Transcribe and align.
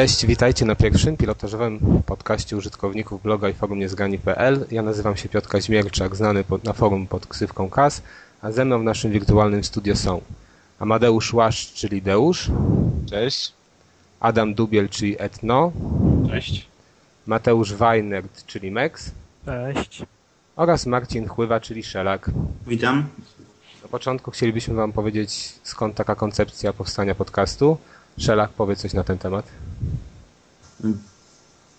Cześć, 0.00 0.26
witajcie 0.26 0.64
na 0.64 0.74
pierwszym 0.74 1.16
pilotażowym 1.16 2.02
podcaście 2.06 2.56
użytkowników 2.56 3.22
bloga 3.22 3.48
i 3.48 3.52
forum 3.52 3.78
niezgrani.pl. 3.78 4.66
Ja 4.70 4.82
nazywam 4.82 5.16
się 5.16 5.28
Piotr 5.28 5.48
Kaźmierczak, 5.48 6.16
znany 6.16 6.44
pod, 6.44 6.64
na 6.64 6.72
forum 6.72 7.06
pod 7.06 7.26
ksywką 7.26 7.70
KAS, 7.70 8.02
a 8.42 8.52
ze 8.52 8.64
mną 8.64 8.80
w 8.80 8.82
naszym 8.82 9.10
wirtualnym 9.12 9.64
studio 9.64 9.96
są 9.96 10.20
Amadeusz 10.78 11.34
Łaszcz, 11.34 11.74
czyli 11.74 12.02
Deusz. 12.02 12.50
Cześć. 13.10 13.52
Adam 14.20 14.54
Dubiel, 14.54 14.88
czyli 14.88 15.16
Etno. 15.18 15.72
Cześć. 16.30 16.68
Mateusz 17.26 17.74
Weinert, 17.74 18.46
czyli 18.46 18.70
Mex. 18.70 19.10
Cześć. 19.44 20.02
Oraz 20.56 20.86
Marcin 20.86 21.28
Chływa, 21.28 21.60
czyli 21.60 21.82
Szelak. 21.82 22.30
Witam. 22.66 23.08
Na 23.82 23.88
początku 23.88 24.30
chcielibyśmy 24.30 24.74
Wam 24.74 24.92
powiedzieć, 24.92 25.54
skąd 25.62 25.94
taka 25.94 26.14
koncepcja 26.14 26.72
powstania 26.72 27.14
podcastu. 27.14 27.78
Szelak, 28.20 28.50
powie 28.50 28.76
coś 28.76 28.92
na 28.92 29.04
ten 29.04 29.18
temat. 29.18 29.46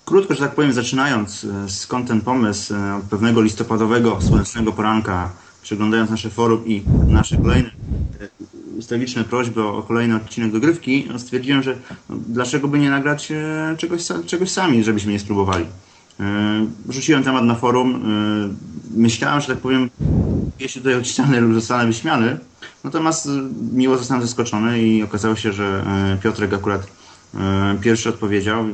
Krótko, 0.06 0.34
że 0.36 0.40
tak 0.40 0.56
powiem, 0.56 0.74
zaczynając, 0.74 1.44
e, 1.44 1.70
skąd 1.70 2.08
ten 2.08 2.22
pomysł 2.22 2.76
e, 2.76 2.96
od 2.96 3.04
pewnego 3.04 3.42
listopadowego, 3.42 4.22
słonecznego 4.22 4.72
poranka, 4.72 5.30
przeglądając 5.62 6.10
nasze 6.12 6.30
forum 6.30 6.66
i 6.66 6.84
nasze 7.08 7.38
kolejne 7.38 7.70
e, 7.70 8.28
ustawiczne 8.78 9.24
prośby 9.24 9.64
o 9.64 9.84
kolejny 9.84 10.16
odcinek 10.16 10.52
dogrywki, 10.52 11.08
no, 11.12 11.20
stwierdziłem, 11.20 11.64
że 11.64 11.78
no, 12.10 12.16
dlaczego 12.28 12.68
by 12.68 12.80
nie 12.80 12.90
nagrać 12.90 13.32
czegoś, 13.78 14.02
czegoś 14.26 14.52
sami, 14.52 14.84
żebyśmy 14.84 15.12
nie 15.12 15.20
spróbowali. 15.20 15.66
Rzuciłem 16.90 17.24
temat 17.24 17.44
na 17.44 17.56
forum, 17.56 18.04
myślałem, 18.96 19.42
że 19.42 19.48
tak 19.48 19.58
powiem, 19.58 19.90
jeśli 20.60 20.82
tutaj 20.82 20.96
odcinany 20.96 21.42
lub 21.42 21.54
zostanę 21.54 21.86
wyśmiany, 21.86 22.38
natomiast 22.84 23.30
miło 23.74 23.98
zostałem 23.98 24.22
zaskoczony 24.22 24.82
i 24.82 25.04
okazało 25.04 25.36
się, 25.36 25.54
że 25.54 25.86
Piotrek 26.24 26.54
akurat 26.54 26.88
pierwszy 27.82 28.10
odpowiedział, 28.10 28.66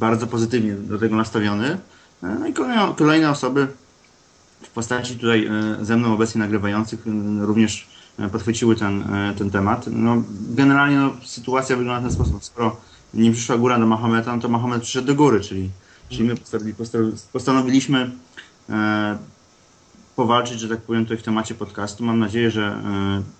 bardzo 0.00 0.26
pozytywnie 0.26 0.74
do 0.74 0.98
tego 0.98 1.16
nastawiony. 1.16 1.78
No 2.22 2.46
i 2.46 2.52
kolejne, 2.52 2.94
kolejne 2.96 3.30
osoby 3.30 3.68
w 4.62 4.70
postaci 4.70 5.14
tutaj 5.16 5.50
ze 5.80 5.96
mną 5.96 6.14
obecnie 6.14 6.38
nagrywających 6.38 7.06
również 7.40 7.88
podchwyciły 8.32 8.76
ten, 8.76 9.04
ten 9.38 9.50
temat. 9.50 9.86
No, 9.90 10.22
generalnie 10.50 10.96
no, 10.96 11.12
sytuacja 11.24 11.76
wygląda 11.76 12.00
w 12.00 12.02
ten 12.02 12.12
sposób. 12.12 12.44
Skoro 12.44 12.76
nie 13.14 13.32
przyszła 13.32 13.56
góra 13.58 13.78
do 13.78 13.86
Mahometa, 13.86 14.36
no 14.36 14.42
to 14.42 14.48
Mahomet 14.48 14.82
przyszedł 14.82 15.06
do 15.06 15.14
góry, 15.14 15.40
czyli, 15.40 15.70
czyli 16.08 16.24
my 16.24 16.34
postanowiliśmy 17.32 18.10
powalczyć, 20.16 20.60
że 20.60 20.68
tak 20.68 20.80
powiem, 20.80 21.04
tutaj 21.04 21.18
w 21.18 21.22
temacie 21.22 21.54
podcastu. 21.54 22.04
Mam 22.04 22.18
nadzieję, 22.18 22.50
że 22.50 22.82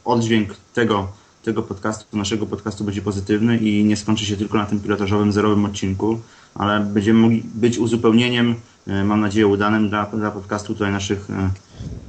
oddźwięk 0.04 0.54
tego 0.74 1.08
tego 1.42 1.62
podcastu, 1.62 2.16
naszego 2.16 2.46
podcastu 2.46 2.84
będzie 2.84 3.02
pozytywny 3.02 3.58
i 3.58 3.84
nie 3.84 3.96
skończy 3.96 4.24
się 4.24 4.36
tylko 4.36 4.58
na 4.58 4.66
tym 4.66 4.80
pilotażowym, 4.80 5.32
zerowym 5.32 5.64
odcinku, 5.64 6.20
ale 6.54 6.80
będziemy 6.80 7.20
mogli 7.20 7.42
być 7.54 7.78
uzupełnieniem, 7.78 8.54
e, 8.86 9.04
mam 9.04 9.20
nadzieję 9.20 9.46
udanym 9.46 9.88
dla, 9.88 10.06
dla 10.06 10.30
podcastu 10.30 10.72
tutaj 10.72 10.92
naszych, 10.92 11.30
e, 11.30 11.50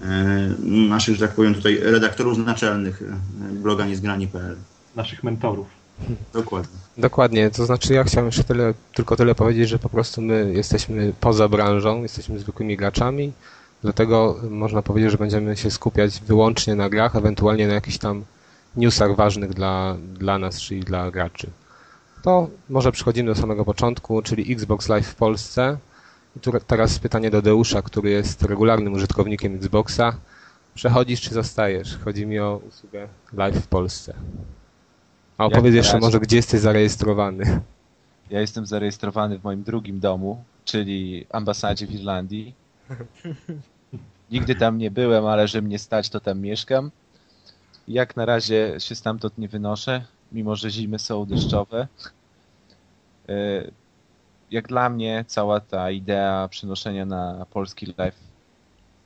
e, 0.02 0.50
naszych, 0.66 1.16
że 1.16 1.28
tak 1.28 1.35
powiem, 1.35 1.56
tutaj 1.56 1.80
redaktorów 1.81 2.38
naczelnych 2.38 3.03
bloga 3.52 3.85
niezgrani.pl. 3.85 4.56
Naszych 4.96 5.24
mentorów. 5.24 5.68
Dokładnie. 6.34 6.83
Dokładnie, 6.98 7.50
to 7.50 7.66
znaczy 7.66 7.94
ja 7.94 8.04
chciałem 8.04 8.26
jeszcze 8.26 8.44
tyle, 8.44 8.74
tylko 8.94 9.16
tyle 9.16 9.36
powiedzieć, 9.36 9.70
że 9.70 9.80
po 9.80 9.90
prostu 9.90 10.22
my 10.22 10.52
jesteśmy 10.56 11.14
poza 11.20 11.48
branżą, 11.48 12.04
jesteśmy 12.04 12.40
zwykłymi 12.40 12.78
graczami, 12.78 13.34
dlatego 13.81 14.40
można 14.50 14.81
powiedzieć, 14.81 15.12
że 15.12 15.18
będziemy 15.18 15.58
się 15.58 15.72
skupiać 15.72 16.20
wyłącznie 16.20 16.76
na 16.76 16.90
grach, 16.90 17.16
ewentualnie 17.16 17.68
na 17.68 17.74
jakichś 17.74 17.98
tam 17.98 18.24
newsach 18.76 19.16
ważnych 19.16 19.53
dla, 19.53 19.98
dla 20.14 20.40
nas, 20.40 20.62
czyli 20.62 20.82
dla 20.82 21.12
graczy. 21.12 21.50
To 22.24 22.48
może 22.70 22.92
przechodzimy 22.92 23.34
do 23.34 23.42
samego 23.42 23.66
początku, 23.66 24.22
czyli 24.22 24.53
Xbox 24.53 24.90
Live 24.90 25.08
w 25.08 25.16
Polsce. 25.16 25.78
I 26.36 26.40
tu 26.40 26.52
teraz 26.68 27.00
pytanie 27.00 27.32
do 27.32 27.42
Deusza, 27.42 27.82
który 27.82 28.09
jest 28.09 28.44
regularnym 28.44 28.94
użytkownikiem 28.94 29.56
Xboxa. 29.56 30.16
Przechodzisz 30.76 31.22
czy 31.22 31.34
zostajesz? 31.34 31.98
Chodzi 32.03 32.26
mi 32.26 32.40
o 32.40 32.62
usługę 32.70 33.08
Live 33.34 33.56
w 33.56 33.68
Polsce. 33.68 34.14
A 35.38 35.46
opowiedz 35.46 35.76
jeszcze 35.76 36.00
może, 36.00 36.20
gdzie 36.20 36.36
jesteś 36.36 36.60
zarejestrowany. 36.62 37.62
Ja 38.30 38.42
jestem 38.42 38.66
zarejestrowany 38.66 39.40
w 39.40 39.44
moim 39.44 39.64
drugim 39.64 40.00
domu, 40.00 40.44
czyli 40.66 41.26
ambasadzie 41.30 41.88
w 41.88 41.92
Irlandii. 41.92 42.54
Nigdy 44.32 44.56
tam 44.56 44.78
nie 44.78 44.92
byłem, 44.92 45.26
ale 45.26 45.48
że 45.48 45.62
mnie 45.62 45.80
stać, 45.80 46.10
to 46.10 46.20
tam 46.20 46.40
mieszkam. 46.40 46.92
Jak 47.88 48.16
na 48.16 48.26
razie 48.26 48.76
się 48.80 48.96
stamtąd 48.96 49.38
nie 49.38 49.48
wynoszę, 49.48 50.06
mimo 50.32 50.56
że 50.56 50.70
zimy 50.72 51.00
są 51.00 51.26
deszczowe. 51.26 51.88
E, 53.30 53.34
jak 54.52 54.68
dla 54.68 54.90
mnie 54.90 55.26
cała 55.28 55.60
ta 55.60 55.92
idea 55.92 56.48
przenoszenia 56.48 57.06
na 57.06 57.46
polski 57.46 57.94
live 57.98 58.33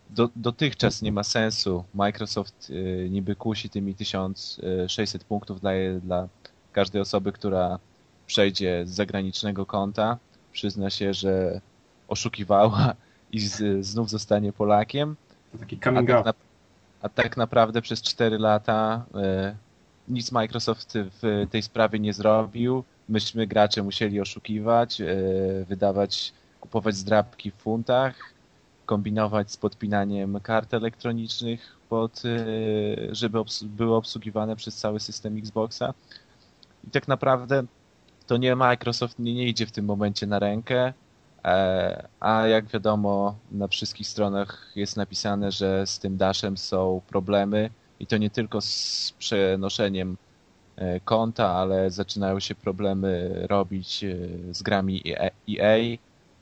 do, 0.09 0.29
dotychczas 0.35 1.01
nie 1.01 1.11
ma 1.11 1.23
sensu. 1.23 1.83
Microsoft 1.93 2.71
e, 2.71 3.09
niby 3.09 3.35
kusi 3.35 3.69
tymi 3.69 3.95
1600 3.95 5.23
punktów 5.23 5.61
daje 5.61 5.99
dla 5.99 6.27
każdej 6.73 7.01
osoby, 7.01 7.31
która 7.31 7.79
przejdzie 8.27 8.83
z 8.85 8.89
zagranicznego 8.89 9.65
konta. 9.65 10.17
Przyzna 10.51 10.89
się, 10.89 11.13
że 11.13 11.61
oszukiwała 12.07 12.93
i 13.31 13.39
z, 13.39 13.85
znów 13.85 14.09
zostanie 14.09 14.53
Polakiem. 14.53 15.15
To 15.51 15.57
taki 15.57 15.79
coming 15.79 16.07
tak 16.07 16.27
out 16.27 16.35
a 17.01 17.09
tak 17.09 17.37
naprawdę 17.37 17.81
przez 17.81 18.01
4 18.01 18.37
lata 18.37 19.05
e, 19.15 19.55
nic 20.07 20.31
Microsoft 20.31 20.93
w 20.95 21.47
tej 21.51 21.61
sprawie 21.61 21.99
nie 21.99 22.13
zrobił. 22.13 22.83
Myśmy 23.09 23.47
gracze 23.47 23.83
musieli 23.83 24.21
oszukiwać, 24.21 25.01
e, 25.01 25.05
wydawać, 25.67 26.33
kupować 26.61 26.95
zdrabki 26.95 27.51
w 27.51 27.55
funtach, 27.55 28.15
kombinować 28.87 29.51
z 29.51 29.57
podpinaniem 29.57 30.39
kart 30.39 30.73
elektronicznych, 30.73 31.77
pod, 31.89 32.23
e, 32.25 33.15
żeby 33.15 33.39
obs 33.39 33.63
były 33.63 33.95
obsługiwane 33.95 34.55
przez 34.55 34.75
cały 34.75 34.99
system 34.99 35.37
Xboxa. 35.37 35.93
I 36.87 36.91
tak 36.91 37.07
naprawdę 37.07 37.63
to 38.27 38.37
nie 38.37 38.55
Microsoft 38.55 39.19
nie, 39.19 39.33
nie 39.33 39.47
idzie 39.47 39.65
w 39.65 39.71
tym 39.71 39.85
momencie 39.85 40.27
na 40.27 40.39
rękę. 40.39 40.93
E, 41.45 42.07
a 42.19 42.47
jak 42.47 42.65
wiadomo, 42.65 43.35
na 43.51 43.67
wszystkich 43.67 44.07
stronach 44.07 44.71
jest 44.75 44.97
napisane, 44.97 45.51
że 45.51 45.87
z 45.87 45.99
tym 45.99 46.17
dashem 46.17 46.57
są 46.57 47.01
problemy 47.07 47.69
i 47.99 48.07
to 48.07 48.17
nie 48.17 48.29
tylko 48.29 48.61
z 48.61 49.13
przenoszeniem 49.19 50.17
e, 50.75 50.99
konta, 50.99 51.49
ale 51.49 51.91
zaczynają 51.91 52.39
się 52.39 52.55
problemy 52.55 53.41
robić 53.49 54.03
e, 54.03 54.15
z 54.53 54.61
grami 54.63 55.03
EA, 55.47 55.97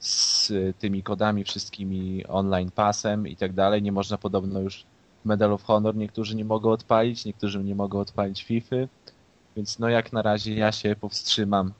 z 0.05 0.51
tymi 0.79 1.03
kodami 1.03 1.43
wszystkimi 1.43 2.25
online 2.27 2.71
passem 2.71 3.27
i 3.27 3.35
tak 3.35 3.53
dalej. 3.53 3.81
Nie 3.81 3.91
można 3.91 4.17
podobno 4.17 4.59
już 4.59 4.83
Medal 5.25 5.53
of 5.53 5.63
Honor, 5.63 5.95
niektórzy 5.95 6.35
nie 6.35 6.45
mogą 6.45 6.71
odpalić, 6.71 7.25
niektórzy 7.25 7.63
nie 7.63 7.75
mogą 7.75 7.99
odpalić 7.99 8.43
FIFA, 8.43 8.75
więc 9.55 9.79
no 9.79 9.89
jak 9.89 10.13
na 10.13 10.21
razie 10.21 10.53
ja 10.55 10.71
się 10.71 10.95
powstrzymam 10.95 11.73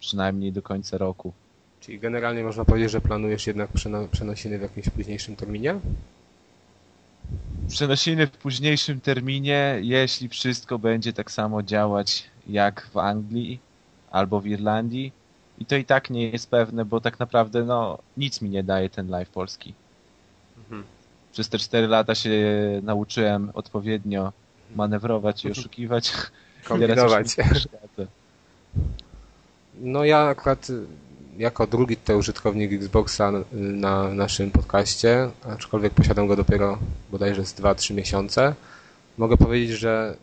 przynajmniej 0.00 0.52
do 0.52 0.62
końca 0.62 0.98
roku. 0.98 1.32
Czyli 1.80 1.98
generalnie 1.98 2.44
można 2.44 2.64
powiedzieć, 2.64 2.90
że 2.90 3.00
planujesz 3.00 3.46
jednak 3.46 3.70
przenosiny 4.12 4.58
w 4.58 4.62
jakimś 4.62 4.88
późniejszym 4.88 5.36
terminie? 5.36 5.74
Przenosiny 7.68 8.26
w 8.26 8.30
późniejszym 8.30 9.00
terminie, 9.00 9.78
jeśli 9.80 10.28
wszystko 10.28 10.78
będzie 10.78 11.12
tak 11.12 11.30
samo 11.30 11.62
działać 11.62 12.24
jak 12.46 12.88
w 12.92 12.96
Anglii 12.96 13.58
albo 14.10 14.40
w 14.40 14.46
Irlandii. 14.46 15.12
I 15.62 15.66
to 15.66 15.76
i 15.76 15.84
tak 15.84 16.10
nie 16.10 16.28
jest 16.30 16.50
pewne, 16.50 16.84
bo 16.84 17.00
tak 17.00 17.18
naprawdę 17.18 17.64
no, 17.64 17.98
nic 18.16 18.40
mi 18.40 18.50
nie 18.50 18.62
daje 18.62 18.90
ten 18.90 19.08
live 19.08 19.28
polski. 19.28 19.74
Mhm. 20.58 20.84
Przez 21.32 21.48
te 21.48 21.58
4 21.58 21.86
lata 21.86 22.14
się 22.14 22.30
nauczyłem 22.82 23.50
odpowiednio 23.54 24.32
manewrować 24.74 25.44
i 25.44 25.50
oszukiwać. 25.52 26.12
Kombinować. 26.64 27.36
No 29.80 30.04
ja 30.04 30.18
akurat 30.18 30.68
jako 31.38 31.66
drugi 31.66 31.96
tutaj 31.96 32.16
użytkownik 32.16 32.72
Xboxa 32.72 33.32
na 33.52 34.08
naszym 34.08 34.50
podcaście, 34.50 35.30
aczkolwiek 35.48 35.94
posiadam 35.94 36.26
go 36.26 36.36
dopiero 36.36 36.78
bodajże 37.10 37.46
z 37.46 37.54
2-3 37.54 37.94
miesiące, 37.94 38.54
mogę 39.18 39.36
powiedzieć, 39.36 39.70
że 39.78 40.16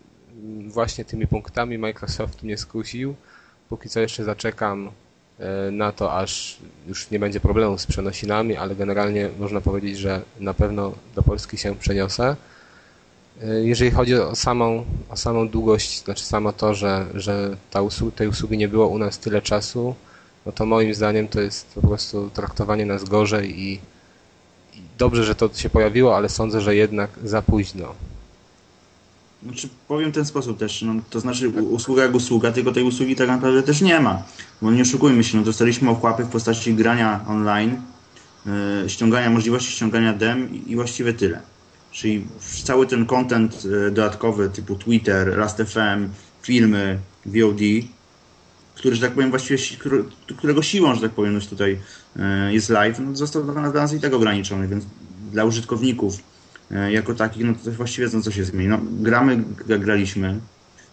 właśnie 0.68 1.06
tymi 1.06 1.28
punktami 1.28 1.78
Microsoft 1.78 2.44
mnie 2.44 2.58
skusił. 2.58 3.16
Póki 3.70 3.90
co 3.90 4.00
jeszcze 4.00 4.24
zaczekam 4.24 4.92
na 5.72 5.92
to, 5.92 6.14
aż 6.14 6.58
już 6.88 7.12
nie 7.12 7.20
będzie 7.20 7.40
problemu 7.40 7.78
z 7.78 7.86
przenosinami, 7.86 8.58
ale 8.58 8.76
generalnie 8.76 9.30
można 9.40 9.62
powiedzieć, 9.62 9.98
że 9.98 10.22
na 10.40 10.54
pewno 10.54 10.94
do 11.16 11.24
Polski 11.24 11.58
się 11.58 11.76
przeniosę. 11.76 12.36
E, 13.44 13.64
jeżeli 13.64 13.92
chodzi 13.92 14.16
o 14.16 14.36
samą, 14.36 14.86
o 15.10 15.18
samą 15.18 15.50
długość, 15.50 16.04
znaczy 16.04 16.26
samo 16.26 16.54
to, 16.54 16.74
że, 16.74 17.06
że 17.14 17.58
ta 17.72 17.82
usług, 17.82 18.16
tej 18.16 18.28
usługi 18.28 18.58
nie 18.58 18.68
było 18.68 18.88
u 18.88 18.98
nas 18.98 19.20
tyle 19.20 19.42
czasu, 19.42 19.96
no 20.46 20.52
to 20.52 20.66
moim 20.66 20.94
zdaniem 20.94 21.28
to 21.28 21.42
jest 21.42 21.68
po 21.76 21.82
prostu 21.82 22.30
traktowanie 22.30 22.86
nas 22.86 23.04
gorzej 23.04 23.60
i, 23.60 23.74
i 24.74 24.82
dobrze, 24.98 25.24
że 25.24 25.36
to 25.36 25.50
się 25.54 25.70
pojawiło, 25.70 26.18
ale 26.18 26.30
sądzę, 26.30 26.62
że 26.62 26.76
jednak 26.76 27.10
za 27.24 27.42
późno. 27.42 27.96
Znaczy, 29.44 29.70
powiem 29.88 30.12
w 30.12 30.16
ten 30.16 30.26
sposób 30.26 30.58
też, 30.58 30.82
no, 30.82 30.94
to 31.10 31.20
znaczy 31.20 31.50
usługa 31.50 32.04
jak 32.04 32.16
usługa, 32.16 32.52
tylko 32.52 32.72
tej 32.72 32.84
usługi 32.84 33.16
tak 33.16 33.28
naprawdę 33.28 33.64
też 33.64 33.82
nie 33.82 34.00
ma. 34.00 34.24
Bo 34.62 34.72
nie 34.72 34.82
oszukujmy 34.82 35.24
się, 35.24 35.38
no, 35.38 35.44
dostaliśmy 35.44 35.90
okłapy 35.90 36.24
w 36.24 36.30
postaci 36.30 36.74
grania 36.74 37.26
online, 37.28 37.82
yy, 38.46 38.90
ściągania, 38.90 39.30
możliwości 39.30 39.72
ściągania 39.72 40.14
dem 40.14 40.54
i, 40.54 40.72
i 40.72 40.76
właściwie 40.76 41.14
tyle. 41.14 41.42
Czyli 41.92 42.26
cały 42.64 42.88
ten 42.88 43.06
content 43.06 43.66
yy, 43.66 43.92
dodatkowy 43.92 44.50
typu 44.50 44.76
Twitter, 44.76 45.38
Last.fm, 45.38 46.10
filmy, 46.42 47.00
VOD, 47.26 47.62
który, 48.76 48.96
że 48.96 49.02
tak 49.02 49.12
powiem, 49.12 49.30
właściwie, 49.30 49.60
którego 50.38 50.62
siłą, 50.62 50.96
że 50.96 51.02
tak 51.02 51.12
powiem, 51.12 51.34
już 51.34 51.48
tutaj 51.48 51.80
yy, 52.16 52.54
jest 52.54 52.70
live, 52.70 53.00
no, 53.00 53.16
został 53.16 53.44
dla 53.44 53.54
nas, 53.54 53.72
dla 53.72 53.82
nas 53.82 53.94
i 53.94 54.00
tak 54.00 54.14
ograniczony, 54.14 54.68
więc 54.68 54.86
dla 55.32 55.46
użytkowników 55.46 56.20
E, 56.20 56.39
jako 56.90 57.16
takich, 57.16 57.44
no 57.46 57.54
to 57.64 57.72
właściwie 57.72 58.08
wiedzą, 58.08 58.22
co 58.22 58.32
się 58.32 58.44
zmieni. 58.44 58.70
No, 58.70 58.80
gramy, 58.84 59.44
graliśmy, 59.80 60.40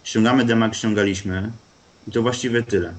ściągamy 0.04 0.44
demak, 0.44 0.74
ściągaliśmy 0.74 1.50
i 2.08 2.12
to 2.12 2.22
właściwie 2.22 2.62
tyle. 2.62 2.94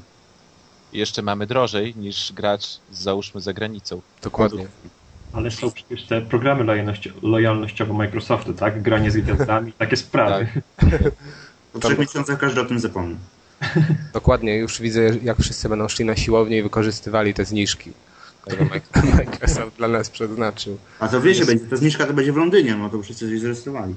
I 0.94 0.98
jeszcze 0.98 1.22
mamy 1.22 1.48
drożej 1.48 1.96
niż 1.96 2.34
grać 2.34 2.80
załóżmy 2.92 3.42
za 3.42 3.54
granicą. 3.54 4.02
Dokładnie. 4.24 4.68
Ale 5.34 5.52
są 5.52 5.72
przecież 5.72 6.04
te 6.04 6.22
programy 6.22 6.64
lojalności, 6.64 7.14
lojalnościowe 7.22 7.94
Microsoftu, 7.94 8.54
tak? 8.54 8.82
Granie 8.82 9.12
z 9.12 9.18
gwiazdami, 9.18 9.74
takie 9.74 9.98
sprawy. 9.98 10.48
Tak. 10.78 10.90
Po 11.74 11.80
trzech 11.80 12.00
miesiącach 12.00 12.40
każdy 12.40 12.62
o 12.62 12.66
tym 12.66 12.80
zapomni. 12.80 13.18
Dokładnie, 14.14 14.58
już 14.58 14.82
widzę, 14.82 15.02
jak 15.24 15.38
wszyscy 15.38 15.70
będą 15.70 15.88
szli 15.88 16.06
na 16.06 16.16
siłownię 16.16 16.58
i 16.58 16.64
wykorzystywali 16.64 17.34
te 17.34 17.46
zniżki 17.46 17.92
tego 18.48 18.66
Microsoft 19.16 19.78
dla 19.78 19.88
nas 19.88 20.10
przeznaczył. 20.10 20.78
A 21.00 21.08
to 21.08 21.22
wiecie, 21.22 21.52
jest... 21.52 21.70
ta 21.70 21.76
zniżka 21.76 22.06
to 22.06 22.14
będzie 22.14 22.34
w 22.34 22.38
Londynie, 22.38 22.76
no 22.76 22.90
to 22.90 23.02
wszyscy 23.02 23.30
się 23.30 23.40
zarejestrowali. 23.40 23.96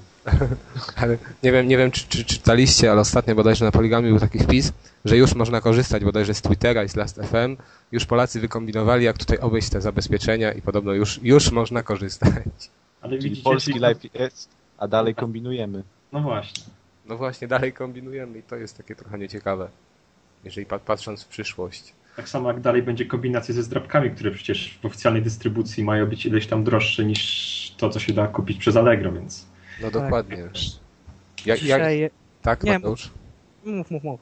ale 0.97 1.19
nie 1.43 1.53
wiem, 1.53 1.69
nie 1.69 1.77
wiem 1.77 1.91
czy, 1.91 2.09
czy, 2.09 2.25
czytaliście, 2.25 2.91
ale 2.91 3.01
ostatnio 3.01 3.35
bodajże 3.35 3.65
na 3.65 3.71
Poligami 3.71 4.09
był 4.09 4.21
taki 4.21 4.39
wpis, 4.39 4.73
że 5.05 5.17
już 5.17 5.35
można 5.35 5.61
korzystać 5.61 6.05
bodajże 6.05 6.35
z 6.35 6.43
Twittera 6.43 6.85
i 6.85 6.89
z 6.89 6.97
Last.fm. 6.97 7.57
Już 7.93 8.07
Polacy 8.07 8.41
wykombinowali, 8.41 9.05
jak 9.05 9.19
tutaj 9.19 9.39
obejść 9.39 9.71
te 9.71 9.81
zabezpieczenia 9.81 10.53
i 10.53 10.63
podobno 10.63 10.93
już, 10.93 11.21
już 11.23 11.51
można 11.51 11.83
korzystać. 11.83 12.71
Ale 13.01 13.17
Czyli 13.17 13.31
widzicie, 13.31 13.45
polski 13.45 13.79
live 13.79 14.15
jest, 14.15 14.49
a 14.79 14.89
dalej 14.89 15.15
kombinujemy. 15.15 15.83
No 16.13 16.21
właśnie. 16.21 16.65
No 17.07 17.17
właśnie, 17.17 17.49
dalej 17.49 17.73
kombinujemy 17.73 18.39
i 18.39 18.43
to 18.43 18.57
jest 18.57 18.77
takie 18.77 18.97
trochę 18.97 19.19
nieciekawe, 19.19 19.69
jeżeli 20.45 20.67
patrząc 20.67 21.23
w 21.23 21.29
przyszłość. 21.29 21.93
Tak 22.21 22.29
samo 22.29 22.49
jak 22.49 22.61
dalej 22.61 22.83
będzie 22.83 23.07
kombinacja 23.07 23.55
ze 23.55 23.63
zdrabkami, 23.63 24.11
które 24.11 24.31
przecież 24.31 24.79
w 24.83 24.87
oficjalnej 24.87 25.23
dystrybucji 25.23 25.85
mają 25.85 26.07
być 26.07 26.27
ileś 26.27 26.47
tam 26.47 26.65
droższe 26.65 27.05
niż 27.05 27.75
to, 27.77 27.91
co 27.91 28.01
się 28.01 28.13
da 28.13 28.27
kupić 28.27 28.59
przez 28.59 28.77
Allegro, 28.77 29.13
więc... 29.13 29.47
No 29.83 29.91
dokładnie. 29.91 30.37
Tak. 30.37 31.47
Jak, 31.47 31.63
jak... 31.63 31.83
Tak, 32.43 32.63
Nie, 32.63 32.73
Mateusz? 32.73 33.11
Mów, 33.65 33.91
mów, 33.91 34.05
mów. 34.05 34.21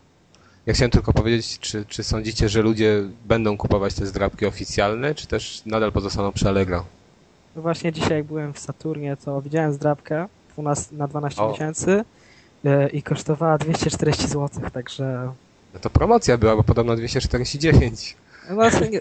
Ja 0.67 0.75
chciałem 0.75 0.91
tylko 0.91 1.13
powiedzieć, 1.13 1.59
czy, 1.59 1.85
czy 1.85 2.05
sądzicie, 2.05 2.49
że 2.49 2.63
ludzie 2.63 3.03
będą 3.27 3.57
kupować 3.57 3.95
te 3.95 4.07
zdrabki 4.07 4.47
oficjalne, 4.47 5.15
czy 5.15 5.27
też 5.27 5.63
nadal 5.67 5.93
pozostaną 5.93 6.33
przy 6.33 6.49
Allegro? 6.49 6.85
No 7.57 7.63
właśnie 7.63 7.93
dzisiaj 7.93 8.17
jak 8.17 8.27
byłem 8.27 8.53
w 8.53 8.59
Saturnie, 8.59 9.17
to 9.17 9.43
widziałem 9.43 9.73
zdrabkę 9.73 10.27
na 10.93 11.09
12 11.09 11.43
o. 11.43 11.51
miesięcy 11.51 12.05
e, 12.65 12.89
i 12.89 13.03
kosztowała 13.03 13.59
240 13.59 14.29
zł, 14.29 14.71
także 14.73 15.33
no 15.75 15.81
to 15.81 15.91
promocja 15.91 16.39
była, 16.39 16.57
bo 16.57 16.65
podobno 16.65 16.97
249. 16.97 18.17
No, 18.51 18.65
nie... 18.91 19.01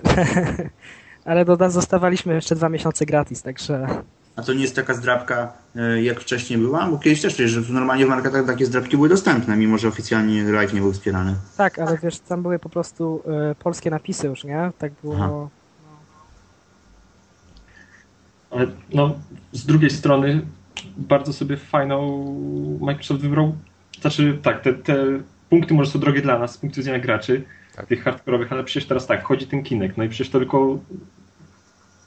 Ale 1.25 1.45
do, 1.45 1.69
zostawaliśmy 1.69 2.33
jeszcze 2.33 2.55
dwa 2.55 2.69
miesiące 2.69 3.05
gratis, 3.05 3.41
także... 3.41 3.87
A 4.35 4.43
to 4.43 4.53
nie 4.53 4.61
jest 4.61 4.75
taka 4.75 4.93
zdrabka, 4.93 5.53
e, 5.75 6.01
jak 6.03 6.19
wcześniej 6.19 6.59
była? 6.59 6.87
Bo 6.87 6.97
kiedyś 6.97 7.21
też 7.21 7.35
że 7.35 7.73
normalnie 7.73 8.05
w 8.05 8.09
marketach 8.09 8.45
takie 8.45 8.65
zdrabki 8.65 8.95
były 8.95 9.09
dostępne, 9.09 9.57
mimo 9.57 9.77
że 9.77 9.87
oficjalnie 9.87 10.43
live 10.43 10.73
nie 10.73 10.81
był 10.81 10.93
wspierany. 10.93 11.35
Tak, 11.57 11.79
ale 11.79 11.97
wiesz, 12.03 12.19
tam 12.19 12.41
były 12.41 12.59
po 12.59 12.69
prostu 12.69 13.23
y, 13.51 13.55
polskie 13.55 13.89
napisy 13.89 14.27
już, 14.27 14.43
nie? 14.43 14.71
Tak 14.77 14.91
było... 15.03 15.17
No. 15.17 15.49
Ale 18.51 18.67
no, 18.93 19.15
z 19.51 19.65
drugiej 19.65 19.89
strony 19.89 20.41
bardzo 20.97 21.33
sobie 21.33 21.57
fajną 21.57 22.25
Microsoft 22.81 23.21
wybrał, 23.21 23.55
znaczy 24.01 24.39
tak, 24.43 24.61
te, 24.61 24.73
te 24.73 24.95
punkty 25.49 25.73
może 25.73 25.91
są 25.91 25.99
drogie 25.99 26.21
dla 26.21 26.39
nas 26.39 26.53
z 26.53 26.57
punktu 26.57 26.77
widzenia 26.77 26.99
graczy, 26.99 27.43
tak. 27.75 27.85
tych 27.85 28.03
hardkorowych, 28.03 28.51
ale 28.51 28.63
przecież 28.63 28.87
teraz 28.87 29.07
tak, 29.07 29.21
wchodzi 29.21 29.47
ten 29.47 29.63
kinek, 29.63 29.97
no 29.97 30.03
i 30.03 30.09
przecież 30.09 30.29
to 30.29 30.39
tylko 30.39 30.79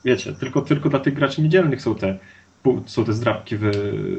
wiecie, 0.05 0.33
tylko, 0.33 0.63
tylko 0.63 0.89
dla 0.89 0.99
tych 0.99 1.15
graczy 1.15 1.43
niedzielnych 1.43 1.83
są 1.83 1.95
te 1.95 2.19
są 2.87 3.05
te 3.05 3.13
zdrabki 3.13 3.57
w, 3.57 3.63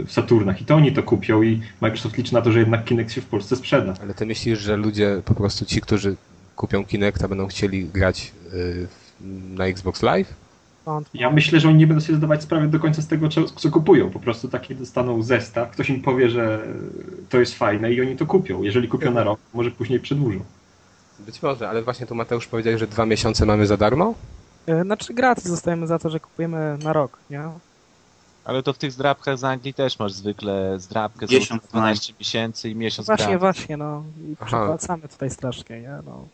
w 0.06 0.12
Saturnach 0.12 0.62
i 0.62 0.66
to 0.66 0.76
oni 0.76 0.92
to 0.92 1.04
kupią 1.04 1.42
i 1.42 1.62
Microsoft 1.82 2.18
liczy 2.18 2.34
na 2.34 2.42
to, 2.42 2.52
że 2.52 2.60
jednak 2.60 2.86
Kinect 2.86 3.14
się 3.14 3.22
w 3.22 3.26
Polsce 3.26 3.56
sprzeda. 3.56 3.94
Ale 4.02 4.14
ty 4.14 4.26
myślisz, 4.26 4.60
że 4.60 4.78
ludzie, 4.78 5.22
po 5.26 5.36
prostu 5.36 5.66
ci, 5.66 5.82
którzy 5.82 6.16
kupią 6.56 6.86
Kinecta 6.86 7.28
będą 7.28 7.48
chcieli 7.48 7.86
grać 7.86 8.32
yy, 8.54 8.88
na 9.56 9.66
Xbox 9.66 10.04
Live? 10.04 10.34
Ja 11.14 11.30
myślę, 11.30 11.60
że 11.60 11.68
oni 11.68 11.78
nie 11.78 11.88
będą 11.88 12.02
sobie 12.02 12.18
zdawać 12.18 12.44
sprawy 12.44 12.68
do 12.68 12.80
końca 12.80 13.02
z 13.02 13.08
tego, 13.08 13.30
co, 13.30 13.46
co, 13.46 13.72
kupują. 13.72 14.10
Po 14.10 14.20
prostu 14.20 14.48
taki 14.48 14.76
dostaną 14.76 15.22
zestaw, 15.24 15.72
ktoś 15.72 15.90
im 15.90 16.02
powie, 16.02 16.30
że 16.30 16.68
to 17.30 17.40
jest 17.40 17.56
fajne 17.56 17.92
i 17.92 18.02
oni 18.02 18.16
to 18.16 18.26
kupią. 18.26 18.64
Jeżeli 18.64 18.88
kupią 18.88 19.12
na 19.12 19.24
rok, 19.24 19.40
może 19.54 19.72
później 19.72 20.00
przedłużą. 20.00 20.40
Być 21.20 21.42
może, 21.42 21.70
ale 21.70 21.82
właśnie 21.82 22.08
tu 22.08 22.16
Mateusz 22.16 22.48
powiedział, 22.48 22.78
że 22.78 22.88
dwa 22.88 23.06
miesiące 23.06 23.46
mamy 23.46 23.68
za 23.68 23.78
darmo? 23.78 24.14
E, 24.68 24.84
znaczy 24.84 25.14
gratis 25.14 25.46
zostajemy 25.46 25.88
za 25.88 26.00
to, 26.00 26.10
że 26.10 26.20
kupujemy 26.20 26.78
na 26.84 26.94
rok, 26.94 27.18
nie? 27.30 27.44
Ale 28.46 28.64
to 28.64 28.74
w 28.74 28.78
tych 28.78 28.92
zdrabkach 28.92 29.38
z 29.38 29.44
Anglii 29.44 29.74
też 29.74 30.00
masz 30.00 30.14
zwykle 30.14 30.80
zdrabkę 30.80 31.28
za 31.28 31.58
12 31.70 32.14
miesięcy 32.20 32.70
i 32.70 32.76
miesiąc 32.76 33.08
Właśnie, 33.08 33.26
gratis. 33.26 33.40
właśnie, 33.40 33.78
no. 33.78 34.04
I 34.32 34.36
przepłacamy 34.46 35.08
tutaj 35.08 35.30
strasznie, 35.30 35.82
nie? 35.82 35.98
No. 36.06 36.28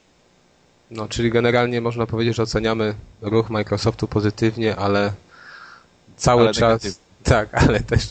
No, 0.92 1.08
czyli 1.08 1.32
generalnie 1.32 1.82
można 1.82 2.06
powiedzieć, 2.06 2.36
że 2.36 2.44
oceniamy 2.44 2.94
ruch 3.22 3.50
Microsoftu 3.50 4.08
pozytywnie, 4.08 4.76
ale 4.76 5.14
cały 6.18 6.42
ale 6.42 6.54
czas. 6.54 6.62
Negatywnie. 6.62 7.08
Tak, 7.24 7.50
ale 7.68 7.80
też 7.80 8.10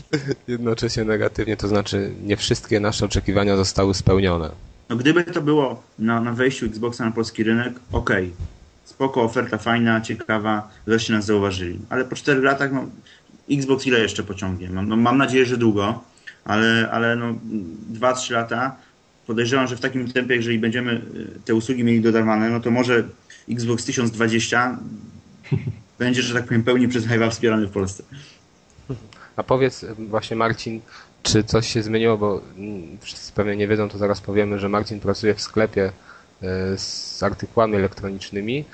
jednocześnie 0.49 1.05
negatywnie, 1.05 1.57
to 1.57 1.69
znaczy 1.69 2.13
nie 2.23 2.37
wszystkie 2.37 2.81
nasze 2.81 3.05
oczekiwania 3.05 3.57
zostały 3.57 3.95
spełnione. 3.95 4.51
No 4.89 4.97
gdyby 4.97 5.25
to 5.25 5.43
było 5.43 5.83
na, 5.99 6.21
na 6.21 6.33
wejściu 6.33 6.67
Xboxa 6.67 7.05
na 7.05 7.13
polski 7.13 7.45
rynek, 7.45 7.73
okej. 7.93 8.25
Okay. 8.25 8.47
Spoko, 8.85 9.23
oferta 9.23 9.59
fajna, 9.59 10.01
ciekawa, 10.01 10.69
wreszcie 10.87 11.13
nas 11.13 11.25
zauważyli. 11.25 11.79
Ale 11.89 12.05
po 12.05 12.17
czterech 12.17 12.45
latach 12.45 12.73
no, 12.73 12.85
Xbox 13.51 13.87
ile 13.87 14.01
jeszcze 14.01 14.23
pociągnie? 14.23 14.71
Mam, 14.71 14.89
no, 14.89 14.97
mam 14.97 15.19
nadzieję, 15.19 15.47
że 15.47 15.57
długo, 15.57 16.05
ale, 16.45 16.91
ale 16.91 17.17
no, 17.17 17.35
2-3 17.93 18.33
lata 18.33 18.77
podejrzewam, 19.27 19.67
że 19.67 19.77
w 19.77 19.81
takim 19.81 20.13
tempie, 20.13 20.35
jeżeli 20.35 20.59
będziemy 20.59 20.93
y, 20.93 21.41
te 21.45 21.55
usługi 21.55 21.85
mieli 21.85 22.01
dodawane, 22.01 22.51
no 22.51 22.61
to 22.61 22.71
może 22.71 23.05
Xbox 23.51 23.85
1020 23.85 24.79
będzie, 25.99 26.23
że 26.23 26.35
tak 26.35 26.45
powiem, 26.45 26.63
pełni 26.63 26.89
przez 26.89 27.07
Hive'a 27.07 27.31
wspierany 27.31 27.67
w 27.67 27.71
Polsce. 27.71 28.03
A 29.37 29.43
powiedz 29.43 29.87
właśnie 29.99 30.37
Marcin, 30.37 30.81
czy 31.23 31.45
coś 31.45 31.67
się 31.73 31.83
zmieniło, 31.83 32.19
bo 32.19 32.43
wszyscy 33.01 33.33
pewnie 33.33 33.57
nie 33.57 33.69
wiedzą, 33.69 33.89
to 33.89 33.99
zaraz 33.99 34.21
powiemy, 34.21 34.59
że 34.59 34.69
Marcin 34.69 35.01
pracuje 35.01 35.35
w 35.35 35.41
sklepie 35.41 35.87
y, 35.87 36.47
z 36.79 37.23
artykułami 37.23 37.77
elektronicznymi. 37.77 38.65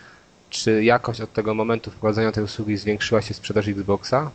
Czy 0.50 0.85
jakoś 0.85 1.21
od 1.21 1.32
tego 1.32 1.54
momentu 1.54 1.90
wprowadzenia 1.90 2.32
tej 2.32 2.44
usługi 2.44 2.76
zwiększyła 2.76 3.23
się 3.23 3.35
sprzedaż 3.35 3.68
Xboxa? 3.68 4.30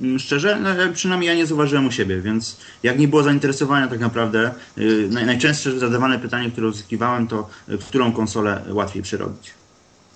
Mm, 0.00 0.18
szczerze, 0.18 0.60
no, 0.60 0.70
przynajmniej 0.94 1.28
ja 1.28 1.34
nie 1.34 1.46
zauważyłem 1.46 1.86
u 1.86 1.92
siebie, 1.92 2.20
więc 2.20 2.56
jak 2.82 2.98
nie 2.98 3.08
było 3.08 3.22
zainteresowania 3.22 3.88
tak 3.88 4.00
naprawdę, 4.00 4.54
yy, 4.76 5.08
najczęstsze 5.10 5.78
zadawane 5.78 6.18
pytanie, 6.18 6.50
które 6.50 6.68
uzyskiwałem 6.68 7.28
to, 7.28 7.48
yy, 7.68 7.78
którą 7.78 8.12
konsolę 8.12 8.62
łatwiej 8.68 9.02
przerobić. 9.02 9.54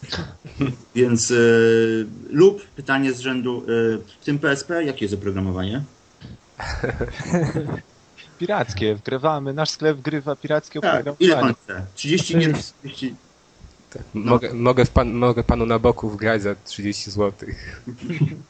więc 0.94 1.30
yy, 1.30 2.06
lub 2.30 2.66
pytanie 2.66 3.12
z 3.12 3.20
rzędu, 3.20 3.64
yy, 3.66 4.00
w 4.20 4.24
tym 4.24 4.38
PSP, 4.38 4.84
jakie 4.84 5.04
jest 5.04 5.14
oprogramowanie? 5.14 5.82
Pirackie, 8.38 8.94
wgrywamy, 8.94 9.54
nasz 9.54 9.70
sklep 9.70 9.96
wgrywa 9.96 10.36
pirackie 10.36 10.80
tak, 10.80 10.90
oprogramowanie. 10.90 11.26
ile 11.26 11.36
pan 11.36 11.54
chce? 11.54 11.86
30 11.94 12.38
gier, 12.38 12.54
30... 12.84 13.14
Tak, 13.90 14.02
no. 14.14 14.30
mogę, 14.30 14.54
mogę, 14.54 14.84
pan, 14.86 15.12
mogę 15.12 15.44
panu 15.44 15.66
na 15.66 15.78
boku 15.78 16.10
wgrać 16.10 16.42
za 16.42 16.54
30 16.64 17.10
zł. 17.10 17.32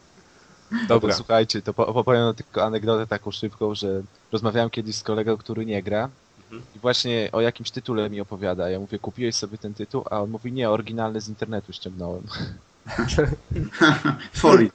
Dobra. 0.89 1.11
To, 1.11 1.17
słuchajcie, 1.17 1.63
to 1.63 1.75
opowiem 1.77 2.35
tylko 2.35 2.65
anegdotę 2.65 3.07
taką 3.07 3.31
szybką, 3.31 3.75
że 3.75 4.03
rozmawiałem 4.33 4.71
kiedyś 4.71 4.97
z 4.97 5.03
kolegą, 5.03 5.37
który 5.37 5.67
nie 5.67 5.83
gra 5.83 6.09
mhm. 6.43 6.63
i 6.77 6.79
właśnie 6.79 7.29
o 7.33 7.41
jakimś 7.41 7.71
tytule 7.71 8.11
mi 8.11 8.21
opowiada. 8.21 8.71
Ja 8.71 8.81
mówię, 8.81 8.99
kupiłeś 8.99 9.35
sobie 9.35 9.59
ten 9.59 9.75
tytuł? 9.75 10.05
A 10.11 10.21
on 10.21 10.31
mówi, 10.31 10.53
nie, 10.53 10.71
oryginalny 10.71 11.21
z 11.21 11.29
internetu 11.29 11.73
ściągnąłem. 11.73 12.23
Folii. 14.33 14.71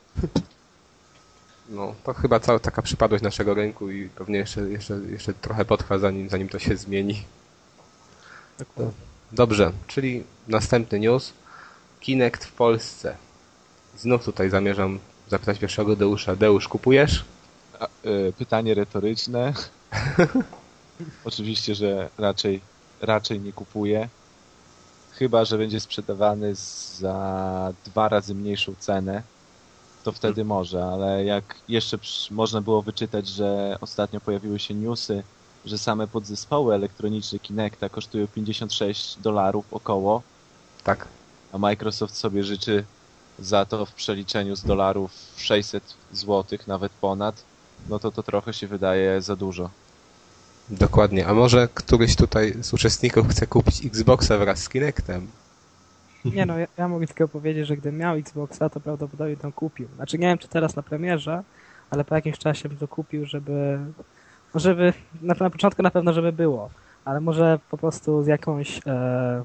No, 1.70 1.96
to 2.04 2.14
chyba 2.14 2.40
cała 2.40 2.60
taka 2.60 2.82
przypadłość 2.82 3.24
naszego 3.24 3.54
rynku 3.54 3.92
i 3.92 4.10
pewnie 4.10 4.38
jeszcze, 4.38 4.62
jeszcze, 4.62 4.94
jeszcze 4.94 5.34
trochę 5.34 5.66
potrwa, 5.66 6.00
zanim, 6.00 6.30
zanim 6.30 6.50
to 6.50 6.60
się 6.60 6.78
zmieni. 6.78 7.24
Dobrze, 9.32 9.72
czyli 9.88 10.24
następny 10.48 11.00
news. 11.00 11.34
Kinect 12.00 12.46
w 12.46 12.52
Polsce. 12.52 13.16
Znów 13.98 14.26
tutaj 14.26 14.50
zamierzam 14.50 15.00
zapytać 15.30 15.60
pierwszego 15.60 15.96
Deusza. 15.96 16.36
Deusz, 16.36 16.68
kupujesz? 16.68 17.26
A, 17.80 17.88
y, 18.06 18.34
pytanie 18.38 18.74
retoryczne. 18.74 19.54
Oczywiście, 21.26 21.76
że 21.76 22.10
raczej, 22.18 22.62
raczej 23.02 23.40
nie 23.40 23.54
kupuję. 23.54 24.10
Chyba, 25.12 25.46
że 25.46 25.58
będzie 25.58 25.80
sprzedawany 25.80 26.56
za 27.00 27.74
dwa 27.86 28.10
razy 28.10 28.36
mniejszą 28.36 28.74
cenę, 28.80 29.24
to 30.04 30.12
wtedy 30.12 30.46
może, 30.46 30.86
ale 30.86 31.26
jak 31.26 31.56
jeszcze 31.68 31.98
można 32.32 32.62
było 32.62 32.82
wyczytać, 32.82 33.28
że 33.28 33.78
ostatnio 33.82 34.22
pojawiły 34.22 34.60
się 34.60 34.74
newsy, 34.74 35.24
że 35.66 35.78
same 35.78 36.08
podzespoły 36.08 36.76
elektroniczne 36.76 37.40
Kinecta 37.40 37.90
kosztują 37.90 38.28
56 38.28 39.18
dolarów 39.18 39.66
około. 39.72 40.22
Tak. 40.84 41.08
A 41.54 41.58
Microsoft 41.58 42.16
sobie 42.16 42.44
życzy 42.44 42.84
za 43.40 43.66
to 43.66 43.86
w 43.86 43.94
przeliczeniu 43.94 44.56
z 44.56 44.64
dolarów 44.64 45.12
600 45.38 45.84
złotych, 46.12 46.68
nawet 46.68 46.92
ponad, 46.92 47.44
no 47.90 48.00
to 48.00 48.12
to 48.12 48.24
trochę 48.24 48.54
się 48.54 48.68
wydaje 48.68 49.22
za 49.22 49.36
dużo. 49.36 49.70
Dokładnie. 50.70 51.28
A 51.28 51.34
może 51.34 51.68
któryś 51.74 52.16
tutaj 52.16 52.54
z 52.62 52.74
uczestników 52.74 53.28
chce 53.28 53.48
kupić 53.48 53.86
Xboxa 53.86 54.38
wraz 54.38 54.60
z 54.60 54.70
Kinectem? 54.70 55.28
Nie 56.26 56.46
no, 56.46 56.58
ja, 56.58 56.68
ja 56.78 56.88
mogę 56.88 57.08
tylko 57.08 57.28
powiedzieć, 57.28 57.68
że 57.68 57.78
gdybym 57.78 58.00
miał 58.00 58.16
Xboxa, 58.16 58.70
to 58.70 58.80
prawdopodobnie 58.80 59.38
to 59.38 59.52
kupił. 59.52 59.88
Znaczy 59.96 60.18
nie 60.18 60.28
wiem, 60.28 60.38
czy 60.38 60.48
teraz 60.48 60.76
na 60.76 60.84
premierze, 60.84 61.44
ale 61.90 62.04
po 62.04 62.16
jakimś 62.16 62.38
czasie 62.38 62.70
bym 62.70 62.78
to 62.78 62.88
kupił, 62.88 63.26
żeby... 63.26 63.80
żeby 64.56 64.94
na, 65.22 65.36
na 65.40 65.50
początku 65.50 65.82
na 65.82 65.92
pewno, 65.92 66.14
żeby 66.14 66.32
było, 66.32 66.70
ale 67.06 67.22
może 67.22 67.60
po 67.70 67.78
prostu 67.78 68.24
z 68.24 68.28
jakąś... 68.28 68.80
E, 68.88 69.44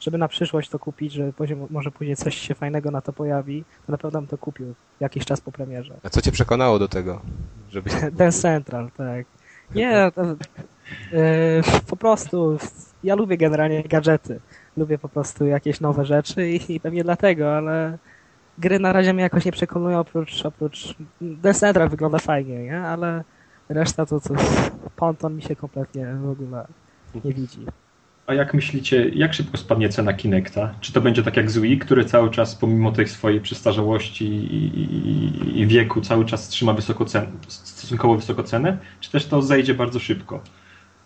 żeby 0.00 0.18
na 0.18 0.28
przyszłość 0.28 0.70
to 0.70 0.78
kupić, 0.78 1.12
że 1.12 1.32
może 1.70 1.90
później 1.90 2.16
coś 2.16 2.38
się 2.38 2.54
fajnego 2.54 2.90
na 2.90 3.00
to 3.00 3.12
pojawi, 3.12 3.64
to 3.86 3.92
na 3.92 3.98
pewno 3.98 4.20
bym 4.20 4.28
to 4.28 4.38
kupił 4.38 4.74
jakiś 5.00 5.24
czas 5.24 5.40
po 5.40 5.52
premierze. 5.52 5.94
A 6.02 6.08
co 6.08 6.22
cię 6.22 6.32
przekonało 6.32 6.78
do 6.78 6.88
tego? 6.88 7.20
Żeby... 7.68 7.90
Ten 8.16 8.32
Central, 8.32 8.90
tak. 8.96 9.26
Nie, 9.74 10.12
to, 10.14 10.24
yy, 10.24 10.36
po 11.86 11.96
prostu 11.96 12.58
ja 13.04 13.14
lubię 13.14 13.36
generalnie 13.36 13.82
gadżety. 13.82 14.40
Lubię 14.76 14.98
po 14.98 15.08
prostu 15.08 15.46
jakieś 15.46 15.80
nowe 15.80 16.04
rzeczy 16.04 16.50
i, 16.50 16.74
i 16.74 16.80
pewnie 16.80 17.04
dlatego, 17.04 17.56
ale 17.56 17.98
gry 18.58 18.78
na 18.78 18.92
razie 18.92 19.14
mnie 19.14 19.22
jakoś 19.22 19.44
nie 19.44 19.52
przekonują 19.52 19.98
oprócz, 19.98 20.46
oprócz 20.46 20.94
Central 21.54 21.88
wygląda 21.88 22.18
fajnie, 22.18 22.62
nie? 22.62 22.80
Ale 22.80 23.24
reszta 23.68 24.06
to 24.06 24.20
coś, 24.20 24.40
Ponton 24.96 25.36
mi 25.36 25.42
się 25.42 25.56
kompletnie 25.56 26.14
w 26.14 26.30
ogóle 26.30 26.66
nie 27.24 27.32
widzi. 27.32 27.66
A 28.28 28.34
jak 28.34 28.54
myślicie, 28.54 29.08
jak 29.08 29.34
szybko 29.34 29.56
spadnie 29.56 29.88
cena 29.88 30.12
Kinecta? 30.12 30.74
Czy 30.80 30.92
to 30.92 31.00
będzie 31.00 31.22
tak 31.22 31.36
jak 31.36 31.50
z 31.50 31.58
Wii, 31.58 31.78
który 31.78 32.04
cały 32.04 32.30
czas 32.30 32.54
pomimo 32.54 32.92
tej 32.92 33.08
swojej 33.08 33.40
przestarzałości 33.40 34.24
i, 35.54 35.66
wieku 35.66 36.00
cały 36.00 36.24
czas 36.24 36.48
trzyma 36.48 36.72
wysoko 36.72 37.04
cen, 37.04 37.26
stosunkowo 37.48 38.16
wysoko 38.16 38.42
cenę? 38.42 38.78
Czy 39.00 39.10
też 39.10 39.26
to 39.26 39.42
zejdzie 39.42 39.74
bardzo 39.74 39.98
szybko? 39.98 40.42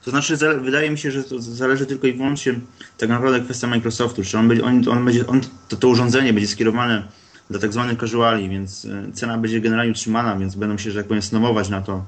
To 0.04 0.10
znaczy, 0.10 0.36
wydaje 0.62 0.90
mi 0.90 0.98
się, 0.98 1.10
że 1.10 1.24
to 1.24 1.40
zależy 1.40 1.86
tylko 1.86 2.06
i 2.06 2.12
wyłącznie 2.12 2.54
tak 2.98 3.08
naprawdę 3.08 3.40
kwestia 3.40 3.66
Microsoftu. 3.66 4.24
Czy 4.24 4.38
on 4.38 4.48
będzie, 4.48 4.64
on, 4.64 4.88
on 4.88 5.04
będzie, 5.04 5.26
on, 5.26 5.40
to, 5.68 5.76
to 5.76 5.88
urządzenie 5.88 6.32
będzie 6.32 6.48
skierowane 6.48 7.02
dla 7.50 7.60
tak 7.60 7.72
zwanych 7.72 8.00
casuali, 8.00 8.48
więc 8.48 8.84
e, 8.84 9.12
cena 9.12 9.38
będzie 9.38 9.60
generalnie 9.60 9.92
utrzymana, 9.92 10.36
więc 10.36 10.54
będą 10.54 10.78
się, 10.78 10.90
że 10.90 10.98
tak 10.98 11.08
powiem, 11.08 11.22
snowować 11.22 11.68
na, 11.68 11.80
to, 11.80 12.04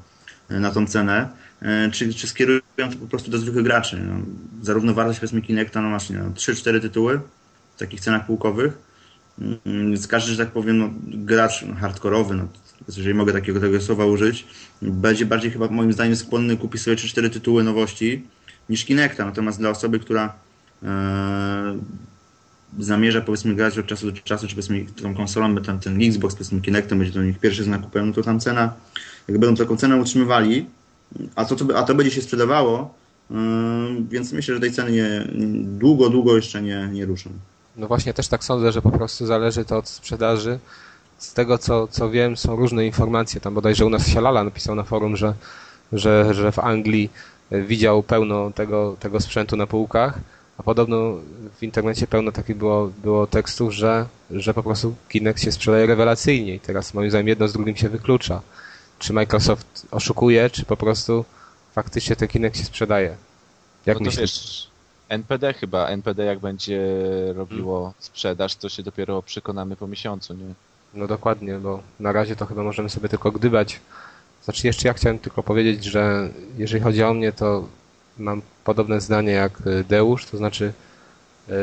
e, 0.49 0.61
na 0.61 0.71
tą 0.71 0.87
cenę. 0.87 1.29
E, 1.65 1.91
czy, 1.91 2.15
czy 2.15 2.27
skierują 2.27 2.61
to 2.77 2.97
po 3.01 3.07
prostu 3.07 3.31
do 3.31 3.39
zwykłych 3.39 3.65
graczy. 3.65 4.01
No, 4.09 4.15
zarówno 4.63 4.95
wartość 4.95 5.21
powiedzmy 5.21 5.43
Kinecta, 5.43 5.83
no 5.83 5.89
właśnie, 5.89 6.19
no, 6.19 6.31
3-4 6.31 6.81
tytuły 6.81 7.21
w 7.77 7.79
takich 7.79 8.01
cenach 8.01 8.27
półkowych. 8.27 8.79
Mm, 9.39 9.59
więc 9.65 10.07
każdy, 10.07 10.33
że 10.33 10.45
tak 10.45 10.53
powiem, 10.53 10.79
no, 10.79 10.91
gracz 11.07 11.65
hardkorowy, 11.81 12.35
no, 12.35 12.49
jeżeli 12.87 13.15
mogę 13.15 13.33
takiego 13.33 13.61
tego 13.61 13.81
słowa 13.81 14.07
użyć, 14.07 14.47
będzie 14.83 15.27
bardziej 15.27 15.51
chyba 15.51 15.69
moim 15.69 15.93
zdaniem 15.93 16.17
skłonny 16.17 16.57
kupić 16.57 16.83
sobie 16.83 16.97
3-4 16.97 17.31
tytuły 17.31 17.65
nowości 17.65 18.25
niż 18.69 18.85
Kinecta. 18.85 19.25
Natomiast 19.25 19.59
dla 19.59 19.71
osoby, 19.71 19.99
która 19.99 20.35
e, 20.83 21.79
zamierza 22.79 23.21
powiedzmy 23.21 23.55
grać 23.55 23.79
od 23.79 23.87
czasu 23.87 24.13
do 24.13 24.19
czasu, 24.19 24.49
czy 24.49 24.55
powiedzmy 24.55 24.85
tą 25.03 25.15
konsolą, 25.15 25.57
ten, 25.57 25.81
ten 25.81 26.03
Xbox 26.03 26.35
powiedzmy 26.35 26.61
Kinectem 26.61 26.99
będzie 26.99 27.15
to 27.15 27.23
nich 27.23 27.39
pierwszy 27.39 27.65
znak 27.65 27.83
kupiony, 27.83 28.07
no 28.07 28.13
to 28.13 28.23
tam 28.23 28.41
cena, 28.41 28.75
jak 29.29 29.39
będą 29.39 29.57
taką 29.57 29.77
cenę 29.77 29.97
utrzymywali, 29.97 30.67
a 31.35 31.45
to, 31.45 31.57
a 31.77 31.83
to 31.83 31.95
będzie 31.95 32.11
się 32.11 32.23
sprzedawało, 32.23 32.95
yy, 33.31 33.37
więc 34.11 34.33
myślę, 34.33 34.55
że 34.55 34.61
tej 34.61 34.73
ceny 34.73 34.93
nie, 34.93 35.29
długo, 35.63 36.11
długo 36.11 36.37
jeszcze 36.37 36.63
nie, 36.63 36.89
nie 36.93 37.07
ruszą. 37.07 37.31
No 37.77 37.87
właśnie 37.87 38.15
też 38.15 38.29
tak 38.29 38.45
sądzę, 38.45 38.73
że 38.73 38.83
po 38.83 38.91
prostu 38.91 39.27
zależy 39.27 39.65
to 39.65 39.79
od 39.79 39.89
sprzedaży. 39.89 40.59
Z 41.19 41.35
tego 41.35 41.59
co, 41.59 41.89
co 41.89 42.11
wiem 42.11 42.37
są 42.37 42.57
różne 42.57 42.87
informacje, 42.87 43.41
tam 43.41 43.55
bodajże 43.55 43.87
u 43.87 43.91
nas 43.91 44.09
Sialala 44.09 44.45
napisał 44.45 44.75
na 44.75 44.85
forum, 44.85 45.17
że, 45.17 45.35
że, 45.93 46.35
że 46.35 46.53
w 46.53 46.59
Anglii 46.59 47.11
widział 47.51 48.03
pełno 48.03 48.51
tego, 48.51 48.97
tego 49.01 49.21
sprzętu 49.21 49.57
na 49.57 49.67
półkach, 49.67 50.19
a 50.59 50.63
podobno 50.63 51.15
w 51.59 51.63
internecie 51.63 52.07
pełno 52.07 52.33
takich 52.33 52.57
było, 52.57 52.91
było 53.03 53.27
tekstów, 53.27 53.73
że, 53.73 54.07
że 54.31 54.55
po 54.55 54.63
prostu 54.63 54.95
Kinect 55.09 55.43
się 55.43 55.53
sprzedaje 55.53 55.87
rewelacyjnie 55.87 56.55
i 56.55 56.61
teraz 56.61 56.95
moim 56.95 57.11
zdaniem 57.11 57.29
jedno 57.29 57.49
z 57.49 57.53
drugim 57.53 57.77
się 57.77 57.89
wyklucza 57.89 58.41
czy 58.99 59.13
Microsoft 59.13 59.87
oszukuje, 59.91 60.51
czy 60.51 60.65
po 60.65 60.77
prostu 60.77 61.25
faktycznie 61.73 62.17
ten 62.17 62.29
Kinect 62.29 62.59
się 62.59 62.65
sprzedaje. 62.65 63.17
Jak 63.87 64.01
no 64.01 64.07
myślisz? 64.07 64.21
Wiesz, 64.21 64.71
NPD 65.09 65.53
chyba, 65.53 65.89
NPD 65.89 66.25
jak 66.25 66.39
będzie 66.39 66.81
robiło 67.35 67.79
hmm. 67.79 67.95
sprzedaż, 67.99 68.57
to 68.57 68.69
się 68.69 68.83
dopiero 68.83 69.23
przekonamy 69.23 69.77
po 69.77 69.87
miesiącu, 69.87 70.35
nie? 70.35 70.55
No 70.95 71.07
dokładnie, 71.07 71.55
bo 71.55 71.83
na 72.01 72.13
razie 72.13 72.37
to 72.37 72.47
chyba 72.47 72.63
możemy 72.63 72.91
sobie 72.91 73.09
tylko 73.09 73.33
gdybać. 73.33 73.81
Znaczy 74.45 74.67
jeszcze 74.67 74.89
ja 74.89 74.95
chciałem 74.95 75.19
tylko 75.19 75.43
powiedzieć, 75.43 75.85
że 75.85 76.31
jeżeli 76.59 76.85
chodzi 76.85 77.03
o 77.03 77.15
mnie, 77.15 77.33
to 77.33 77.69
mam 78.19 78.43
podobne 78.65 79.01
zdanie 79.01 79.33
jak 79.33 79.63
Deusz, 79.89 80.27
to 80.27 80.37
znaczy 80.37 80.73
yy, 81.49 81.55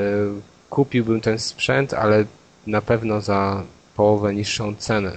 kupiłbym 0.70 1.22
ten 1.22 1.40
sprzęt, 1.40 1.94
ale 1.94 2.26
na 2.68 2.82
pewno 2.82 3.22
za 3.22 3.64
połowę 3.96 4.34
niższą 4.34 4.76
cenę, 4.76 5.12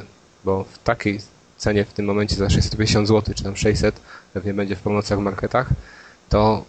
bo 0.45 0.65
w 0.65 0.79
takiej 0.79 1.21
cenie 1.57 1.85
w 1.85 1.93
tym 1.93 2.07
momencie 2.07 2.37
za 2.37 2.51
650 2.51 3.09
zł, 3.09 3.35
czy 3.35 3.45
tam 3.45 3.57
600, 3.57 4.01
pewnie 4.33 4.55
będzie 4.55 4.77
w 4.77 4.81
promocjach 4.81 5.19
w 5.19 5.23
marketach, 5.23 5.69
to 6.29 6.65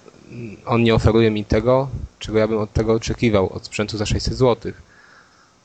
on 0.65 0.83
nie 0.83 0.95
oferuje 0.95 1.31
mi 1.31 1.45
tego, 1.45 1.89
czego 2.19 2.39
ja 2.39 2.47
bym 2.47 2.57
od 2.57 2.73
tego 2.73 2.93
oczekiwał, 2.93 3.53
od 3.53 3.65
sprzętu 3.65 3.97
za 3.97 4.05
600 4.05 4.33
zł. 4.33 4.71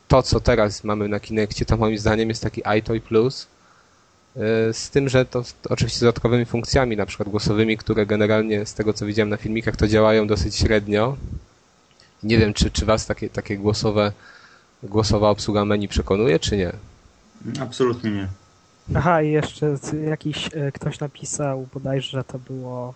To, 0.09 0.23
co 0.23 0.41
teraz 0.41 0.85
mamy 0.85 1.09
na 1.09 1.21
Kinectie, 1.21 1.65
to 1.65 1.77
moim 1.77 1.99
zdaniem 1.99 2.29
jest 2.29 2.43
taki 2.43 2.63
iToy 2.79 3.01
Plus, 3.01 3.47
y, 4.37 4.41
z 4.73 4.91
tym, 4.91 5.09
że 5.09 5.25
to, 5.25 5.43
to 5.63 5.71
oczywiście 5.71 5.99
z 5.99 6.01
dodatkowymi 6.01 6.45
funkcjami, 6.45 6.97
na 6.97 7.07
przykład 7.07 7.29
głosowymi, 7.29 7.77
które 7.77 8.07
generalnie 8.07 8.67
z 8.67 8.75
tego, 8.75 8.93
co 8.93 9.07
widziałem 9.07 9.29
na 9.29 9.37
filmikach, 9.37 9.77
to 9.77 9.89
działają 9.89 10.27
dosyć 10.27 10.57
średnio. 10.57 11.17
Nie 12.23 12.39
wiem, 12.39 12.55
czy, 12.55 12.71
czy 12.71 12.87
was 12.87 13.07
takie, 13.07 13.29
takie 13.31 13.59
głosowe, 13.59 14.13
głosowa 14.83 15.31
obsługa 15.31 15.65
menu 15.65 15.89
przekonuje, 15.89 16.39
czy 16.39 16.57
nie? 16.57 16.73
Absolutnie 17.61 18.11
nie. 18.11 18.29
Aha, 18.95 19.23
i 19.23 19.31
jeszcze 19.31 19.77
jakiś 20.09 20.49
e, 20.55 20.73
ktoś 20.73 21.01
napisał, 21.01 21.69
bodajże, 21.75 22.11
że 22.11 22.25
to 22.25 22.39
było 22.39 22.95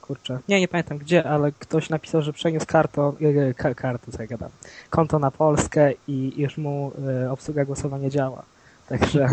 kurczę, 0.00 0.38
nie, 0.48 0.60
nie 0.60 0.68
pamiętam 0.68 0.98
gdzie, 0.98 1.24
ale 1.24 1.52
ktoś 1.52 1.90
napisał, 1.90 2.22
że 2.22 2.32
przeniósł 2.32 2.66
kartę, 2.66 3.12
e, 3.64 3.74
kartę, 3.74 4.12
co 4.12 4.22
ja 4.22 4.28
gadam, 4.28 4.50
konto 4.90 5.18
na 5.18 5.30
Polskę 5.30 5.92
i 6.08 6.32
już 6.36 6.58
mu 6.58 6.92
e, 7.08 7.30
obsługa 7.32 7.64
głosowa 7.64 7.98
nie 7.98 8.10
działa. 8.10 8.42
Także... 8.88 9.28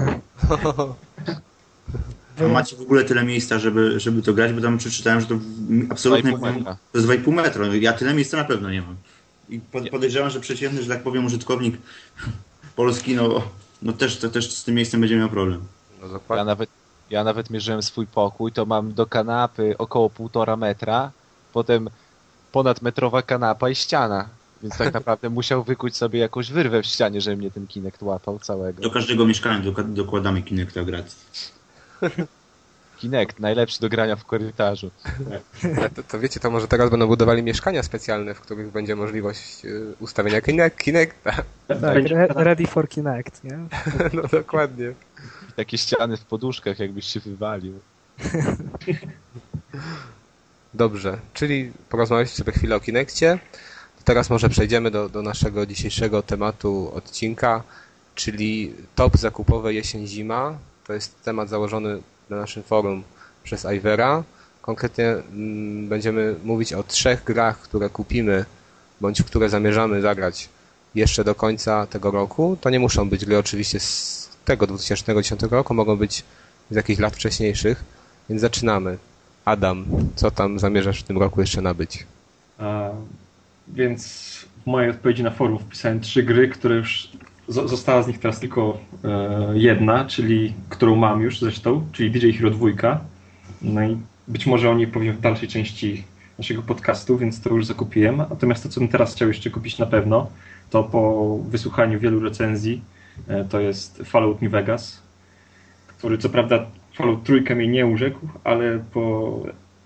A 2.40 2.48
macie 2.48 2.76
w 2.76 2.82
ogóle 2.82 3.04
tyle 3.04 3.24
miejsca, 3.24 3.60
żeby, 3.60 4.00
żeby 4.00 4.22
to 4.22 4.34
grać, 4.34 4.54
bo 4.54 4.62
tam 4.62 4.78
przeczytałem, 4.78 5.22
że 5.22 5.28
to 5.28 5.36
absolutnie 5.90 6.32
to 6.92 7.00
jest 7.00 7.08
2,5 7.08 7.34
metra. 7.34 7.66
Ja 7.76 7.94
tyle 7.94 8.14
miejsca 8.14 8.38
na 8.38 8.44
pewno 8.44 8.70
nie 8.70 8.82
mam. 8.82 8.96
I 9.50 9.60
podejrzewam, 9.92 10.30
że 10.30 10.40
przeciętny, 10.40 10.84
że 10.84 10.90
tak 10.90 11.04
powiem, 11.04 11.26
użytkownik 11.26 11.78
polski, 12.76 13.16
no 13.16 13.42
no 13.82 13.94
też, 13.94 14.18
to, 14.18 14.30
też 14.30 14.52
z 14.52 14.64
tym 14.64 14.76
miejscem 14.76 15.02
będzie 15.02 15.18
miał 15.18 15.30
problem. 15.30 15.62
No 16.02 16.08
dokładnie. 16.08 16.40
Ja 16.40 16.46
nawet, 16.46 16.70
ja 17.10 17.24
nawet 17.24 17.50
mierzyłem 17.50 17.84
swój 17.84 18.08
pokój, 18.08 18.52
to 18.52 18.66
mam 18.66 18.94
do 18.94 19.06
kanapy 19.06 19.76
około 19.78 20.10
półtora 20.10 20.58
metra, 20.58 21.12
potem 21.54 21.90
ponadmetrowa 22.52 23.22
kanapa 23.22 23.70
i 23.70 23.76
ściana. 23.76 24.30
Więc 24.64 24.78
tak 24.78 24.94
naprawdę 25.00 25.30
musiał 25.30 25.64
wykuć 25.64 25.96
sobie 25.96 26.20
jakąś 26.20 26.52
wyrwę 26.52 26.82
w 26.82 26.86
ścianie, 26.86 27.22
żeby 27.22 27.38
mnie 27.38 27.52
ten 27.52 27.68
Kinect 27.68 28.04
łapał 28.04 28.40
całego. 28.40 28.82
Do 28.82 28.92
każdego 28.92 29.26
mieszkania 29.26 29.72
dokładamy 29.88 30.42
Kinecta 30.42 30.84
gratis. 30.84 31.26
Kinect, 32.98 33.40
najlepszy 33.40 33.82
do 33.82 33.90
grania 33.90 34.16
w 34.16 34.26
korytarzu. 34.26 34.92
To, 35.96 36.04
to, 36.04 36.20
wiecie, 36.20 36.40
to 36.40 36.52
może 36.52 36.68
teraz 36.68 36.90
będą 36.90 37.08
budowali 37.08 37.44
mieszkania 37.44 37.84
specjalne, 37.84 38.34
w 38.34 38.42
których 38.42 38.72
będzie 38.72 38.96
możliwość 38.96 39.66
y, 39.66 39.94
ustawienia 40.00 40.42
Kinect, 40.42 40.78
Kinecta. 40.78 41.32
Tak, 41.68 41.98
ready 42.30 42.68
for 42.68 42.90
Kinect, 42.90 43.44
nie? 43.44 43.58
No 44.14 44.22
dokładnie. 44.32 44.94
I 45.50 45.54
takie 45.56 45.78
ściany 45.78 46.18
w 46.18 46.26
poduszkach, 46.26 46.80
jakbyś 46.80 47.06
się 47.06 47.20
wywalił. 47.20 47.80
Dobrze, 50.74 51.20
czyli 51.34 51.72
porozmawialiście 51.90 52.38
sobie 52.38 52.52
chwilę 52.52 52.76
o 52.76 52.80
Kinectie. 52.80 53.40
Teraz 54.04 54.30
może 54.30 54.50
przejdziemy 54.50 54.92
do, 54.92 55.10
do 55.10 55.22
naszego 55.22 55.66
dzisiejszego 55.66 56.24
tematu 56.24 56.92
odcinka, 56.96 57.64
czyli 58.16 58.74
top 58.96 59.18
zakupowe 59.18 59.74
jesień-zima. 59.74 60.58
To 60.88 60.94
jest 60.94 61.24
temat 61.24 61.50
założony 61.50 62.02
na 62.30 62.38
naszym 62.38 62.64
forum 62.64 63.04
przez 63.44 63.66
Ivera. 63.76 64.24
konkretnie 64.62 65.06
mm, 65.06 65.88
będziemy 65.90 66.36
mówić 66.44 66.74
o 66.74 66.84
trzech 66.84 67.24
grach, 67.24 67.60
które 67.60 67.90
kupimy, 67.90 68.46
bądź 69.02 69.24
które 69.24 69.50
zamierzamy 69.50 70.02
zagrać 70.02 70.50
jeszcze 70.96 71.24
do 71.24 71.36
końca 71.36 71.88
tego 71.88 72.12
roku. 72.12 72.58
To 72.62 72.70
nie 72.70 72.80
muszą 72.80 73.10
być 73.10 73.26
gry 73.26 73.38
oczywiście 73.38 73.80
z 73.80 74.30
tego 74.46 74.68
2010 74.68 75.42
roku, 75.42 75.74
mogą 75.74 75.96
być 75.96 76.24
z 76.72 76.76
jakichś 76.76 77.00
lat 77.00 77.16
wcześniejszych, 77.16 77.84
więc 78.30 78.42
zaczynamy. 78.42 78.98
Adam, 79.46 79.86
co 80.16 80.32
tam 80.32 80.60
zamierzasz 80.60 81.00
w 81.00 81.04
tym 81.04 81.18
roku 81.18 81.42
jeszcze 81.42 81.62
nabyć? 81.62 82.06
A, 82.60 82.90
więc 83.68 84.08
w 84.64 84.66
mojej 84.66 84.90
odpowiedzi 84.90 85.24
na 85.24 85.32
forum 85.32 85.60
wpisałem 85.60 86.00
trzy 86.00 86.24
gry, 86.24 86.48
które 86.48 86.76
już 86.76 87.12
została 87.48 88.04
z 88.04 88.08
nich 88.08 88.20
teraz 88.20 88.40
tylko 88.40 88.78
e, 89.04 89.52
jedna, 89.54 90.06
czyli 90.06 90.54
którą 90.70 90.96
mam 90.96 91.22
już 91.22 91.40
zresztą, 91.40 91.88
czyli 91.92 92.12
DJ 92.12 92.32
Hero 92.32 92.50
2. 92.50 93.00
No 93.62 93.84
i 93.84 93.98
być 94.28 94.48
może 94.48 94.70
o 94.70 94.74
niej 94.74 94.88
powiem 94.88 95.16
w 95.16 95.22
dalszej 95.22 95.48
części 95.48 96.04
naszego 96.38 96.62
podcastu, 96.62 97.18
więc 97.18 97.42
to 97.42 97.50
już 97.50 97.66
zakupiłem. 97.66 98.18
Natomiast 98.18 98.64
to, 98.64 98.70
co 98.70 98.80
bym 98.80 98.90
teraz 98.90 99.16
chciał 99.16 99.28
jeszcze 99.28 99.50
kupić 99.50 99.78
na 99.78 99.86
pewno, 99.86 100.30
to 100.70 100.84
po 100.84 101.40
wysłuchaniu 101.50 102.00
wielu 102.00 102.20
recenzji, 102.20 102.82
e, 103.28 103.46
to 103.46 103.60
jest 103.60 104.02
Fallout 104.06 104.42
New 104.42 104.52
Vegas, 104.52 105.02
który 105.88 106.18
co 106.18 106.30
prawda 106.30 106.66
Fallout 106.96 107.24
trójkę 107.24 107.56
mnie 107.56 107.68
nie 107.68 107.86
urzekł, 107.86 108.28
ale 108.44 108.80
po 108.94 109.34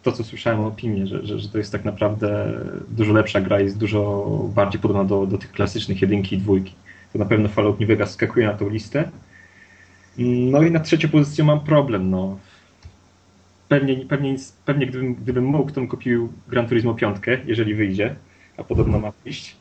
to, 0.04 0.12
co 0.12 0.24
słyszałem 0.24 0.60
o 0.60 0.68
opinii, 0.68 1.08
że, 1.08 1.26
że, 1.26 1.40
że, 1.40 1.50
to 1.50 1.58
jest 1.58 1.72
tak 1.72 1.86
naprawdę 1.86 2.54
dużo 2.90 3.14
lepsza 3.14 3.42
gra, 3.42 3.60
jest 3.60 3.78
dużo 3.78 4.26
bardziej 4.56 4.82
podobna 4.82 5.04
do, 5.04 5.26
do 5.26 5.38
tych 5.38 5.52
klasycznych 5.52 6.02
jedynki 6.02 6.36
i 6.36 6.40
dwójki. 6.40 6.74
To 7.14 7.20
na 7.20 7.26
pewno 7.26 7.50
Fallout 7.50 7.80
New 7.80 7.90
Vegas 7.90 8.12
skakuje 8.12 8.48
na 8.48 8.54
tą 8.54 8.70
listę. 8.70 9.12
No 10.18 10.62
i 10.62 10.72
na 10.72 10.80
trzecią 10.80 11.10
pozycję 11.10 11.44
mam 11.44 11.60
problem. 11.60 12.10
No. 12.10 12.38
Pewnie, 13.68 14.06
pewnie, 14.06 14.36
pewnie 14.66 14.88
gdybym, 14.88 15.16
gdybym 15.16 15.46
mógł, 15.46 15.72
to 15.72 15.76
bym 15.76 15.88
kupił 15.88 16.34
Gran 16.48 16.68
Turismo 16.68 16.94
5, 16.94 17.18
jeżeli 17.46 17.76
wyjdzie, 17.76 18.16
a 18.58 18.64
podobno 18.64 19.00
ma 19.00 19.12
wyjść. 19.24 19.56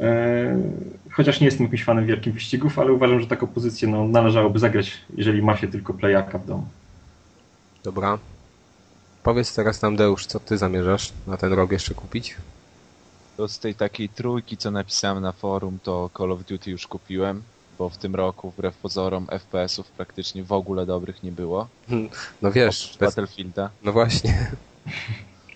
E, 0.00 0.62
chociaż 1.10 1.40
nie 1.40 1.46
jestem 1.46 1.64
jakimś 1.64 1.84
fanem 1.84 2.06
wielkich 2.06 2.34
wyścigów, 2.34 2.78
ale 2.78 2.92
uważam, 2.92 3.20
że 3.20 3.26
taką 3.26 3.46
pozycję 3.46 3.88
no, 3.88 4.08
należałoby 4.08 4.58
zagrać, 4.58 4.98
jeżeli 5.16 5.42
ma 5.42 5.56
się 5.56 5.68
tylko 5.68 5.94
playaka 5.94 6.38
w 6.38 6.46
domu. 6.46 6.66
Dobra. 7.84 8.18
Powiedz 9.22 9.54
teraz 9.54 9.82
nam, 9.82 9.96
Deusz, 9.96 10.26
co 10.26 10.40
ty 10.40 10.58
zamierzasz 10.58 11.12
na 11.26 11.36
ten 11.36 11.52
rok 11.52 11.72
jeszcze 11.72 11.94
kupić? 11.94 12.36
To 13.38 13.48
z 13.48 13.58
tej 13.58 13.74
takiej 13.74 14.08
trójki, 14.08 14.56
co 14.56 14.70
napisałem 14.70 15.22
na 15.22 15.32
forum, 15.32 15.78
to 15.82 16.10
Call 16.18 16.32
of 16.32 16.44
Duty 16.44 16.70
już 16.70 16.86
kupiłem, 16.86 17.42
bo 17.78 17.88
w 17.88 17.96
tym 17.96 18.14
roku, 18.14 18.50
wbrew 18.50 18.76
pozorom, 18.76 19.26
FPS-ów 19.26 19.90
praktycznie 19.90 20.44
w 20.44 20.52
ogóle 20.52 20.86
dobrych 20.86 21.22
nie 21.22 21.32
było. 21.32 21.68
No 22.42 22.52
wiesz. 22.52 22.96
Bez... 23.00 23.08
Battlefielda. 23.08 23.70
No 23.82 23.92
właśnie. 23.92 24.34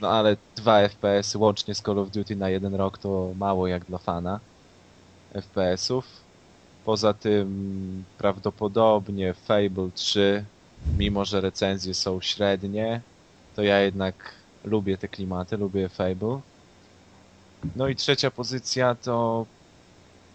No 0.01 0.11
ale 0.11 0.37
dwa 0.57 0.89
FPS 0.89 1.35
łącznie 1.35 1.75
z 1.75 1.83
Call 1.83 1.99
of 1.99 2.11
Duty 2.11 2.37
na 2.37 2.49
jeden 2.49 2.75
rok 2.75 2.99
to 2.99 3.33
mało 3.39 3.67
jak 3.67 3.85
dla 3.85 3.99
fana 3.99 4.41
FPS-ów. 5.35 6.05
Poza 6.85 7.15
tym 7.15 8.05
prawdopodobnie 8.19 9.35
Fable 9.35 9.91
3, 9.95 10.45
mimo 10.99 11.25
że 11.25 11.41
recenzje 11.41 11.95
są 11.95 12.21
średnie, 12.21 13.01
to 13.57 13.63
ja 13.63 13.81
jednak 13.81 14.35
lubię 14.65 14.99
te 14.99 15.09
klimaty, 15.09 15.57
lubię 15.57 15.89
Fable. 15.89 16.41
No 17.77 17.89
i 17.89 17.97
trzecia 17.97 18.31
pozycja 18.31 18.95
to 18.95 19.47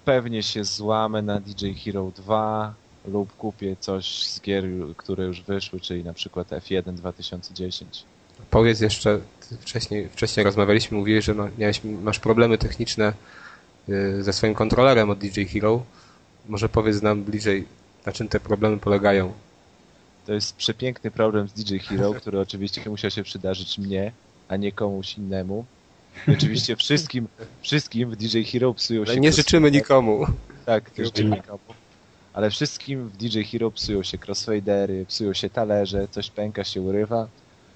pewnie 0.06 0.44
się 0.44 0.64
złamę 0.64 1.22
na 1.22 1.40
DJ 1.40 1.72
Hero 1.74 2.12
2 2.16 2.74
lub 3.08 3.36
kupię 3.38 3.76
coś 3.80 4.28
z 4.28 4.42
gier, 4.42 4.64
które 4.98 5.26
już 5.26 5.42
wyszły, 5.42 5.80
czyli 5.80 6.04
na 6.04 6.14
przykład 6.14 6.48
F1 6.50 6.94
2010. 6.94 8.04
Powiedz 8.50 8.80
jeszcze, 8.80 9.20
wcześniej, 9.62 10.10
wcześniej 10.10 10.44
rozmawialiśmy, 10.44 10.98
mówiłeś, 10.98 11.26
że 11.26 11.36
miałeś, 11.58 11.82
masz 11.84 12.20
problemy 12.20 12.58
techniczne 12.58 13.14
y, 13.90 14.24
ze 14.24 14.34
swoim 14.34 14.54
kontrolerem 14.54 15.10
od 15.10 15.20
DJ 15.20 15.44
Hero. 15.44 15.84
Może 16.50 16.70
powiedz 16.70 17.02
nam 17.02 17.24
bliżej, 17.24 17.68
na 18.06 18.12
czym 18.12 18.28
te 18.28 18.40
problemy 18.40 18.78
polegają. 18.78 19.34
To 20.26 20.34
jest 20.34 20.56
przepiękny 20.56 21.12
problem 21.12 21.48
z 21.48 21.54
DJ 21.54 21.78
Hero, 21.78 22.14
który 22.14 22.40
oczywiście 22.40 22.90
musiał 22.90 23.12
się 23.12 23.24
przydarzyć 23.24 23.78
mnie, 23.78 24.12
a 24.48 24.56
nie 24.56 24.72
komuś 24.72 25.18
innemu. 25.18 25.66
Oczywiście 26.34 26.76
wszystkim, 26.76 27.28
wszystkim 27.62 28.12
w 28.12 28.16
DJ 28.16 28.42
Hero 28.42 28.74
psują 28.74 29.06
się... 29.06 29.20
nie 29.20 29.34
życzymy 29.34 29.72
nikomu. 29.72 30.26
Tak, 30.66 30.90
też 30.90 31.14
nikomu. 31.24 31.60
Ale 32.34 32.50
wszystkim 32.50 33.10
w 33.10 33.18
DJ 33.18 33.42
Hero 33.42 33.72
psują 33.72 34.04
się 34.04 34.18
crossfadery, 34.28 35.06
psują 35.06 35.34
się 35.34 35.50
talerze, 35.50 36.08
coś 36.08 36.30
pęka 36.30 36.64
się 36.64 36.82
urywa, 36.82 37.28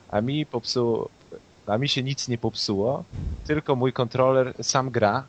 a 0.10 0.22
mi 0.22 0.46
popsuło, 0.46 1.10
a 1.66 1.78
mi 1.78 1.90
się 1.90 2.04
nic 2.04 2.28
nie 2.28 2.38
popsuło, 2.38 3.04
tylko 3.48 3.76
mój 3.76 3.94
kontroler 3.94 4.54
sam 4.62 4.90
gra 4.90 5.28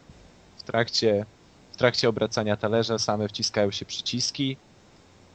w 0.56 0.62
trakcie, 0.62 1.26
w 1.72 1.76
trakcie 1.76 2.08
obracania 2.08 2.56
talerza 2.56 2.98
same 2.98 3.28
wciskają 3.28 3.70
się 3.70 3.84
przyciski, 3.84 4.56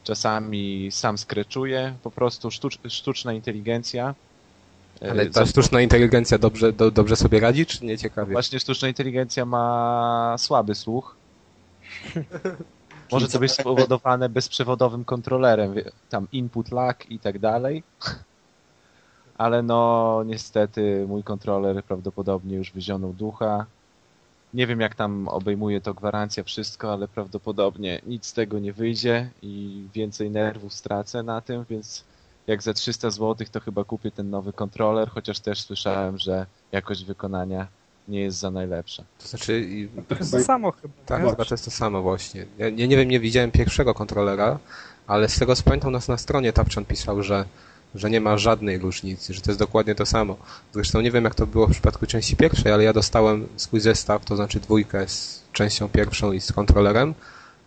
czasami 0.04 0.88
sam 0.92 1.18
skreczuje, 1.18 1.94
po 2.02 2.10
prostu 2.10 2.50
sztucz, 2.50 2.78
sztuczna 2.88 3.32
inteligencja. 3.32 4.14
E, 5.02 5.10
Ale 5.10 5.26
ta 5.26 5.46
sztuczna 5.46 5.80
inteligencja 5.80 6.38
dobrze, 6.38 6.72
do, 6.72 6.90
dobrze 6.90 7.16
sobie 7.16 7.40
radzi, 7.40 7.66
czy 7.66 7.84
nie 7.84 7.98
ciekawie? 7.98 8.32
Właśnie 8.32 8.60
sztuczna 8.60 8.88
inteligencja 8.88 9.44
ma 9.44 10.34
słaby 10.38 10.74
słuch. 10.74 11.16
Może 13.12 13.28
to 13.28 13.38
być 13.38 13.52
spowodowane 13.52 14.28
bezprzewodowym 14.28 15.04
kontrolerem, 15.04 15.74
tam 16.08 16.28
input 16.32 16.70
lag 16.70 17.10
i 17.10 17.18
tak 17.18 17.38
dalej. 17.38 17.82
Ale 19.38 19.62
no 19.62 20.22
niestety 20.26 21.04
mój 21.08 21.22
kontroler 21.22 21.84
prawdopodobnie 21.84 22.56
już 22.56 22.72
wyzionął 22.72 23.12
ducha. 23.12 23.66
Nie 24.54 24.66
wiem 24.66 24.80
jak 24.80 24.94
tam 24.94 25.28
obejmuje 25.28 25.80
to 25.80 25.94
gwarancja 25.94 26.44
wszystko, 26.44 26.92
ale 26.92 27.08
prawdopodobnie 27.08 28.00
nic 28.06 28.26
z 28.26 28.32
tego 28.32 28.58
nie 28.58 28.72
wyjdzie 28.72 29.30
i 29.42 29.84
więcej 29.94 30.30
nerwów 30.30 30.74
stracę 30.74 31.22
na 31.22 31.40
tym, 31.40 31.64
więc 31.70 32.04
jak 32.48 32.62
za 32.62 32.74
300 32.74 33.10
zł 33.10 33.46
to 33.52 33.60
chyba 33.60 33.84
kupię 33.84 34.10
ten 34.10 34.30
nowy 34.30 34.52
kontroler, 34.52 35.10
chociaż 35.10 35.40
też 35.40 35.60
słyszałem, 35.60 36.18
że 36.18 36.46
jakość 36.72 37.04
wykonania 37.04 37.66
nie 38.08 38.20
jest 38.20 38.38
za 38.38 38.50
najlepsza. 38.50 39.04
To 39.18 39.28
znaczy... 39.28 39.68
To 40.08 40.14
jest 40.14 40.32
to 40.32 40.40
samo 40.40 40.72
chyba. 40.72 40.94
Tak, 41.06 41.20
chyba 41.20 41.44
to 41.44 41.54
jest 41.54 41.64
to 41.64 41.70
samo 41.70 42.02
właśnie. 42.02 42.46
Ja 42.58 42.70
nie, 42.70 42.88
nie 42.88 42.96
wiem, 42.96 43.08
nie 43.08 43.20
widziałem 43.20 43.50
pierwszego 43.50 43.94
kontrolera, 43.94 44.58
ale 45.06 45.28
z 45.28 45.38
tego 45.38 45.56
co 45.56 45.62
pamiętam 45.62 45.92
nas 45.92 46.08
na 46.08 46.16
stronie 46.16 46.52
Tapczan 46.52 46.84
pisał, 46.84 47.22
że 47.22 47.44
że 47.94 48.10
nie 48.10 48.20
ma 48.20 48.38
żadnej 48.38 48.78
różnicy, 48.78 49.34
że 49.34 49.40
to 49.40 49.50
jest 49.50 49.58
dokładnie 49.58 49.94
to 49.94 50.06
samo. 50.06 50.36
Zresztą 50.74 51.00
nie 51.00 51.10
wiem, 51.10 51.24
jak 51.24 51.34
to 51.34 51.46
było 51.46 51.66
w 51.66 51.70
przypadku 51.70 52.06
części 52.06 52.36
pierwszej, 52.36 52.72
ale 52.72 52.84
ja 52.84 52.92
dostałem 52.92 53.48
swój 53.56 53.80
zestaw, 53.80 54.24
to 54.24 54.36
znaczy 54.36 54.60
dwójkę 54.60 55.08
z 55.08 55.42
częścią 55.52 55.88
pierwszą 55.88 56.32
i 56.32 56.40
z 56.40 56.52
kontrolerem 56.52 57.14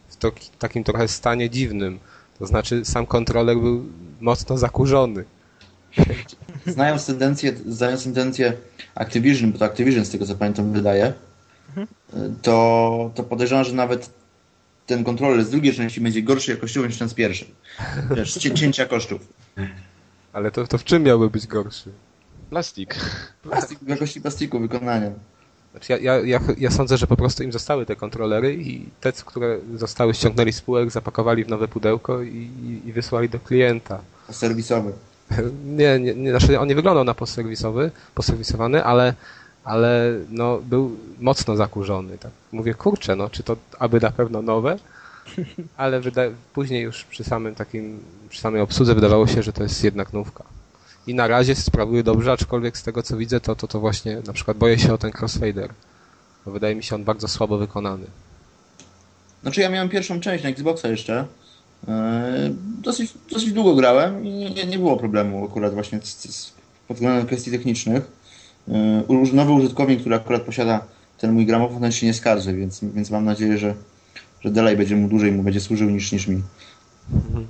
w 0.09 0.15
to, 0.15 0.31
takim 0.59 0.83
trochę 0.83 1.07
stanie 1.07 1.49
dziwnym. 1.49 1.99
To 2.41 2.47
znaczy 2.47 2.85
sam 2.85 3.05
kontroler 3.05 3.57
był 3.57 3.85
mocno 4.21 4.57
zakurzony. 4.57 5.23
Znając 6.65 7.05
tendencję, 7.05 7.53
znając 7.67 8.03
tendencję 8.03 8.53
Activision, 8.95 9.51
bo 9.51 9.57
to 9.57 9.65
Activision 9.65 10.05
z 10.05 10.09
tego 10.09 10.25
co 10.25 10.35
pamiętam 10.35 10.73
wydaje, 10.73 11.13
to, 12.41 13.11
to 13.15 13.23
podejrzewam, 13.23 13.65
że 13.65 13.73
nawet 13.73 14.09
ten 14.85 15.03
kontroler 15.03 15.45
z 15.45 15.49
drugiej 15.49 15.73
części 15.73 16.01
będzie 16.01 16.23
gorszy 16.23 16.51
jakościowo 16.51 16.87
niż 16.87 16.97
ten 16.97 17.09
z 17.09 17.13
pierwszej. 17.13 17.53
Wiesz, 18.15 18.33
cięcia 18.33 18.85
kosztów. 18.85 19.21
Ale 20.33 20.51
to, 20.51 20.67
to 20.67 20.77
w 20.77 20.83
czym 20.83 21.03
miałby 21.03 21.29
być 21.29 21.47
gorszy? 21.47 21.89
Plastik. 22.49 22.95
Plastik, 23.43 23.79
jakości 23.87 24.21
plastiku, 24.21 24.59
wykonania. 24.59 25.11
Znaczy 25.71 26.03
ja, 26.03 26.19
ja, 26.19 26.39
ja, 26.57 26.71
sądzę, 26.71 26.97
że 26.97 27.07
po 27.07 27.15
prostu 27.15 27.43
im 27.43 27.51
zostały 27.51 27.85
te 27.85 27.95
kontrolery 27.95 28.55
i 28.55 28.85
te, 29.01 29.11
które 29.11 29.59
zostały 29.75 30.13
ściągnęli 30.13 30.53
z 30.53 30.61
półek, 30.61 30.91
zapakowali 30.91 31.45
w 31.45 31.47
nowe 31.47 31.67
pudełko 31.67 32.21
i, 32.21 32.49
i 32.85 32.93
wysłali 32.93 33.29
do 33.29 33.39
klienta. 33.39 33.99
Poserwisowy. 34.27 34.93
Nie, 35.65 35.99
nie, 35.99 36.15
nie, 36.15 36.29
znaczy 36.29 36.59
on 36.59 36.67
nie 36.67 36.75
wyglądał 36.75 37.03
na 37.03 37.13
poserwisowy, 37.13 37.91
poserwisowany, 38.15 38.83
ale, 38.83 39.13
ale 39.63 40.13
no, 40.29 40.57
był 40.57 40.97
mocno 41.19 41.55
zakurzony. 41.55 42.17
Tak. 42.17 42.31
Mówię, 42.51 42.73
kurczę, 42.73 43.15
no, 43.15 43.29
czy 43.29 43.43
to 43.43 43.55
aby 43.79 43.99
na 43.99 44.11
pewno 44.11 44.41
nowe? 44.41 44.77
ale 45.77 46.01
później 46.53 46.83
już 46.83 47.03
przy 47.03 47.23
samym 47.23 47.55
takim, 47.55 47.99
przy 48.29 48.41
samej 48.41 48.61
obsłudze 48.61 48.95
wydawało 48.95 49.27
się, 49.27 49.43
że 49.43 49.53
to 49.53 49.63
jest 49.63 49.83
jednak 49.83 50.13
nówka. 50.13 50.43
I 51.07 51.15
na 51.15 51.27
razie 51.27 51.55
sprawuje 51.55 52.03
dobrze, 52.03 52.31
aczkolwiek 52.31 52.77
z 52.77 52.83
tego 52.83 53.03
co 53.03 53.17
widzę, 53.17 53.39
to, 53.39 53.55
to, 53.55 53.67
to 53.67 53.79
właśnie 53.79 54.21
na 54.27 54.33
przykład 54.33 54.57
boję 54.57 54.79
się 54.79 54.93
o 54.93 54.97
ten 54.97 55.11
crossfader. 55.19 55.69
Bo 56.45 56.51
wydaje 56.51 56.75
mi 56.75 56.83
się 56.83 56.95
on 56.95 57.03
bardzo 57.03 57.27
słabo 57.27 57.57
wykonany. 57.57 58.05
Znaczy 59.41 59.61
ja 59.61 59.69
miałem 59.69 59.89
pierwszą 59.89 60.19
część 60.19 60.43
na 60.43 60.49
Xboxa 60.49 60.87
jeszcze. 60.87 61.25
E, 61.87 62.51
dosyć, 62.81 63.13
dosyć 63.31 63.53
długo 63.53 63.75
grałem 63.75 64.25
i 64.25 64.29
nie, 64.29 64.65
nie 64.65 64.77
było 64.77 64.97
problemu 64.97 65.45
akurat 65.45 65.73
właśnie 65.73 65.99
z, 66.03 66.35
z, 66.35 66.53
pod 66.87 66.97
względem 66.97 67.27
kwestii 67.27 67.51
technicznych. 67.51 68.11
E, 68.67 69.03
nowy 69.33 69.51
użytkownik, 69.51 69.99
który 69.99 70.15
akurat 70.15 70.41
posiada 70.41 70.85
ten 71.17 71.33
mój 71.33 71.45
gramofon, 71.45 71.91
się 71.91 72.05
nie 72.05 72.13
skarży, 72.13 72.53
więc, 72.53 72.79
więc 72.83 73.09
mam 73.09 73.25
nadzieję, 73.25 73.57
że, 73.57 73.73
że 74.41 74.51
dalej 74.51 74.77
będzie 74.77 74.95
mu 74.95 75.07
dłużej 75.07 75.31
mu 75.31 75.43
będzie 75.43 75.61
służył 75.61 75.89
niż, 75.89 76.11
niż 76.11 76.27
mi. 76.27 76.41
Mhm. 77.13 77.47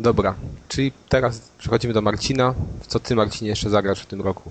Dobra, 0.00 0.34
czyli 0.68 0.92
teraz 1.08 1.50
przechodzimy 1.58 1.94
do 1.94 2.02
Marcina. 2.02 2.54
Co 2.86 3.00
ty, 3.00 3.16
Marcinie, 3.16 3.50
jeszcze 3.50 3.70
zagrasz 3.70 4.00
w 4.00 4.06
tym 4.06 4.20
roku? 4.20 4.50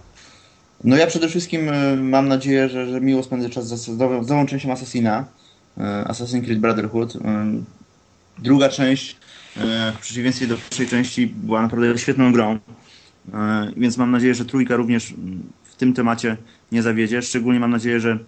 No 0.84 0.98
ja 0.98 1.08
przede 1.08 1.30
wszystkim 1.30 1.70
y, 1.70 1.98
mam 1.98 2.28
nadzieję, 2.28 2.70
że, 2.70 2.88
że 2.88 3.02
miło 3.02 3.24
spędzę 3.24 3.50
czas 3.50 3.68
z, 3.68 3.98
nową 4.28 4.46
częścią 4.46 4.72
Assassina, 4.72 5.26
y, 5.78 5.82
Assassin's 5.82 6.46
Creed 6.46 6.60
Brotherhood. 6.60 7.16
Y, 7.16 7.20
druga 8.38 8.70
część, 8.70 9.18
w 9.96 9.98
przeciwieństwie 10.02 10.48
do 10.48 10.56
pierwszej 10.58 10.88
części, 10.88 11.28
była 11.28 11.62
naprawdę 11.62 11.98
świetną 11.98 12.32
grą, 12.34 12.60
więc 13.78 13.98
mam 13.98 14.12
nadzieję, 14.12 14.36
że 14.36 14.46
trójka 14.46 14.76
również 14.76 15.14
w 15.64 15.76
tym 15.76 15.94
temacie 15.94 16.38
nie 16.72 16.82
zawiedzie. 16.82 17.22
Szczególnie 17.22 17.60
mam 17.60 17.72
nadzieję, 17.72 18.00
że 18.00 18.20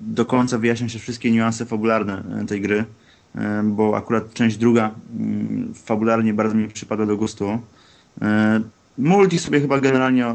do 0.00 0.24
końca 0.24 0.58
wyjaśnią 0.58 0.88
się 0.88 0.98
wszystkie 0.98 1.30
niuanse 1.30 1.66
fabularne 1.66 2.44
tej 2.48 2.60
gry, 2.60 2.84
bo 3.64 3.96
akurat 3.96 4.34
część 4.34 4.56
druga 4.56 4.90
fabularnie 5.74 6.34
bardzo 6.34 6.54
mi 6.54 6.68
przypada 6.68 7.06
do 7.06 7.16
gustu. 7.16 7.58
Multi 8.98 9.38
sobie 9.38 9.60
chyba 9.60 9.80
generalnie 9.80 10.26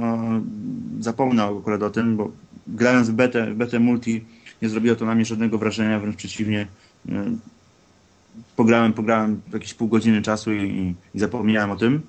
zapomniał 0.99 1.57
akurat 1.57 1.83
o 1.83 1.89
tym, 1.89 2.17
bo 2.17 2.31
grając 2.67 3.09
w 3.09 3.13
betę, 3.13 3.55
betę 3.55 3.79
multi 3.79 4.21
nie 4.61 4.69
zrobiło 4.69 4.95
to 4.95 5.05
na 5.05 5.15
mnie 5.15 5.25
żadnego 5.25 5.57
wrażenia, 5.57 5.99
wręcz 5.99 6.15
przeciwnie. 6.15 6.67
E, 7.09 7.25
pograłem, 8.55 8.93
pograłem 8.93 9.41
jakieś 9.53 9.73
pół 9.73 9.87
godziny 9.87 10.21
czasu 10.21 10.53
i, 10.53 10.95
i 11.13 11.19
zapomniałem 11.19 11.71
o 11.71 11.75
tym. 11.75 12.01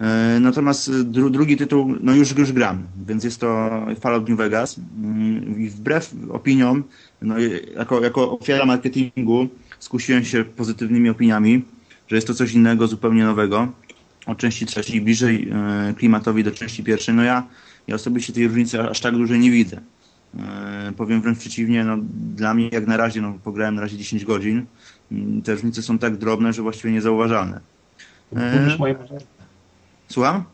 E, 0.00 0.38
natomiast 0.40 1.02
dru, 1.02 1.30
drugi 1.30 1.56
tytuł, 1.56 1.94
no 2.00 2.14
już, 2.14 2.36
już 2.36 2.52
gram, 2.52 2.82
więc 3.06 3.24
jest 3.24 3.40
to 3.40 3.70
Fallout 4.00 4.28
New 4.28 4.38
Vegas 4.38 4.80
mm, 4.98 5.60
i 5.60 5.68
wbrew 5.68 6.14
opiniom, 6.30 6.84
no 7.22 7.34
jako, 7.76 8.00
jako 8.00 8.38
ofiara 8.38 8.66
marketingu 8.66 9.48
skusiłem 9.78 10.24
się 10.24 10.44
pozytywnymi 10.44 11.08
opiniami, 11.08 11.64
że 12.08 12.16
jest 12.16 12.26
to 12.26 12.34
coś 12.34 12.52
innego, 12.52 12.86
zupełnie 12.86 13.24
nowego 13.24 13.68
od 14.26 14.38
części 14.38 14.66
trzeciej 14.66 15.00
bliżej 15.00 15.48
e, 15.52 15.94
klimatowi 15.94 16.44
do 16.44 16.50
części 16.50 16.84
pierwszej, 16.84 17.14
no 17.14 17.22
ja, 17.22 17.46
ja 17.86 17.94
osobiście 17.94 18.32
tej 18.32 18.48
różnicy 18.48 18.80
aż 18.80 19.00
tak 19.00 19.14
dużej 19.16 19.38
nie 19.38 19.50
widzę. 19.50 19.80
E, 20.38 20.92
powiem 20.96 21.22
wręcz 21.22 21.38
przeciwnie, 21.38 21.84
no, 21.84 21.96
dla 22.36 22.54
mnie 22.54 22.68
jak 22.72 22.86
na 22.86 22.96
razie, 22.96 23.20
no, 23.20 23.38
pograłem 23.44 23.74
na 23.74 23.80
razie 23.80 23.96
10 23.96 24.24
godzin, 24.24 24.66
mm, 25.12 25.42
te 25.42 25.52
różnice 25.52 25.82
są 25.82 25.98
tak 25.98 26.16
drobne, 26.16 26.52
że 26.52 26.62
właściwie 26.62 26.92
niezauważalne. 26.92 27.60
E, 28.36 28.58
Burzysz 28.58 28.78
moje 28.78 28.94
marzenia. 28.94 29.20
Słucham? 30.08 30.44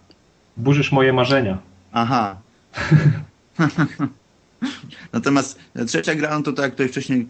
Burzysz 0.56 0.92
moje 0.92 1.12
marzenia. 1.12 1.58
Aha. 1.92 2.36
Natomiast 5.12 5.58
trzecia 5.86 6.14
gra, 6.14 6.38
no 6.38 6.42
to 6.42 6.52
tak 6.52 6.64
jak 6.64 6.72
tutaj 6.72 6.88
wcześniej 6.88 7.26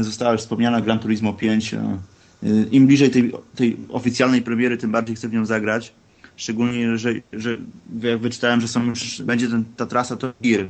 została 0.00 0.32
już 0.32 0.40
wspomniana, 0.40 0.80
Gran 0.80 0.98
Turismo 0.98 1.32
5, 1.32 1.74
Y, 2.42 2.68
im 2.70 2.86
bliżej 2.86 3.10
tej, 3.10 3.32
tej 3.54 3.76
oficjalnej 3.88 4.42
premiery, 4.42 4.76
tym 4.76 4.92
bardziej 4.92 5.16
chcę 5.16 5.28
w 5.28 5.32
nią 5.32 5.46
zagrać. 5.46 5.92
Szczególnie, 6.36 6.98
że, 6.98 7.10
że 7.32 7.56
jak 8.02 8.18
wyczytałem, 8.18 8.60
że 8.60 8.68
są 8.68 8.84
już, 8.84 9.22
będzie 9.22 9.48
ten, 9.48 9.64
ta 9.76 9.86
trasa 9.86 10.16
Top 10.16 10.36
Gear, 10.40 10.68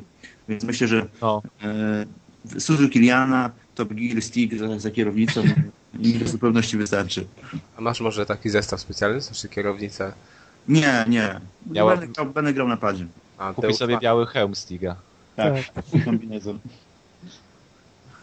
więc 0.48 0.64
myślę, 0.64 0.88
że 0.88 1.06
no. 1.22 1.42
e, 1.62 2.60
Suzuki 2.60 2.90
Kiliana, 2.90 3.50
Top 3.74 3.94
Gear, 3.94 4.22
Stick 4.22 4.54
za, 4.54 4.78
za 4.78 4.90
kierownicą 4.90 5.42
i 6.00 6.12
do 6.12 6.28
zupełności 6.28 6.76
wystarczy. 6.76 7.26
A 7.76 7.80
masz 7.80 8.00
może 8.00 8.26
taki 8.26 8.50
zestaw 8.50 8.80
specjalny, 8.80 9.20
znaczy 9.20 9.48
kierownicę? 9.48 10.12
Nie, 10.68 11.04
nie. 11.08 11.40
Miała... 11.70 11.96
Będę, 11.96 12.12
grał, 12.14 12.26
będę 12.26 12.54
grał 12.54 12.68
na 12.68 12.76
padzie. 12.76 13.06
A, 13.38 13.52
Kupi 13.52 13.74
sobie 13.74 13.98
biały 13.98 14.26
hełm 14.26 14.54
Stiga. 14.54 14.96
Tak, 15.36 15.54
tak. 15.74 15.84
kombinezon. 16.04 16.58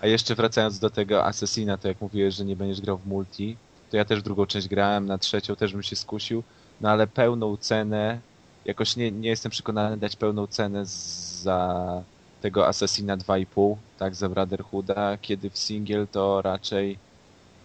A 0.02 0.08
jeszcze 0.08 0.36
wracając 0.36 0.80
do 0.80 0.90
tego 0.90 1.26
Assassina, 1.26 1.78
to 1.78 1.88
jak 1.88 2.02
mówiłeś, 2.02 2.36
że 2.36 2.46
nie 2.46 2.56
będziesz 2.56 2.82
grał 2.82 2.98
w 2.98 3.08
multi, 3.08 3.58
to 3.92 3.98
ja 3.98 4.06
też 4.06 4.24
drugą 4.24 4.46
część 4.46 4.68
grałem, 4.68 5.06
na 5.06 5.18
trzecią 5.18 5.56
też 5.56 5.74
bym 5.74 5.84
się 5.84 5.96
skusił, 5.96 6.44
no 6.82 6.90
ale 6.90 7.08
pełną 7.08 7.58
cenę, 7.58 8.20
jakoś 8.66 8.96
nie, 8.96 9.12
nie 9.12 9.30
jestem 9.30 9.52
przekonany 9.52 9.98
dać 9.98 10.16
pełną 10.16 10.48
cenę 10.48 10.86
za 10.86 12.04
tego 12.42 12.68
Assassina 12.68 13.18
2,5, 13.18 13.76
tak, 14.00 14.16
za 14.16 14.30
Brotherhooda, 14.30 15.18
kiedy 15.22 15.50
w 15.50 15.58
single 15.58 16.08
to 16.08 16.42
raczej 16.42 16.98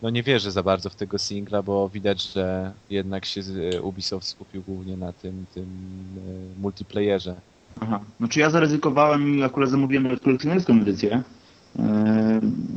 no 0.03 0.11
nie 0.11 0.23
wierzę 0.23 0.51
za 0.51 0.62
bardzo 0.62 0.90
w 0.90 0.95
tego 0.95 1.18
singla, 1.18 1.62
bo 1.62 1.88
widać, 1.88 2.23
że 2.33 2.73
jednak 2.90 3.25
się 3.25 3.40
Ubisoft 3.83 4.27
skupił 4.27 4.62
głównie 4.68 4.97
na 4.97 5.12
tym, 5.12 5.47
tym 5.55 5.64
e, 5.64 6.61
multiplayerze. 6.61 7.35
Aha, 7.81 8.01
no 8.21 8.29
czy 8.29 8.40
ja 8.40 8.51
zaryzykowałem 8.51 9.38
i 9.38 9.42
akurat 9.42 9.71
zamówiłem 9.71 10.18
kolekcjonerską 10.18 10.73
edycję, 10.73 11.23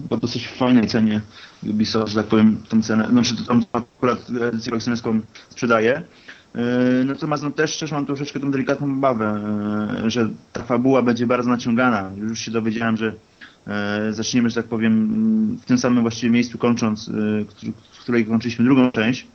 po 0.10 0.18
dosyć 0.18 0.48
fajnej 0.48 0.88
cenie 0.88 1.22
Ubisoft, 1.64 2.14
że 2.14 2.20
tak 2.20 2.30
powiem, 2.30 2.58
tą 2.70 2.82
cenę, 2.82 3.08
znaczy 3.10 3.36
tą 3.48 3.62
akurat 3.72 4.30
edycję 4.30 4.70
kolekcjonerską 4.70 5.22
sprzedaje. 5.50 6.04
E, 6.56 7.04
natomiast 7.06 7.44
no, 7.44 7.52
też, 7.52 7.78
też 7.78 7.92
mam 7.92 8.06
troszeczkę 8.06 8.40
tą 8.40 8.52
delikatną 8.52 8.94
obawę, 8.94 9.40
e, 10.06 10.10
że 10.10 10.30
ta 10.54 10.64
fabuła 10.64 11.02
będzie 11.02 11.28
bardzo 11.28 11.50
naciągana. 11.50 12.12
Już 12.18 12.40
się 12.40 12.52
dowiedziałem, 12.52 12.98
że 12.98 13.14
e, 13.68 14.14
zaczniemy, 14.14 14.50
że 14.50 14.56
tak 14.56 14.66
powiem, 14.66 15.58
w 15.62 15.66
tym 15.66 15.78
samym 15.78 16.02
właściwie 16.02 16.32
miejscu 16.32 16.58
kończąc, 16.58 17.10
w 17.92 18.00
której 18.00 18.26
kończyliśmy 18.26 18.66
drugą 18.66 18.92
część. 18.92 19.28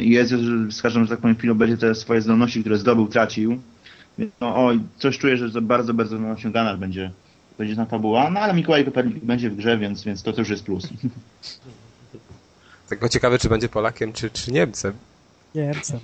I 0.00 0.10
jest, 0.10 0.32
z 0.70 0.82
każdym, 0.82 1.04
że 1.04 1.10
tak 1.10 1.18
powiem, 1.18 1.36
chwilą 1.36 1.54
będzie 1.54 1.76
te 1.76 1.94
swoje 1.94 2.20
zdolności, 2.20 2.60
które 2.60 2.78
zdobył, 2.78 3.08
tracił. 3.08 3.60
No, 4.18 4.66
oj, 4.66 4.80
coś 4.98 5.18
czuję, 5.18 5.36
że 5.36 5.50
to 5.50 5.62
bardzo, 5.62 5.94
bardzo 5.94 6.18
naciągana 6.18 6.76
będzie 6.76 7.10
będzie 7.60 7.76
ta 7.76 7.86
fabuła, 7.86 8.30
no 8.30 8.40
ale 8.40 8.54
Mikołaj 8.54 8.84
Kopernik 8.84 9.24
będzie 9.24 9.50
w 9.50 9.56
grze, 9.56 9.78
więc, 9.78 10.04
więc 10.04 10.22
to 10.22 10.32
też 10.32 10.48
jest 10.48 10.64
plus. 10.64 10.88
Ciekawe, 13.10 13.38
czy 13.38 13.48
będzie 13.48 13.68
Polakiem, 13.68 14.12
czy, 14.12 14.30
czy 14.30 14.52
Niemcem. 14.52 14.92
Niemcem. 15.54 16.00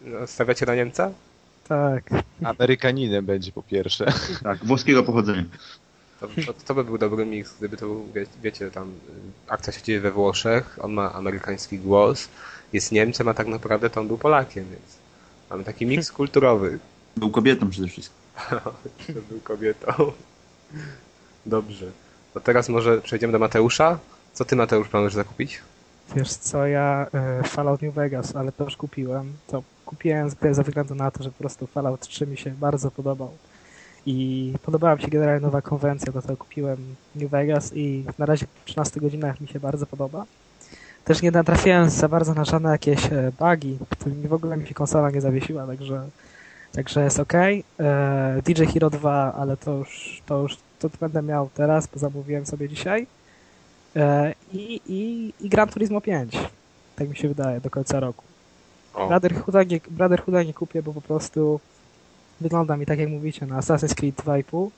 No, 0.00 0.26
stawiacie 0.26 0.66
na 0.66 0.74
Niemca? 0.74 1.10
Tak. 1.68 2.10
Amerykaninem 2.44 3.26
będzie 3.26 3.52
po 3.52 3.62
pierwsze. 3.62 4.12
Tak, 4.42 4.64
włoskiego 4.64 5.02
pochodzenia. 5.02 5.44
To, 6.20 6.28
to, 6.46 6.52
to, 6.52 6.74
by 6.74 6.84
był 6.84 6.98
dobry 6.98 7.26
mix, 7.26 7.54
gdyby 7.58 7.76
to 7.76 7.86
był, 7.86 8.12
wie, 8.12 8.26
wiecie, 8.42 8.70
tam 8.70 8.92
akcja 9.48 9.72
się 9.72 9.82
dzieje 9.82 10.00
we 10.00 10.10
Włoszech, 10.10 10.78
on 10.82 10.92
ma 10.92 11.12
amerykański 11.12 11.78
głos, 11.78 12.28
jest 12.72 12.92
Niemcem, 12.92 13.28
a 13.28 13.34
tak 13.34 13.46
naprawdę 13.46 13.90
to 13.90 14.00
on 14.00 14.06
był 14.06 14.18
Polakiem, 14.18 14.64
więc 14.64 14.98
mamy 15.50 15.64
taki 15.64 15.86
mix 15.86 16.12
kulturowy. 16.12 16.78
Był 17.16 17.30
kobietą 17.30 17.70
przede 17.70 17.88
wszystkim. 17.88 18.18
był 19.30 19.40
kobietą. 19.40 20.12
Dobrze. 21.46 21.86
To 22.34 22.40
teraz 22.40 22.68
może 22.68 23.00
przejdziemy 23.00 23.32
do 23.32 23.38
Mateusza. 23.38 23.98
Co 24.32 24.44
ty, 24.44 24.56
Mateusz, 24.56 24.88
planujesz 24.88 25.14
zakupić? 25.14 25.60
Wiesz 26.16 26.32
co, 26.32 26.66
ja 26.66 27.06
y, 27.40 27.48
Fallout 27.48 27.82
New 27.82 27.94
Vegas, 27.94 28.36
ale 28.36 28.52
to 28.52 28.64
już 28.64 28.76
kupiłem. 28.76 29.32
To 29.46 29.62
kupiłem 29.86 30.30
z 30.30 30.36
ze 30.52 30.62
względu 30.62 30.94
na 30.94 31.10
to, 31.10 31.22
że 31.22 31.30
po 31.30 31.38
prostu 31.38 31.66
Fallout 31.66 32.00
3 32.00 32.26
mi 32.26 32.36
się 32.36 32.50
bardzo 32.50 32.90
podobał. 32.90 33.30
I 34.06 34.52
podobała 34.62 34.96
mi 34.96 35.02
się 35.02 35.08
generalnie 35.08 35.40
nowa 35.40 35.62
konwencja, 35.62 36.12
dlatego 36.12 36.36
kupiłem 36.36 36.94
New 37.14 37.30
Vegas 37.30 37.72
i 37.74 38.04
na 38.18 38.26
razie 38.26 38.46
po 38.46 38.52
13 38.64 39.00
godzinach 39.00 39.40
mi 39.40 39.48
się 39.48 39.60
bardzo 39.60 39.86
podoba. 39.86 40.24
Też 41.04 41.22
nie 41.22 41.30
natrafiłem 41.30 41.90
za 41.90 42.08
bardzo 42.08 42.34
na 42.34 42.44
żadne 42.44 42.70
jakieś 42.70 43.06
e, 43.06 43.32
bugi, 43.38 43.78
którymi 43.90 44.28
w 44.28 44.32
ogóle 44.32 44.56
mi 44.56 44.66
się 44.66 44.74
konsola 44.74 45.10
nie 45.10 45.20
zawiesiła, 45.20 45.66
także 45.66 46.08
Także 46.72 47.04
jest 47.04 47.20
ok. 47.20 47.32
E, 47.34 48.42
DJ 48.44 48.64
Hero 48.64 48.90
2, 48.90 49.34
ale 49.34 49.56
to 49.56 49.72
już, 49.72 50.22
to 50.26 50.42
już 50.42 50.56
to 50.78 50.90
będę 51.00 51.22
miał 51.22 51.48
teraz, 51.54 51.86
bo 51.86 51.98
zamówiłem 51.98 52.46
sobie 52.46 52.68
dzisiaj. 52.68 53.06
E, 53.96 54.34
I, 54.52 54.80
i, 54.86 55.32
i 55.40 55.48
Gran 55.48 55.68
Turismo 55.68 56.00
5. 56.00 56.38
Tak 56.96 57.08
mi 57.08 57.16
się 57.16 57.28
wydaje, 57.28 57.60
do 57.60 57.70
końca 57.70 58.00
roku. 58.00 58.24
Brotherhooda 59.08 59.62
nie, 59.62 59.80
Brotherhooda 59.90 60.42
nie 60.42 60.54
kupię, 60.54 60.82
bo 60.82 60.92
po 60.92 61.00
prostu 61.00 61.60
wygląda 62.40 62.76
mi 62.76 62.86
tak 62.86 62.98
jak 62.98 63.08
mówicie 63.08 63.46
na 63.46 63.60
Assassin's 63.60 63.94
Creed 63.94 64.16
2,5 64.16 64.68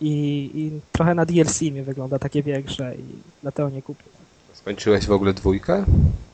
i, 0.00 0.50
i 0.54 0.80
trochę 0.92 1.14
na 1.14 1.26
DLC 1.26 1.60
mi 1.60 1.82
wygląda 1.82 2.18
takie 2.18 2.42
większe 2.42 2.94
i 2.94 3.04
dlatego 3.42 3.70
nie 3.70 3.82
kupię. 3.82 4.04
Skończyłeś 4.52 5.06
w 5.06 5.12
ogóle 5.12 5.34
dwójkę? 5.34 5.84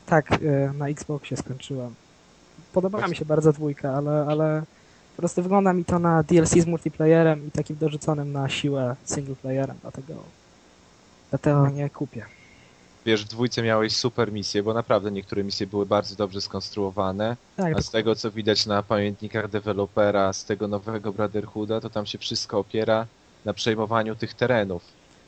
Tak, 0.06 0.32
e, 0.32 0.72
na 0.78 0.88
Xboxie 0.88 1.36
skończyłem. 1.36 1.94
Podobała 2.72 3.08
mi 3.08 3.16
się 3.16 3.24
bardzo 3.24 3.52
dwójka, 3.52 3.94
ale, 3.94 4.26
ale 4.28 4.62
po 5.18 5.22
prostu 5.22 5.42
wygląda 5.42 5.72
mi 5.72 5.85
to 5.85 5.98
na 5.98 6.22
DLC 6.22 6.50
z 6.50 6.66
multiplayerem 6.66 7.46
i 7.46 7.50
takim 7.50 7.76
dorzuconym 7.76 8.33
na 8.33 8.48
siłę 8.48 8.96
singleplayerem, 9.04 9.76
dlatego, 9.83 10.14
dlatego 11.31 11.68
nie 11.68 11.90
kupię. 11.90 12.24
Wiesz, 13.07 13.24
w 13.24 13.28
dwójce 13.28 13.62
miałeś 13.62 13.96
super 13.96 14.33
misje, 14.33 14.62
bo 14.62 14.74
naprawdę 14.74 15.11
niektóre 15.11 15.44
misje 15.44 15.66
były 15.66 15.87
bardzo 15.87 16.16
dobrze 16.16 16.40
skonstruowane, 16.40 17.37
tak, 17.57 17.76
a 17.76 17.83
z 17.83 17.90
tego 17.90 18.14
co 18.14 18.31
widać 18.31 18.66
na 18.66 18.83
pamiętnikach 18.83 19.48
dewelopera 19.48 20.33
z 20.33 20.44
tego 20.44 20.68
nowego 20.68 21.12
Brotherhooda, 21.12 21.81
to 21.81 21.90
tam 21.90 22.07
się 22.07 22.18
wszystko 22.18 22.59
opiera 22.59 23.07
na 23.44 23.54
przejmowaniu 23.54 24.16
tych 24.16 24.35
terenów. 24.35 24.83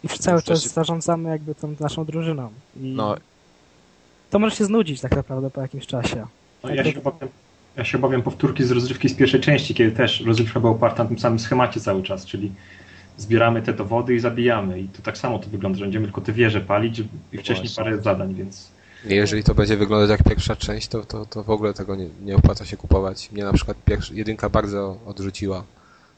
I 0.05 0.09
cały 0.09 0.43
czas 0.43 0.63
się... 0.63 0.69
zarządzamy 0.69 1.31
jakby 1.31 1.55
tą 1.55 1.75
naszą 1.81 2.05
drużyną. 2.05 2.51
I 2.77 2.93
no. 2.93 3.17
To 4.31 4.39
może 4.39 4.57
się 4.57 4.65
znudzić 4.65 5.01
tak 5.01 5.17
naprawdę 5.17 5.51
po 5.51 5.61
jakimś 5.61 5.87
czasie. 5.87 6.27
No, 6.63 6.69
tak 6.69 6.77
ja 6.77 6.93
się 6.93 6.99
obawiam, 6.99 7.29
ja 7.77 7.85
się 7.85 7.99
obawiam 7.99 8.23
powtórki 8.23 8.65
z 8.65 8.71
rozrywki 8.71 9.09
z 9.09 9.15
pierwszej 9.15 9.41
części, 9.41 9.75
kiedy 9.75 9.93
też 9.93 10.21
rozrywka 10.21 10.61
była 10.61 10.73
oparta 10.73 11.03
na 11.03 11.09
tym 11.09 11.19
samym 11.19 11.39
schemacie 11.39 11.81
cały 11.81 12.03
czas, 12.03 12.27
czyli 12.27 12.53
zbieramy 13.17 13.63
te 13.63 13.73
dowody 13.73 14.15
i 14.15 14.21
zabijamy. 14.21 14.81
I 14.81 14.89
to 14.89 15.03
tak 15.03 15.19
samo 15.19 15.39
to 15.39 15.51
wygląda, 15.51 15.79
że 15.79 15.85
będziemy 15.85 16.07
tylko 16.07 16.21
te 16.21 16.33
wieże 16.33 16.61
palić 16.61 16.99
i 17.33 17.39
wcześniej 17.39 17.69
Właśnie. 17.69 17.85
parę 17.85 18.03
zadań, 18.03 18.35
więc 18.35 18.71
Jeżeli 19.05 19.45
to 19.45 19.55
będzie 19.55 19.77
wyglądać 19.77 20.11
jak 20.11 20.29
pierwsza 20.29 20.57
część, 20.57 20.89
to, 20.89 21.05
to, 21.05 21.27
to 21.27 21.43
w 21.45 21.51
ogóle 21.51 21.75
tego 21.75 21.97
nie, 21.97 22.07
nie 22.25 22.37
opłaca 22.37 22.65
się 22.65 22.77
kupować. 22.77 23.33
Mnie 23.33 23.45
na 23.45 23.53
przykład 23.53 23.77
pierwsza, 23.85 24.15
jedynka 24.15 24.49
bardzo 24.49 24.99
odrzuciła. 25.07 25.65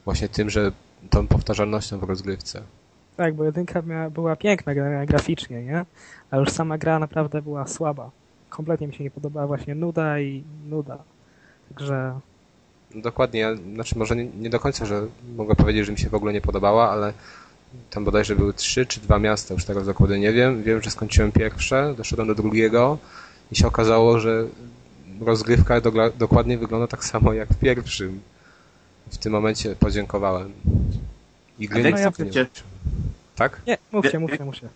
Właśnie 0.05 0.29
tym, 0.29 0.49
że 0.49 0.71
tą 1.09 1.27
powtarzalnością 1.27 1.99
w 1.99 2.03
rozgrywce. 2.03 2.61
Tak, 3.17 3.35
bo 3.35 3.43
jedynka 3.43 3.81
miała, 3.81 4.09
była 4.09 4.35
piękna 4.35 4.73
gra, 4.75 5.05
graficznie, 5.05 5.63
nie? 5.63 5.85
A 6.31 6.37
już 6.37 6.49
sama 6.49 6.77
gra 6.77 6.99
naprawdę 6.99 7.41
była 7.41 7.67
słaba. 7.67 8.11
Kompletnie 8.49 8.87
mi 8.87 8.93
się 8.93 9.03
nie 9.03 9.11
podobała 9.11 9.47
właśnie 9.47 9.75
nuda 9.75 10.19
i 10.19 10.43
nuda. 10.69 11.03
Także 11.75 12.19
Dokładnie, 12.95 13.39
ja, 13.39 13.55
znaczy 13.55 13.97
może 13.97 14.15
nie, 14.15 14.25
nie 14.25 14.49
do 14.49 14.59
końca, 14.59 14.85
że 14.85 15.07
mogę 15.35 15.55
powiedzieć, 15.55 15.85
że 15.85 15.91
mi 15.91 15.97
się 15.97 16.09
w 16.09 16.15
ogóle 16.15 16.33
nie 16.33 16.41
podobała, 16.41 16.89
ale 16.89 17.13
tam 17.89 18.05
bodajże 18.05 18.35
były 18.35 18.53
trzy 18.53 18.85
czy 18.85 18.99
dwa 18.99 19.19
miasta, 19.19 19.53
już 19.53 19.65
teraz 19.65 19.85
dokładnie 19.85 20.19
nie 20.19 20.33
wiem. 20.33 20.63
Wiem, 20.63 20.81
że 20.81 20.91
skończyłem 20.91 21.31
pierwsze, 21.31 21.93
doszedłem 21.97 22.27
do 22.27 22.35
drugiego 22.35 22.97
i 23.51 23.55
się 23.55 23.67
okazało, 23.67 24.19
że 24.19 24.47
rozgrywka 25.21 25.81
dogla- 25.81 26.11
dokładnie 26.17 26.57
wygląda 26.57 26.87
tak 26.87 27.05
samo 27.05 27.33
jak 27.33 27.49
w 27.49 27.59
pierwszym. 27.59 28.21
W 29.11 29.17
tym 29.17 29.31
momencie 29.31 29.75
podziękowałem. 29.75 30.51
I 31.59 31.67
gry 31.67 31.81
w 31.81 31.85
jakim 31.85 32.05
niestety 32.05 32.39
nie. 32.39 32.45
Tak? 33.35 33.61
nie, 33.67 33.77
mówcie, 33.91 34.19
mówcie, 34.19 34.45
mówcie. 34.45 34.69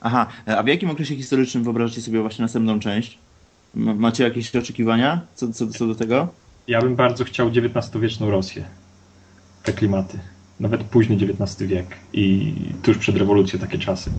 Aha, 0.00 0.26
a 0.46 0.62
w 0.62 0.66
jakim 0.66 0.90
okresie 0.90 1.16
historycznym 1.16 1.64
wyobrażacie 1.64 2.02
sobie 2.02 2.20
właśnie 2.20 2.42
następną 2.42 2.80
część? 2.80 3.18
Macie 3.74 4.24
jakieś 4.24 4.56
oczekiwania 4.56 5.20
co, 5.34 5.52
co, 5.52 5.66
co 5.66 5.86
do 5.86 5.94
tego? 5.94 6.28
Ja 6.66 6.80
bym 6.82 6.96
bardzo 6.96 7.24
chciał 7.24 7.48
XIX-wieczną 7.48 8.30
Rosję. 8.30 8.64
Te 9.62 9.72
klimaty. 9.72 10.18
Nawet 10.60 10.84
późny 10.84 11.16
XIX 11.16 11.68
wiek 11.68 11.86
i 12.12 12.54
tuż 12.82 12.98
przed 12.98 13.16
rewolucją 13.16 13.58
takie 13.58 13.78
czasy. 13.78 14.10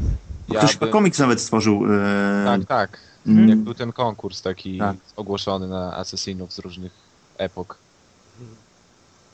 Ja 0.50 0.60
Ktoś 0.60 0.74
chyba 0.74 0.92
komiks 0.92 1.20
nawet 1.20 1.42
stworzył. 1.42 1.86
E... 1.86 2.44
Tak, 2.46 2.66
tak. 2.66 3.00
Mm. 3.28 3.50
Jak 3.50 3.60
był 3.60 3.74
ten 3.74 3.92
konkurs 3.92 4.42
taki 4.42 4.78
Tak. 4.78 4.96
ogłoszony 5.16 5.68
na 5.68 5.98
asesinów 5.98 6.54
z 6.54 6.60
różnych 6.60 6.92
epok. 7.38 7.78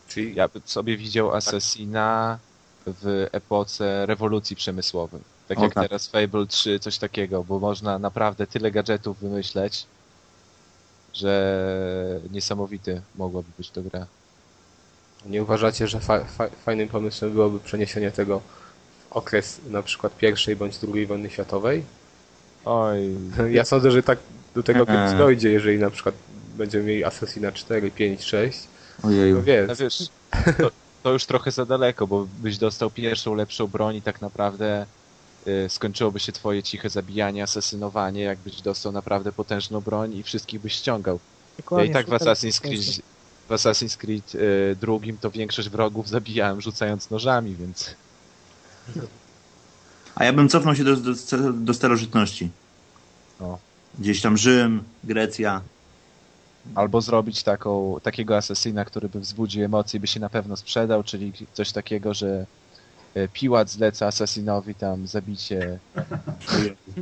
Czyli 0.07 0.35
Ja 0.35 0.47
bym 0.47 0.61
sobie 0.65 0.97
widział 0.97 1.35
Assassina 1.35 2.39
w 2.87 3.27
epoce 3.31 4.05
rewolucji 4.05 4.55
przemysłowej. 4.55 5.21
Tak 5.47 5.59
O, 5.59 5.63
jak 5.63 5.73
tak. 5.73 5.87
teraz 5.87 6.07
Fable 6.07 6.45
3, 6.47 6.79
coś 6.79 6.97
takiego, 6.97 7.43
bo 7.43 7.59
można 7.59 7.99
naprawdę 7.99 8.47
tyle 8.47 8.71
gadżetów 8.71 9.19
wymyśleć, 9.19 9.85
że 11.17 12.19
niesamowity 12.31 13.01
mogłaby 13.15 13.47
być 13.57 13.69
to 13.69 13.81
gra. 13.81 14.05
nie 15.25 15.43
uważacie, 15.43 15.87
że 15.87 15.99
fa- 15.99 16.23
fa- 16.23 16.49
fajnym 16.65 16.87
pomysłem 16.89 17.31
byłoby 17.31 17.59
przeniesienie 17.59 18.11
tego 18.11 18.39
w 19.09 19.13
okres 19.13 19.59
na 19.69 19.81
przykład 19.81 20.17
pierwszej 20.17 20.55
bądź 20.55 20.77
drugiej 20.77 21.05
wojny 21.05 21.29
światowej? 21.29 21.83
Oj, 22.65 23.15
Ja 23.57 23.65
sądzę, 23.65 23.91
że 23.91 24.03
tak 24.03 24.19
do 24.55 24.63
tego 24.63 24.85
kiedyś 24.85 25.17
dojdzie, 25.17 25.51
jeżeli 25.51 25.79
na 25.79 25.89
przykład 25.89 26.15
będziemy 26.57 26.83
mieli 26.83 27.03
Assassina 27.03 27.51
4, 27.51 27.91
5, 27.91 28.23
6. 28.23 28.59
No 29.03 29.09
Ojeju. 29.09 29.41
wiesz, 29.41 29.67
no 29.67 29.75
wiesz, 29.75 30.09
to, 30.57 30.71
to 31.03 31.11
już 31.13 31.25
trochę 31.25 31.51
za 31.51 31.65
daleko, 31.65 32.07
bo 32.07 32.27
byś 32.39 32.57
dostał 32.57 32.91
pierwszą, 32.91 33.33
lepszą 33.35 33.67
broń 33.67 33.95
i 33.95 34.01
tak 34.01 34.21
naprawdę 34.21 34.85
skończyłoby 35.67 36.19
się 36.19 36.31
twoje 36.31 36.63
ciche 36.63 36.89
zabijanie, 36.89 37.43
asesynowanie, 37.43 38.21
jakbyś 38.21 38.61
dostał 38.61 38.91
naprawdę 38.91 39.31
potężną 39.31 39.81
broń 39.81 40.15
i 40.15 40.23
wszystkich 40.23 40.61
byś 40.61 40.73
ściągał. 40.73 41.15
Ja 41.15 41.63
Dokładnie, 41.63 41.89
i 41.89 41.93
tak 41.93 42.07
w 42.07 42.09
Assassin's 42.09 42.61
Creed, 42.61 43.01
w 43.47 43.51
Assassin's 43.51 43.97
Creed 43.97 44.35
y, 44.35 44.75
drugim 44.81 45.17
to 45.17 45.31
większość 45.31 45.69
wrogów 45.69 46.09
zabijałem 46.09 46.61
rzucając 46.61 47.09
nożami, 47.09 47.55
więc 47.55 47.95
A 50.15 50.25
ja 50.25 50.33
bym 50.33 50.49
cofnął 50.49 50.75
się 50.75 50.83
do, 50.83 50.95
do, 50.95 51.13
do 51.53 51.73
starożytności. 51.73 52.49
O. 53.39 53.57
Gdzieś 53.99 54.21
tam 54.21 54.37
Rzym, 54.37 54.83
Grecja. 55.03 55.61
albo 56.75 57.01
zrobić 57.01 57.43
taką, 57.43 57.97
takiego 58.03 58.37
asesyna, 58.37 58.85
który 58.85 59.09
by 59.09 59.19
wzbudził 59.19 59.63
emocje 59.63 59.97
i 59.97 60.01
by 60.01 60.07
się 60.07 60.19
na 60.19 60.29
pewno 60.29 60.57
sprzedał, 60.57 61.03
czyli 61.03 61.33
coś 61.53 61.71
takiego, 61.71 62.13
że 62.13 62.45
Piłat 63.33 63.69
zleca 63.69 64.07
asasinowi 64.07 64.75
tam 64.75 65.07
zabicie 65.07 65.79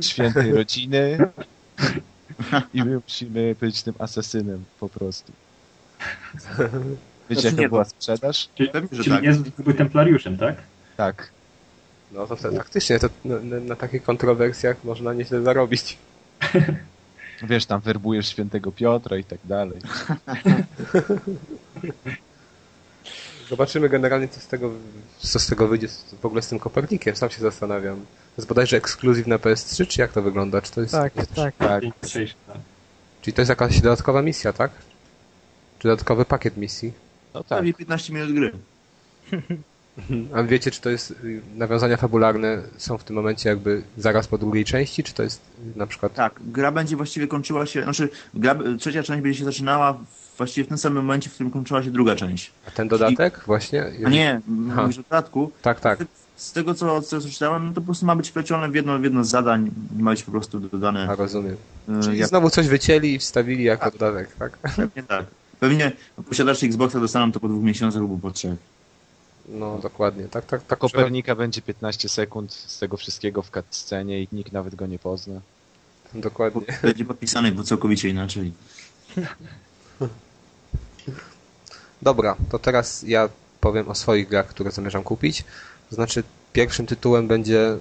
świętej 0.00 0.52
rodziny 0.52 1.18
i 2.74 2.84
my 2.84 3.00
musimy 3.04 3.54
być 3.60 3.82
tym 3.82 3.94
asesynem 3.98 4.64
po 4.80 4.88
prostu. 4.88 5.32
Wiecie, 7.30 7.40
Znaczy 7.40 7.46
jaka 7.46 7.62
nie, 7.62 7.68
była 7.68 7.84
sprzedaż? 7.84 8.48
Czyli, 8.54 8.68
Pewnie, 8.68 8.98
czyli 8.98 9.10
tak. 9.10 9.24
Jezus 9.24 9.48
był 9.58 9.74
templariuszem, 9.74 10.36
tak? 10.36 10.56
Tak. 10.96 11.30
no 12.12 12.26
to 12.26 12.36
wtedy 12.36 12.56
faktycznie 12.56 12.98
to 12.98 13.08
na, 13.24 13.38
na, 13.40 13.60
na 13.60 13.76
takich 13.76 14.02
kontrowersjach 14.02 14.84
można 14.84 15.12
nieźle 15.14 15.42
zarobić. 15.42 15.98
Wiesz, 17.42 17.66
tam 17.66 17.80
werbujesz 17.80 18.28
świętego 18.28 18.72
Piotra 18.72 19.16
i 19.16 19.24
tak 19.24 19.38
dalej. 19.44 19.78
Zobaczymy 23.48 23.88
generalnie, 23.88 24.28
co 24.28 24.40
z 24.40 24.46
tego, 24.46 24.70
co 25.18 25.38
z 25.38 25.46
tego 25.46 25.68
wyjdzie 25.68 25.88
w 26.22 26.24
ogóle 26.24 26.42
z 26.42 26.48
tym 26.48 26.58
Kopernikiem. 26.58 27.16
Sam 27.16 27.30
się 27.30 27.40
zastanawiam. 27.40 27.96
To 27.96 28.42
jest 28.42 28.48
bodajże 28.48 28.76
ekskluzyw 28.76 29.26
na 29.26 29.36
PS3, 29.38 29.86
czy 29.86 30.00
jak 30.00 30.12
to 30.12 30.22
wygląda? 30.22 30.62
Czy 30.62 30.72
to 30.72 30.80
jest, 30.80 30.92
Tak, 30.92 31.12
tak. 31.14 31.26
Tak. 31.34 31.54
Tak. 31.56 31.82
Czyli 33.22 33.34
to 33.34 33.40
jest 33.40 33.48
jakaś 33.48 33.80
dodatkowa 33.80 34.22
misja, 34.22 34.52
tak? 34.52 34.70
Czy 35.78 35.88
dodatkowy 35.88 36.24
pakiet 36.24 36.56
misji? 36.56 36.92
No 37.34 37.40
tak. 37.40 37.48
Prawie 37.48 37.74
15 37.74 38.12
minut 38.12 38.32
gry. 38.32 38.52
A 40.34 40.42
wiecie, 40.42 40.70
czy 40.70 40.80
to 40.80 40.90
jest 40.90 41.14
nawiązania 41.54 41.96
fabularne 41.96 42.62
są 42.76 42.98
w 42.98 43.04
tym 43.04 43.16
momencie 43.16 43.48
jakby 43.48 43.82
zaraz 43.96 44.28
po 44.28 44.38
drugiej 44.38 44.64
części, 44.64 45.02
czy 45.02 45.14
to 45.14 45.22
jest 45.22 45.40
na 45.76 45.86
przykład... 45.86 46.14
Tak, 46.14 46.40
gra 46.40 46.72
będzie 46.72 46.96
właściwie 46.96 47.26
kończyła 47.26 47.66
się, 47.66 47.82
znaczy 47.82 48.08
gra, 48.34 48.56
trzecia 48.78 49.02
część 49.02 49.22
będzie 49.22 49.38
się 49.38 49.44
zaczynała 49.44 49.98
właściwie 50.36 50.64
w 50.64 50.68
tym 50.68 50.78
samym 50.78 51.04
momencie, 51.04 51.30
w 51.30 51.34
którym 51.34 51.52
kończyła 51.52 51.82
się 51.82 51.90
druga 51.90 52.16
część. 52.16 52.50
A 52.68 52.70
ten 52.70 52.88
dodatek 52.88 53.42
właśnie? 53.46 53.84
A 54.06 54.08
nie, 54.08 54.40
Aha. 54.70 54.82
mówisz 54.82 54.98
o 54.98 55.02
dodatku. 55.02 55.52
Tak, 55.62 55.80
tak. 55.80 56.04
Z 56.36 56.52
tego, 56.52 56.74
co, 56.74 57.02
co 57.02 57.20
czytałem, 57.20 57.66
no 57.66 57.72
to 57.72 57.80
po 57.80 57.84
prostu 57.84 58.06
ma 58.06 58.16
być 58.16 58.28
wplecione 58.30 58.68
w 58.70 58.74
jedno, 58.74 58.98
w 58.98 59.04
jedno 59.04 59.24
z 59.24 59.28
zadań, 59.28 59.70
ma 59.98 60.10
być 60.10 60.22
po 60.22 60.30
prostu 60.30 60.60
dodane. 60.60 61.08
A 61.10 61.14
rozumiem. 61.14 61.56
e, 61.88 62.02
Czyli 62.02 62.18
jak, 62.18 62.28
znowu 62.28 62.50
coś 62.50 62.68
wycięli 62.68 63.14
i 63.14 63.18
wstawili 63.18 63.64
jako 63.64 63.90
dodatek, 63.90 64.34
tak? 64.38 64.58
pewnie 64.58 65.02
tak. 65.02 65.26
Pewnie 65.60 65.92
posiadacze 66.28 66.66
Xboxa 66.66 67.00
dostaną 67.00 67.32
to 67.32 67.40
po 67.40 67.48
dwóch 67.48 67.64
miesiącach 67.64 68.02
albo 68.02 68.18
po 68.18 68.30
trzech. 68.30 68.58
No 69.48 69.78
dokładnie, 69.78 70.24
tak, 70.24 70.46
tak, 70.46 70.62
tak. 70.62 70.78
Kopernika 70.78 71.34
będzie 71.34 71.62
15 71.62 72.08
sekund 72.08 72.52
z 72.52 72.78
tego 72.78 72.96
wszystkiego 72.96 73.42
w 73.42 73.50
scenie 73.70 74.22
i 74.22 74.28
nikt 74.32 74.52
nawet 74.52 74.74
go 74.74 74.86
nie 74.86 74.98
pozna. 74.98 75.40
Dokładnie. 76.14 76.62
Będzie 76.82 77.04
podpisany 77.04 77.52
bo 77.52 77.62
całkowicie 77.62 78.08
inaczej. 78.08 78.52
Dobra, 82.02 82.36
to 82.50 82.58
teraz 82.58 83.02
ja 83.02 83.28
powiem 83.60 83.88
o 83.88 83.94
swoich 83.94 84.28
grach, 84.28 84.46
które 84.46 84.70
zamierzam 84.70 85.02
kupić. 85.02 85.44
To 85.90 85.94
znaczy, 85.94 86.22
pierwszym 86.52 86.86
tytułem 86.86 87.28
będzie, 87.28 87.78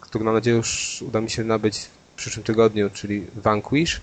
który 0.00 0.24
mam 0.24 0.34
nadzieję 0.34 0.56
już 0.56 1.02
uda 1.08 1.20
mi 1.20 1.30
się 1.30 1.44
nabyć 1.44 1.78
w 1.78 2.16
przyszłym 2.16 2.44
tygodniu, 2.44 2.90
czyli 2.90 3.26
Vanquish. 3.36 4.00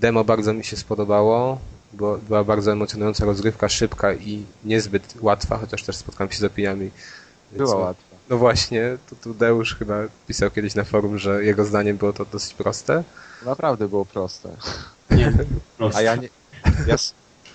Demo 0.00 0.24
bardzo 0.24 0.52
mi 0.52 0.64
się 0.64 0.76
spodobało, 0.76 1.58
bo 1.92 2.18
była 2.18 2.44
bardzo 2.44 2.72
emocjonująca 2.72 3.24
rozgrywka, 3.24 3.68
szybka 3.68 4.12
i 4.12 4.44
niezbyt 4.64 5.14
łatwa, 5.20 5.58
chociaż 5.58 5.82
też 5.82 5.96
spotkałem 5.96 6.30
się 6.32 6.38
z 6.38 6.44
opiniami. 6.44 6.90
Była 7.52 7.70
co- 7.70 7.78
łatwa. 7.78 8.14
No 8.30 8.38
właśnie, 8.38 8.98
to 9.10 9.16
tu 9.16 9.34
Deusz 9.34 9.76
chyba 9.76 9.94
pisał 10.28 10.50
kiedyś 10.50 10.74
na 10.74 10.84
forum, 10.84 11.18
że 11.18 11.44
jego 11.44 11.64
zdaniem 11.64 11.96
było 11.96 12.12
to 12.12 12.24
dosyć 12.24 12.54
proste. 12.54 13.04
Naprawdę 13.46 13.88
było 13.88 14.04
proste. 14.04 14.48
Nie, 15.10 15.32
proste. 15.78 15.98
A 15.98 16.02
ja 16.02 16.16
nie. 16.16 16.28
Ja, 16.86 16.96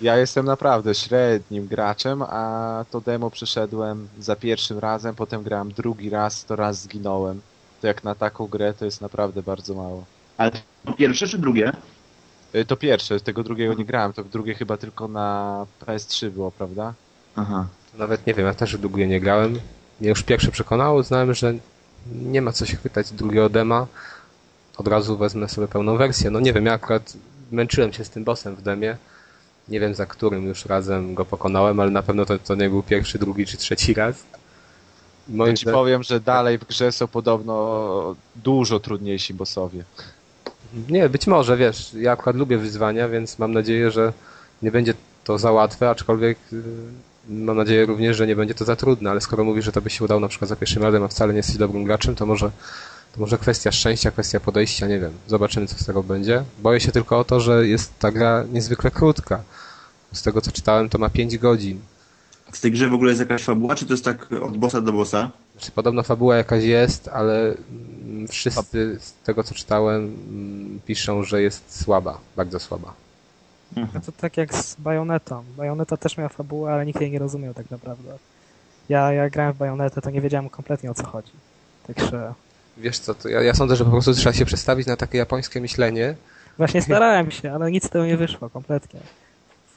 ja 0.00 0.16
jestem 0.16 0.46
naprawdę 0.46 0.94
średnim 0.94 1.66
graczem, 1.66 2.22
a 2.22 2.84
to 2.90 3.00
demo 3.00 3.30
przeszedłem 3.30 4.08
za 4.18 4.36
pierwszym 4.36 4.78
razem, 4.78 5.14
potem 5.14 5.42
grałem 5.42 5.72
drugi 5.72 6.10
raz, 6.10 6.44
to 6.44 6.56
raz 6.56 6.82
zginąłem. 6.82 7.40
To 7.80 7.86
jak 7.86 8.04
na 8.04 8.14
taką 8.14 8.46
grę 8.46 8.74
to 8.74 8.84
jest 8.84 9.00
naprawdę 9.00 9.42
bardzo 9.42 9.74
mało. 9.74 10.04
Ale 10.38 10.50
to 10.84 10.92
pierwsze 10.92 11.28
czy 11.28 11.38
drugie? 11.38 11.72
Y, 12.54 12.64
To 12.64 12.76
pierwsze, 12.76 13.20
tego 13.20 13.42
drugiego 13.42 13.74
nie 13.74 13.84
grałem, 13.84 14.12
to 14.12 14.24
drugie 14.24 14.54
chyba 14.54 14.76
tylko 14.76 15.08
na 15.08 15.66
PS3 15.86 16.30
było, 16.30 16.50
prawda? 16.50 16.94
Aha. 17.36 17.66
Nawet 17.98 18.26
nie 18.26 18.34
wiem, 18.34 18.46
ja 18.46 18.54
też 18.54 18.78
długo 18.78 18.98
nie 18.98 19.20
grałem. 19.20 19.60
Mnie 20.00 20.08
już 20.08 20.22
pierwsze 20.22 20.50
przekonało, 20.50 20.98
uznałem, 21.00 21.34
że 21.34 21.54
nie 22.12 22.42
ma 22.42 22.52
co 22.52 22.66
się 22.66 22.76
chwytać 22.76 23.10
drugiego 23.12 23.48
dema. 23.48 23.86
Od 24.76 24.88
razu 24.88 25.16
wezmę 25.16 25.48
sobie 25.48 25.68
pełną 25.68 25.96
wersję. 25.96 26.30
No 26.30 26.40
nie 26.40 26.52
wiem, 26.52 26.66
ja 26.66 26.72
akurat 26.72 27.12
męczyłem 27.52 27.92
się 27.92 28.04
z 28.04 28.10
tym 28.10 28.24
bossem 28.24 28.56
w 28.56 28.62
demie. 28.62 28.96
Nie 29.70 29.80
wiem 29.80 29.94
za 29.94 30.06
którym 30.06 30.46
już 30.46 30.66
razem 30.66 31.14
go 31.14 31.24
pokonałem, 31.24 31.80
ale 31.80 31.90
na 31.90 32.02
pewno 32.02 32.26
to, 32.26 32.38
to 32.38 32.54
nie 32.54 32.70
był 32.70 32.82
pierwszy, 32.82 33.18
drugi 33.18 33.46
czy 33.46 33.56
trzeci 33.56 33.94
raz. 33.94 34.22
Moim 35.28 35.50
Ja 35.50 35.56
ci 35.56 35.66
powiem, 35.66 36.02
że 36.02 36.20
dalej 36.20 36.58
w 36.58 36.64
grze 36.64 36.92
są 36.92 37.06
podobno 37.06 38.16
dużo 38.36 38.80
trudniejsi 38.80 39.34
bossowie. 39.34 39.84
nie, 40.88 41.08
być 41.08 41.26
może, 41.26 41.56
wiesz, 41.56 41.94
ja 41.94 42.12
akurat 42.12 42.36
lubię 42.36 42.58
wyzwania, 42.58 43.08
więc 43.08 43.38
mam 43.38 43.52
nadzieję, 43.52 43.90
że 43.90 44.12
nie 44.62 44.70
będzie 44.70 44.94
to 45.24 45.38
za 45.38 45.52
łatwe, 45.52 45.90
aczkolwiek 45.90 46.38
yy, 46.52 46.62
mam 47.28 47.56
nadzieję 47.56 47.86
również, 47.86 48.16
że 48.16 48.26
nie 48.26 48.36
będzie 48.36 48.54
to 48.54 48.64
za 48.64 48.76
trudne, 48.76 49.10
ale 49.10 49.20
skoro 49.20 49.44
mówisz, 49.44 49.64
że 49.64 49.72
to 49.72 49.80
by 49.80 49.90
się 49.90 50.04
udało 50.04 50.20
na 50.20 50.28
przykład 50.28 50.48
za 50.48 50.56
pierwszym 50.56 50.82
razem, 50.82 51.02
a 51.02 51.08
wcale 51.08 51.32
nie 51.32 51.36
jesteś 51.36 51.56
dobrym 51.56 51.84
graczem, 51.84 52.14
to 52.14 52.26
może 52.26 52.50
To 53.12 53.20
może 53.20 53.38
kwestia 53.38 53.72
szczęścia, 53.72 54.10
kwestia 54.10 54.40
podejścia, 54.40 54.86
nie 54.86 54.98
wiem. 54.98 55.12
Zobaczymy, 55.26 55.66
co 55.66 55.78
z 55.78 55.86
tego 55.86 56.02
będzie. 56.02 56.44
Boję 56.58 56.80
się 56.80 56.92
tylko 56.92 57.18
o 57.18 57.24
to, 57.24 57.40
że 57.40 57.66
jest 57.66 57.98
ta 57.98 58.12
gra 58.12 58.44
niezwykle 58.52 58.90
krótka. 58.90 59.42
Z 60.12 60.22
tego, 60.22 60.40
co 60.40 60.52
czytałem, 60.52 60.88
to 60.88 60.98
ma 60.98 61.10
5 61.10 61.38
godzin. 61.38 61.80
Z 62.52 62.60
tej 62.60 62.72
grze 62.72 62.88
w 62.88 62.94
ogóle 62.94 63.10
jest 63.10 63.20
jakaś 63.20 63.42
fabuła, 63.42 63.74
czy 63.74 63.86
to 63.86 63.92
jest 63.92 64.04
tak 64.04 64.32
od 64.32 64.56
bossa 64.56 64.80
do 64.80 64.92
bossa? 64.92 65.30
Znaczy, 65.52 65.70
podobno 65.72 66.02
fabuła 66.02 66.36
jakaś 66.36 66.64
jest, 66.64 67.08
ale 67.08 67.54
mm, 68.02 68.28
wszyscy 68.28 68.98
z 69.00 69.12
tego, 69.24 69.44
co 69.44 69.54
czytałem, 69.54 70.16
mm, 70.28 70.80
piszą, 70.86 71.22
że 71.22 71.42
jest 71.42 71.82
słaba, 71.82 72.18
bardzo 72.36 72.60
słaba. 72.60 72.92
No 73.76 74.00
to 74.06 74.12
tak 74.12 74.36
jak 74.36 74.54
z 74.54 74.74
Bajonetą. 74.74 75.44
Bajoneta 75.56 75.96
też 75.96 76.16
miała 76.16 76.28
fabułę, 76.28 76.72
ale 76.72 76.86
nikt 76.86 77.00
jej 77.00 77.10
nie 77.10 77.18
rozumiał 77.18 77.54
tak 77.54 77.70
naprawdę. 77.70 78.18
Ja, 78.88 79.12
ja 79.12 79.30
grałem 79.30 79.52
w 79.52 79.56
Bajonetę, 79.56 80.00
to 80.00 80.10
nie 80.10 80.20
wiedziałem 80.20 80.48
kompletnie 80.48 80.90
o 80.90 80.94
co 80.94 81.06
chodzi. 81.06 81.32
Także 81.86 82.34
Wiesz 82.76 82.98
co, 82.98 83.14
to 83.14 83.28
ja, 83.28 83.42
ja 83.42 83.54
sądzę, 83.54 83.76
że 83.76 83.84
po 83.84 83.90
prostu 83.90 84.14
trzeba 84.14 84.32
się 84.32 84.44
przestawić 84.44 84.86
na 84.86 84.96
takie 84.96 85.18
japońskie 85.18 85.60
myślenie. 85.60 86.14
właśnie 86.58 86.82
starałem 86.82 87.30
się, 87.30 87.52
ale 87.52 87.70
nic 87.70 87.86
z 87.86 87.90
tego 87.90 88.06
nie 88.06 88.16
wyszło 88.16 88.50
kompletnie. 88.50 89.00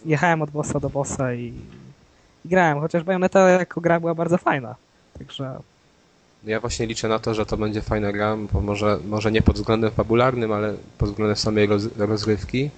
Jechałem 0.05 0.41
od 0.41 0.49
bossa 0.51 0.79
do 0.79 0.89
bossa 0.89 1.33
i, 1.33 1.53
i 2.45 2.49
grałem, 2.49 2.79
chociaż 2.79 3.03
Bajoneta 3.03 3.49
jako 3.49 3.81
gra 3.81 3.99
była 3.99 4.15
bardzo 4.15 4.37
fajna. 4.37 4.75
Także 5.19 5.59
Ja 6.43 6.59
właśnie 6.59 6.85
liczę 6.85 7.07
na 7.07 7.19
to, 7.19 7.33
że 7.33 7.45
to 7.45 7.57
będzie 7.57 7.81
fajna 7.81 8.11
gra, 8.11 8.37
bo 8.53 8.61
może, 8.61 8.99
może 9.07 9.31
nie 9.31 9.41
pod 9.41 9.55
względem 9.55 9.91
fabularnym, 9.91 10.51
ale 10.51 10.73
pod 10.97 11.09
względem 11.09 11.37
samej 11.37 11.67
roz, 11.67 11.83
rozrywki. 11.97 12.69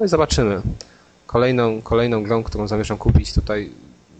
No 0.00 0.06
i 0.06 0.08
zobaczymy. 0.08 0.62
Kolejną, 1.26 1.82
kolejną 1.82 2.22
grą, 2.22 2.42
którą 2.42 2.68
zamierzam 2.68 2.98
kupić 2.98 3.34
tutaj, 3.34 3.70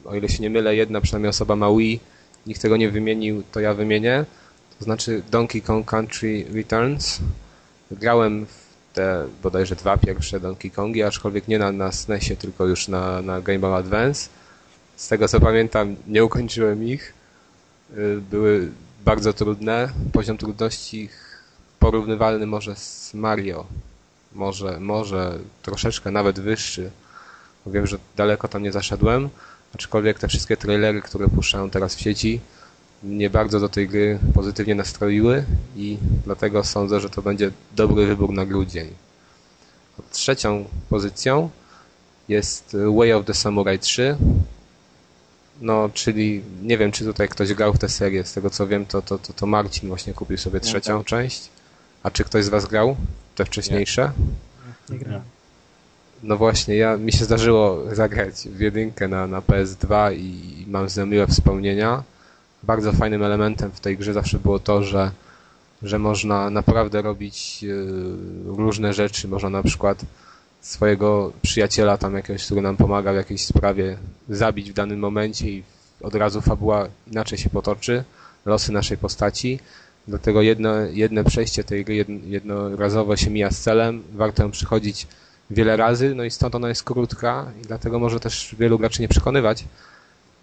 o 0.05 0.14
ile 0.14 0.29
się 0.29 0.42
nie 0.42 0.51
mylę, 0.51 0.77
jedna 0.77 1.01
przynajmniej 1.01 1.31
osoba 1.31 1.57
ma 1.57 1.70
Wii, 1.70 2.01
nikt 2.46 2.62
tego 2.62 2.77
nie 2.77 2.90
wymienił, 2.90 3.42
to 3.53 3.61
ja 3.61 3.75
wymienię. 3.75 4.25
To 4.79 4.85
znaczy 4.85 5.23
Donkey 5.31 5.62
Kong 5.62 5.87
Country 5.87 6.44
Returns. 6.55 7.20
Grałem 7.90 8.46
w 8.46 8.69
te 8.94 9.26
bodajże 9.42 9.76
dwa 9.76 9.96
pierwsze 9.96 10.40
Donkey 10.40 10.70
Kongi, 10.70 11.03
aczkolwiek 11.03 11.48
nie 11.48 11.59
na, 11.59 11.72
na 11.72 11.92
SNESie, 11.92 12.37
tylko 12.37 12.66
już 12.66 12.88
na, 12.88 13.22
na 13.22 13.40
Game 13.40 13.59
Boy 13.59 13.74
Advance. 13.74 14.29
Z 14.96 15.09
tego 15.09 15.29
co 15.29 15.40
pamiętam, 15.40 15.96
nie 16.07 16.24
ukończyłem 16.24 16.85
ich. 16.85 17.12
Y, 17.98 18.20
Były 18.31 18.70
bardzo 19.05 19.33
trudne. 19.33 19.92
Poziom 20.12 20.38
trudności 20.38 21.09
porównywalny 21.79 22.46
może 22.46 22.76
z 22.76 23.14
Mario. 23.14 23.66
Może, 24.33 24.81
może 24.81 25.38
troszeczkę 25.62 26.11
nawet 26.11 26.40
wyższy. 26.40 26.90
Wiem, 27.66 27.87
że 27.87 27.98
daleko 28.16 28.48
tam 28.48 28.62
nie 28.62 28.72
zaszedłem. 28.72 29.29
Aczkolwiek 29.74 30.18
te 30.18 30.29
wszystkie 30.29 30.57
trailery, 30.57 31.03
które 31.03 31.29
puszczają 31.29 31.70
teraz 31.70 31.94
w 31.94 32.00
sieci, 32.00 32.40
mnie 33.03 33.31
bardzo 33.31 33.61
do 33.61 33.69
tej 33.69 33.89
gry 33.89 34.19
pozytywnie 34.35 34.75
nastroiły 34.75 35.45
i 35.77 35.99
dlatego 36.25 36.65
sądzę, 36.65 37.01
że 37.01 37.11
to 37.11 37.23
będzie 37.23 37.51
dobry 37.77 38.07
wybór 38.07 38.33
na 38.33 38.47
grudzień. 38.47 38.89
Trzecią 40.13 40.65
pozycją 40.89 41.51
jest 42.29 42.77
Way 42.97 43.13
of 43.13 43.27
the 43.27 43.35
Samurai 43.35 43.79
3. 43.79 44.17
No, 45.61 45.91
czyli 45.95 46.43
nie 46.63 46.79
wiem, 46.79 46.93
czy 46.93 47.05
tutaj 47.05 47.29
ktoś 47.29 47.55
grał 47.55 47.73
w 47.73 47.79
tę 47.79 47.89
serię. 47.89 48.25
Z 48.25 48.33
tego 48.33 48.51
co 48.51 48.67
wiem, 48.67 48.87
to, 48.87 49.03
to, 49.03 49.19
to, 49.19 49.33
to 49.33 49.47
Marcin 49.47 49.89
właśnie 49.89 50.15
kupił 50.15 50.39
sobie 50.39 50.61
trzecią 50.61 50.99
tak. 50.99 51.07
część. 51.07 51.49
A 52.03 52.11
czy 52.11 52.25
ktoś 52.25 52.45
z 52.45 52.49
Was 52.49 52.67
grał 52.67 52.97
te 53.35 53.45
wcześniejsze? 53.45 54.13
nie 54.91 54.99
grałem. 54.99 55.23
No 56.23 56.37
właśnie, 56.37 56.77
ja 56.77 56.97
mi 56.97 57.13
się 57.13 57.25
zdarzyło 57.25 57.95
zagrać 57.95 58.35
w 58.49 58.61
jedynkę 58.61 59.09
na, 59.09 59.27
na 59.27 59.41
PS2 59.41 60.15
i 60.17 60.65
mam 60.69 60.89
z 60.89 60.97
nią 60.97 61.07
miłe 61.07 61.27
wspomnienia. 61.27 62.03
Bardzo 62.62 62.92
fajnym 62.92 63.23
elementem 63.23 63.70
w 63.70 63.81
tej 63.81 63.96
grze 63.96 64.12
zawsze 64.12 64.38
było 64.38 64.59
to, 64.59 64.83
że, 64.83 65.11
że 65.83 65.99
można 65.99 66.51
naprawdę 66.51 67.03
robić 67.03 67.62
yy, 67.62 68.16
różne 68.44 68.92
rzeczy. 68.92 69.29
Można 69.29 69.51
na 69.51 69.62
przykład 69.62 70.05
swojego 70.61 71.33
przyjaciela 71.42 71.99
tam 71.99 72.14
jakiegoś, 72.14 72.44
który 72.44 72.62
nam 72.62 72.77
pomaga 72.77 73.12
w 73.12 73.16
jakiejś 73.16 73.46
sprawie, 73.46 73.99
zabić 74.29 74.70
w 74.70 74.75
danym 74.75 74.99
momencie 74.99 75.51
i 75.51 75.62
od 76.01 76.14
razu 76.14 76.40
fabuła 76.40 76.88
inaczej 77.07 77.38
się 77.38 77.51
potoczy, 77.51 78.05
losy 78.46 78.73
naszej 78.73 78.99
postaci. 78.99 79.59
Dlatego 80.09 80.42
jedno, 80.42 80.75
jedno 80.77 81.25
przejście 81.25 81.64
tej 81.64 81.85
gry 81.85 81.94
jedno, 81.94 82.14
jednorazowo 82.27 83.16
się 83.16 83.31
mija 83.31 83.51
z 83.51 83.59
celem, 83.61 84.03
warto 84.12 84.42
ją 84.42 84.51
przychodzić 84.51 85.07
wiele 85.51 85.77
razy, 85.77 86.14
no 86.14 86.25
i 86.25 86.31
stąd 86.31 86.55
ona 86.55 86.68
jest 86.68 86.85
krótka 86.85 87.53
i 87.62 87.66
dlatego 87.66 87.99
może 87.99 88.20
też 88.20 88.57
wielu 88.59 88.79
graczy 88.79 89.03
nie 89.03 89.09
przekonywać. 89.09 89.64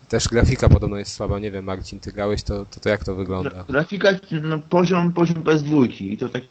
Też 0.10 0.28
grafika 0.28 0.70
podobno 0.70 0.98
jest 0.98 1.14
słaba, 1.14 1.40
nie 1.40 1.52
wiem 1.52 1.66
Marcin, 1.66 2.00
ty 2.00 2.12
grałeś, 2.12 2.44
to, 2.44 2.66
to, 2.66 2.80
to 2.80 2.90
jak 2.90 3.04
to 3.04 3.16
wygląda? 3.16 3.50
Gra- 3.50 3.66
Grafika, 3.68 4.10
no, 4.44 4.60
poziom, 4.60 5.14
poziom 5.14 5.44
PS2 5.44 6.02
i 6.02 6.18
to 6.18 6.30
tak 6.30 6.44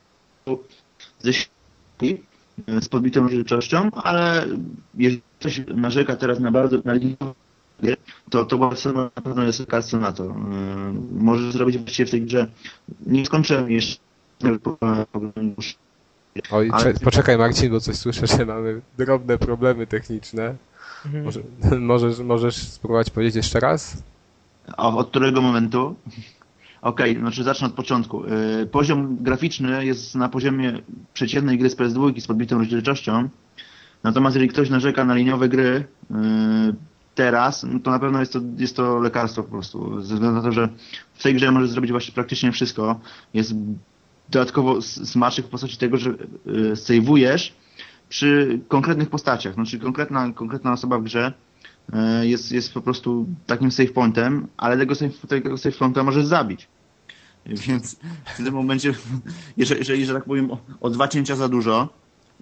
ze 1.21 1.33
środki, 1.33 2.23
z 2.81 2.89
podbitą 2.89 3.21
rozdzielczością, 3.23 3.91
ale 3.91 4.47
jeżeli 4.99 5.23
ktoś 5.41 5.61
narzeka 5.75 6.17
teraz 6.17 6.41
na 6.41 6.51
bardzo 6.51 6.79
na 6.85 6.93
linijkę, 6.95 7.27
to 8.31 8.45
to 8.45 8.59
Barcelona 8.59 9.11
na 9.17 9.23
pewno 9.23 9.43
jest 9.43 9.61
lekarstwo 9.61 9.97
na 9.99 10.13
to. 10.13 10.25
Yy, 10.25 10.33
Możesz 11.13 11.53
zrobić 11.53 11.79
właściwie 11.79 12.07
w 12.07 12.11
tej 12.11 12.23
grze. 12.23 12.47
Nie 13.07 13.27
skończyłem 13.27 13.71
jeszcze. 13.71 13.99
Oj, 16.51 16.71
Ale- 16.73 16.95
cze- 16.95 17.01
poczekaj 17.05 17.39
Marcin, 17.39 17.71
bo 17.71 17.81
coś 17.81 17.97
słyszę, 17.97 18.27
że 18.27 18.47
mamy 18.47 18.81
drobne 18.99 19.39
problemy 19.39 19.87
techniczne. 19.87 20.55
Mhm. 21.07 21.25
Może, 21.25 21.41
możesz, 21.81 22.19
możesz 22.19 22.57
spróbować 22.57 23.11
powiedzieć 23.11 23.37
jeszcze 23.37 23.61
raz? 23.61 24.03
A 24.77 24.89
od 24.89 25.09
którego 25.09 25.43
momentu? 25.43 25.97
Okej, 26.83 27.19
znaczy 27.19 27.45
zacznę 27.45 27.67
od 27.67 27.73
początku. 27.73 28.25
Yy, 28.25 28.67
Poziom 28.67 29.17
graficzny 29.21 29.87
jest 29.87 30.15
na 30.15 30.29
poziomie 30.29 30.73
przeciętnej 31.15 31.59
gry 31.59 31.71
z 31.71 31.77
PS2 31.77 32.21
z 32.21 32.27
podbitą 32.27 32.59
rozdzielczością. 32.59 33.29
Natomiast 34.03 34.37
jeżeli 34.37 34.49
ktoś 34.49 34.71
narzeka 34.71 35.05
na 35.05 35.15
liniowe 35.15 35.49
gry 35.49 35.85
yy, 36.11 36.17
teraz, 37.15 37.67
no 37.73 37.81
to 37.81 37.91
na 37.91 37.99
pewno 37.99 38.21
jest 38.21 38.33
to, 38.33 38.41
jest 38.59 38.77
to 38.77 38.99
lekarstwo 38.99 39.43
po 39.43 39.51
prostu. 39.51 40.01
Ze 40.01 40.15
względu 40.15 40.37
na 40.37 40.43
to, 40.43 40.53
że 40.53 40.69
w 41.15 41.23
tej 41.23 41.35
grze 41.35 41.53
możesz 41.53 41.71
zrobić 41.71 41.91
właśnie 41.91 42.15
praktycznie 42.15 42.53
wszystko. 42.53 43.01
Jest 43.35 43.55
dodatkowo 44.29 44.83
smaczek 44.83 45.47
w 45.47 45.49
postaci 45.49 45.77
tego, 45.77 45.97
że 45.97 46.15
yy, 46.47 46.77
sejwujesz 46.77 47.55
przy 48.09 48.61
konkretnych 48.69 49.11
postaciach. 49.11 49.55
Znaczy 49.55 49.79
konkretna, 49.79 50.33
konkretna 50.33 50.73
osoba 50.73 50.99
w 50.99 51.03
grze 51.03 51.33
e, 51.93 52.27
jest, 52.27 52.53
jest 52.53 52.75
po 52.75 52.81
prostu 52.81 53.27
takim 53.47 53.71
save 53.71 53.93
pointem, 53.93 54.47
ale 54.57 54.77
tego 54.77 54.95
save, 54.95 55.27
tego 55.29 55.59
save 55.59 55.77
pointa 55.77 56.03
możesz 56.03 56.27
zabić. 56.27 56.69
Więc 57.47 57.97
w 58.35 58.37
tym 58.37 58.55
momencie, 58.55 58.95
jeżeli, 59.57 59.81
jeżeli 59.81 60.07
że 60.07 60.15
tak 60.15 60.25
powiem, 60.25 60.51
o, 60.51 60.59
o 60.81 60.91
dwa 60.91 61.09
cięcia 61.09 61.37
za 61.37 61.49
dużo, 61.49 61.89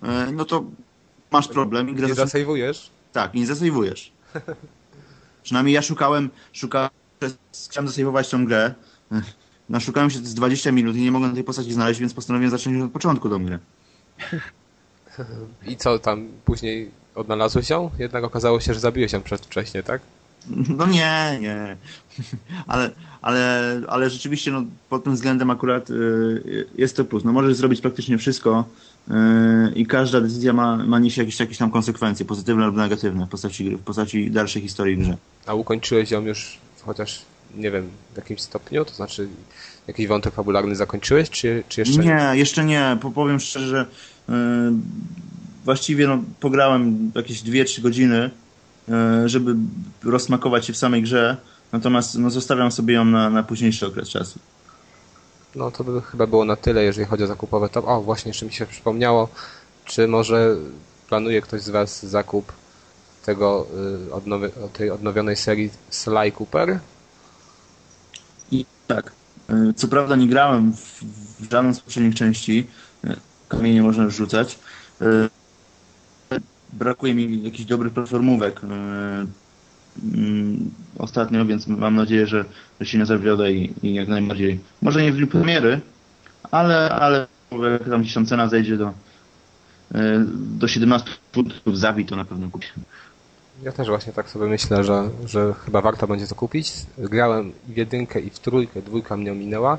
e, 0.03 0.33
no 0.33 0.45
to 0.45 0.65
masz 1.31 1.49
problem 1.49 1.89
i 1.89 1.95
grę 1.95 2.09
Nie 2.09 2.15
zasejwujesz? 2.15 2.91
tak, 3.13 3.35
nie 3.35 3.47
zasejwujesz. 3.47 4.13
Przynajmniej 5.43 5.75
ja 5.75 5.83
szukałem, 5.83 6.31
szukałem, 6.53 6.91
chciałem 7.71 7.89
zasejwować 7.89 8.31
tą 8.31 8.45
grę. 8.45 8.75
Naszukałem 9.69 10.11
się 10.11 10.19
z 10.19 10.35
20 10.35 10.73
minut 10.73 10.97
i 10.97 11.03
nie 11.03 11.13
mogłem 11.13 11.35
tej 11.35 11.45
postaci 11.45 11.73
znaleźć, 11.73 12.01
więc 12.01 12.15
postanowiłem 12.15 12.51
zacząć 12.51 12.83
od 12.83 12.93
początku 12.93 13.31
tą 13.31 13.45
grę. 13.45 13.59
I 15.67 15.77
co 15.77 15.99
tam 15.99 16.29
później 16.45 16.91
odnalazłeś 17.15 17.71
ją? 17.71 17.91
Jednak 17.99 18.25
okazało 18.25 18.61
się, 18.61 18.75
że 18.75 18.81
zabiłeś 18.81 19.13
ją 19.13 19.23
przedwcześnie, 19.23 19.83
tak? 19.83 20.01
No 20.69 20.87
nie, 20.87 21.39
nie. 21.41 21.77
Ale, 22.67 22.91
ale, 23.23 23.81
ale 23.89 24.11
rzeczywiście 24.11 24.51
no, 24.51 24.65
pod 24.89 25.05
tym 25.05 25.15
względem 25.15 25.51
akurat 25.51 25.91
y, 25.91 26.67
jest 26.75 26.97
to 26.97 27.05
plus. 27.05 27.25
No 27.25 27.33
możesz 27.33 27.57
zrobić 27.57 27.81
praktycznie 27.81 28.19
wszystko 28.19 28.65
y, 29.09 29.13
i 29.75 29.87
każda 29.87 30.21
decyzja 30.21 30.53
ma, 30.53 30.77
ma 30.77 30.99
nieść 30.99 31.17
jakieś, 31.17 31.41
jakieś 31.41 31.59
tam 31.59 31.71
konsekwencje, 31.71 32.27
pozytywne 32.27 32.67
lub 32.67 32.77
negatywne 32.77 33.27
w 33.27 33.29
postaci 33.29 33.65
gry, 33.65 33.77
w 33.77 33.83
postaci 33.83 34.31
dalszej 34.31 34.63
historii 34.63 34.97
grze. 34.99 35.17
A 35.47 35.55
ukończyłeś 35.55 36.11
ją 36.11 36.23
już 36.27 36.59
chociaż, 36.83 37.23
nie 37.57 37.71
wiem, 37.71 37.89
w 38.13 38.17
jakimś 38.17 38.41
stopniu? 38.41 38.85
To 38.85 38.95
znaczy 38.95 39.29
jakiś 39.89 40.07
wątek 40.07 40.35
fabularny 40.35 40.77
zakończyłeś, 40.77 41.31
czy, 41.31 41.65
czy 41.69 41.81
jeszcze 41.81 42.01
Nie, 42.01 42.31
jeszcze 42.33 42.65
nie. 42.65 42.97
Po- 43.01 43.11
Powiem 43.11 43.41
szczerze, 43.41 43.67
że 43.67 43.87
właściwie 45.65 46.07
no, 46.07 46.19
pograłem 46.41 47.13
jakieś 47.15 47.43
2-3 47.43 47.81
godziny, 47.83 48.31
y, 49.25 49.29
żeby 49.29 49.55
rozsmakować 50.05 50.67
się 50.67 50.73
w 50.73 50.77
samej 50.77 51.03
grze, 51.03 51.37
natomiast 51.73 52.19
no, 52.19 52.31
zostawiam 52.31 52.73
sobie 52.73 52.95
ją 52.95 53.05
na, 53.05 53.31
na 53.31 53.43
późniejszy 53.43 53.87
okres 53.87 54.09
czasu. 54.09 54.39
No 55.55 55.71
to 55.71 55.85
by 55.85 56.03
chyba 56.03 56.27
było 56.27 56.45
na 56.45 56.57
tyle, 56.57 56.85
jeżeli 56.85 57.07
chodzi 57.07 57.25
o 57.25 57.27
zakupowe 57.27 57.69
to. 57.69 57.85
O, 57.85 58.01
właśnie 58.03 58.31
jeszcze 58.31 58.47
mi 58.47 58.53
się 58.53 58.67
przypomniało, 58.67 59.29
czy 59.85 60.09
może 60.09 60.57
planuje 61.09 61.43
ktoś 61.43 61.63
z 61.63 61.71
Was 61.71 62.07
zakup 62.07 62.53
tego 63.27 63.67
y, 64.09 64.11
odnowi- 64.11 64.69
tej 64.73 64.91
odnowionej 64.91 65.37
serii 65.37 65.71
Sly 65.91 66.33
Cooper? 66.39 66.79
I 68.51 68.67
tak. 68.87 69.13
y, 69.51 69.75
Co 69.75 69.89
prawda 69.89 70.17
nie 70.17 70.29
grałem 70.29 70.73
w, 70.73 71.03
w 71.41 71.51
żadną 71.51 71.75
z 71.75 71.81
poprzednich 71.81 72.15
części. 72.15 72.67
Kamienie 73.49 73.83
można 73.83 74.11
rzucać. 74.11 74.59
Y, 75.03 75.31
Brakuje 76.73 77.15
mi 77.15 77.43
jakichś 77.43 77.65
dobrych 77.65 77.93
platformówek 77.93 78.61
y, 78.65 78.67
mm, 78.67 80.71
ostatnio, 80.99 81.45
więc 81.45 81.67
mam 81.67 81.95
nadzieję, 81.95 82.27
że, 82.27 82.45
się 82.83 82.99
nie 82.99 83.07
zawiodę 83.07 83.53
i, 83.53 83.75
i 83.83 83.95
jak 83.95 84.09
najbardziej. 84.09 84.61
Może 84.83 85.03
nie 85.03 85.13
w 85.13 85.17
dniu 85.17 85.27
premiery, 85.27 85.81
ale, 86.51 86.91
ale 86.91 87.27
jak 87.73 87.89
tam 87.89 88.05
tam 88.15 88.27
cena 88.27 88.49
zejdzie 88.49 88.77
do, 88.77 88.93
e, 89.95 90.25
do 90.35 90.69
17 90.69 91.11
funtów 91.33 91.79
zawi, 91.79 92.07
to 92.07 92.17
na 92.17 92.25
pewno 92.25 92.51
kupię. 92.51 92.69
Ja 93.63 93.73
też 93.73 93.89
właśnie 93.89 94.13
tak 94.13 94.31
sobie 94.31 94.47
myślę, 94.47 94.85
że, 94.85 95.11
że 95.27 95.55
chyba 95.65 95.81
warto 95.81 96.07
będzie 96.07 96.27
to 96.27 96.35
kupić. 96.35 96.73
Grałem 96.99 97.53
w 97.69 97.77
jedynkę 97.77 98.21
i 98.21 98.31
w 98.31 98.39
trójkę, 98.39 98.83
dwójka 98.83 99.17
mnie 99.17 99.33
ominęła, 99.33 99.79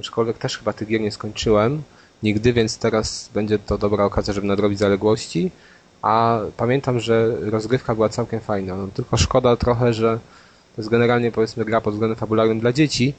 aczkolwiek 0.00 0.38
też 0.38 0.58
chyba 0.58 0.72
tych 0.72 0.88
gier 0.88 1.00
nie 1.00 1.12
skończyłem 1.12 1.82
nigdy, 2.22 2.52
więc 2.52 2.78
teraz 2.78 3.30
będzie 3.34 3.58
to 3.58 3.78
dobra 3.78 4.04
okazja, 4.04 4.34
żeby 4.34 4.46
nadrobić 4.46 4.78
zaległości. 4.78 5.50
A 6.02 6.40
pamiętam, 6.56 7.00
że 7.00 7.36
rozgrywka 7.40 7.94
była 7.94 8.08
całkiem 8.08 8.40
fajna. 8.40 8.76
No, 8.76 8.88
tylko 8.94 9.16
szkoda 9.16 9.56
trochę, 9.56 9.94
że 9.94 10.18
to 10.76 10.82
jest 10.82 10.90
generalnie 10.90 11.32
powiedzmy 11.32 11.64
gra 11.64 11.80
pod 11.80 11.94
względem 11.94 12.16
fabularnym 12.16 12.60
dla 12.60 12.72
dzieci 12.72 13.14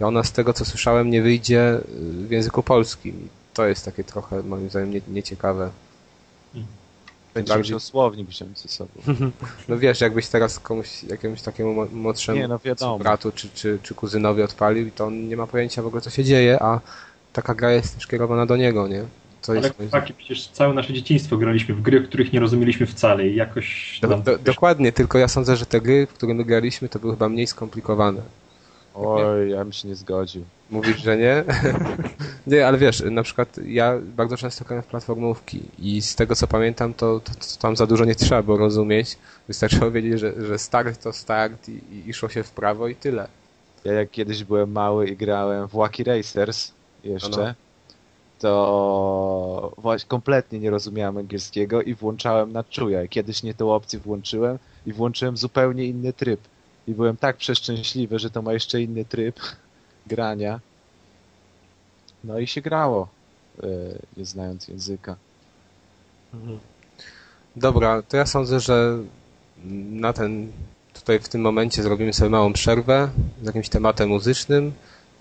i 0.00 0.04
ona 0.04 0.24
z 0.24 0.32
tego 0.32 0.52
co 0.52 0.64
słyszałem 0.64 1.10
nie 1.10 1.22
wyjdzie 1.22 1.80
w 2.26 2.30
języku 2.30 2.62
polskim. 2.62 3.28
To 3.54 3.66
jest 3.66 3.84
takie 3.84 4.04
trochę 4.04 4.42
moim 4.42 4.70
zdaniem 4.70 4.90
nie, 4.90 5.00
nieciekawe. 5.08 5.70
Będzie 7.34 7.52
bardziej... 7.52 7.74
musiał 7.74 7.80
słownik 7.80 8.28
wziąć 8.28 8.58
ze 8.58 8.68
sobą. 8.68 8.90
No 9.68 9.78
wiesz, 9.78 10.00
jakbyś 10.00 10.28
teraz 10.28 10.58
komuś, 10.58 11.04
jakiemuś 11.04 11.42
takiemu 11.42 11.86
młodszemu 11.92 12.38
nie, 12.38 12.48
no 12.48 12.98
bratu 12.98 13.32
czy, 13.32 13.48
czy, 13.54 13.78
czy 13.82 13.94
kuzynowi 13.94 14.42
odpalił, 14.42 14.90
to 14.90 15.06
on 15.06 15.28
nie 15.28 15.36
ma 15.36 15.46
pojęcia 15.46 15.82
w 15.82 15.86
ogóle 15.86 16.02
co 16.02 16.10
się 16.10 16.24
dzieje, 16.24 16.62
a 16.62 16.80
taka 17.36 17.54
gra 17.54 17.72
jest 17.72 17.94
też 17.94 18.06
kierowana 18.06 18.46
do 18.46 18.56
niego, 18.56 18.88
nie? 18.88 19.04
To 19.42 19.52
Ale 19.52 19.60
jest, 19.60 19.74
tak, 19.90 20.12
przecież 20.16 20.48
całe 20.48 20.74
nasze 20.74 20.92
dzieciństwo 20.92 21.36
graliśmy 21.36 21.74
w 21.74 21.82
gry, 21.82 22.02
których 22.02 22.32
nie 22.32 22.40
rozumieliśmy 22.40 22.86
wcale 22.86 23.26
i 23.28 23.36
jakoś... 23.36 23.98
Do, 24.02 24.08
do, 24.18 24.38
dokładnie, 24.38 24.92
tylko 24.92 25.18
ja 25.18 25.28
sądzę, 25.28 25.56
że 25.56 25.66
te 25.66 25.80
gry, 25.80 26.06
w 26.06 26.12
które 26.12 26.34
my 26.34 26.44
graliśmy, 26.44 26.88
to 26.88 26.98
były 26.98 27.12
chyba 27.12 27.28
mniej 27.28 27.46
skomplikowane. 27.46 28.22
Oj, 28.94 29.50
ja 29.50 29.64
bym 29.64 29.72
się 29.72 29.88
nie 29.88 29.94
zgodził. 29.94 30.44
Mówisz, 30.70 30.96
że 30.96 31.16
nie? 31.16 31.44
nie, 32.46 32.66
ale 32.66 32.78
wiesz, 32.78 33.02
na 33.10 33.22
przykład 33.22 33.58
ja 33.66 33.94
bardzo 34.16 34.36
często 34.36 34.64
grałem 34.64 34.82
w 34.82 34.86
platformówki 34.86 35.60
i 35.78 36.02
z 36.02 36.14
tego 36.14 36.34
co 36.34 36.46
pamiętam, 36.46 36.94
to, 36.94 37.20
to, 37.20 37.32
to 37.32 37.60
tam 37.60 37.76
za 37.76 37.86
dużo 37.86 38.04
nie 38.04 38.14
trzeba 38.14 38.42
było 38.42 38.58
rozumieć. 38.58 39.18
Wystarczyło 39.48 39.90
wiedzieć, 39.90 40.20
że, 40.20 40.46
że 40.46 40.58
start 40.58 41.02
to 41.02 41.12
start 41.12 41.68
i, 41.68 41.80
i 42.06 42.14
szło 42.14 42.28
się 42.28 42.42
w 42.42 42.50
prawo 42.50 42.88
i 42.88 42.94
tyle. 42.94 43.28
Ja 43.84 43.92
jak 43.92 44.10
kiedyś 44.10 44.44
byłem 44.44 44.72
mały 44.72 45.08
i 45.08 45.16
grałem 45.16 45.68
w 45.68 45.72
Wacky 45.72 46.04
Racers 46.04 46.72
jeszcze, 47.06 47.30
no, 47.30 47.46
no. 47.46 47.54
to 48.38 49.72
właśnie 49.78 50.08
kompletnie 50.08 50.58
nie 50.58 50.70
rozumiałem 50.70 51.16
angielskiego 51.16 51.82
i 51.82 51.94
włączałem 51.94 52.52
na 52.52 52.64
czuja. 52.64 53.08
Kiedyś 53.08 53.42
nie 53.42 53.54
tą 53.54 53.74
opcję 53.74 53.98
włączyłem 53.98 54.58
i 54.86 54.92
włączyłem 54.92 55.36
zupełnie 55.36 55.84
inny 55.84 56.12
tryb. 56.12 56.40
I 56.88 56.92
byłem 56.92 57.16
tak 57.16 57.36
przeszczęśliwy, 57.36 58.18
że 58.18 58.30
to 58.30 58.42
ma 58.42 58.52
jeszcze 58.52 58.82
inny 58.82 59.04
tryb 59.04 59.40
grania. 60.06 60.60
No 62.24 62.38
i 62.38 62.46
się 62.46 62.60
grało, 62.60 63.08
e, 63.62 63.66
nie 64.16 64.24
znając 64.24 64.68
języka. 64.68 65.16
Mhm. 66.34 66.58
Dobra, 67.56 68.02
to 68.02 68.16
ja 68.16 68.26
sądzę, 68.26 68.60
że 68.60 68.98
na 69.90 70.12
ten 70.12 70.52
tutaj 70.94 71.18
w 71.18 71.28
tym 71.28 71.40
momencie 71.40 71.82
zrobimy 71.82 72.12
sobie 72.12 72.30
małą 72.30 72.52
przerwę 72.52 73.08
z 73.42 73.46
jakimś 73.46 73.68
tematem 73.68 74.08
muzycznym 74.08 74.72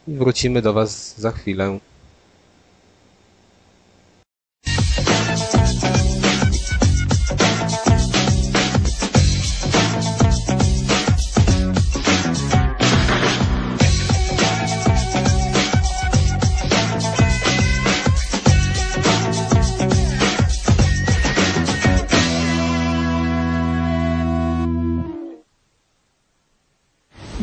i 0.07 0.13
wrócimy 0.13 0.61
do 0.61 0.73
Was 0.73 1.19
za 1.19 1.31
chwilę. 1.31 1.79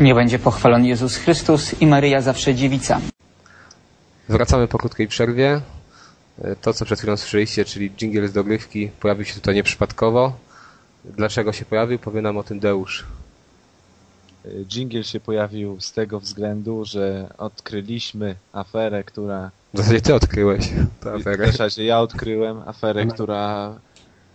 Nie 0.03 0.15
będzie 0.15 0.39
pochwalony 0.39 0.89
Jezus 0.89 1.17
Chrystus 1.17 1.81
i 1.81 1.87
Maryja 1.87 2.21
zawsze 2.21 2.55
dziewica. 2.55 3.01
Wracamy 4.29 4.69
po 4.69 4.79
krótkiej 4.79 5.09
przerwie. 5.09 5.61
To, 6.61 6.75
co 6.75 6.85
przed 6.85 6.99
chwilą 6.99 7.17
słyszeliście, 7.17 7.65
czyli 7.65 7.91
jingle 7.91 8.29
z 8.29 8.33
dogrywki, 8.33 8.91
pojawił 9.01 9.25
się 9.25 9.35
tutaj 9.35 9.55
nieprzypadkowo. 9.55 10.33
Dlaczego 11.05 11.53
się 11.53 11.65
pojawił, 11.65 11.99
powie 11.99 12.23
nam 12.23 12.37
o 12.37 12.43
tym 12.43 12.61
Deusz. 12.61 13.07
Jingle 14.69 15.05
się 15.05 15.21
pojawił 15.21 15.81
z 15.81 15.93
tego 15.93 16.21
względu, 16.21 16.85
że 16.85 17.35
odkryliśmy 17.39 18.35
aferę, 18.53 19.05
która... 19.05 19.51
W 19.75 19.79
zasadzie 19.79 20.01
ty 20.01 20.15
odkryłeś 20.15 20.71
tę 21.01 21.13
aferę. 21.13 21.47
W 21.47 21.51
zasadzie 21.51 21.85
ja 21.85 22.01
odkryłem 22.01 22.63
aferę, 22.67 23.07
która 23.07 23.75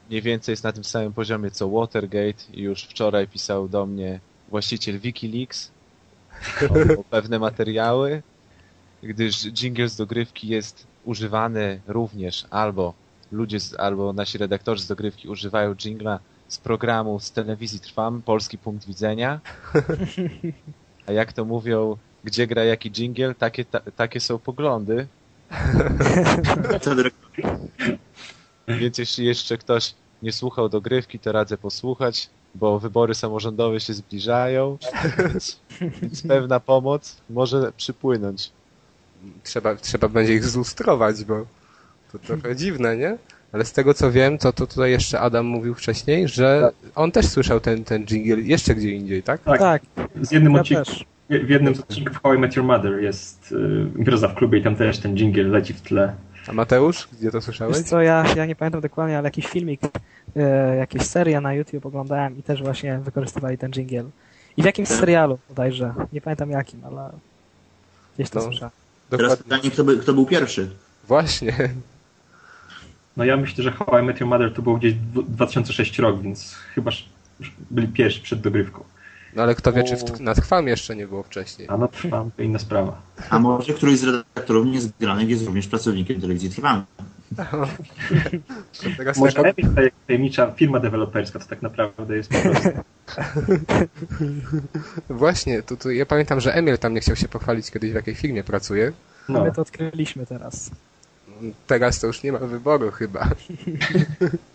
mniej 0.09 0.21
więcej 0.21 0.53
jest 0.53 0.63
na 0.63 0.71
tym 0.71 0.83
samym 0.83 1.13
poziomie 1.13 1.51
co 1.51 1.69
Watergate 1.69 2.43
i 2.53 2.61
już 2.61 2.83
wczoraj 2.83 3.27
pisał 3.27 3.69
do 3.69 3.85
mnie 3.85 4.19
właściciel 4.49 4.99
Wikileaks 4.99 5.71
o, 6.69 6.99
o 6.99 7.03
pewne 7.03 7.39
materiały, 7.39 8.21
gdyż 9.03 9.45
jingle 9.45 9.89
z 9.89 9.95
dogrywki 9.95 10.47
jest 10.47 10.87
używany 11.05 11.81
również 11.87 12.45
albo 12.49 12.93
ludzie, 13.31 13.59
z, 13.59 13.79
albo 13.79 14.13
nasi 14.13 14.37
redaktorzy 14.37 14.83
z 14.83 14.87
dogrywki 14.87 15.29
używają 15.29 15.75
jingla 15.75 16.19
z 16.47 16.57
programu 16.57 17.19
z 17.19 17.31
telewizji 17.31 17.79
Trwam, 17.79 18.21
Polski 18.21 18.57
Punkt 18.57 18.87
Widzenia. 18.87 19.39
A 21.07 21.11
jak 21.11 21.33
to 21.33 21.45
mówią, 21.45 21.97
gdzie 22.23 22.47
gra 22.47 22.63
jaki 22.63 22.91
jingle, 22.91 23.35
takie, 23.35 23.65
ta, 23.65 23.79
takie 23.79 24.19
są 24.19 24.39
poglądy. 24.39 25.07
Więc 28.67 28.97
jeśli 28.97 29.25
jeszcze 29.25 29.57
ktoś 29.57 29.93
nie 30.21 30.31
słuchał 30.31 30.69
dogrywki, 30.69 31.19
to 31.19 31.31
radzę 31.31 31.57
posłuchać 31.57 32.29
bo 32.55 32.79
wybory 32.79 33.15
samorządowe 33.15 33.79
się 33.79 33.93
zbliżają, 33.93 34.77
więc, 35.17 35.59
więc 36.01 36.21
pewna 36.21 36.59
pomoc 36.59 37.21
może 37.29 37.71
przypłynąć. 37.77 38.51
Trzeba, 39.43 39.75
trzeba 39.75 40.07
będzie 40.09 40.33
ich 40.33 40.45
zlustrować, 40.45 41.23
bo 41.23 41.45
to 42.11 42.19
trochę 42.19 42.55
dziwne, 42.55 42.97
nie? 42.97 43.17
Ale 43.51 43.65
z 43.65 43.71
tego 43.71 43.93
co 43.93 44.11
wiem, 44.11 44.37
to, 44.37 44.53
to 44.53 44.67
tutaj 44.67 44.91
jeszcze 44.91 45.19
Adam 45.19 45.45
mówił 45.45 45.75
wcześniej, 45.75 46.27
że 46.27 46.71
on 46.95 47.11
też 47.11 47.27
słyszał 47.27 47.59
ten, 47.59 47.83
ten 47.83 48.05
jingle 48.05 48.41
jeszcze 48.41 48.75
gdzie 48.75 48.91
indziej, 48.91 49.23
tak? 49.23 49.43
Tak. 49.43 49.59
tak. 49.59 49.81
Z 50.21 50.31
jednym 50.31 50.53
ja 50.53 50.59
odcinku, 50.61 50.91
w 51.29 51.49
jednym 51.49 51.75
z 51.75 51.79
odcinków 51.79 52.21
How 52.23 52.33
I 52.33 52.37
Met 52.37 52.55
Your 52.55 52.65
Mother 52.65 53.03
jest 53.03 53.51
y, 53.51 53.99
impreza 53.99 54.27
w 54.27 54.35
klubie 54.35 54.59
i 54.59 54.63
tam 54.63 54.75
też 54.75 54.99
ten 54.99 55.15
jingle 55.15 55.43
leci 55.43 55.73
w 55.73 55.81
tle. 55.81 56.15
A 56.47 56.53
Mateusz, 56.53 57.07
gdzie 57.19 57.31
to 57.31 57.41
słyszałeś? 57.41 57.77
Wiesz 57.77 57.85
co, 57.85 58.01
ja, 58.01 58.25
ja 58.35 58.45
nie 58.45 58.55
pamiętam 58.55 58.81
dokładnie, 58.81 59.17
ale 59.17 59.27
jakiś 59.27 59.47
filmik, 59.47 59.81
e, 60.35 60.75
jakieś 60.75 61.01
seria 61.01 61.41
na 61.41 61.53
YouTube 61.53 61.85
oglądałem 61.85 62.37
i 62.37 62.43
też 62.43 62.61
właśnie 62.61 62.99
wykorzystywali 62.99 63.57
ten 63.57 63.71
jingle. 63.71 64.03
I 64.57 64.61
w 64.61 64.65
jakimś 64.65 64.87
serialu 64.87 65.39
bodajże, 65.49 65.93
nie 66.13 66.21
pamiętam 66.21 66.51
jakim, 66.51 66.85
ale 66.85 67.09
gdzieś 68.15 68.29
to 68.29 68.39
no, 68.39 68.45
słyszałem. 68.45 68.71
Teraz 69.09 69.37
pytanie, 69.37 69.71
kto, 69.71 69.83
by, 69.83 69.97
kto 69.97 70.13
był 70.13 70.25
pierwszy? 70.25 70.69
Właśnie. 71.07 71.69
No 73.17 73.25
ja 73.25 73.37
myślę, 73.37 73.63
że 73.63 73.71
How 73.71 73.99
I 73.99 74.03
Met 74.03 74.19
Your 74.19 74.29
Mother 74.29 74.53
to 74.53 74.61
było 74.61 74.77
gdzieś 74.77 74.93
2006 75.27 75.99
rok, 75.99 76.21
więc 76.21 76.53
chyba 76.53 76.91
byli 77.71 77.87
pierwsi 77.87 78.21
przed 78.21 78.41
dogrywką. 78.41 78.83
No 79.37 79.43
ale 79.43 79.55
kto 79.55 79.73
wie, 79.73 79.83
czy 79.83 79.95
w, 79.95 80.21
na 80.21 80.35
Trwam 80.35 80.67
jeszcze 80.67 80.95
nie 80.95 81.07
było 81.07 81.23
wcześniej. 81.23 81.67
A 81.71 81.77
na 81.77 81.87
Trwam 81.87 82.31
to 82.31 82.43
inna 82.43 82.59
sprawa. 82.59 83.01
A 83.29 83.39
może 83.39 83.73
któryś 83.73 83.99
z 83.99 84.03
redaktorów 84.03 84.65
niezgranych 84.65 85.29
jest 85.29 85.45
również 85.45 85.67
pracownikiem 85.67 86.21
telewizji 86.21 86.49
Trwam. 86.49 86.85
może 89.17 89.37
jako... 89.37 89.47
Epic, 89.47 89.67
tajemnicza 90.07 90.51
firma 90.51 90.79
deweloperska, 90.79 91.39
to 91.39 91.45
tak 91.45 91.61
naprawdę 91.61 92.17
jest 92.17 92.29
po 92.29 92.39
prostu. 92.39 92.69
Właśnie, 95.09 95.63
to, 95.63 95.77
to 95.77 95.91
ja 95.91 96.05
pamiętam, 96.05 96.39
że 96.39 96.53
Emil 96.53 96.77
tam 96.77 96.93
nie 96.93 96.99
chciał 96.99 97.15
się 97.15 97.27
pochwalić 97.27 97.71
kiedyś 97.71 97.91
w 97.91 97.95
jakiej 97.95 98.15
firmie 98.15 98.43
pracuje. 98.43 98.91
No. 99.29 99.43
My 99.43 99.51
to 99.51 99.61
odkryliśmy 99.61 100.25
teraz. 100.25 100.71
Teraz 101.67 101.99
to 101.99 102.07
już 102.07 102.23
nie 102.23 102.31
ma 102.31 102.39
wyboru 102.39 102.91
chyba. 102.91 103.29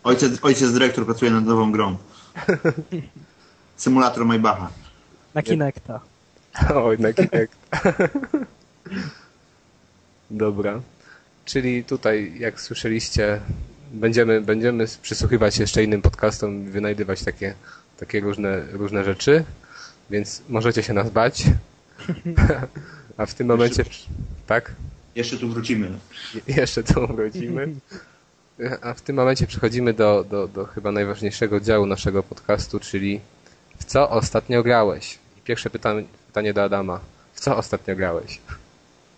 Ojciec, 0.04 0.44
ojciec 0.44 0.72
dyrektor 0.72 1.04
pracuje 1.04 1.30
nad 1.30 1.44
nową 1.44 1.72
grą. 1.72 1.96
Symulator 3.82 4.24
Maybacha. 4.24 4.70
Na 5.34 5.42
Kinecta. 5.42 6.00
Oj, 6.74 6.98
na 6.98 7.12
Kinecta. 7.12 7.92
Dobra. 10.30 10.80
Czyli 11.44 11.84
tutaj, 11.84 12.32
jak 12.38 12.60
słyszeliście, 12.60 13.40
będziemy, 13.92 14.40
będziemy 14.40 14.86
przysłuchiwać 15.02 15.58
jeszcze 15.58 15.84
innym 15.84 16.02
podcastom 16.02 16.66
i 16.66 16.70
wynajdywać 16.70 17.22
takie, 17.22 17.54
takie 17.96 18.20
różne, 18.20 18.62
różne 18.72 19.04
rzeczy, 19.04 19.44
więc 20.10 20.42
możecie 20.48 20.82
się 20.82 20.92
nas 20.92 21.10
bać. 21.10 21.44
A 23.18 23.26
w 23.26 23.34
tym 23.34 23.46
momencie... 23.46 23.82
Jeszcze, 23.82 24.08
tak? 24.46 24.74
Jeszcze 25.14 25.38
tu 25.38 25.48
wrócimy. 25.48 25.90
Je, 26.34 26.54
jeszcze 26.60 26.82
tu 26.82 27.06
wrócimy. 27.06 27.74
A 28.82 28.94
w 28.94 29.00
tym 29.00 29.16
momencie 29.16 29.46
przechodzimy 29.46 29.92
do, 29.92 30.24
do, 30.30 30.48
do 30.48 30.66
chyba 30.66 30.92
najważniejszego 30.92 31.60
działu 31.60 31.86
naszego 31.86 32.22
podcastu, 32.22 32.80
czyli 32.80 33.20
w 33.82 33.84
co 33.84 34.10
ostatnio 34.10 34.62
grałeś? 34.62 35.18
Pierwsze 35.44 35.70
pytanie, 35.70 36.52
do 36.54 36.64
Adama. 36.64 37.00
W 37.32 37.40
co 37.40 37.56
ostatnio 37.56 37.96
grałeś? 37.96 38.40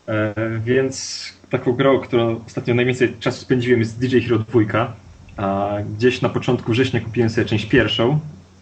E, 0.08 0.34
więc 0.64 1.24
taką 1.50 1.72
grą, 1.72 2.00
którą 2.00 2.44
ostatnio 2.46 2.74
najwięcej 2.74 3.16
czasu 3.20 3.40
spędziłem 3.40 3.80
jest 3.80 3.98
DJ 3.98 4.18
Hero 4.18 4.38
2, 4.38 4.92
a 5.36 5.76
gdzieś 5.96 6.22
na 6.22 6.28
początku 6.28 6.72
września 6.72 7.00
kupiłem 7.00 7.30
sobie 7.30 7.44
część 7.44 7.66
pierwszą, 7.66 8.20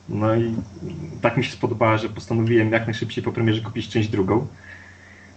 no 0.09 0.37
i 0.37 0.55
tak 1.21 1.37
mi 1.37 1.45
się 1.45 1.53
spodobała, 1.53 1.99
że 1.99 2.09
postanowiłem 2.09 2.73
jak 2.73 2.87
najszybciej 2.87 3.25
po 3.25 3.33
premierze 3.33 3.61
kupić 3.61 3.89
część 3.89 4.09
drugą. 4.09 4.47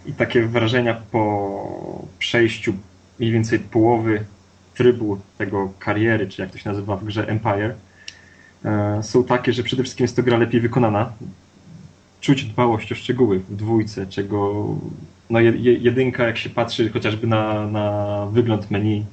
I 0.06 0.12
takie 0.12 0.46
wrażenia 0.46 1.02
po 1.10 2.06
przejściu 2.18 2.74
mniej 3.18 3.32
więcej 3.32 3.58
połowy 3.58 4.24
trybu 4.74 5.20
tego 5.38 5.72
kariery, 5.78 6.28
czy 6.28 6.42
jak 6.42 6.50
to 6.50 6.58
się 6.58 6.70
nazywa 6.70 6.96
w 6.96 7.04
grze 7.04 7.28
Empire, 7.28 7.74
są 9.02 9.24
takie, 9.24 9.52
że 9.52 9.62
przede 9.62 9.82
wszystkim 9.82 10.04
jest 10.04 10.16
to 10.16 10.22
gra 10.22 10.38
lepiej 10.38 10.60
wykonana. 10.60 11.12
Czuć 12.20 12.44
dbałość 12.44 12.92
o 12.92 12.94
szczegóły 12.94 13.38
w 13.38 13.56
dwójce, 13.56 14.06
czego 14.06 14.66
no 15.30 15.40
jedynka, 15.60 16.26
jak 16.26 16.38
się 16.38 16.50
patrzy 16.50 16.90
chociażby 16.90 17.26
na, 17.26 17.66
na 17.66 18.26
wygląd 18.32 18.70
menu, 18.70 19.04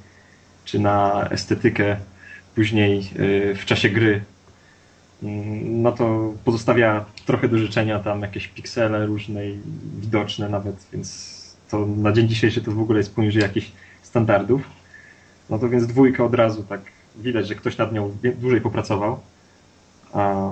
czy 0.65 0.79
na 0.79 1.27
estetykę 1.29 1.97
później 2.55 2.99
e, 2.99 3.55
w 3.55 3.65
czasie 3.65 3.89
gry, 3.89 4.21
mm, 5.23 5.81
no 5.81 5.91
to 5.91 6.33
pozostawia 6.45 7.05
trochę 7.25 7.47
do 7.47 7.57
życzenia, 7.57 7.99
tam 7.99 8.21
jakieś 8.21 8.47
piksele 8.47 9.05
różne 9.05 9.41
widoczne 9.99 10.49
nawet, 10.49 10.87
więc 10.93 11.33
to 11.69 11.85
na 11.85 12.11
dzień 12.11 12.27
dzisiejszy 12.27 12.61
to 12.61 12.71
w 12.71 12.79
ogóle 12.79 12.99
jest 12.99 13.15
poniżej 13.15 13.41
jakichś 13.41 13.71
standardów. 14.03 14.61
No 15.49 15.59
to 15.59 15.69
więc 15.69 15.87
dwójka 15.87 16.23
od 16.23 16.35
razu 16.35 16.63
tak 16.63 16.81
widać, 17.15 17.47
że 17.47 17.55
ktoś 17.55 17.77
nad 17.77 17.93
nią 17.93 18.17
dłużej 18.39 18.61
popracował. 18.61 19.19
A 20.13 20.51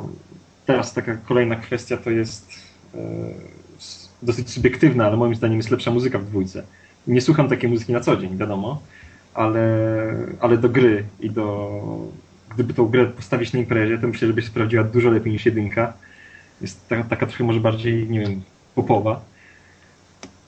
teraz 0.65 0.93
taka 0.93 1.17
kolejna 1.17 1.55
kwestia 1.55 1.97
to 1.97 2.09
jest 2.09 2.49
e, 2.95 2.97
dosyć 4.21 4.49
subiektywna, 4.49 5.05
ale 5.05 5.17
moim 5.17 5.35
zdaniem 5.35 5.57
jest 5.57 5.71
lepsza 5.71 5.91
muzyka 5.91 6.19
w 6.19 6.25
dwójce. 6.25 6.63
Nie 7.07 7.21
słucham 7.21 7.49
takiej 7.49 7.69
muzyki 7.69 7.93
na 7.93 7.99
co 7.99 8.17
dzień, 8.17 8.37
wiadomo, 8.37 8.81
ale, 9.33 9.67
ale 10.39 10.57
do 10.57 10.69
gry 10.69 11.03
i 11.19 11.29
do... 11.29 11.81
Gdyby 12.55 12.73
tą 12.73 12.85
grę 12.85 13.05
postawić 13.05 13.53
na 13.53 13.59
imprezie, 13.59 13.97
to 13.97 14.07
myślę, 14.07 14.27
że 14.27 14.33
by 14.33 14.41
się 14.41 14.47
sprawdziła 14.47 14.83
dużo 14.83 15.09
lepiej 15.09 15.33
niż 15.33 15.45
jedynka. 15.45 15.93
Jest 16.61 16.89
taka, 16.89 17.03
taka 17.03 17.25
trochę 17.25 17.43
może 17.43 17.59
bardziej, 17.59 18.09
nie 18.09 18.19
wiem, 18.19 18.41
popowa. 18.75 19.21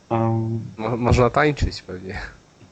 Um, 0.10 0.60
Mo 0.78 0.98
można 0.98 1.30
tańczyć 1.30 1.82
pewnie. 1.82 2.18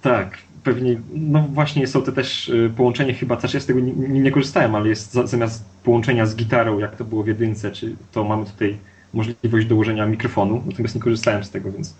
Tak, 0.02 0.38
pewnie, 0.64 1.02
no 1.14 1.48
właśnie 1.50 1.88
są 1.88 2.02
te 2.02 2.12
też 2.12 2.50
y, 2.50 2.72
połączenie 2.78 3.14
chyba, 3.14 3.38
też 3.38 3.54
ja 3.54 3.60
z 3.60 3.66
tego 3.66 3.80
nie, 3.80 3.94
nie, 3.94 4.32
korzystałem, 4.32 4.76
ale 4.76 4.90
jest 4.90 5.14
zamiast 5.14 5.64
połączenia 5.84 6.26
z 6.26 6.36
gitarą, 6.36 6.80
jak 6.80 6.96
to 6.96 7.06
było 7.06 7.24
w 7.24 7.28
jedynce, 7.28 7.72
czy 7.72 7.96
to 8.12 8.24
mamy 8.24 8.46
tutaj 8.46 8.78
możliwość 9.14 9.66
dołożenia 9.68 10.06
mikrofonu, 10.06 10.64
natomiast 10.66 10.96
nie 10.96 11.02
korzystałem 11.02 11.44
z 11.44 11.52
tego, 11.52 11.72
więc 11.72 11.96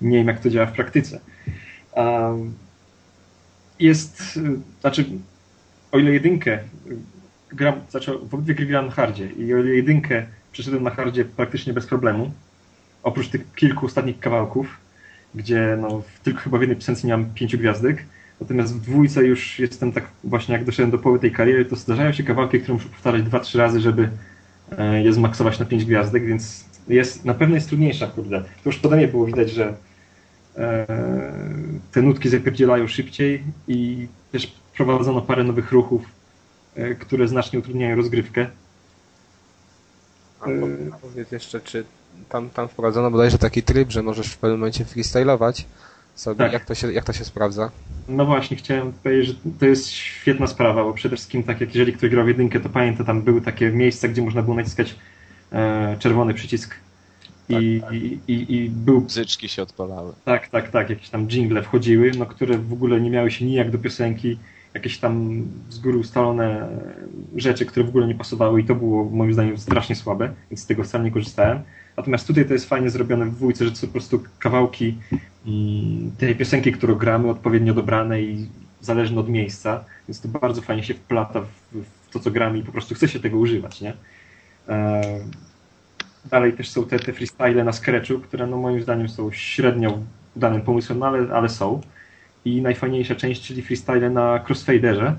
nie 0.00 0.18
wiem 0.18 0.26
jak 0.26 0.40
to 0.40 0.50
działa 0.50 0.66
w 0.66 0.72
praktyce. 0.72 1.20
Jest, 3.80 4.36
y, 4.36 4.40
znaczy, 4.80 5.04
o 5.92 5.98
ile 5.98 6.12
jedynkę 6.12 6.58
gram, 7.52 7.74
znaczy 7.90 8.18
w 8.18 8.34
obydwie 8.34 8.54
gry 8.54 8.66
na 8.66 8.90
hardzie 8.90 9.26
i 9.26 9.54
o 9.54 9.58
ile 9.58 9.70
jedynkę 9.70 10.26
przeszedłem 10.52 10.82
na 10.82 10.90
hardzie 10.90 11.24
praktycznie 11.24 11.72
bez 11.72 11.86
problemu, 11.86 12.30
oprócz 13.02 13.28
tych 13.28 13.54
kilku 13.54 13.86
ostatnich 13.86 14.20
kawałków, 14.20 14.76
gdzie 15.34 15.78
no, 15.80 16.02
tylko 16.22 16.40
chyba 16.40 16.58
w 16.58 16.60
jednej 16.60 16.76
piosence 16.76 17.06
miałem 17.06 17.34
pięciu 17.34 17.58
gwiazdek, 17.58 18.04
natomiast 18.40 18.74
w 18.74 18.80
dwójce 18.80 19.26
już 19.26 19.58
jestem 19.58 19.92
tak 19.92 20.04
właśnie 20.24 20.54
jak 20.54 20.64
doszedłem 20.64 20.90
do 20.90 20.98
połowy 20.98 21.20
tej 21.20 21.32
kariery, 21.32 21.64
to 21.64 21.76
zdarzają 21.76 22.12
się 22.12 22.22
kawałki, 22.22 22.60
które 22.60 22.74
muszę 22.74 22.88
powtarzać 22.88 23.22
dwa, 23.22 23.40
trzy 23.40 23.58
razy, 23.58 23.80
żeby 23.80 24.08
e, 24.78 25.02
je 25.02 25.12
zmaksować 25.12 25.58
na 25.58 25.64
pięć 25.64 25.84
gwiazdek, 25.84 26.26
więc 26.26 26.64
jest, 26.88 27.24
na 27.24 27.34
pewno 27.34 27.54
jest 27.54 27.68
trudniejsza, 27.68 28.06
kurde. 28.06 28.40
To 28.40 28.68
już 28.70 28.78
pode 28.78 28.96
mnie 28.96 29.08
było 29.08 29.26
widać, 29.26 29.50
że 29.50 29.74
e, 30.56 30.86
te 31.92 32.02
nutki 32.02 32.28
zapierdzielają 32.28 32.88
szybciej 32.88 33.42
i 33.68 34.08
też 34.32 34.52
prowadzono 34.76 35.22
parę 35.22 35.44
nowych 35.44 35.72
ruchów, 35.72 36.02
e, 36.74 36.94
które 36.94 37.28
znacznie 37.28 37.58
utrudniają 37.58 37.96
rozgrywkę. 37.96 38.46
A 40.40 40.46
powiedz 41.02 41.32
jeszcze, 41.32 41.60
czy 41.60 41.84
tam, 42.28 42.50
tam 42.50 42.68
wprowadzono 42.68 43.10
bodajże 43.10 43.38
taki 43.38 43.62
tryb, 43.62 43.90
że 43.90 44.02
możesz 44.02 44.26
w 44.26 44.38
pewnym 44.38 44.58
momencie 44.58 44.84
freestylować 44.84 45.66
sobie. 46.16 46.38
Tak. 46.38 46.52
Jak, 46.52 46.64
to 46.64 46.74
się, 46.74 46.92
jak 46.92 47.04
to 47.04 47.12
się 47.12 47.24
sprawdza? 47.24 47.70
No 48.08 48.26
właśnie, 48.26 48.56
chciałem 48.56 48.92
powiedzieć, 48.92 49.26
że 49.26 49.34
to 49.58 49.66
jest 49.66 49.88
świetna 49.88 50.46
sprawa, 50.46 50.84
bo 50.84 50.92
przede 50.92 51.16
wszystkim 51.16 51.42
tak 51.42 51.60
jak 51.60 51.74
jeżeli 51.74 51.92
ktoś 51.92 52.10
grał 52.10 52.24
w 52.24 52.28
jedynkę, 52.28 52.60
to 52.60 52.68
pamiętam, 52.68 53.06
tam 53.06 53.22
były 53.22 53.40
takie 53.40 53.70
miejsca, 53.70 54.08
gdzie 54.08 54.22
można 54.22 54.42
było 54.42 54.56
naciskać 54.56 54.94
e, 55.52 55.96
czerwony 55.98 56.34
przycisk 56.34 56.74
i, 57.48 57.80
tak, 57.80 57.90
tak. 57.90 57.98
I, 57.98 58.18
i, 58.28 58.56
i, 58.56 58.70
był... 58.70 59.00
Bzyczki 59.00 59.48
się 59.48 59.62
odpalały. 59.62 60.12
Tak, 60.24 60.48
tak, 60.48 60.70
tak, 60.70 60.90
jakieś 60.90 61.08
tam 61.08 61.28
jingle 61.28 61.62
wchodziły, 61.62 62.12
no, 62.18 62.26
które 62.26 62.58
w 62.58 62.72
ogóle 62.72 63.00
nie 63.00 63.10
miały 63.10 63.30
się 63.30 63.44
nijak 63.44 63.70
do 63.70 63.78
piosenki, 63.78 64.38
jakieś 64.74 64.98
tam 64.98 65.44
z 65.70 65.78
góry 65.78 65.98
ustalone 65.98 66.68
rzeczy, 67.36 67.66
które 67.66 67.86
w 67.86 67.88
ogóle 67.88 68.06
nie 68.06 68.14
pasowały 68.14 68.60
i 68.60 68.64
to 68.64 68.74
było 68.74 69.04
moim 69.04 69.32
zdaniem 69.32 69.58
strasznie 69.58 69.96
słabe, 69.96 70.32
więc 70.50 70.60
z 70.60 70.66
tego 70.66 70.84
wcale 70.84 71.04
nie 71.04 71.10
korzystałem. 71.10 71.60
Natomiast 71.96 72.26
tutaj 72.26 72.46
to 72.46 72.52
jest 72.52 72.68
fajnie 72.68 72.90
zrobione 72.90 73.26
w 73.26 73.34
dwójce, 73.34 73.64
że 73.64 73.70
to 73.70 73.76
są 73.76 73.86
po 73.86 73.92
prostu 73.92 74.22
kawałki 74.38 74.98
mm, 75.46 76.10
tej 76.18 76.36
piosenki, 76.36 76.72
którą 76.72 76.94
gramy, 76.94 77.30
odpowiednio 77.30 77.74
dobrane 77.74 78.22
i 78.22 78.48
zależne 78.80 79.20
od 79.20 79.28
miejsca, 79.28 79.84
więc 80.08 80.20
to 80.20 80.28
bardzo 80.28 80.62
fajnie 80.62 80.84
się 80.84 80.94
wplata 80.94 81.40
w, 81.40 81.82
w 82.06 82.10
to, 82.10 82.20
co 82.20 82.30
gramy 82.30 82.58
i 82.58 82.62
po 82.62 82.72
prostu 82.72 82.94
chce 82.94 83.08
się 83.08 83.20
tego 83.20 83.38
używać, 83.38 83.80
nie? 83.80 83.92
E, 84.68 85.02
dalej 86.30 86.52
też 86.52 86.68
są 86.68 86.84
te, 86.84 86.98
te 86.98 87.12
freestyle 87.12 87.64
na 87.64 87.72
Scratchu, 87.72 88.18
które 88.18 88.46
no 88.46 88.56
moim 88.56 88.82
zdaniem 88.82 89.08
są 89.08 89.32
średnio 89.32 89.98
danym 90.36 90.62
pomysłem, 90.62 90.98
no 90.98 91.06
ale, 91.06 91.34
ale 91.34 91.48
są. 91.48 91.80
I 92.44 92.62
najfajniejsza 92.62 93.14
część, 93.14 93.42
czyli 93.42 93.62
freestyle 93.62 94.10
na 94.10 94.44
crossfaderze, 94.48 95.16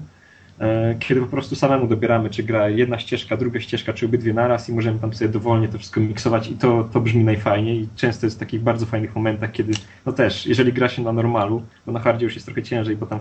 kiedy 1.00 1.22
po 1.22 1.28
prostu 1.28 1.56
samemu 1.56 1.88
dobieramy, 1.88 2.30
czy 2.30 2.44
gra 2.44 2.70
jedna 2.70 3.00
ścieżka, 3.00 3.38
druga 3.38 3.60
ścieżka, 3.60 3.94
czy 3.94 4.06
obydwie 4.06 4.34
naraz 4.34 4.70
i 4.70 4.74
możemy 4.74 5.00
tam 5.00 5.14
sobie 5.14 5.30
dowolnie 5.30 5.68
to 5.68 5.78
wszystko 5.78 6.00
miksować 6.00 6.50
i 6.50 6.58
to, 6.58 6.84
to 6.84 7.00
brzmi 7.00 7.24
najfajniej 7.24 7.82
i 7.82 7.88
często 7.96 8.26
jest 8.26 8.36
w 8.36 8.40
takich 8.40 8.62
bardzo 8.62 8.86
fajnych 8.86 9.16
momentach, 9.16 9.52
kiedy 9.52 9.74
no 10.06 10.12
też, 10.12 10.46
jeżeli 10.46 10.74
gra 10.74 10.90
się 10.90 11.02
na 11.02 11.12
normalu, 11.12 11.64
bo 11.86 11.92
na 11.92 12.00
hardzie 12.00 12.26
już 12.26 12.34
jest 12.34 12.46
trochę 12.46 12.64
ciężej, 12.64 12.96
bo 12.96 13.06
tam 13.06 13.20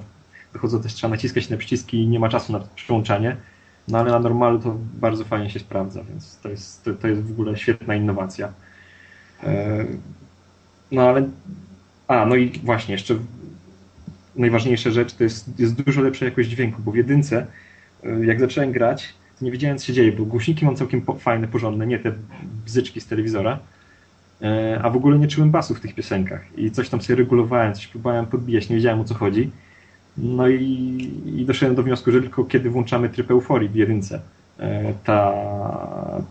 dochodzą 0.53 0.83
też 0.83 0.95
trzeba 0.95 1.11
naciskać 1.11 1.51
na 1.51 1.57
przyciski 1.57 2.03
i 2.03 2.09
nie 2.09 2.21
ma 2.21 2.29
czasu 2.29 2.53
na 2.53 2.61
przełączanie, 2.75 3.37
no 3.89 3.99
ale 3.99 4.11
na 4.11 4.19
normalu 4.19 4.59
to 4.59 4.77
bardzo 4.95 5.25
fajnie 5.25 5.51
się 5.51 5.59
sprawdza, 5.59 6.05
więc 6.05 6.39
to 6.39 6.49
jest, 6.49 6.85
to, 6.85 6.95
to 6.95 7.09
jest 7.09 7.23
w 7.23 7.31
ogóle 7.31 7.57
świetna 7.57 7.95
innowacja. 7.95 8.53
E, 9.43 9.85
no 10.93 11.03
ale 11.03 11.29
a, 12.09 12.27
no 12.27 12.37
i 12.37 12.51
właśnie, 12.65 12.93
jeszcze 12.93 13.15
najważniejsza 14.37 14.91
rzecz 14.91 15.15
to 15.15 15.25
jest, 15.25 15.61
jest 15.61 15.83
dużo 15.83 16.03
lepsza 16.03 16.25
jakość 16.25 16.49
dźwięku, 16.49 16.83
bo 16.83 16.93
w 16.93 16.97
jedynce, 16.97 17.47
y, 18.05 18.27
jak 18.27 18.41
zacząłem 18.41 18.73
grać, 18.73 19.15
nie 19.41 19.51
wiedziałem, 19.51 19.79
co 19.79 19.87
się 19.87 19.93
dzieje, 19.93 20.13
bo 20.13 20.25
głośniki 20.25 20.65
mam 20.65 20.77
całkiem 20.77 21.03
fajne, 21.19 21.49
porządne, 21.49 21.87
nie 21.87 21.99
te 21.99 22.13
bzyczki 22.67 23.01
z 23.01 23.07
telewizora, 23.07 23.59
y, 24.43 24.47
a 24.83 24.91
w 24.91 24.97
ogóle 24.97 25.19
nie 25.19 25.29
czułem 25.29 25.51
basu 25.51 25.75
w 25.75 25.81
tych 25.81 25.95
piosenkach 25.95 26.59
i 26.59 26.71
coś 26.71 26.89
tam 26.89 27.03
sobie 27.03 27.17
regulowałem, 27.17 27.75
coś 27.75 27.87
próbowałem 27.87 28.27
podbijać, 28.27 28.69
nie 28.69 28.77
wiedziałem 28.77 29.01
o 29.01 29.05
co 29.05 29.15
chodzi. 29.15 29.51
No 30.19 30.49
i, 30.49 31.11
i 31.37 31.45
doszedłem 31.45 31.77
do 31.77 31.83
wniosku, 31.83 32.13
że 32.13 32.21
tylko 32.21 32.45
kiedy 32.45 32.71
włączamy 32.71 33.09
tryb 33.09 33.31
euforii 33.31 33.69
w 33.69 33.75
jedynce, 33.75 34.21
y, 34.61 34.63
ta, 35.05 35.33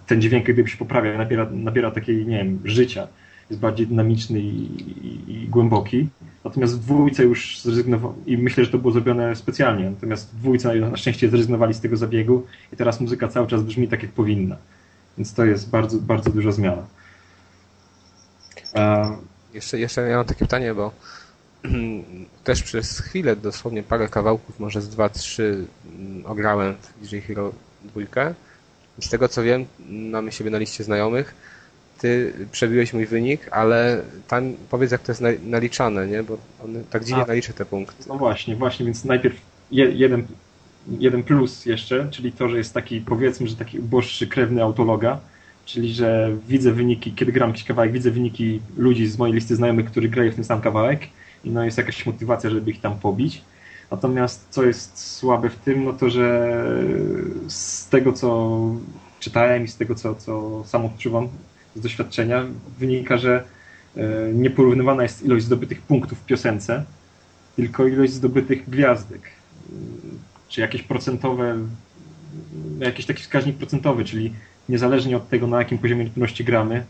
ten 0.08 0.22
dźwięk 0.22 0.46
gdyby 0.46 0.70
się 0.70 0.78
poprawia, 0.78 1.18
nabiera, 1.18 1.48
nabiera 1.52 1.92
takiej, 1.92 2.26
nie 2.26 2.38
wiem, 2.38 2.60
życia 2.64 3.08
jest 3.50 3.62
bardziej 3.62 3.88
dynamiczny 3.88 4.40
i, 4.40 4.66
i, 5.08 5.34
i, 5.34 5.48
głęboki. 5.48 6.08
Natomiast 6.44 6.76
w 6.76 6.80
dwójce 6.80 7.24
już 7.24 7.60
zrezygnował 7.62 8.16
i 8.26 8.38
myślę, 8.38 8.66
że 8.66 8.72
to 8.72 8.78
było 8.78 8.94
zrobione 8.94 9.36
specjalnie. 9.36 9.90
Natomiast 9.90 10.32
w 10.32 10.40
dwójce 10.40 10.76
na 10.76 10.98
szczęście 10.98 11.30
zrezygnowali 11.30 11.74
z 11.74 11.80
tego 11.80 11.98
zabiegu 11.98 12.46
i 12.74 12.76
teraz 12.76 13.02
muzyka 13.02 13.28
cały 13.28 13.48
czas 13.48 13.64
brzmi 13.64 13.88
tak, 13.88 14.04
jak 14.04 14.12
powinna. 14.12 14.58
Więc 15.18 15.34
to 15.34 15.46
jest 15.46 15.70
bardzo, 15.70 15.98
bardzo 15.98 16.30
duża 16.30 16.52
zmiana. 16.52 16.84
A... 18.74 19.12
Jeszcze, 19.54 19.80
jeszcze 19.80 20.02
ja 20.02 20.18
mam 20.18 20.26
takie 20.26 20.46
pytanie, 20.46 20.74
bo 20.74 20.92
też 22.44 22.64
przez 22.64 23.00
chwilę, 23.00 23.36
dosłownie 23.36 23.84
parę 23.84 24.08
kawałków, 24.08 24.60
może 24.60 24.82
z 24.82 24.90
dwa, 24.90 25.10
trzy 25.10 25.66
mm, 26.00 26.26
ograłem 26.26 26.76
w 27.02 27.08
DJ 27.08 27.20
Hero 27.20 27.52
2. 27.84 28.34
Z 29.00 29.10
tego 29.10 29.28
co 29.28 29.44
wiem, 29.44 29.66
mamy 29.90 30.32
siebie 30.32 30.50
na 30.50 30.58
liście 30.58 30.84
znajomych, 30.84 31.36
ty 32.06 32.34
przebiłeś 32.52 32.94
mój 32.94 33.06
wynik, 33.06 33.50
ale 33.52 34.02
tam 34.28 34.54
powiedz 34.70 34.92
jak 34.92 35.02
to 35.02 35.12
jest 35.12 35.24
naliczane, 35.44 36.08
nie? 36.08 36.24
Bo 36.24 36.38
on 36.64 36.84
tak 36.90 37.04
dziwnie 37.04 37.24
A, 37.24 37.28
nalicza 37.28 37.54
te 37.54 37.66
punkty. 37.66 38.04
No 38.10 38.18
właśnie, 38.18 38.56
właśnie, 38.56 38.86
więc 38.86 39.06
najpierw 39.06 39.36
jeden, 39.70 40.28
jeden 41.00 41.24
plus 41.24 41.66
jeszcze, 41.66 42.08
czyli 42.12 42.32
to, 42.32 42.50
że 42.50 42.58
jest 42.58 42.74
taki, 42.74 43.02
powiedzmy, 43.02 43.48
że 43.48 43.56
taki 43.56 43.80
uboższy 43.80 44.28
krewny 44.28 44.64
autologa, 44.64 45.20
czyli 45.66 45.94
że 45.94 46.38
widzę 46.48 46.72
wyniki, 46.72 47.14
kiedy 47.14 47.32
gram 47.32 47.50
jakiś 47.50 47.64
kawałek, 47.64 47.92
widzę 47.92 48.12
wyniki 48.12 48.60
ludzi 48.78 49.08
z 49.08 49.18
mojej 49.18 49.36
listy 49.36 49.56
znajomych, 49.56 49.86
którzy 49.86 50.10
grają 50.10 50.32
w 50.32 50.36
ten 50.36 50.44
sam 50.44 50.62
kawałek 50.62 51.00
i 51.44 51.50
no 51.50 51.66
jest 51.66 51.78
jakaś 51.78 52.06
motywacja, 52.06 52.50
żeby 52.50 52.72
ich 52.72 52.82
tam 52.82 53.00
pobić. 53.00 53.42
Natomiast 53.92 54.48
co 54.50 54.64
jest 54.64 54.98
słabe 55.18 55.50
w 55.50 55.56
tym, 55.56 55.84
no 55.84 55.94
to, 55.94 56.10
że 56.10 56.58
z 57.48 57.90
tego, 57.90 58.14
co 58.14 58.60
czytałem 59.20 59.64
i 59.64 59.68
z 59.68 59.78
tego, 59.78 59.96
co, 59.96 60.16
co 60.16 60.64
sam 60.66 60.86
odczuwam, 60.86 61.28
z 61.76 61.82
doświadczenia 61.82 62.46
wynika, 62.80 63.18
że 63.18 63.44
e, 63.98 64.34
nieporównywana 64.34 65.04
jest 65.04 65.26
ilość 65.26 65.46
zdobytych 65.46 65.82
punktów 65.82 66.20
w 66.20 66.26
piosence, 66.26 66.84
tylko 67.56 67.88
ilość 67.88 68.14
zdobytych 68.14 68.70
gwiazdek. 68.70 69.22
Czy 70.50 70.62
jakieś 70.62 70.84
procentowe, 70.84 71.58
jakiś 72.80 73.06
taki 73.06 73.24
wskaźnik 73.24 73.58
procentowy, 73.58 74.06
czyli 74.06 74.34
niezależnie 74.70 75.18
od 75.18 75.30
tego, 75.30 75.48
na 75.48 75.58
jakim 75.58 75.78
poziomie 75.78 76.06
trudności 76.06 76.44
gramy, 76.44 76.86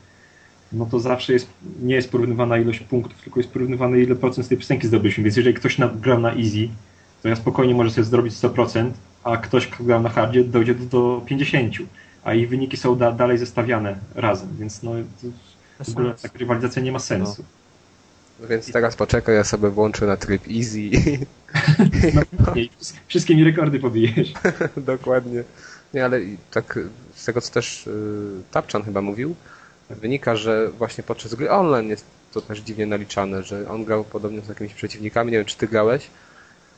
no 0.72 0.86
to 0.86 1.00
zawsze 1.00 1.34
jest, 1.34 1.48
nie 1.82 1.96
jest 1.96 2.12
porównywana 2.12 2.58
ilość 2.58 2.80
punktów, 2.80 3.22
tylko 3.22 3.40
jest 3.40 3.52
porównywane 3.52 4.00
ile 4.00 4.16
procent 4.16 4.46
z 4.46 4.50
tej 4.50 4.58
piosenki 4.58 4.88
zdobyliśmy. 4.88 5.24
Więc 5.24 5.38
jeżeli 5.38 5.56
ktoś 5.56 5.78
grał 6.02 6.20
na 6.20 6.32
easy, 6.32 6.70
to 7.24 7.30
ja 7.30 7.36
spokojnie 7.36 7.76
może 7.76 7.92
sobie 7.92 8.06
zrobić 8.06 8.34
100%, 8.34 8.90
a 9.24 9.38
ktoś, 9.38 9.68
kto 9.68 9.84
grał 9.84 10.02
na 10.02 10.10
hardzie, 10.10 10.44
dojdzie 10.44 10.76
do, 10.76 10.86
do 10.86 11.22
50%, 11.26 11.86
a 12.26 12.34
ich 12.34 12.50
wyniki 12.50 12.78
są 12.78 12.98
da, 12.98 13.12
dalej 13.12 13.38
zestawiane 13.38 13.98
razem, 14.16 14.50
więc 14.60 14.84
no, 14.84 14.92
w 15.84 15.90
ogóle 15.90 16.14
taka 16.14 16.38
rywalizacja 16.40 16.82
nie 16.82 16.92
ma 16.92 17.00
sensu. 17.00 17.44
No. 18.40 18.48
Więc 18.48 18.72
teraz 18.72 18.96
poczekaj, 18.96 19.36
ja 19.36 19.44
sobie 19.44 19.70
włączę 19.70 20.06
na 20.06 20.18
tryb 20.18 20.42
easy. 20.48 20.80
No, 22.14 22.54
nie, 22.56 22.68
wszystkie 23.08 23.36
mi 23.36 23.44
rekordy 23.44 23.80
pobijesz. 23.80 24.34
Dokładnie. 24.78 25.44
Nie, 25.94 26.06
ale 26.06 26.20
tak 26.52 26.80
z 27.16 27.26
tego, 27.26 27.42
co 27.42 27.54
też 27.54 27.88
y, 27.88 28.42
Tapczan 28.52 28.84
chyba 28.84 29.02
mówił, 29.02 29.36
wynika, 29.90 30.36
że 30.36 30.70
właśnie 30.70 31.04
podczas 31.04 31.36
gry 31.36 31.52
online 31.52 31.90
jest 31.90 32.06
to 32.34 32.42
też 32.42 32.60
dziwnie 32.60 32.86
naliczane, 32.86 33.44
że 33.44 33.70
on 33.70 33.86
grał 33.86 34.04
podobnie 34.04 34.42
z 34.42 34.48
jakimiś 34.48 34.74
przeciwnikami, 34.74 35.32
nie 35.32 35.38
wiem, 35.38 35.46
czy 35.46 35.58
ty 35.58 35.68
grałeś, 35.68 36.08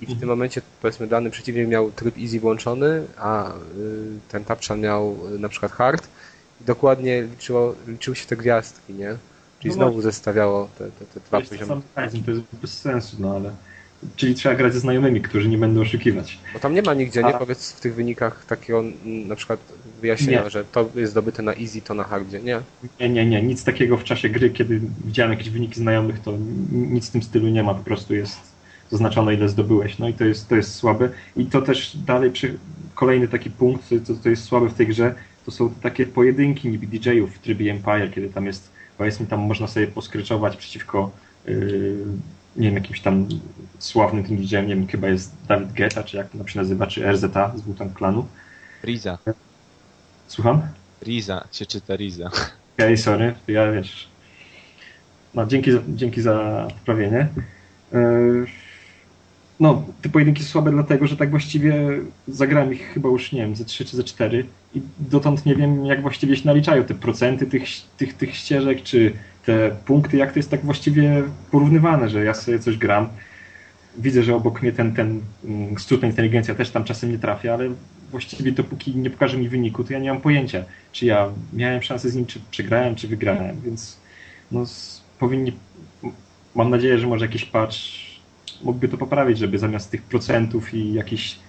i 0.01 0.05
w 0.05 0.19
tym 0.19 0.29
momencie, 0.29 0.61
powiedzmy, 0.81 1.07
dany 1.07 1.29
przeciwnik 1.31 1.67
miał 1.67 1.91
tryb 1.91 2.17
easy 2.17 2.39
włączony, 2.39 3.03
a 3.17 3.49
y, 3.49 3.53
ten 4.29 4.45
Tapczan 4.45 4.79
miał 4.79 5.17
y, 5.35 5.39
na 5.39 5.49
przykład 5.49 5.71
hard 5.71 6.07
i 6.61 6.63
dokładnie 6.63 7.21
liczyło, 7.21 7.75
liczyły 7.87 8.15
się 8.15 8.25
te 8.25 8.35
gwiazdki, 8.35 8.93
nie? 8.93 9.17
Czyli 9.59 9.69
no 9.69 9.75
znowu 9.75 9.91
właśnie. 9.91 10.11
zestawiało 10.11 10.69
te, 10.77 10.85
te, 10.91 11.05
te 11.05 11.19
dwa 11.19 11.41
poziomy. 11.41 11.81
To 12.25 12.31
jest 12.31 12.43
bez 12.61 12.77
sensu, 12.81 13.17
no 13.19 13.35
ale... 13.35 13.51
Czyli 14.15 14.35
trzeba 14.35 14.55
grać 14.55 14.73
ze 14.73 14.79
znajomymi, 14.79 15.21
którzy 15.21 15.49
nie 15.49 15.57
będą 15.57 15.81
oszukiwać. 15.81 16.39
Bo 16.53 16.59
tam 16.59 16.73
nie 16.73 16.81
ma 16.81 16.93
nigdzie, 16.93 17.23
nie? 17.23 17.33
Powiedz 17.33 17.71
w 17.71 17.79
tych 17.79 17.95
wynikach 17.95 18.45
takiego 18.45 18.83
na 19.05 19.35
przykład 19.35 19.59
wyjaśnienia, 20.01 20.43
nie. 20.43 20.49
że 20.49 20.65
to 20.65 20.89
jest 20.95 21.11
zdobyte 21.11 21.43
na 21.43 21.53
easy, 21.53 21.81
to 21.81 21.93
na 21.93 22.03
hardzie, 22.03 22.39
nie? 22.39 22.61
Nie, 22.99 23.09
nie, 23.09 23.25
nie. 23.25 23.43
Nic 23.43 23.63
takiego 23.63 23.97
w 23.97 24.03
czasie 24.03 24.29
gry, 24.29 24.49
kiedy 24.49 24.81
widziałem 25.05 25.31
jakieś 25.31 25.49
wyniki 25.49 25.75
znajomych, 25.75 26.19
to 26.19 26.33
nic 26.71 27.07
w 27.07 27.11
tym 27.11 27.23
stylu 27.23 27.47
nie 27.47 27.63
ma. 27.63 27.73
Po 27.73 27.83
prostu 27.83 28.15
jest 28.15 28.56
zaznaczone, 28.91 29.33
ile 29.33 29.49
zdobyłeś. 29.49 29.99
No 29.99 30.09
i 30.09 30.13
to 30.13 30.25
jest, 30.25 30.49
to 30.49 30.55
jest 30.55 30.75
słabe. 30.75 31.09
I 31.35 31.45
to 31.45 31.61
też 31.61 31.97
dalej 31.97 32.31
przy... 32.31 32.57
kolejny 32.95 33.27
taki 33.27 33.49
punkt, 33.49 33.89
to, 34.07 34.13
to 34.23 34.29
jest 34.29 34.43
słabe 34.43 34.69
w 34.69 34.73
tej 34.73 34.87
grze, 34.87 35.15
to 35.45 35.51
są 35.51 35.69
takie 35.69 36.05
pojedynki 36.05 36.69
niby 36.69 36.87
DJ-ów 36.87 37.35
w 37.35 37.39
trybie 37.39 37.71
Empire, 37.71 38.11
kiedy 38.13 38.29
tam 38.29 38.45
jest, 38.45 38.71
powiedzmy, 38.97 39.25
tam 39.25 39.39
można 39.39 39.67
sobie 39.67 39.87
poskryczować 39.87 40.57
przeciwko 40.57 41.11
yy, 41.45 42.05
nie 42.55 42.67
wiem, 42.67 42.75
jakimś 42.75 43.01
tam 43.01 43.27
sławnym 43.79 44.23
tym 44.23 44.37
DJ-em, 44.37 44.67
nie 44.67 44.75
wiem, 44.75 44.87
chyba 44.87 45.07
jest 45.07 45.35
Dawid 45.47 45.73
Geta, 45.73 46.03
czy 46.03 46.17
jak 46.17 46.29
to 46.29 46.47
się 46.47 46.59
nazywa, 46.59 46.87
czy 46.87 47.11
RZA 47.11 47.53
z 47.55 47.61
Wutan 47.61 47.93
Klanu. 47.93 48.27
Riza. 48.83 49.17
Słucham? 50.27 50.61
Riza, 51.01 51.47
się 51.51 51.65
czyta 51.65 51.95
Riza. 51.95 52.27
Okej, 52.27 52.51
okay, 52.75 52.97
sorry, 52.97 53.35
ja 53.47 53.71
wiesz. 53.71 54.07
No, 55.33 55.45
dzięki 55.45 55.71
za, 55.71 55.79
dzięki 55.87 56.21
za 56.21 56.67
poprawienie. 56.79 57.27
Yy 57.93 58.66
no, 59.59 59.83
te 60.01 60.09
pojedynki 60.09 60.43
są 60.43 60.49
słabe 60.49 60.71
dlatego, 60.71 61.07
że 61.07 61.17
tak 61.17 61.29
właściwie 61.29 61.75
zagrałem 62.27 62.73
ich 62.73 62.93
chyba 62.93 63.09
już, 63.09 63.31
nie 63.31 63.41
wiem, 63.41 63.55
ze 63.55 63.65
3 63.65 63.85
czy 63.85 63.97
ze 63.97 64.03
4 64.03 64.45
i 64.75 64.81
dotąd 64.99 65.45
nie 65.45 65.55
wiem, 65.55 65.85
jak 65.85 66.01
właściwie 66.01 66.35
się 66.35 66.45
naliczają 66.45 66.83
te 66.83 66.93
procenty 66.93 67.45
tych, 67.45 67.63
tych, 67.97 68.13
tych 68.13 68.35
ścieżek, 68.35 68.83
czy 68.83 69.13
te 69.45 69.75
punkty, 69.85 70.17
jak 70.17 70.31
to 70.33 70.39
jest 70.39 70.51
tak 70.51 70.65
właściwie 70.65 71.23
porównywane, 71.51 72.09
że 72.09 72.23
ja 72.23 72.33
sobie 72.33 72.59
coś 72.59 72.77
gram, 72.77 73.09
widzę, 73.97 74.23
że 74.23 74.35
obok 74.35 74.61
mnie 74.61 74.71
ten, 74.71 74.93
ten 74.93 75.21
mm, 75.45 75.79
sztuczna 75.79 76.07
inteligencja 76.07 76.55
też 76.55 76.69
tam 76.69 76.83
czasem 76.83 77.11
nie 77.11 77.19
trafia, 77.19 77.53
ale 77.53 77.69
właściwie 78.11 78.51
dopóki 78.51 78.95
nie 78.95 79.09
pokaże 79.09 79.37
mi 79.37 79.49
wyniku, 79.49 79.83
to 79.83 79.93
ja 79.93 79.99
nie 79.99 80.09
mam 80.09 80.21
pojęcia, 80.21 80.63
czy 80.91 81.05
ja 81.05 81.29
miałem 81.53 81.81
szansę 81.81 82.09
z 82.09 82.15
nim, 82.15 82.25
czy 82.25 82.39
przegrałem, 82.51 82.95
czy 82.95 83.07
wygrałem, 83.07 83.61
więc 83.61 83.97
no, 84.51 84.65
powinni, 85.19 85.53
mam 86.55 86.69
nadzieję, 86.69 86.99
że 86.99 87.07
może 87.07 87.25
jakiś 87.25 87.45
patch 87.45 88.06
mógłby 88.63 88.87
to 88.87 88.97
poprawić, 88.97 89.37
żeby 89.37 89.59
zamiast 89.59 89.91
tych 89.91 90.01
procentów 90.01 90.73
i 90.73 90.93
jakichś 90.93 91.39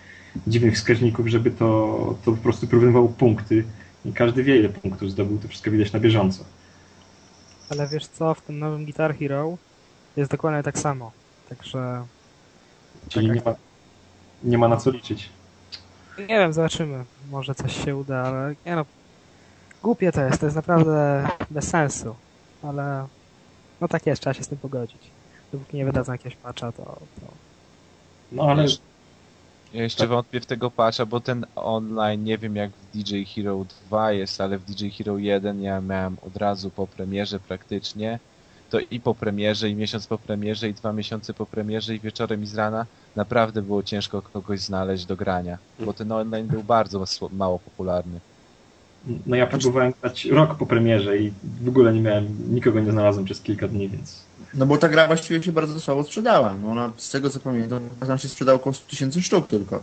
dziwnych 0.47 0.75
wskaźników, 0.75 1.27
żeby 1.27 1.51
to, 1.51 2.15
to 2.25 2.33
po 2.33 2.37
prostu 2.37 2.67
porównywało 2.67 3.09
punkty 3.09 3.65
i 4.05 4.13
każdy 4.13 4.43
wie, 4.43 4.57
ile 4.57 4.69
punktów 4.69 5.11
zdobył, 5.11 5.39
to 5.39 5.49
wszystko 5.49 5.71
widać 5.71 5.93
na 5.93 6.01
bieżąco. 6.01 6.45
Ale 7.71 7.89
wiesz 7.89 8.07
co, 8.07 8.35
w 8.35 8.41
tym 8.41 8.59
nowym 8.59 8.85
Guitar 8.85 9.19
Hero 9.19 9.57
jest 10.17 10.31
dokładnie 10.31 10.63
tak 10.63 10.79
samo, 10.79 11.13
także... 11.49 12.05
Czyli 13.09 13.29
tak 13.29 13.37
nie, 13.37 13.43
ma, 13.45 13.57
nie 14.45 14.59
ma 14.59 14.69
na 14.69 14.77
co 14.77 14.91
liczyć. 14.91 15.29
Nie 16.19 16.27
wiem, 16.27 16.53
zobaczymy. 16.53 17.05
Może 17.31 17.55
coś 17.55 17.85
się 17.85 17.97
uda, 17.97 18.17
ale 18.17 18.55
nie 18.67 18.77
no. 18.77 18.85
Głupie 19.83 20.13
to 20.13 20.21
jest, 20.21 20.41
to 20.41 20.47
jest 20.47 20.57
naprawdę 20.57 21.29
bez 21.51 21.69
sensu. 21.69 22.15
Ale 22.63 23.07
no 23.81 23.89
tak 23.89 24.07
jest, 24.07 24.23
trzeba 24.23 24.35
się 24.35 24.45
z 24.45 24.49
tym 24.49 24.59
pogodzić 24.59 25.11
dopóki 25.53 25.77
nie 25.77 25.85
wydadzą 25.85 26.13
jakiegoś 26.13 26.37
patcha, 26.37 26.73
to, 26.73 26.85
to... 26.85 27.27
No 28.33 28.43
ale... 28.43 28.67
Ja 29.73 29.83
jeszcze 29.83 30.03
tak. 30.03 30.09
wątpię 30.09 30.41
w 30.41 30.47
tego 30.47 30.71
patcha, 30.71 31.07
bo 31.07 31.21
ten 31.21 31.47
online, 31.57 32.25
nie 32.25 32.39
wiem 32.39 32.57
jak 32.57 32.71
w 32.71 32.97
DJ 32.97 33.23
Hero 33.23 33.65
2 33.87 34.13
jest, 34.13 34.41
ale 34.41 34.59
w 34.59 34.65
DJ 34.65 34.89
Hero 34.89 35.19
1 35.19 35.63
ja 35.63 35.81
miałem 35.81 36.17
od 36.27 36.37
razu 36.37 36.71
po 36.71 36.87
premierze 36.87 37.41
praktycznie, 37.41 38.19
to 38.71 38.79
i 38.81 39.01
po 39.01 39.15
premierze, 39.15 39.69
i 39.69 39.75
miesiąc 39.75 40.07
po 40.07 40.19
premierze, 40.19 40.69
i 40.69 40.75
dwa 40.75 40.93
miesiące 40.93 41.35
po 41.35 41.47
premierze, 41.47 41.95
i 41.95 42.01
wieczorem, 42.01 42.43
i 42.43 42.47
z 42.47 42.55
rana 42.55 42.87
naprawdę 43.17 43.63
było 43.63 43.83
ciężko 43.83 44.23
kogoś 44.23 44.61
znaleźć 44.61 45.05
do 45.05 45.17
grania, 45.17 45.59
bo 45.81 45.93
ten 45.93 46.13
online 46.13 46.47
był 46.47 46.63
bardzo 46.63 47.05
mało 47.33 47.59
popularny. 47.59 48.21
No 49.27 49.37
ja 49.37 49.47
próbowałem 49.47 49.93
grać 50.03 50.25
rok 50.25 50.55
po 50.55 50.67
premierze 50.67 51.19
i 51.19 51.33
w 51.61 51.69
ogóle 51.69 51.93
nie 51.93 52.01
miałem, 52.01 52.55
nikogo 52.55 52.81
nie 52.81 52.93
znalazłem 52.93 53.25
przez 53.25 53.41
kilka 53.41 53.69
dni, 53.69 53.89
więc 53.89 54.28
no 54.55 54.67
bo 54.67 54.79
ta 54.79 54.89
gra 54.89 55.07
właściwie 55.07 55.43
się 55.43 55.53
bardzo 55.53 55.81
słabo 55.81 56.05
sprzedała. 56.05 56.55
No 56.63 56.71
ona, 56.71 56.93
z 56.97 57.11
tego 57.11 57.31
co 57.31 57.41
pamiętam, 57.41 57.89
tam 58.07 58.19
się 58.19 58.29
sprzedał 58.29 58.57
około 58.57 58.75
100 58.75 58.91
tysięcy 58.91 59.23
sztuk 59.23 59.47
tylko. 59.47 59.83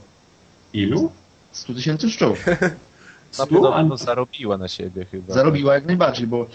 Ilu? 0.74 1.12
100 1.52 1.74
tysięcy 1.74 2.10
sztuk. 2.10 2.36
Na 3.40 3.46
pewno 3.46 3.98
zarobiła 3.98 4.58
na 4.58 4.68
siebie 4.68 5.06
chyba. 5.06 5.34
Zarobiła 5.34 5.74
jak 5.74 5.86
najbardziej, 5.86 6.28
bo 6.28 6.48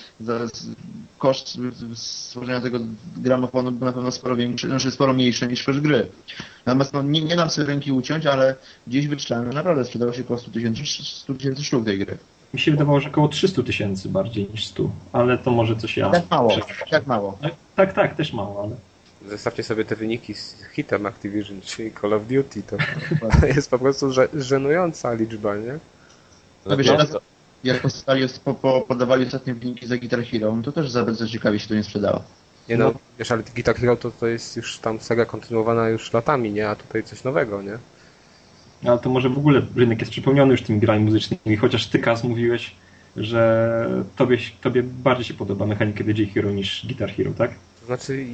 koszt 1.19 1.59
stworzenia 1.95 2.61
tego 2.61 2.79
gramofonu 3.17 3.73
był 3.73 3.87
na 3.87 3.93
pewno 3.93 4.13
sporo 4.13 4.37
większy, 4.37 4.67
znaczy 4.67 4.91
sporo 4.91 5.13
mniejszy 5.13 5.47
niż 5.47 5.65
koszt 5.65 5.81
gry. 5.81 6.09
Natomiast 6.67 6.93
no, 6.93 7.03
nie, 7.03 7.23
nie 7.23 7.37
dam 7.37 7.51
sobie 7.51 7.67
ręki 7.67 7.93
uciąć, 7.93 8.27
ale 8.27 8.57
gdzieś 8.87 9.07
wyczytałem, 9.09 9.47
że 9.47 9.53
naprawdę 9.53 9.85
sprzedało 9.85 10.13
się 10.13 10.23
około 10.23 10.39
100 10.39 10.51
tysięcy 10.51 11.65
sztuk 11.65 11.85
tej 11.85 11.99
gry. 11.99 12.19
Mi 12.55 12.61
się 12.61 12.71
wydawało, 12.71 13.01
że 13.01 13.09
około 13.09 13.29
300 13.29 13.63
tysięcy 13.63 14.09
bardziej 14.09 14.49
niż 14.53 14.67
100, 14.67 14.91
ale 15.13 15.39
to 15.39 15.51
może 15.51 15.77
coś 15.77 15.97
ja... 15.97 16.11
Tak 16.11 16.31
mało, 16.31 16.57
tak 16.91 17.07
mało. 17.07 17.39
Tak, 17.87 17.93
tak, 17.93 18.16
też 18.16 18.33
mało, 18.33 18.62
ale... 18.62 18.76
Zestawcie 19.31 19.62
sobie 19.62 19.85
te 19.85 19.97
wyniki 19.97 20.35
z 20.35 20.57
hitem 20.72 21.07
Activision, 21.07 21.61
czyli 21.61 21.93
Call 22.01 22.12
of 22.12 22.26
Duty, 22.26 22.62
to, 22.62 22.76
to 23.41 23.47
jest 23.57 23.70
po 23.70 23.78
prostu 23.78 24.12
żenująca 24.35 25.12
liczba, 25.14 25.57
nie? 25.57 25.78
No 26.66 26.76
wiesz, 26.76 26.87
jak, 26.87 27.09
jak 27.64 27.81
postali, 27.81 28.26
po, 28.45 28.55
po, 28.55 28.81
podawali 28.81 29.26
ostatnie 29.26 29.55
wyniki 29.55 29.87
za 29.87 29.97
Guitar 29.97 30.24
Hero, 30.24 30.57
no 30.57 30.62
to 30.62 30.72
też 30.72 30.91
za 30.91 31.05
bardzo 31.05 31.28
ciekawie 31.28 31.59
się 31.59 31.68
to 31.68 31.74
nie 31.74 31.85
sprzedało. 31.85 32.22
Nie 32.68 32.76
no, 32.76 32.93
wiesz, 33.18 33.31
ale 33.31 33.43
Guitar 33.55 33.76
Hero 33.76 33.97
to, 33.97 34.11
to 34.11 34.26
jest 34.26 34.57
już 34.57 34.78
tam 34.78 35.01
seria 35.01 35.24
kontynuowana 35.24 35.89
już 35.89 36.12
latami, 36.12 36.53
nie? 36.53 36.68
A 36.68 36.76
tutaj 36.76 37.03
coś 37.03 37.24
nowego, 37.24 37.62
nie? 37.62 37.78
ale 38.85 38.99
to 38.99 39.11
może 39.11 39.28
w 39.28 39.39
ogóle 39.39 39.62
rynek 39.76 40.01
jest 40.01 40.12
przepełniony 40.12 40.53
już 40.53 40.62
tymi 40.62 40.81
grami 40.81 41.05
muzycznymi, 41.05 41.57
chociaż 41.57 41.87
ty, 41.87 41.99
Kaz, 41.99 42.24
mówiłeś, 42.24 42.74
że 43.16 44.05
tobie, 44.16 44.39
tobie 44.61 44.83
bardziej 44.83 45.24
się 45.24 45.35
podoba 45.35 45.66
mechanika 45.66 46.05
DJ 46.05 46.24
Hero 46.24 46.51
niż 46.51 46.87
Guitar 46.87 47.11
Hero, 47.11 47.31
tak? 47.39 47.51
Znaczy 47.91 48.26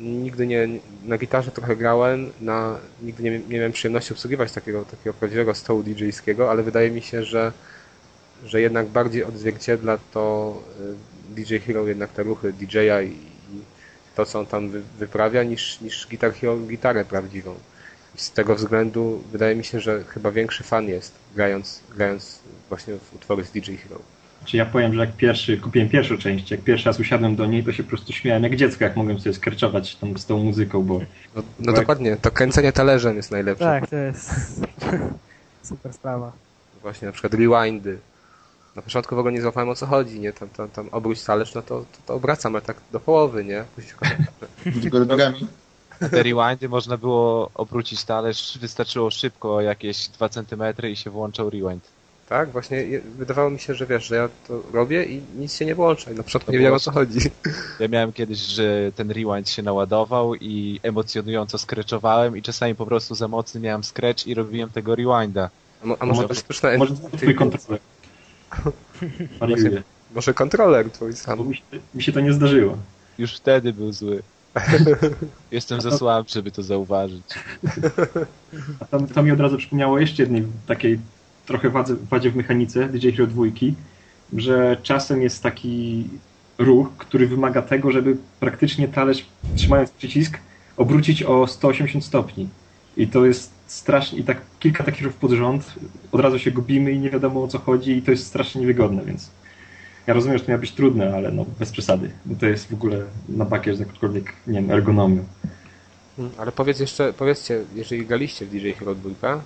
nigdy 0.00 0.46
nie, 0.46 0.68
na 1.04 1.18
gitarze 1.18 1.50
trochę 1.50 1.76
grałem, 1.76 2.32
na, 2.40 2.78
nigdy 3.02 3.22
nie, 3.22 3.38
nie 3.38 3.56
miałem 3.56 3.72
przyjemności 3.72 4.12
obsługiwać 4.12 4.52
takiego, 4.52 4.84
takiego 4.84 5.14
prawdziwego 5.14 5.54
stołu 5.54 5.82
DJ-skiego, 5.82 6.50
ale 6.50 6.62
wydaje 6.62 6.90
mi 6.90 7.02
się, 7.02 7.24
że, 7.24 7.52
że 8.44 8.60
jednak 8.60 8.86
bardziej 8.86 9.24
odzwierciedla 9.24 9.98
to 10.12 10.54
y, 11.30 11.34
DJ 11.34 11.56
Hero 11.56 11.86
jednak 11.86 12.12
te 12.12 12.22
ruchy 12.22 12.52
DJ-a 12.52 13.02
i, 13.02 13.10
i 13.10 13.60
to, 14.16 14.26
co 14.26 14.38
on 14.38 14.46
tam 14.46 14.70
wy, 14.70 14.82
wyprawia, 14.98 15.42
niż, 15.42 15.80
niż 15.80 16.06
Guitar 16.06 16.32
Hero 16.32 16.56
gitarę 16.56 17.04
prawdziwą 17.04 17.54
z 18.16 18.30
tego 18.30 18.54
względu 18.54 19.22
wydaje 19.32 19.56
mi 19.56 19.64
się, 19.64 19.80
że 19.80 20.04
chyba 20.04 20.30
większy 20.30 20.64
fan 20.64 20.88
jest 20.88 21.12
grając, 21.34 21.80
grając 21.96 22.38
właśnie 22.68 22.94
w 22.98 23.14
utwory 23.14 23.44
z 23.44 23.50
DJ 23.50 23.76
Hero. 23.76 24.17
Czy 24.48 24.56
ja 24.56 24.66
powiem, 24.66 24.94
że 24.94 25.00
jak 25.00 25.16
pierwszy, 25.16 25.56
kupiłem 25.56 25.88
pierwszą 25.88 26.18
część, 26.18 26.50
jak 26.50 26.60
pierwszy 26.60 26.86
raz 26.86 27.00
usiadłem 27.00 27.36
do 27.36 27.46
niej, 27.46 27.64
to 27.64 27.72
się 27.72 27.82
po 27.82 27.88
prostu 27.88 28.12
śmiałem 28.12 28.42
jak 28.42 28.56
dziecko, 28.56 28.84
jak 28.84 28.96
mogłem 28.96 29.20
sobie 29.20 29.34
skryczować 29.34 29.96
tam 29.96 30.18
z 30.18 30.26
tą 30.26 30.44
muzyką, 30.44 30.82
bo... 30.82 30.98
No, 31.34 31.42
no 31.58 31.72
bo 31.72 31.72
dokładnie, 31.72 32.16
to 32.16 32.30
kręcenie 32.30 32.72
talerzem 32.72 33.16
jest 33.16 33.30
najlepsze. 33.30 33.64
Tak, 33.64 33.90
to 33.90 33.96
jest 33.96 34.30
super 35.68 35.92
sprawa. 35.92 36.32
Właśnie, 36.82 37.06
na 37.06 37.12
przykład 37.12 37.34
rewindy. 37.34 37.98
Na 38.76 38.82
początku 38.82 39.16
w 39.16 39.18
ogóle 39.18 39.32
nie 39.32 39.42
złapałem 39.42 39.68
o 39.68 39.74
co 39.74 39.86
chodzi, 39.86 40.20
nie? 40.20 40.32
Tam, 40.32 40.48
tam, 40.48 40.68
tam 40.68 40.88
obróć 40.92 41.24
talerz, 41.24 41.54
no 41.54 41.62
to, 41.62 41.80
to, 41.80 41.98
to 42.06 42.14
obracam, 42.14 42.54
ale 42.54 42.62
tak 42.62 42.76
do 42.92 43.00
połowy, 43.00 43.44
nie? 43.44 43.64
Tylko 44.82 44.98
nogami. 44.98 45.46
Te 46.10 46.22
rewindy 46.22 46.68
można 46.68 46.96
było 46.96 47.50
obrócić 47.54 48.04
talerz, 48.04 48.58
wystarczyło 48.60 49.10
szybko 49.10 49.60
jakieś 49.60 50.08
2 50.08 50.28
cm 50.28 50.62
i 50.92 50.96
się 50.96 51.10
włączał 51.10 51.50
rewind. 51.50 51.97
Tak, 52.28 52.50
właśnie 52.50 52.84
wydawało 53.18 53.50
mi 53.50 53.58
się, 53.60 53.74
że 53.74 53.86
wiesz, 53.86 54.06
że 54.06 54.16
ja 54.16 54.28
to 54.48 54.62
robię 54.72 55.04
i 55.04 55.22
nic 55.38 55.54
się 55.54 55.66
nie 55.66 55.74
włącza. 55.74 56.10
I 56.10 56.14
na 56.14 56.22
początku 56.22 56.46
To 56.46 56.52
nie 56.52 56.58
wiedziałem 56.58 56.76
o 56.76 56.80
co 56.80 56.90
chodzi. 56.92 57.18
Ja 57.80 57.88
miałem 57.88 58.12
kiedyś, 58.12 58.38
że 58.38 58.92
ten 58.96 59.10
rewind 59.10 59.48
się 59.50 59.62
naładował 59.62 60.34
i 60.34 60.80
emocjonująco 60.82 61.58
skreczowałem 61.58 62.36
i 62.36 62.42
czasami 62.42 62.74
po 62.74 62.86
prostu 62.86 63.14
za 63.14 63.28
mocny 63.28 63.60
miałem 63.60 63.82
scratch 63.84 64.26
i 64.26 64.34
robiłem 64.34 64.70
tego 64.70 64.94
rewinda. 64.96 65.50
A, 65.82 65.86
mo- 65.86 65.96
a 66.00 66.06
może 66.06 66.16
to 66.22 66.22
Może- 66.28 66.34
jest 66.34 66.44
sztuczne... 66.44 66.78
Może 66.78 66.94
to 66.94 67.16
twój 67.16 67.34
kontroler. 67.34 67.80
Wariuję. 69.40 69.82
Może 70.14 70.34
kontroler 70.34 70.90
twój 70.90 71.10
Bo 71.10 71.16
sam. 71.16 71.48
mi 71.48 71.56
się, 71.56 71.62
mi 71.94 72.02
się 72.02 72.12
to 72.12 72.20
nie 72.20 72.32
zdarzyło. 72.32 72.76
Już 73.18 73.34
wtedy 73.36 73.72
był 73.72 73.92
zły. 73.92 74.22
Jestem 75.50 75.80
za 75.80 75.98
słaby, 75.98 76.28
żeby 76.30 76.50
to 76.50 76.62
zauważyć. 76.62 77.22
A 78.80 78.84
to, 78.84 79.00
to 79.14 79.22
mi 79.22 79.30
od 79.32 79.40
razu 79.40 79.56
przypomniało 79.58 79.98
jeszcze 79.98 80.22
jednej 80.22 80.44
takiej 80.66 80.98
trochę 81.48 81.70
wadze, 81.70 81.96
wadzie 82.10 82.30
w 82.30 82.36
mechanice 82.36 82.88
DJ 82.88 83.10
Hero 83.10 83.26
2, 83.26 83.44
że 84.36 84.76
czasem 84.82 85.22
jest 85.22 85.42
taki 85.42 86.04
ruch, 86.58 86.88
który 86.98 87.26
wymaga 87.26 87.62
tego, 87.62 87.92
żeby 87.92 88.16
praktycznie 88.40 88.88
talerz, 88.88 89.26
trzymając 89.56 89.90
przycisk, 89.90 90.38
obrócić 90.76 91.22
o 91.22 91.46
180 91.46 92.04
stopni. 92.04 92.48
I 92.96 93.08
to 93.08 93.26
jest 93.26 93.52
strasznie, 93.66 94.18
i 94.18 94.24
tak 94.24 94.40
kilka 94.60 94.84
takich 94.84 95.02
ruchów 95.02 95.20
pod 95.20 95.30
rząd, 95.30 95.72
od 96.12 96.20
razu 96.20 96.38
się 96.38 96.50
gubimy 96.50 96.92
i 96.92 96.98
nie 96.98 97.10
wiadomo 97.10 97.42
o 97.42 97.48
co 97.48 97.58
chodzi 97.58 97.96
i 97.96 98.02
to 98.02 98.10
jest 98.10 98.26
strasznie 98.26 98.60
niewygodne, 98.60 99.04
więc 99.04 99.30
ja 100.06 100.14
rozumiem, 100.14 100.38
że 100.38 100.44
to 100.44 100.50
miało 100.50 100.60
być 100.60 100.72
trudne, 100.72 101.14
ale 101.14 101.30
no 101.30 101.44
bez 101.58 101.72
przesady. 101.72 102.10
To 102.40 102.46
jest 102.46 102.68
w 102.68 102.74
ogóle 102.74 103.04
na 103.28 103.44
bakier 103.44 103.76
z 103.76 103.80
jakąkolwiek, 103.80 104.32
nie 104.46 104.60
wiem, 104.60 104.70
ergonomią. 104.70 105.24
Mm, 106.18 106.30
Ale 106.38 106.52
powiedz 106.52 106.80
jeszcze, 106.80 107.12
powiedzcie, 107.12 107.64
jeżeli 107.74 108.06
graliście 108.06 108.46
w 108.46 108.50
DJ 108.50 108.70
Hero 108.70 108.94
2, 108.94 109.40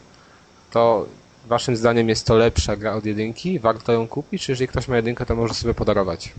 to 0.71 1.07
waszym 1.47 1.77
zdaniem 1.77 2.09
jest 2.09 2.27
to 2.27 2.37
lepsza 2.37 2.77
gra 2.77 2.95
od 2.95 3.07
jedynki? 3.07 3.59
Warto 3.59 3.93
ją 3.93 4.09
kupić? 4.09 4.43
Czy 4.43 4.53
jeżeli 4.53 4.69
ktoś 4.69 4.89
ma 4.89 4.97
jedynkę, 4.97 5.27
to 5.27 5.37
może 5.37 5.55
sobie 5.55 5.75
podarować? 5.75 6.33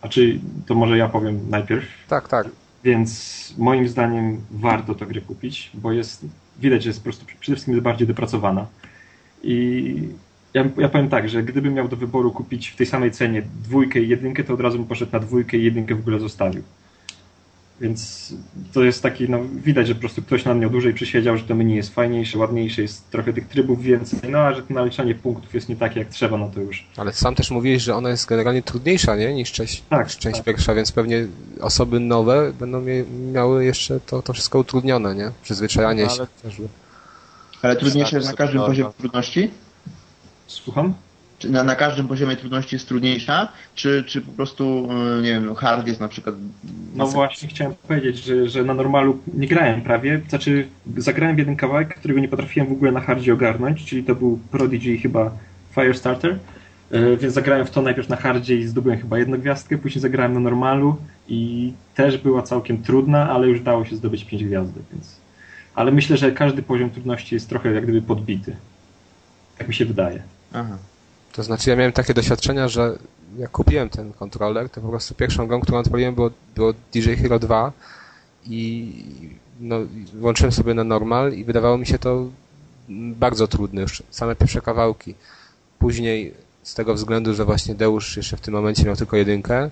A 0.00 0.08
czy 0.08 0.40
to 0.66 0.74
może 0.74 0.98
ja 0.98 1.08
powiem 1.08 1.50
najpierw? 1.50 1.84
Tak, 2.08 2.28
tak. 2.28 2.48
Więc 2.84 3.54
moim 3.58 3.88
zdaniem 3.88 4.40
warto 4.50 4.94
tę 4.94 5.06
grę 5.06 5.20
kupić, 5.20 5.70
bo 5.74 5.92
jest 5.92 6.26
widać, 6.58 6.82
że 6.82 6.88
jest 6.88 7.00
po 7.00 7.04
prostu 7.04 7.24
przede 7.26 7.56
wszystkim 7.56 7.74
jest 7.74 7.84
bardziej 7.84 8.06
dopracowana. 8.06 8.66
I 9.42 9.94
ja, 10.54 10.64
ja 10.78 10.88
powiem 10.88 11.08
tak, 11.08 11.28
że 11.28 11.42
gdybym 11.42 11.74
miał 11.74 11.88
do 11.88 11.96
wyboru 11.96 12.30
kupić 12.30 12.68
w 12.68 12.76
tej 12.76 12.86
samej 12.86 13.10
cenie 13.10 13.42
dwójkę 13.62 14.00
i 14.00 14.08
jedynkę, 14.08 14.44
to 14.44 14.54
od 14.54 14.60
razu 14.60 14.78
bym 14.78 14.86
poszedł 14.86 15.12
na 15.12 15.18
dwójkę 15.18 15.56
i 15.56 15.64
jedynkę 15.64 15.94
w 15.94 16.00
ogóle 16.00 16.20
zostawił. 16.20 16.62
Więc 17.80 18.32
to 18.72 18.82
jest 18.84 19.02
taki, 19.02 19.28
no 19.30 19.38
widać, 19.64 19.86
że 19.86 19.94
po 19.94 20.00
prostu 20.00 20.22
ktoś 20.22 20.44
na 20.44 20.54
mnie 20.54 20.68
dłużej 20.68 20.94
przysiedział, 20.94 21.36
że 21.36 21.44
to 21.44 21.54
menu 21.54 21.74
jest 21.76 21.94
fajniejsze, 21.94 22.38
ładniejsze, 22.38 22.82
jest 22.82 23.10
trochę 23.10 23.32
tych 23.32 23.48
trybów 23.48 23.82
więcej, 23.82 24.30
no 24.30 24.38
a 24.38 24.54
że 24.54 24.62
to 24.62 24.74
naliczanie 24.74 25.14
punktów 25.14 25.54
jest 25.54 25.68
nie 25.68 25.76
takie 25.76 25.98
jak 25.98 26.08
trzeba, 26.08 26.36
no 26.36 26.50
to 26.54 26.60
już 26.60 26.86
Ale 26.96 27.12
sam 27.12 27.34
też 27.34 27.50
mówiłeś, 27.50 27.82
że 27.82 27.94
ona 27.94 28.08
jest 28.10 28.26
generalnie 28.26 28.62
trudniejsza, 28.62 29.16
nie? 29.16 29.34
Niż 29.34 29.52
część, 29.52 29.82
Tak, 29.90 30.06
niż 30.06 30.16
część 30.18 30.36
tak. 30.36 30.46
pierwsza, 30.46 30.74
więc 30.74 30.92
pewnie 30.92 31.26
osoby 31.60 32.00
nowe 32.00 32.52
będą 32.52 32.82
miały 33.32 33.64
jeszcze 33.64 34.00
to, 34.00 34.22
to 34.22 34.32
wszystko 34.32 34.58
utrudnione, 34.58 35.14
nie? 35.14 35.30
Przyzwyczajanie 35.42 36.02
No, 36.04 36.08
się. 36.10 36.16
ale- 36.20 36.28
chociażby. 36.42 36.68
Ale 37.62 37.76
trudniejsze 37.76 38.16
jest 38.16 38.28
na 38.28 38.34
każdym 38.34 38.60
poziomie 38.62 38.90
trudności? 38.98 39.50
słucham? 40.46 40.94
Czy 41.40 41.50
na, 41.50 41.64
na 41.64 41.74
każdym 41.74 42.08
poziomie 42.08 42.36
trudności 42.36 42.76
jest 42.76 42.88
trudniejsza? 42.88 43.48
Czy, 43.74 44.04
czy 44.06 44.20
po 44.20 44.32
prostu, 44.32 44.88
y, 45.18 45.22
nie 45.22 45.30
wiem, 45.30 45.54
hard 45.54 45.86
jest 45.86 46.00
na 46.00 46.08
przykład... 46.08 46.34
No 46.94 47.06
właśnie 47.06 47.48
chciałem 47.48 47.74
powiedzieć, 47.88 48.24
że, 48.24 48.48
że 48.48 48.64
na 48.64 48.74
normalu 48.74 49.18
nie 49.34 49.48
grałem 49.48 49.82
prawie, 49.82 50.20
znaczy 50.28 50.68
zagrałem 50.96 51.36
w 51.36 51.38
jeden 51.38 51.56
kawałek, 51.56 51.94
którego 51.94 52.20
nie 52.20 52.28
potrafiłem 52.28 52.68
w 52.68 52.72
ogóle 52.72 52.92
na 52.92 53.00
hardzie 53.00 53.32
ogarnąć, 53.32 53.84
czyli 53.84 54.04
to 54.04 54.14
był 54.14 54.38
Prodigy 54.50 54.98
chyba 54.98 55.30
Firestarter, 55.74 56.38
E, 56.90 57.16
więc 57.16 57.34
zagrałem 57.34 57.66
w 57.66 57.70
to 57.70 57.82
najpierw 57.82 58.08
na 58.08 58.16
hardzie 58.16 58.56
i 58.56 58.66
zdobyłem 58.66 58.98
chyba 58.98 59.18
jedną 59.18 59.38
gwiazdkę, 59.38 59.78
później 59.78 60.02
zagrałem 60.02 60.34
na 60.34 60.40
normalu 60.40 60.96
i 61.28 61.72
też 61.94 62.18
była 62.18 62.42
całkiem 62.42 62.82
trudna, 62.82 63.30
ale 63.30 63.48
już 63.48 63.60
dało 63.60 63.84
się 63.84 63.96
zdobyć 63.96 64.24
pięć 64.24 64.44
gwiazdek, 64.44 64.82
więc... 64.92 65.16
Ale 65.74 65.92
myślę, 65.92 66.16
że 66.16 66.32
każdy 66.32 66.62
poziom 66.62 66.90
trudności 66.90 67.34
jest 67.34 67.48
trochę 67.48 67.72
jak 67.72 67.84
gdyby 67.84 68.02
podbity. 68.02 68.56
Tak 69.58 69.68
mi 69.68 69.74
się 69.74 69.84
wydaje. 69.84 70.22
Aha. 70.52 70.78
To 71.32 71.42
znaczy 71.42 71.70
ja 71.70 71.76
miałem 71.76 71.92
takie 71.92 72.14
doświadczenia, 72.14 72.68
że 72.68 72.98
jak 73.38 73.50
kupiłem 73.50 73.88
ten 73.88 74.12
kontroler, 74.12 74.70
to 74.70 74.80
po 74.80 74.88
prostu 74.88 75.14
pierwszą 75.14 75.46
grą, 75.46 75.60
którą 75.60 75.78
odpaliłem 75.78 76.14
było, 76.14 76.30
było 76.54 76.72
DJ 76.92 77.14
Hero 77.14 77.38
2 77.38 77.72
i 78.46 78.92
no, 79.60 79.76
włączyłem 80.14 80.52
sobie 80.52 80.74
na 80.74 80.84
normal 80.84 81.32
i 81.32 81.44
wydawało 81.44 81.78
mi 81.78 81.86
się 81.86 81.98
to 81.98 82.28
bardzo 82.88 83.48
trudne 83.48 83.82
już, 83.82 84.02
same 84.10 84.36
pierwsze 84.36 84.60
kawałki. 84.60 85.14
Później 85.78 86.34
z 86.62 86.74
tego 86.74 86.94
względu, 86.94 87.34
że 87.34 87.44
właśnie 87.44 87.74
Deusz 87.74 88.16
jeszcze 88.16 88.36
w 88.36 88.40
tym 88.40 88.54
momencie 88.54 88.84
miał 88.84 88.96
tylko 88.96 89.16
jedynkę, 89.16 89.70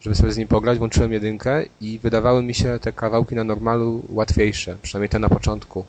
żeby 0.00 0.16
sobie 0.16 0.32
z 0.32 0.36
nim 0.36 0.48
pograć, 0.48 0.78
włączyłem 0.78 1.12
jedynkę 1.12 1.64
i 1.80 1.98
wydawały 1.98 2.42
mi 2.42 2.54
się 2.54 2.78
te 2.78 2.92
kawałki 2.92 3.34
na 3.34 3.44
normalu 3.44 4.02
łatwiejsze, 4.08 4.76
przynajmniej 4.82 5.08
te 5.08 5.18
na 5.18 5.28
początku. 5.28 5.84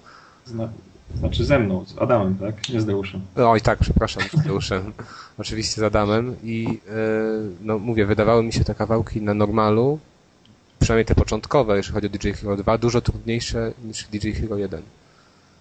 Znaczy 1.20 1.45
ze 1.45 1.59
mną, 1.59 1.86
z 1.86 1.97
Adamem, 1.97 2.36
tak? 2.36 2.70
Nie 2.70 2.82
z 2.82 2.86
Deuszem. 2.86 3.22
Oj, 3.36 3.62
tak, 3.62 3.80
przepraszam, 3.80 4.24
z 4.34 4.43
Deuszem. 4.43 4.93
Oczywiście 5.38 5.82
z 5.82 5.84
Adamem 5.84 6.36
i 6.43 6.80
e, 6.89 6.93
no 7.62 7.80
mówię, 7.80 8.05
wydawały 8.05 8.43
mi 8.43 8.53
się 8.53 8.64
te 8.64 8.76
kawałki 8.76 9.22
na 9.22 9.34
normalu, 9.34 9.99
przynajmniej 10.80 11.05
te 11.05 11.16
początkowe, 11.16 11.78
jeżeli 11.78 11.93
chodzi 11.93 12.07
o 12.07 12.09
DJ 12.09 12.32
Hero 12.32 12.57
2, 12.57 12.78
dużo 12.78 13.01
trudniejsze 13.01 13.72
niż 13.84 14.03
DJ 14.03 14.32
Hero 14.32 14.57
1. 14.57 14.82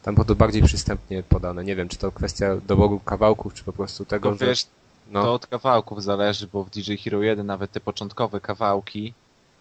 Tam 0.03 0.15
było 0.15 0.25
to 0.25 0.35
bardziej 0.35 0.63
przystępnie 0.63 1.23
podane. 1.23 1.65
Nie 1.65 1.77
wiem, 1.77 1.89
czy 1.89 1.99
to 1.99 2.13
kwestia 2.13 2.57
doboru 2.69 3.01
kawałków, 3.01 3.55
czy 3.55 3.65
po 3.65 3.73
prostu 3.73 4.05
tego, 4.05 4.33
To 4.33 4.39
że... 4.39 4.47
wiesz, 4.47 4.67
No, 5.11 5.23
to 5.23 5.35
od 5.35 5.47
kawałków 5.47 6.03
zależy, 6.03 6.49
bo 6.53 6.65
w 6.65 6.71
DJ 6.71 6.95
Hero 6.95 7.23
1 7.23 7.47
nawet 7.47 7.73
te 7.73 7.81
początkowe 7.81 8.41
kawałki, 8.41 9.15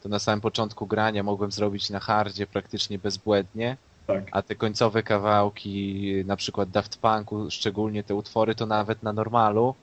to 0.03 0.09
na 0.09 0.19
samym 0.19 0.41
początku 0.41 0.87
grania 0.87 1.23
mogłem 1.23 1.51
zrobić 1.51 1.89
na 1.89 1.99
hardzie 1.99 2.47
praktycznie 2.47 2.99
bezbłędnie, 2.99 3.77
Tak. 4.13 4.23
a 4.31 4.41
te 4.41 4.55
końcowe 4.55 5.03
kawałki, 5.03 6.13
na 6.25 6.35
przykład 6.35 6.69
Daft 6.69 6.97
Punku, 6.97 7.51
szczególnie 7.51 8.03
te 8.03 8.15
utwory, 8.15 8.55
to 8.55 8.65
nawet 8.65 9.03
na 9.03 9.13
normalu 9.13 9.75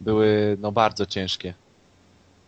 były 0.00 0.56
no 0.60 0.72
bardzo 0.72 1.06
ciężkie. 1.06 1.54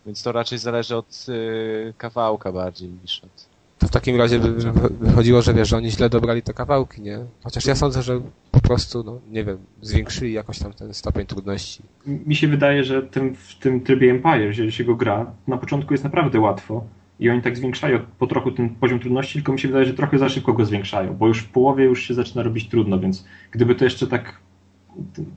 Więc 0.06 0.22
to 0.22 0.32
raczej 0.32 0.58
zależy 0.58 0.96
od 0.96 1.26
y, 1.28 1.94
kawałka 1.98 2.52
bardziej 2.52 2.88
niż 3.02 3.24
od... 3.24 3.46
to 3.78 3.86
w 3.88 3.90
takim 3.90 4.16
razie 4.16 4.38
by 4.38 4.52
wy- 4.52 4.88
wychodziło, 5.00 5.42
że 5.42 5.54
wiesz, 5.54 5.68
że 5.68 5.76
oni 5.76 5.90
źle 5.90 6.08
dobrali 6.10 6.42
te 6.42 6.54
kawałki, 6.54 7.00
nie? 7.02 7.18
Chociaż 7.44 7.66
ja 7.66 7.74
sądzę, 7.74 8.02
że 8.02 8.20
po 8.50 8.60
prostu, 8.60 9.02
no 9.04 9.18
nie 9.30 9.44
wiem, 9.44 9.58
zwiększyli 9.82 10.32
jakoś 10.32 10.58
tam 10.58 10.72
ten 10.72 10.94
stopień 10.94 11.26
trudności. 11.26 11.82
Mi 12.06 12.36
się 12.36 12.48
wydaje, 12.48 12.84
że 12.84 13.02
tym, 13.02 13.34
w 13.34 13.54
tym 13.58 13.80
trybie 13.80 14.10
Empire, 14.10 14.40
jeżeli 14.46 14.72
się 14.72 14.84
go 14.84 14.94
gra, 14.94 15.32
na 15.48 15.56
początku 15.56 15.94
jest 15.94 16.04
naprawdę 16.04 16.40
łatwo 16.40 16.84
i 17.20 17.30
oni 17.30 17.42
tak 17.42 17.56
zwiększają 17.56 17.98
po 18.18 18.26
trochu 18.26 18.50
ten 18.52 18.68
poziom 18.68 19.00
trudności, 19.00 19.34
tylko 19.34 19.52
mi 19.52 19.60
się 19.60 19.68
wydaje, 19.68 19.86
że 19.86 19.94
trochę 19.94 20.18
za 20.18 20.28
szybko 20.28 20.52
go 20.52 20.64
zwiększają, 20.64 21.14
bo 21.16 21.28
już 21.28 21.38
w 21.40 21.48
połowie 21.48 21.84
już 21.84 22.02
się 22.02 22.14
zaczyna 22.14 22.42
robić 22.42 22.68
trudno, 22.68 22.98
więc 22.98 23.24
gdyby 23.50 23.74
to 23.74 23.84
jeszcze 23.84 24.06
tak 24.06 24.38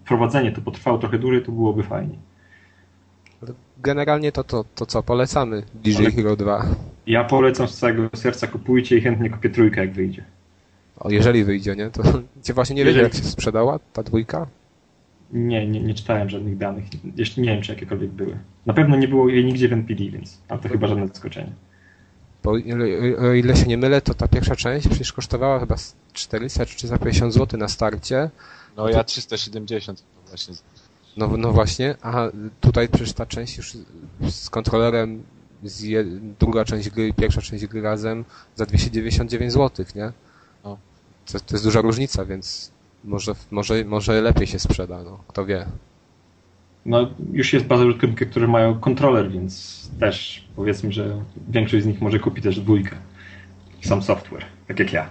prowadzenie 0.05 0.51
to 0.51 0.61
potrwało 0.61 0.97
trochę 0.97 1.19
dłużej, 1.19 1.43
to 1.43 1.51
byłoby 1.51 1.83
fajnie. 1.83 2.15
Generalnie 3.83 4.31
to, 4.31 4.43
to, 4.43 4.65
to 4.75 4.85
co, 4.85 5.03
polecamy 5.03 5.63
DJ 5.83 5.97
Ale- 5.97 6.11
Hero 6.11 6.35
2. 6.35 6.65
Ja 7.07 7.23
polecam 7.23 7.67
z 7.67 7.77
całego 7.77 8.09
serca, 8.15 8.47
kupujcie 8.47 8.97
i 8.97 9.01
chętnie 9.01 9.29
kupię 9.29 9.49
trójkę, 9.49 9.81
jak 9.81 9.93
wyjdzie. 9.93 10.23
O, 10.99 11.09
jeżeli 11.11 11.43
wyjdzie, 11.43 11.75
nie? 11.75 11.89
To 11.89 12.03
cię 12.43 12.53
właśnie 12.53 12.75
nie 12.75 12.81
Jeżeli- 12.81 12.95
wiedział, 12.95 13.03
jak 13.17 13.23
się 13.23 13.29
sprzedała 13.31 13.79
ta 13.93 14.03
dwójka? 14.03 14.47
Nie, 15.33 15.67
nie, 15.67 15.81
nie 15.81 15.93
czytałem 15.93 16.29
żadnych 16.29 16.57
danych, 16.57 16.85
jeszcze 17.15 17.41
nie 17.41 17.49
wiem, 17.49 17.61
czy 17.61 17.71
jakiekolwiek 17.71 18.09
były. 18.11 18.37
Na 18.65 18.73
pewno 18.73 18.95
nie 18.95 19.07
było 19.07 19.29
jej 19.29 19.45
nigdzie 19.45 19.67
w 19.69 19.73
NPD, 19.73 20.03
więc 20.03 20.41
a 20.49 20.57
to 20.57 20.69
chyba 20.69 20.87
żadne 20.87 21.07
zaskoczenie. 21.07 21.51
Bo 22.47 22.51
o 22.51 23.33
ile- 23.33 23.55
się 23.57 23.65
nie 23.65 23.77
mylę, 23.77 24.01
to 24.01 24.13
ta 24.13 24.27
pierwsza 24.27 24.55
część 24.55 24.87
przecież 24.87 25.13
kosztowała 25.13 25.59
chyba 25.59 25.77
z 25.77 25.95
400 26.13 26.65
czy 26.65 26.75
450 26.75 27.33
zł 27.33 27.59
na 27.59 27.67
starcie. 27.67 28.29
No 28.77 28.89
ja 28.89 29.03
370 29.03 30.03
właśnie 30.27 30.55
No, 31.17 31.37
no 31.37 31.51
właśnie, 31.51 31.95
a 32.01 32.27
tutaj 32.61 32.89
przecież 32.89 33.13
ta 33.13 33.25
część 33.25 33.57
już 33.57 33.77
z 34.29 34.49
kontrolerem, 34.49 35.23
z 35.63 35.81
je, 35.81 36.03
druga 36.39 36.65
część 36.65 36.89
gry, 36.89 37.13
pierwsza 37.13 37.41
część 37.41 37.65
gry 37.65 37.81
razem 37.81 38.25
za 38.55 38.65
299 38.65 39.53
zł, 39.53 39.85
nie? 39.95 40.11
No. 40.63 40.77
To, 41.31 41.39
to 41.39 41.55
jest 41.55 41.63
duża 41.63 41.81
różnica, 41.81 42.25
więc 42.25 42.71
może, 43.03 43.35
może, 43.51 43.85
może 43.85 44.21
lepiej 44.21 44.47
się 44.47 44.59
sprzeda, 44.59 45.03
no, 45.03 45.19
kto 45.27 45.45
wie. 45.45 45.65
No, 46.87 47.09
już 47.33 47.53
jest 47.53 47.65
baza 47.65 47.85
użytkowników, 47.85 48.27
którzy 48.29 48.47
mają 48.47 48.79
kontroler, 48.79 49.31
więc 49.31 49.81
też 49.99 50.47
powiedzmy, 50.55 50.91
że 50.91 51.21
większość 51.49 51.83
z 51.83 51.87
nich 51.87 52.01
może 52.01 52.19
kupić 52.19 52.43
też 52.43 52.59
dwójkę. 52.59 52.95
Sam 53.81 54.01
software, 54.01 54.45
tak 54.67 54.79
jak 54.79 54.93
ja. 54.93 55.09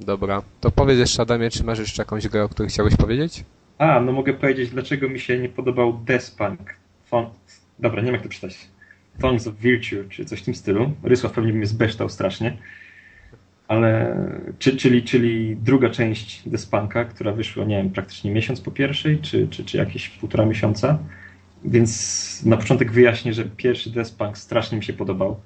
Dobra, 0.00 0.42
to 0.60 0.70
powiedz 0.70 0.98
jeszcze 0.98 1.22
Adamie, 1.22 1.50
czy 1.50 1.64
masz 1.64 1.78
jeszcze 1.78 2.02
jakąś 2.02 2.28
grę, 2.28 2.44
o 2.44 2.48
której 2.48 2.70
chciałbyś 2.70 2.96
powiedzieć? 2.96 3.44
A, 3.78 4.00
no 4.00 4.12
mogę 4.12 4.34
powiedzieć, 4.34 4.70
dlaczego 4.70 5.08
mi 5.08 5.20
się 5.20 5.38
nie 5.38 5.48
podobał 5.48 5.92
Despunk. 6.04 6.74
Fon... 7.04 7.26
Dobra, 7.78 8.00
nie 8.00 8.06
wiem 8.06 8.14
jak 8.14 8.22
to 8.22 8.28
przeczytać. 8.28 8.68
Thorns 9.20 9.46
of 9.46 9.54
Virtue, 9.54 10.08
czy 10.08 10.24
coś 10.24 10.40
w 10.40 10.44
tym 10.44 10.54
stylu. 10.54 10.92
Rysław 11.02 11.32
pewnie 11.32 11.52
mnie 11.52 11.66
zbeształ 11.66 12.08
strasznie. 12.08 12.56
Ale, 13.74 14.16
czy, 14.58 14.76
czyli, 14.76 15.02
czyli 15.02 15.56
druga 15.56 15.90
część 15.90 16.48
Despunka, 16.48 17.04
która 17.04 17.32
wyszła, 17.32 17.64
nie 17.64 17.76
wiem, 17.76 17.90
praktycznie 17.90 18.30
miesiąc 18.30 18.60
po 18.60 18.70
pierwszej, 18.70 19.18
czy, 19.18 19.48
czy, 19.48 19.64
czy 19.64 19.76
jakieś 19.76 20.08
półtora 20.08 20.46
miesiąca. 20.46 20.98
Więc 21.64 22.42
na 22.46 22.56
początek 22.56 22.92
wyjaśnię, 22.92 23.34
że 23.34 23.44
pierwszy 23.44 23.90
Despunk 23.90 24.38
strasznie 24.38 24.78
mi 24.78 24.84
się 24.84 24.92
podobał. 24.92 25.40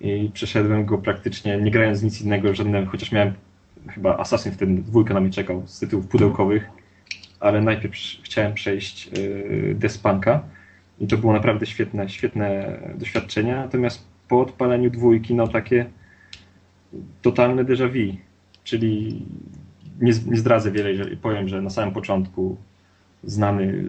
I 0.00 0.30
przeszedłem 0.34 0.84
go 0.86 0.98
praktycznie, 0.98 1.56
nie 1.56 1.70
grając 1.70 2.02
nic 2.02 2.20
innego, 2.20 2.54
żadnego, 2.54 2.90
chociaż 2.90 3.12
miałem 3.12 3.32
chyba 3.88 4.18
Assassin 4.18 4.52
wtedy 4.52 4.74
dwójkę 4.74 5.14
na 5.14 5.20
mnie 5.20 5.30
czekał 5.30 5.62
z 5.66 5.78
tytułów 5.78 6.06
pudełkowych, 6.06 6.68
ale 7.40 7.60
najpierw 7.60 7.94
chciałem 8.22 8.54
przejść 8.54 9.06
yy, 9.06 9.74
Despunka 9.74 10.42
i 11.00 11.06
to 11.06 11.16
było 11.16 11.32
naprawdę 11.32 11.66
świetne, 11.66 12.08
świetne 12.08 12.78
doświadczenie. 12.98 13.56
Natomiast 13.56 14.06
po 14.28 14.40
odpaleniu 14.40 14.90
dwójki, 14.90 15.34
no 15.34 15.48
takie 15.48 15.86
totalne 17.22 17.64
déjà 17.64 17.88
vu, 17.88 18.16
czyli 18.64 19.22
nie, 20.00 20.12
nie 20.26 20.36
zdradzę 20.36 20.70
wiele, 20.70 20.92
jeżeli 20.92 21.16
powiem, 21.16 21.48
że 21.48 21.62
na 21.62 21.70
samym 21.70 21.94
początku 21.94 22.56
znany, 23.24 23.84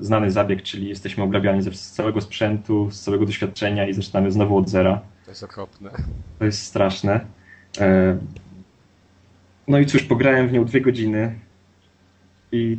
znany 0.00 0.30
zabieg, 0.30 0.62
czyli 0.62 0.88
jesteśmy 0.88 1.24
obrabiani 1.24 1.62
z 1.62 1.90
całego 1.90 2.20
sprzętu, 2.20 2.90
z 2.90 3.00
całego 3.00 3.26
doświadczenia 3.26 3.86
i 3.88 3.94
zaczynamy 3.94 4.32
znowu 4.32 4.56
od 4.56 4.68
zera. 4.68 5.00
To 5.24 5.30
jest 5.30 5.42
okropne. 5.42 5.90
To 6.38 6.44
jest 6.44 6.62
straszne. 6.62 7.20
E, 7.80 8.18
no 9.68 9.78
i 9.78 9.86
cóż, 9.86 10.02
pograłem 10.02 10.48
w 10.48 10.52
nią 10.52 10.64
dwie 10.64 10.80
godziny 10.80 11.38
i 12.52 12.78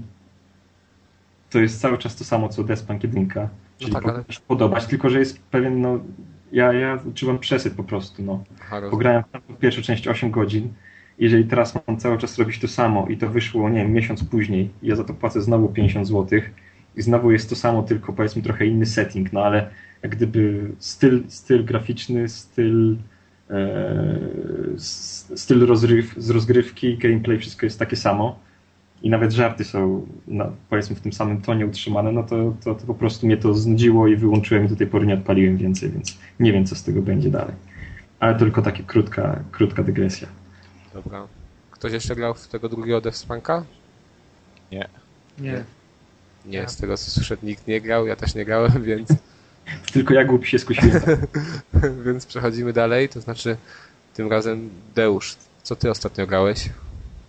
to 1.49 1.59
jest 1.59 1.81
cały 1.81 1.97
czas 1.97 2.15
to 2.15 2.23
samo, 2.23 2.49
co 2.49 2.63
Despunk 2.63 3.03
1. 3.03 3.29
Czyli 3.77 3.91
no 3.93 4.01
tak, 4.01 4.09
ale... 4.09 4.23
podobać, 4.47 4.85
tylko 4.85 5.09
że 5.09 5.19
jest 5.19 5.39
pewien, 5.39 5.81
no 5.81 5.99
ja, 6.53 6.73
ja 6.73 6.93
odczuwam 7.07 7.39
przesyt 7.39 7.73
po 7.73 7.83
prostu, 7.83 8.23
no. 8.23 8.43
Aha, 8.61 8.81
Pograłem 8.91 9.23
w 9.49 9.57
pierwszą 9.57 9.81
część 9.81 10.07
8 10.07 10.31
godzin, 10.31 10.73
jeżeli 11.19 11.45
teraz 11.45 11.79
mam 11.87 11.97
cały 11.97 12.17
czas 12.17 12.37
robić 12.37 12.59
to 12.59 12.67
samo 12.67 13.07
i 13.07 13.17
to 13.17 13.29
wyszło, 13.29 13.69
nie 13.69 13.79
wiem, 13.79 13.93
miesiąc 13.93 14.23
później 14.23 14.69
i 14.81 14.87
ja 14.87 14.95
za 14.95 15.03
to 15.03 15.13
płacę 15.13 15.41
znowu 15.41 15.69
50 15.69 16.07
zł 16.07 16.39
i 16.95 17.01
znowu 17.01 17.31
jest 17.31 17.49
to 17.49 17.55
samo, 17.55 17.83
tylko 17.83 18.13
powiedzmy 18.13 18.41
trochę 18.41 18.65
inny 18.65 18.85
setting, 18.85 19.33
no 19.33 19.43
ale 19.43 19.69
jak 20.03 20.15
gdyby 20.15 20.71
styl, 20.79 21.23
styl 21.27 21.65
graficzny, 21.65 22.29
styl 22.29 22.97
e, 23.49 24.19
styl 25.35 25.65
rozryw, 25.65 26.15
z 26.17 26.29
rozgrywki, 26.29 26.97
gameplay, 26.97 27.39
wszystko 27.39 27.65
jest 27.65 27.79
takie 27.79 27.95
samo 27.95 28.39
i 29.03 29.09
nawet 29.09 29.31
żarty 29.31 29.63
są 29.63 30.07
no, 30.27 30.51
powiedzmy 30.69 30.95
w 30.95 31.01
tym 31.01 31.13
samym 31.13 31.41
tonie 31.41 31.65
utrzymane, 31.65 32.11
no 32.11 32.23
to, 32.23 32.53
to, 32.63 32.75
to 32.75 32.85
po 32.85 32.93
prostu 32.93 33.25
mnie 33.25 33.37
to 33.37 33.53
znudziło 33.53 34.07
i 34.07 34.15
wyłączyłem 34.15 34.65
i 34.65 34.69
do 34.69 34.75
tej 34.75 34.87
pory 34.87 35.05
nie 35.05 35.13
odpaliłem 35.13 35.57
więcej, 35.57 35.89
więc 35.89 36.17
nie 36.39 36.53
wiem 36.53 36.65
co 36.65 36.75
z 36.75 36.83
tego 36.83 37.01
będzie 37.01 37.29
dalej. 37.29 37.55
Ale 38.19 38.35
tylko 38.35 38.61
taka 38.61 38.83
krótka, 38.83 39.39
krótka 39.51 39.83
dygresja. 39.83 40.27
Dobra. 40.93 41.27
Ktoś 41.71 41.93
jeszcze 41.93 42.15
grał 42.15 42.33
w 42.33 42.47
tego 42.47 42.69
drugiego 42.69 43.01
Deathspunka? 43.01 43.63
Nie. 44.71 44.89
Nie. 45.39 45.63
Nie, 46.45 46.69
z 46.69 46.77
tego 46.77 46.97
co 46.97 47.11
słyszę 47.11 47.37
nikt 47.43 47.67
nie 47.67 47.81
grał, 47.81 48.07
ja 48.07 48.15
też 48.15 48.35
nie 48.35 48.45
grałem, 48.45 48.83
więc... 48.83 49.09
Tylko 49.93 50.13
ja 50.13 50.25
głupi 50.25 50.47
się 50.47 50.59
skusiłem. 50.59 51.01
więc 52.05 52.25
przechodzimy 52.25 52.73
dalej, 52.73 53.09
to 53.09 53.21
znaczy 53.21 53.57
tym 54.13 54.29
razem 54.29 54.69
Deusz, 54.95 55.35
co 55.63 55.75
ty 55.75 55.91
ostatnio 55.91 56.27
grałeś? 56.27 56.69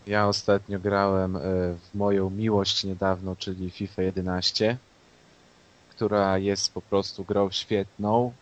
Ja 0.07 0.29
ostatnio 0.29 0.81
grałem 0.81 1.37
e, 1.37 1.41
w 1.75 1.95
moją 1.95 2.31
miłość 2.31 2.85
niedawno, 2.85 3.37
czyli 3.37 3.71
FIFA 3.71 4.03
11, 4.03 4.77
która 5.91 6.39
jest 6.39 6.75
po 6.75 6.83
prostu 6.83 7.25
grą 7.25 7.51
świetną, 7.51 8.33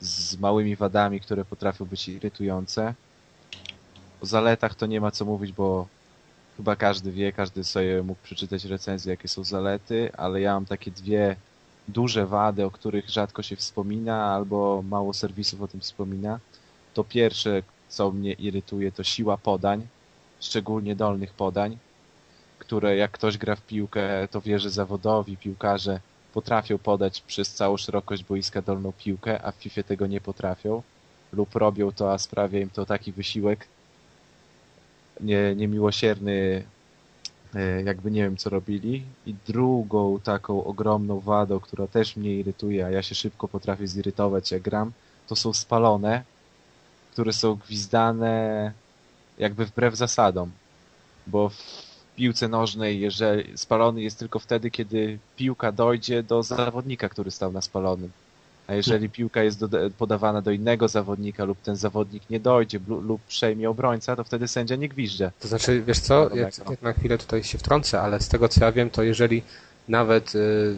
z 0.00 0.38
małymi 0.40 0.76
wadami, 0.76 1.20
które 1.20 1.44
potrafią 1.44 1.84
być 1.84 2.08
irytujące. 2.08 2.94
O 4.22 4.26
zaletach 4.26 4.74
to 4.74 4.86
nie 4.86 5.00
ma 5.00 5.10
co 5.10 5.24
mówić, 5.24 5.52
bo 5.52 5.86
chyba 6.56 6.76
każdy 6.76 7.12
wie, 7.12 7.32
każdy 7.32 7.64
sobie 7.64 8.02
mógł 8.02 8.22
przeczytać 8.22 8.64
recenzję, 8.64 9.10
jakie 9.10 9.28
są 9.28 9.44
zalety, 9.44 10.10
ale 10.16 10.40
ja 10.40 10.54
mam 10.54 10.66
takie 10.66 10.90
dwie 10.90 11.36
duże 11.88 12.26
wady, 12.26 12.64
o 12.64 12.70
których 12.70 13.10
rzadko 13.10 13.42
się 13.42 13.56
wspomina, 13.56 14.24
albo 14.24 14.82
mało 14.82 15.14
serwisów 15.14 15.62
o 15.62 15.68
tym 15.68 15.80
wspomina. 15.80 16.40
To 16.94 17.04
pierwsze, 17.04 17.62
co 17.88 18.10
mnie 18.10 18.32
irytuje, 18.32 18.92
to 18.92 19.04
siła 19.04 19.36
podań, 19.36 19.86
szczególnie 20.42 20.96
dolnych 20.96 21.34
podań, 21.34 21.78
które 22.58 22.96
jak 22.96 23.10
ktoś 23.10 23.38
gra 23.38 23.56
w 23.56 23.62
piłkę, 23.62 24.28
to 24.30 24.40
wie, 24.40 24.58
że 24.58 24.70
zawodowi 24.70 25.36
piłkarze 25.36 26.00
potrafią 26.34 26.78
podać 26.78 27.20
przez 27.20 27.54
całą 27.54 27.76
szerokość 27.76 28.24
boiska 28.24 28.62
dolną 28.62 28.92
piłkę, 28.92 29.42
a 29.42 29.52
w 29.52 29.54
FIFA 29.54 29.82
tego 29.82 30.06
nie 30.06 30.20
potrafią 30.20 30.82
lub 31.32 31.54
robią 31.54 31.92
to, 31.92 32.12
a 32.12 32.18
sprawia 32.18 32.60
im 32.60 32.70
to 32.70 32.86
taki 32.86 33.12
wysiłek 33.12 33.66
nie, 35.20 35.54
niemiłosierny, 35.56 36.64
e, 37.54 37.82
jakby 37.82 38.10
nie 38.10 38.22
wiem 38.22 38.36
co 38.36 38.50
robili. 38.50 39.02
I 39.26 39.34
drugą 39.46 40.20
taką 40.20 40.64
ogromną 40.64 41.20
wadą, 41.20 41.60
która 41.60 41.86
też 41.86 42.16
mnie 42.16 42.34
irytuje, 42.34 42.86
a 42.86 42.90
ja 42.90 43.02
się 43.02 43.14
szybko 43.14 43.48
potrafię 43.48 43.86
zirytować 43.86 44.50
jak 44.50 44.62
gram, 44.62 44.92
to 45.28 45.36
są 45.36 45.52
spalone, 45.52 46.22
które 47.12 47.32
są 47.32 47.54
gwizdane 47.54 48.72
jakby 49.38 49.66
wbrew 49.66 49.96
zasadom. 49.96 50.50
Bo 51.26 51.48
w 51.48 51.56
piłce 52.16 52.48
nożnej, 52.48 53.00
jeżeli 53.00 53.58
spalony 53.58 54.02
jest 54.02 54.18
tylko 54.18 54.38
wtedy, 54.38 54.70
kiedy 54.70 55.18
piłka 55.36 55.72
dojdzie 55.72 56.22
do 56.22 56.42
zawodnika, 56.42 57.08
który 57.08 57.30
stał 57.30 57.52
na 57.52 57.60
spalonym. 57.60 58.10
A 58.66 58.74
jeżeli 58.74 59.10
piłka 59.10 59.42
jest 59.42 59.64
do, 59.64 59.90
podawana 59.98 60.42
do 60.42 60.50
innego 60.50 60.88
zawodnika 60.88 61.44
lub 61.44 61.62
ten 61.62 61.76
zawodnik 61.76 62.30
nie 62.30 62.40
dojdzie 62.40 62.80
lub 62.88 63.22
przejmie 63.22 63.70
obrońca, 63.70 64.16
to 64.16 64.24
wtedy 64.24 64.48
sędzia 64.48 64.76
nie 64.76 64.88
gwizdże. 64.88 65.32
To 65.40 65.48
znaczy, 65.48 65.82
wiesz 65.82 65.98
co, 65.98 66.36
ja, 66.36 66.48
na 66.82 66.92
chwilę 66.92 67.18
tutaj 67.18 67.44
się 67.44 67.58
wtrącę, 67.58 68.00
ale 68.00 68.20
z 68.20 68.28
tego 68.28 68.48
co 68.48 68.64
ja 68.64 68.72
wiem, 68.72 68.90
to 68.90 69.02
jeżeli 69.02 69.42
nawet 69.88 70.34
y, 70.34 70.74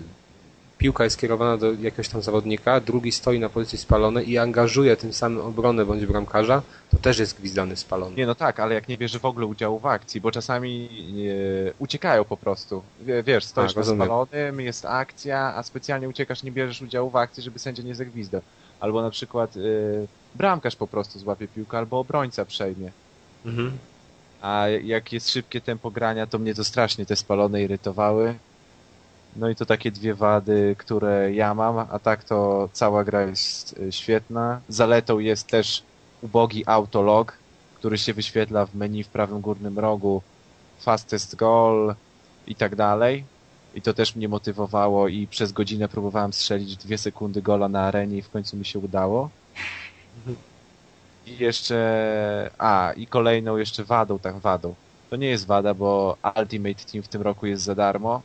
piłka 0.79 1.05
jest 1.05 1.19
kierowana 1.21 1.57
do 1.57 1.73
jakiegoś 1.73 2.09
tam 2.09 2.23
zawodnika, 2.23 2.81
drugi 2.81 3.13
stoi 3.13 3.41
na 3.41 3.49
pozycji 3.49 3.79
spalonej 3.79 4.31
i 4.31 4.39
angażuje 4.39 4.97
tym 4.97 5.13
samym 5.13 5.41
obronę 5.41 5.85
bądź 5.85 6.07
bramkarza, 6.07 6.63
to 6.91 6.97
też 6.97 7.19
jest 7.19 7.39
gwizdany 7.39 7.77
spalony. 7.77 8.17
Nie, 8.17 8.27
no 8.27 8.35
tak, 8.35 8.61
ale 8.61 8.75
jak 8.75 8.89
nie 8.89 8.99
bierze 8.99 9.19
w 9.19 9.25
ogóle 9.25 9.47
udziału 9.47 9.79
w 9.79 9.87
akcji, 9.87 10.21
bo 10.21 10.31
czasami 10.31 10.89
e, 11.69 11.73
uciekają 11.79 12.25
po 12.25 12.37
prostu. 12.37 12.83
Wiesz, 13.25 13.45
stoisz 13.45 13.77
a, 13.77 13.81
na 13.81 13.85
spalonym, 13.85 14.61
jest 14.61 14.85
akcja, 14.85 15.55
a 15.57 15.63
specjalnie 15.63 16.09
uciekasz, 16.09 16.43
nie 16.43 16.53
bierzesz 16.53 16.83
udziału 16.83 17.11
w 17.11 17.17
akcji, 17.17 17.43
żeby 17.43 17.59
sędzia 17.59 17.83
nie 17.83 17.95
zagwizdał. 17.95 18.41
Albo 18.81 19.03
na 19.03 19.11
przykład 19.11 19.57
e, 19.57 19.61
bramkarz 20.35 20.77
po 20.77 20.87
prostu 20.87 21.19
złapie 21.19 21.49
piłkę, 21.49 21.79
albo 21.79 21.99
obrońca 21.99 22.45
przejmie. 22.45 22.93
Mhm. 23.47 23.73
A 24.43 24.69
jak 24.69 25.13
jest 25.13 25.31
szybkie 25.31 25.61
tempo 25.61 25.91
grania, 25.91 26.27
to 26.27 26.39
mnie 26.39 26.55
to 26.55 26.65
strasznie 26.65 27.07
te 27.07 27.17
spalone 27.17 27.63
irytowały. 27.63 28.35
No 29.37 29.49
i 29.49 29.55
to 29.55 29.67
takie 29.67 29.91
dwie 29.91 30.15
wady, 30.15 30.77
które 30.79 31.35
ja 31.35 31.55
mam, 31.55 31.79
a 31.79 31.99
tak 31.99 32.25
to 32.25 32.69
cała 32.73 33.05
gra 33.05 33.23
jest 33.23 33.81
e, 33.89 33.93
świetna. 33.93 34.61
Zaletą 34.69 35.19
jest 35.19 35.47
też 35.47 35.83
ubogi 36.23 36.65
autolog, 36.67 37.39
który 37.75 37.99
się 37.99 38.15
wyświetla 38.15 38.67
w 38.67 38.75
menu 38.75 39.05
w 39.05 39.09
prawym 39.09 39.41
górnym 39.41 39.79
rogu, 39.79 40.23
fastest 40.81 41.37
goal 41.37 41.95
i 42.47 42.55
tak 42.55 42.77
dalej. 42.77 43.25
I 43.75 43.83
to 43.83 43.95
też 43.95 44.17
mnie 44.17 44.29
motywowało 44.29 45.09
i 45.09 45.27
przez 45.27 45.53
godzinę 45.53 45.89
próbowałem 45.89 46.33
strzelić 46.33 46.77
dwie 46.77 46.99
sekundy 46.99 47.43
gola 47.43 47.69
na 47.69 47.81
arenie 47.81 48.17
i 48.17 48.23
w 48.23 48.31
końcu 48.31 48.57
mi 48.57 48.65
się 48.65 48.79
udało. 48.79 49.31
I 51.27 51.39
jeszcze, 51.39 52.51
a 52.59 52.93
i 52.97 53.07
kolejną 53.07 53.57
jeszcze 53.57 53.85
wadą, 53.85 54.19
tak 54.19 54.39
wadą. 54.39 54.75
To 55.11 55.17
nie 55.17 55.27
jest 55.27 55.47
wada, 55.47 55.75
bo 55.75 56.17
Ultimate 56.41 56.85
Team 56.93 57.03
w 57.03 57.09
tym 57.09 57.23
roku 57.23 57.47
jest 57.47 57.63
za 57.63 57.75
darmo, 57.75 58.23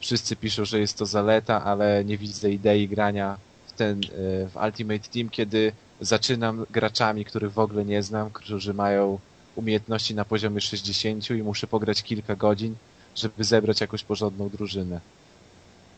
wszyscy 0.00 0.36
piszą, 0.36 0.64
że 0.64 0.80
jest 0.80 0.98
to 0.98 1.06
zaleta, 1.06 1.64
ale 1.64 2.04
nie 2.04 2.18
widzę 2.18 2.50
idei 2.50 2.88
grania 2.88 3.36
w 3.66 3.72
ten, 3.72 4.00
e, 4.00 4.48
w 4.48 4.56
Ultimate 4.64 5.08
Team, 5.08 5.28
kiedy 5.28 5.72
zaczynam 6.00 6.66
graczami, 6.70 7.24
których 7.24 7.52
w 7.52 7.58
ogóle 7.58 7.84
nie 7.84 8.02
znam, 8.02 8.30
którzy 8.30 8.74
mają 8.74 9.18
umiejętności 9.56 10.14
na 10.14 10.24
poziomie 10.24 10.60
60 10.60 11.30
i 11.30 11.42
muszę 11.42 11.66
pograć 11.66 12.02
kilka 12.02 12.36
godzin, 12.36 12.74
żeby 13.16 13.44
zebrać 13.44 13.80
jakąś 13.80 14.04
porządną 14.04 14.48
drużynę. 14.48 15.00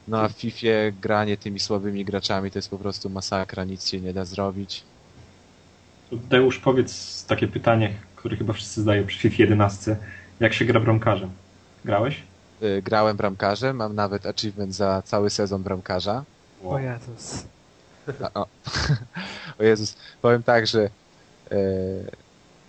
No 0.09 0.21
a 0.21 0.29
w 0.29 0.33
FIFA 0.33 0.69
granie 1.01 1.37
tymi 1.37 1.61
słabymi 1.61 2.05
graczami 2.05 2.51
to 2.51 2.59
jest 2.59 2.71
po 2.71 2.79
prostu 2.79 3.11
masakra, 3.11 3.65
nic 3.65 3.89
się 3.89 4.01
nie 4.01 4.13
da 4.13 4.25
zrobić. 4.25 4.83
Deusz, 6.13 6.59
powiedz 6.59 7.25
takie 7.25 7.49
pytanie, 7.49 7.95
które 8.17 8.37
chyba 8.37 8.53
wszyscy 8.53 8.81
zdają 8.81 9.07
przy 9.07 9.19
FIFA 9.19 9.43
11. 9.43 9.97
Jak 10.41 10.55
się 10.55 10.65
gra 10.65 10.81
bramkarzem? 10.81 11.31
Grałeś? 11.85 12.23
Y, 12.63 12.83
grałem 12.83 13.17
bramkarzem, 13.17 13.77
mam 13.77 13.95
nawet 13.95 14.27
achievement 14.27 14.75
za 14.75 15.03
cały 15.03 15.31
sezon 15.31 15.63
bramkarza. 15.63 16.25
O 16.65 16.79
Jezus. 16.79 17.45
o, 18.35 18.47
o 19.59 19.63
Jezus, 19.63 19.97
powiem 20.23 20.43
tak, 20.43 20.67
że 20.67 20.91
e, 21.51 21.57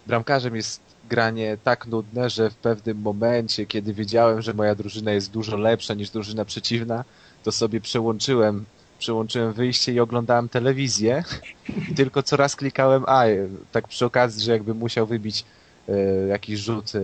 bramkarzem 0.08 0.56
jest 0.56 0.82
granie 1.10 1.58
tak 1.64 1.88
nudne, 1.88 2.30
że 2.30 2.50
w 2.50 2.56
pewnym 2.56 3.02
momencie, 3.02 3.66
kiedy 3.66 3.94
wiedziałem, 3.94 4.42
że 4.42 4.54
moja 4.54 4.76
drużyna 4.76 5.12
jest 5.12 5.32
dużo 5.32 5.58
lepsza 5.58 5.94
niż 5.94 6.10
drużyna 6.10 6.46
przeciwna, 6.46 7.04
to 7.44 7.52
sobie 7.52 7.82
przełączyłem, 7.82 8.66
przełączyłem 9.00 9.54
wyjście 9.54 9.94
i 9.94 10.00
oglądałem 10.00 10.50
telewizję. 10.50 11.24
I 11.92 11.96
tylko 11.96 12.24
coraz 12.24 12.56
klikałem 12.56 13.04
A, 13.08 13.24
tak 13.72 13.88
przy 13.88 14.06
okazji, 14.06 14.44
że 14.44 14.52
jakby 14.52 14.74
musiał 14.74 15.08
wybić 15.08 15.46
jakiś 16.30 16.60
rzut 16.60 16.92
e, 16.96 17.00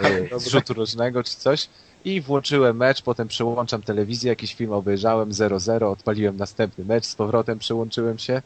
e, 0.34 0.40
z 0.40 0.46
rzutu 0.46 0.74
rożnego 0.74 1.24
czy 1.24 1.36
coś. 1.36 1.68
I 2.04 2.20
włączyłem 2.20 2.76
mecz, 2.76 3.02
potem 3.02 3.28
przełączam 3.28 3.82
telewizję, 3.82 4.28
jakiś 4.28 4.54
film 4.54 4.72
obejrzałem 4.72 5.30
0-0, 5.30 5.84
odpaliłem 5.84 6.36
następny 6.36 6.84
mecz, 6.84 7.04
z 7.04 7.14
powrotem 7.14 7.58
przełączyłem 7.58 8.18
się. 8.18 8.42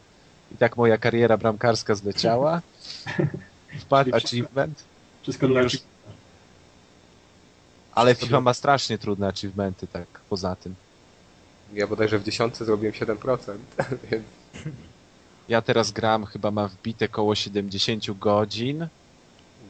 I 0.53 0.57
tak 0.57 0.77
moja 0.77 0.99
kariera 0.99 1.37
bramkarska 1.37 1.95
zleciała. 1.95 2.63
Wpadł 3.81 4.15
achievement, 4.15 4.85
Wszystko 5.23 5.49
dla 5.49 5.63
Już- 5.63 5.79
ale 7.95 8.15
FIFA 8.15 8.41
ma 8.41 8.55
strasznie 8.55 8.99
trudne 8.99 9.29
achievementy, 9.29 9.87
tak 9.87 10.07
poza 10.29 10.57
tym. 10.57 10.75
Ja 11.73 11.87
bodajże 11.87 12.19
w 12.19 12.25
dziesiątce 12.25 12.65
zrobiłem 12.65 12.95
7%, 12.95 13.39
więc 14.11 14.25
Ja 15.49 15.63
teraz 15.63 15.93
gram, 15.93 16.27
chyba 16.27 16.51
mam 16.51 16.69
wbite 16.69 17.09
koło 17.09 17.35
70 17.35 18.19
godzin 18.19 18.89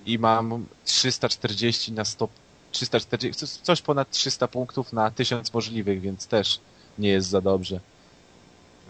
i 0.07 0.19
mam 0.19 0.67
340 0.85 1.93
na 1.93 2.05
100, 2.05 2.29
340, 2.73 3.47
coś- 3.63 3.83
ponad 3.83 4.11
300 4.11 4.49
punktów 4.49 4.93
na 4.93 5.11
1000 5.11 5.55
możliwych, 5.55 6.01
więc 6.01 6.27
też 6.27 6.61
nie 6.99 7.09
jest 7.09 7.29
za 7.29 7.41
dobrze. 7.41 7.81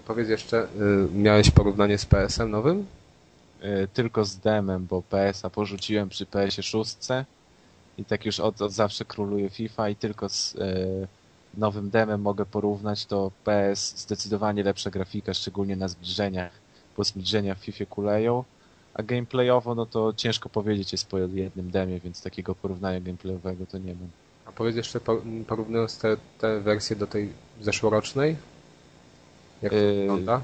powiedz 0.06 0.28
jeszcze, 0.28 0.62
y, 0.64 1.08
miałeś 1.14 1.50
porównanie 1.50 1.98
z 1.98 2.06
PS-em 2.06 2.50
nowym? 2.50 2.86
Y, 3.64 3.88
Tylko 3.94 4.24
z 4.24 4.36
demem, 4.36 4.86
bo 4.86 5.02
PS-a 5.02 5.50
porzuciłem 5.50 6.08
przy 6.08 6.26
PS-ie 6.26 6.62
6 6.62 6.96
i 7.98 8.04
tak 8.04 8.26
już 8.26 8.40
od, 8.40 8.62
od 8.62 8.72
zawsze 8.72 9.04
króluje 9.04 9.50
FIFA 9.50 9.88
i 9.88 9.96
tylko 9.96 10.28
z 10.28 10.54
y, 10.54 11.06
nowym 11.54 11.90
demem 11.90 12.20
mogę 12.20 12.46
porównać, 12.46 13.06
to 13.06 13.30
PS 13.44 13.94
zdecydowanie 13.96 14.62
lepsza 14.62 14.90
grafika, 14.90 15.34
szczególnie 15.34 15.76
na 15.76 15.88
zbliżeniach, 15.88 16.52
bo 16.96 17.04
zbliżenia 17.04 17.54
w 17.54 17.58
FIFA 17.58 17.84
kuleją, 17.86 18.44
a 18.98 19.02
gameplayowo 19.02 19.74
no 19.74 19.86
to 19.86 20.12
ciężko 20.16 20.48
powiedzieć 20.48 20.92
jest 20.92 21.10
po 21.10 21.18
jednym 21.18 21.70
demie, 21.70 22.00
więc 22.00 22.22
takiego 22.22 22.54
porównania 22.54 23.00
gameplayowego 23.00 23.66
to 23.66 23.78
nie 23.78 23.94
mam. 23.94 24.10
A 24.44 24.52
powiedz 24.52 24.76
jeszcze, 24.76 25.00
po- 25.00 25.22
porównując 25.46 25.98
te, 25.98 26.16
te 26.38 26.60
wersje 26.60 26.96
do 26.96 27.06
tej 27.06 27.28
zeszłorocznej, 27.62 28.36
jak 29.62 29.72
to 29.72 29.76
Yy, 29.78 29.96
wygląda? 30.00 30.40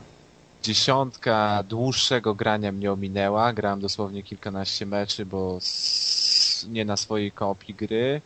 Dziesiątka 0.63 1.63
dłuższego 1.69 2.35
grania 2.35 2.73
mnie 2.73 2.93
ominęła. 2.93 3.53
Grałem 3.53 3.81
dosłownie 3.81 4.23
kilkanaście 4.23 4.87
meczy, 4.87 5.27
bo 5.27 5.57
s- 5.57 6.67
nie 6.71 6.85
na 6.85 6.97
swojej 6.97 7.33
kopii 7.33 7.75
gry, 7.75 8.23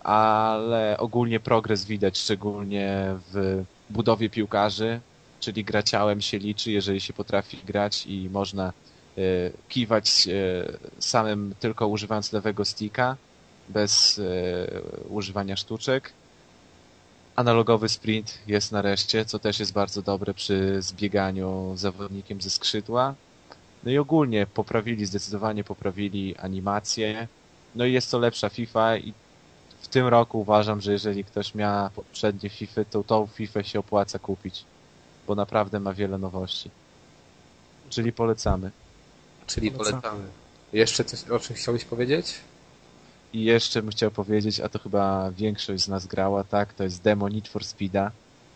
ale 0.00 0.96
ogólnie 0.98 1.40
progres 1.40 1.84
widać, 1.84 2.18
szczególnie 2.18 3.16
w 3.32 3.64
budowie 3.88 4.30
piłkarzy, 4.30 5.00
czyli 5.38 5.64
graciałem 5.64 6.20
się 6.20 6.38
liczy, 6.38 6.70
jeżeli 6.72 7.00
się 7.00 7.12
potrafi 7.12 7.56
grać 7.64 8.06
i 8.06 8.30
można 8.30 8.72
kiwać 9.68 10.28
e, 10.28 10.32
samym 10.98 11.54
tylko 11.60 11.88
używając 11.88 12.32
lewego 12.32 12.64
sticka, 12.64 13.16
bez 13.68 14.18
e, 14.18 14.80
używania 15.08 15.56
sztuczek. 15.56 16.12
Analogowy 17.36 17.88
sprint 17.88 18.38
jest 18.46 18.72
nareszcie, 18.72 19.24
co 19.24 19.38
też 19.38 19.60
jest 19.60 19.72
bardzo 19.72 20.02
dobre 20.02 20.34
przy 20.34 20.82
zbieganiu 20.82 21.72
zawodnikiem 21.76 22.40
ze 22.40 22.50
skrzydła. 22.50 23.14
No 23.84 23.90
i 23.90 23.98
ogólnie 23.98 24.46
poprawili, 24.46 25.06
zdecydowanie 25.06 25.64
poprawili 25.64 26.36
animację. 26.36 27.28
No 27.74 27.84
i 27.84 27.92
jest 27.92 28.10
to 28.10 28.18
lepsza 28.18 28.48
FIFA 28.48 28.96
i 28.96 29.12
w 29.80 29.88
tym 29.88 30.06
roku 30.06 30.40
uważam, 30.40 30.80
że 30.80 30.92
jeżeli 30.92 31.24
ktoś 31.24 31.54
miał 31.54 31.90
poprzednie 31.90 32.50
FIFA, 32.50 32.84
to 32.84 33.04
tą 33.04 33.26
FIFA 33.26 33.62
się 33.62 33.78
opłaca 33.78 34.18
kupić, 34.18 34.64
bo 35.26 35.34
naprawdę 35.34 35.80
ma 35.80 35.94
wiele 35.94 36.18
nowości. 36.18 36.70
Czyli 37.90 38.12
polecamy. 38.12 38.70
Czyli 39.48 39.70
polecam. 39.70 40.00
polecamy. 40.00 40.28
Jeszcze 40.72 41.04
coś, 41.04 41.30
o 41.30 41.40
czym 41.40 41.56
chciałbyś 41.56 41.84
powiedzieć? 41.84 42.34
I 43.32 43.44
jeszcze 43.44 43.82
bym 43.82 43.90
chciał 43.90 44.10
powiedzieć, 44.10 44.60
a 44.60 44.68
to 44.68 44.78
chyba 44.78 45.30
większość 45.30 45.84
z 45.84 45.88
nas 45.88 46.06
grała, 46.06 46.44
tak? 46.44 46.74
To 46.74 46.84
jest 46.84 47.02
demo 47.02 47.28
Need 47.28 47.48
for 47.48 47.64
Speeda. 47.64 48.10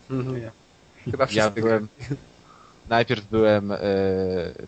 Ja. 0.09 0.51
Chyba 1.11 1.25
wszyscy 1.25 1.39
Ja 1.39 1.49
byłem. 1.49 1.87
Najpierw 2.89 3.25
byłem. 3.29 3.71
E, 3.71 3.77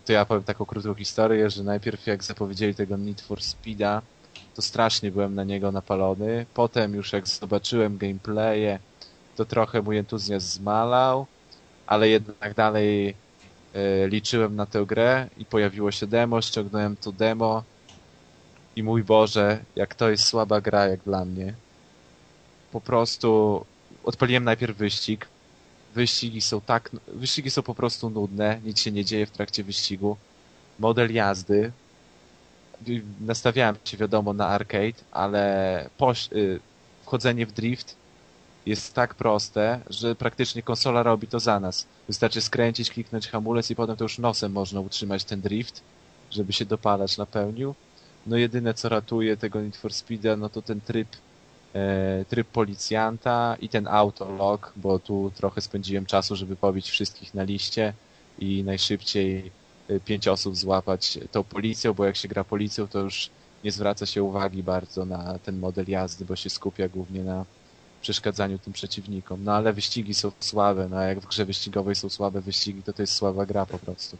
to 0.04 0.12
ja 0.12 0.24
powiem 0.24 0.42
taką 0.42 0.64
krótką 0.64 0.94
historię, 0.94 1.50
że 1.50 1.62
najpierw 1.62 2.06
jak 2.06 2.24
zapowiedzieli 2.24 2.74
tego 2.74 2.96
Need 2.96 3.20
for 3.20 3.42
Speeda, 3.42 4.02
to 4.54 4.62
strasznie 4.62 5.10
byłem 5.10 5.34
na 5.34 5.44
niego 5.44 5.72
napalony. 5.72 6.46
Potem 6.54 6.94
już 6.94 7.12
jak 7.12 7.28
zobaczyłem 7.28 7.98
gameplaye, 7.98 8.78
to 9.36 9.44
trochę 9.44 9.82
mój 9.82 9.98
entuzjazm 9.98 10.46
zmalał, 10.46 11.26
ale 11.86 12.08
jednak 12.08 12.54
dalej 12.54 13.14
liczyłem 14.08 14.56
na 14.56 14.66
tę 14.66 14.86
grę 14.86 15.28
i 15.38 15.44
pojawiło 15.44 15.90
się 15.90 16.06
demo, 16.06 16.42
ściągnąłem 16.42 16.96
to 16.96 17.12
demo 17.12 17.62
i 18.76 18.82
mój 18.82 19.04
Boże, 19.04 19.64
jak 19.76 19.94
to 19.94 20.10
jest 20.10 20.24
słaba 20.24 20.60
gra 20.60 20.86
jak 20.86 21.00
dla 21.00 21.24
mnie. 21.24 21.54
Po 22.72 22.80
prostu 22.80 23.64
odpaliłem 24.04 24.44
najpierw 24.44 24.76
wyścig, 24.76 25.28
wyścigi 25.94 26.40
są 26.40 26.60
tak, 26.60 26.90
wyścigi 27.08 27.50
są 27.50 27.62
po 27.62 27.74
prostu 27.74 28.10
nudne, 28.10 28.60
nic 28.64 28.80
się 28.80 28.92
nie 28.92 29.04
dzieje 29.04 29.26
w 29.26 29.30
trakcie 29.30 29.64
wyścigu. 29.64 30.16
Model 30.78 31.12
jazdy, 31.12 31.72
nastawiałem 33.20 33.76
się 33.84 33.96
wiadomo 33.96 34.32
na 34.32 34.46
arcade, 34.46 35.02
ale 35.12 35.84
y, 36.32 36.60
wchodzenie 37.04 37.46
w 37.46 37.52
drift 37.52 37.96
jest 38.66 38.94
tak 38.94 39.14
proste, 39.14 39.80
że 39.90 40.14
praktycznie 40.14 40.62
konsola 40.62 41.02
robi 41.02 41.26
to 41.26 41.40
za 41.40 41.60
nas. 41.60 41.86
Wystarczy 42.06 42.40
skręcić, 42.40 42.90
kliknąć 42.90 43.28
hamulec 43.28 43.70
i 43.70 43.76
potem 43.76 43.96
to 43.96 44.04
już 44.04 44.18
nosem 44.18 44.52
można 44.52 44.80
utrzymać 44.80 45.24
ten 45.24 45.40
drift, 45.40 45.82
żeby 46.30 46.52
się 46.52 46.64
dopalać 46.64 47.18
napełnił. 47.18 47.74
No 48.26 48.36
jedyne 48.36 48.74
co 48.74 48.88
ratuje 48.88 49.36
tego 49.36 49.60
Need 49.62 49.76
for 49.76 49.94
Speeda, 49.94 50.36
no 50.36 50.48
to 50.48 50.62
ten 50.62 50.80
tryb 50.80 51.08
e, 51.74 52.24
tryb 52.24 52.48
policjanta 52.48 53.56
i 53.60 53.68
ten 53.68 53.88
autolog, 53.88 54.72
bo 54.76 54.98
tu 54.98 55.32
trochę 55.34 55.60
spędziłem 55.60 56.06
czasu, 56.06 56.36
żeby 56.36 56.56
pobić 56.56 56.90
wszystkich 56.90 57.34
na 57.34 57.42
liście 57.42 57.92
i 58.38 58.64
najszybciej 58.64 59.50
e, 59.88 60.00
pięć 60.00 60.28
osób 60.28 60.56
złapać 60.56 61.18
tą 61.30 61.44
policją, 61.44 61.94
bo 61.94 62.04
jak 62.04 62.16
się 62.16 62.28
gra 62.28 62.44
policją, 62.44 62.88
to 62.88 62.98
już 62.98 63.30
nie 63.64 63.72
zwraca 63.72 64.06
się 64.06 64.22
uwagi 64.22 64.62
bardzo 64.62 65.04
na 65.04 65.38
ten 65.38 65.58
model 65.58 65.84
jazdy, 65.88 66.24
bo 66.24 66.36
się 66.36 66.50
skupia 66.50 66.88
głównie 66.88 67.24
na 67.24 67.44
przeszkadzaniu 68.00 68.58
tym 68.58 68.72
przeciwnikom. 68.72 69.44
No 69.44 69.52
ale 69.52 69.72
wyścigi 69.72 70.14
są 70.14 70.32
słabe, 70.40 70.88
no 70.90 70.96
a 70.96 71.04
jak 71.04 71.20
w 71.20 71.26
grze 71.26 71.44
wyścigowej 71.44 71.94
są 71.94 72.08
słabe 72.08 72.40
wyścigi, 72.40 72.82
to 72.82 72.92
to 72.92 73.02
jest 73.02 73.12
słaba 73.12 73.46
gra 73.46 73.66
po 73.66 73.78
prostu. 73.78 74.16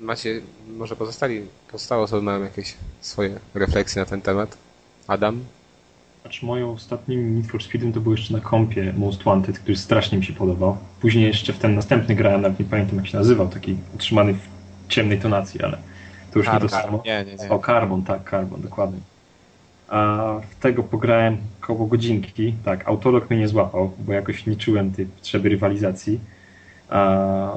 Macie, 0.00 0.40
może 0.76 0.96
pozostali, 0.96 1.46
pozostałe 1.72 2.02
osoby 2.02 2.22
mają 2.22 2.42
jakieś 2.42 2.74
swoje 3.00 3.38
refleksje 3.54 4.02
na 4.02 4.06
ten 4.06 4.22
temat? 4.22 4.56
Adam? 5.06 5.44
Znaczy 6.22 6.46
moją 6.46 6.72
ostatnim 6.72 7.36
Need 7.36 7.50
for 7.50 7.62
Speedem 7.62 7.92
to 7.92 8.00
był 8.00 8.12
jeszcze 8.12 8.34
na 8.34 8.40
kompie 8.40 8.92
Most 8.96 9.22
Wanted, 9.22 9.58
który 9.58 9.76
strasznie 9.76 10.18
mi 10.18 10.24
się 10.24 10.32
podobał. 10.32 10.78
Później 11.00 11.24
jeszcze 11.24 11.52
w 11.52 11.58
ten 11.58 11.74
następny 11.74 12.14
grałem, 12.14 12.40
nawet 12.42 12.58
nie 12.58 12.64
pamiętam 12.64 12.96
jak 12.96 13.06
się 13.06 13.18
nazywał, 13.18 13.48
taki 13.48 13.76
utrzymany 13.94 14.34
w 14.34 14.48
ciemnej 14.88 15.20
tonacji, 15.20 15.62
ale 15.62 15.78
to 16.32 16.38
już 16.38 16.48
nie 16.48 16.60
to 16.60 16.68
Carbon. 16.68 16.82
samo. 16.82 17.02
Nie, 17.06 17.24
nie, 17.24 17.36
nie. 17.36 17.50
O, 17.50 17.58
Carbon, 17.58 18.04
tak, 18.04 18.30
Carbon, 18.30 18.60
dokładnie. 18.60 18.98
A 19.90 20.34
w 20.50 20.62
tego 20.62 20.82
pograłem 20.82 21.36
koło 21.60 21.86
godzinki. 21.86 22.54
Tak, 22.64 22.88
autolog 22.88 23.30
mnie 23.30 23.38
nie 23.38 23.48
złapał, 23.48 23.92
bo 23.98 24.12
jakoś 24.12 24.46
nie 24.46 24.56
czułem 24.56 24.92
tej 24.92 25.06
potrzeby 25.06 25.48
rywalizacji. 25.48 26.20
A 26.88 27.50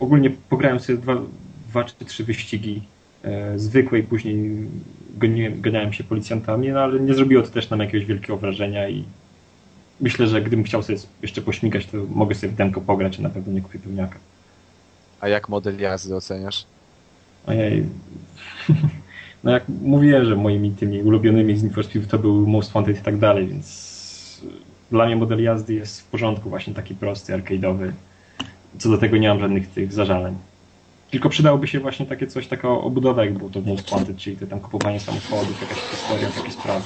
ogólnie 0.00 0.30
pograłem 0.48 0.80
sobie 0.80 0.98
dwa, 0.98 1.16
dwa 1.68 1.84
czy 1.84 2.04
trzy 2.04 2.24
wyścigi 2.24 2.82
e, 3.22 3.58
zwykłe 3.58 3.98
i 3.98 4.02
później 4.02 4.66
goniłem, 5.16 5.60
ganiałem 5.60 5.92
się 5.92 6.04
policjantami, 6.04 6.68
no 6.68 6.80
ale 6.80 7.00
nie 7.00 7.14
zrobiło 7.14 7.42
to 7.42 7.50
też 7.50 7.70
nam 7.70 7.80
jakiegoś 7.80 8.06
wielkiego 8.06 8.36
wrażenia 8.36 8.88
i 8.88 9.04
myślę, 10.00 10.26
że 10.26 10.42
gdybym 10.42 10.64
chciał 10.64 10.82
sobie 10.82 10.98
jeszcze 11.22 11.42
pośmigać, 11.42 11.86
to 11.86 11.96
mogę 12.10 12.34
sobie 12.34 12.52
w 12.52 12.56
demko 12.56 12.80
pograć, 12.80 13.18
a 13.18 13.22
na 13.22 13.30
pewno 13.30 13.52
nie 13.52 13.60
kupię 13.60 13.78
pełniaka. 13.78 14.18
A 15.20 15.28
jak 15.28 15.48
model 15.48 15.78
jazdy 15.78 16.16
oceniasz? 16.16 16.66
Ojej. 17.46 17.86
No 19.44 19.50
jak 19.50 19.64
mówiłem, 19.68 20.24
że 20.24 20.36
moimi 20.36 20.70
tymi 20.70 21.02
ulubionymi 21.02 21.56
z 21.56 21.62
Need 21.62 21.74
for 21.74 21.84
Speed 21.84 22.06
to 22.06 22.18
był 22.18 22.46
Most 22.46 22.72
Wanted 22.72 22.98
i 22.98 23.02
tak 23.02 23.18
dalej, 23.18 23.46
więc 23.46 23.94
dla 24.90 25.06
mnie 25.06 25.16
model 25.16 25.42
jazdy 25.42 25.74
jest 25.74 26.00
w 26.00 26.04
porządku, 26.04 26.50
właśnie 26.50 26.74
taki 26.74 26.94
prosty, 26.94 27.32
arcade'owy. 27.32 27.92
Co 28.78 28.88
do 28.88 28.98
tego 28.98 29.16
nie 29.16 29.28
mam 29.28 29.40
żadnych 29.40 29.68
tych 29.68 29.92
zażaleń. 29.92 30.36
Tylko 31.10 31.28
przydałoby 31.28 31.66
się 31.66 31.80
właśnie 31.80 32.06
takie 32.06 32.26
coś, 32.26 32.46
taka 32.46 32.68
obudowa, 32.68 33.24
jak 33.24 33.38
było 33.38 33.50
to 33.50 33.60
w 33.60 33.66
Most 33.66 33.90
Wanted, 33.90 34.16
czyli 34.16 34.36
to 34.36 34.46
tam 34.46 34.60
kupowanie 34.60 35.00
samochodów, 35.00 35.62
jakaś 35.62 35.78
historia, 35.78 36.28
takie 36.28 36.50
sprawy. 36.50 36.84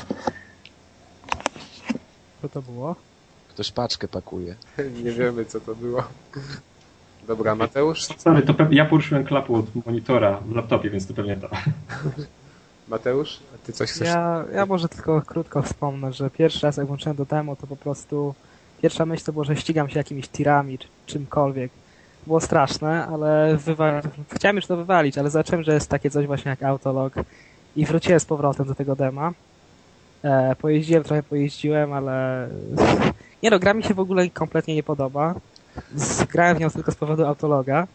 Co 2.42 2.48
to 2.48 2.62
było? 2.62 2.96
Ktoś 3.48 3.72
paczkę 3.72 4.08
pakuje. 4.08 4.54
Nie 5.04 5.12
wiemy, 5.12 5.44
co 5.44 5.60
to 5.60 5.74
było. 5.74 6.02
Dobra, 7.26 7.54
Mateusz? 7.54 8.04
Sorry, 8.04 8.42
to 8.42 8.54
ja 8.70 8.84
poruszyłem 8.84 9.24
klapę 9.24 9.52
od 9.52 9.86
monitora 9.86 10.40
w 10.40 10.56
laptopie, 10.56 10.90
więc 10.90 11.06
to 11.06 11.14
pewnie 11.14 11.36
to. 11.36 11.48
Mateusz, 12.88 13.40
a 13.54 13.66
ty 13.66 13.72
coś 13.72 13.90
chcesz? 13.90 14.08
Ja, 14.08 14.44
ja 14.52 14.66
może 14.66 14.88
tylko 14.88 15.22
krótko 15.22 15.62
wspomnę, 15.62 16.12
że 16.12 16.30
pierwszy 16.30 16.66
raz 16.66 16.76
jak 16.76 16.86
włączyłem 16.86 17.16
do 17.16 17.24
demo, 17.24 17.56
to 17.56 17.66
po 17.66 17.76
prostu 17.76 18.34
pierwsza 18.82 19.06
myśl 19.06 19.24
to 19.24 19.32
było, 19.32 19.44
że 19.44 19.56
ścigam 19.56 19.88
się 19.88 19.98
jakimiś 19.98 20.28
tirami 20.28 20.78
czy 20.78 20.88
czymkolwiek. 21.06 21.70
Było 22.26 22.40
straszne, 22.40 23.06
ale 23.06 23.56
wywa... 23.56 24.02
chciałem 24.34 24.56
już 24.56 24.66
to 24.66 24.76
wywalić, 24.76 25.18
ale 25.18 25.30
zacząłem, 25.30 25.64
że 25.64 25.74
jest 25.74 25.90
takie 25.90 26.10
coś 26.10 26.26
właśnie 26.26 26.50
jak 26.50 26.62
Autolog 26.62 27.12
i 27.76 27.86
wróciłem 27.86 28.20
z 28.20 28.24
powrotem 28.24 28.66
do 28.66 28.74
tego 28.74 28.96
dema. 28.96 29.32
E, 30.22 30.56
pojeździłem, 30.56 31.04
trochę 31.04 31.22
pojeździłem, 31.22 31.92
ale 31.92 32.48
nie 33.42 33.50
no, 33.50 33.58
gra 33.58 33.74
mi 33.74 33.82
się 33.82 33.94
w 33.94 34.00
ogóle 34.00 34.30
kompletnie 34.30 34.74
nie 34.74 34.82
podoba. 34.82 35.34
Zgrałem 35.94 36.56
w 36.56 36.60
nią 36.60 36.70
tylko 36.70 36.92
z 36.92 36.94
powodu 36.94 37.26
Autologa, 37.26 37.86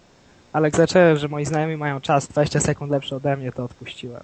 ale 0.54 0.68
jak 0.68 0.76
zacząłem, 0.76 1.18
że 1.18 1.28
moi 1.28 1.46
znajomi 1.46 1.78
mają 1.78 2.02
czas 2.02 2.28
20 2.28 2.60
sekund 2.60 2.92
lepszy 2.92 3.16
ode 3.16 3.38
mnie, 3.38 3.52
to 3.52 3.64
odpuściłem. 3.64 4.24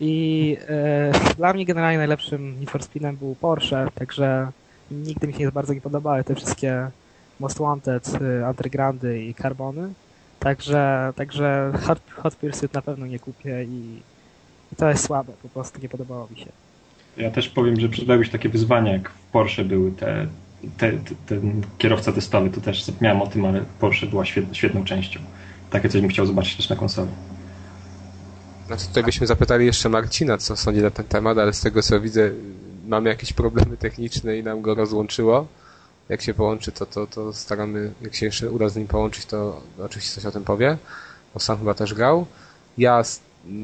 I 0.00 0.56
e, 0.68 1.34
dla 1.36 1.52
mnie 1.52 1.64
generalnie 1.64 1.98
najlepszym 1.98 2.60
Need 2.60 2.70
for 2.70 2.82
Speedem 2.82 3.16
był 3.16 3.34
Porsche, 3.34 3.86
także 3.94 4.48
nigdy 4.90 5.26
mi 5.26 5.32
się 5.32 5.38
nie 5.38 5.52
bardzo 5.52 5.74
nie 5.74 5.80
podobały 5.80 6.24
te 6.24 6.34
wszystkie 6.34 6.90
Most 7.40 7.58
Wanted, 7.58 8.08
y, 8.08 8.46
Undergroundy 8.48 9.24
i 9.24 9.34
Carbony. 9.34 9.92
Także, 10.40 11.12
także 11.16 11.72
Hot, 11.82 12.00
Hot 12.10 12.36
Pursuit 12.36 12.74
na 12.74 12.82
pewno 12.82 13.06
nie 13.06 13.18
kupię 13.18 13.64
i, 13.64 14.00
i 14.72 14.76
to 14.76 14.88
jest 14.88 15.04
słabe, 15.04 15.32
po 15.42 15.48
prostu 15.48 15.82
nie 15.82 15.88
podobało 15.88 16.28
mi 16.30 16.38
się. 16.38 16.46
Ja 17.16 17.30
też 17.30 17.48
powiem, 17.48 17.80
że 17.80 17.88
przydały 17.88 18.24
się 18.24 18.30
takie 18.30 18.48
wyzwania, 18.48 18.92
jak 18.92 19.10
w 19.10 19.30
Porsche 19.32 19.64
były 19.64 19.92
te, 19.92 20.26
te, 20.76 20.92
te, 20.92 21.14
ten 21.26 21.62
kierowca 21.78 22.12
testowy, 22.12 22.50
to 22.50 22.60
też 22.60 22.84
zapomniałem 22.84 23.22
o 23.22 23.26
tym, 23.26 23.44
ale 23.44 23.64
Porsche 23.80 24.06
była 24.06 24.24
świetną, 24.24 24.54
świetną 24.54 24.84
częścią. 24.84 25.20
Takie 25.70 25.88
coś 25.88 26.00
bym 26.00 26.10
chciał 26.10 26.26
zobaczyć 26.26 26.56
też 26.56 26.68
na 26.68 26.76
konsoli. 26.76 27.10
Znaczy 28.66 28.86
tutaj 28.86 29.04
byśmy 29.04 29.26
zapytali 29.26 29.66
jeszcze 29.66 29.88
Marcina, 29.88 30.38
co 30.38 30.56
sądzi 30.56 30.82
na 30.82 30.90
ten 30.90 31.04
temat, 31.04 31.38
ale 31.38 31.52
z 31.52 31.60
tego 31.60 31.82
co 31.82 32.00
widzę, 32.00 32.30
mamy 32.86 33.08
jakieś 33.08 33.32
problemy 33.32 33.76
techniczne 33.76 34.38
i 34.38 34.42
nam 34.42 34.62
go 34.62 34.74
rozłączyło. 34.74 35.46
Jak 36.08 36.22
się 36.22 36.34
połączy, 36.34 36.72
to, 36.72 36.86
to, 36.86 37.06
to 37.06 37.32
staramy, 37.32 37.92
jak 38.02 38.14
się 38.14 38.26
jeszcze 38.26 38.50
uda 38.50 38.68
z 38.68 38.76
nim 38.76 38.86
połączyć, 38.86 39.26
to 39.26 39.62
oczywiście 39.78 40.14
coś 40.14 40.26
o 40.26 40.30
tym 40.30 40.44
powie, 40.44 40.78
bo 41.34 41.40
sam 41.40 41.58
chyba 41.58 41.74
też 41.74 41.94
grał. 41.94 42.26
Ja 42.78 43.02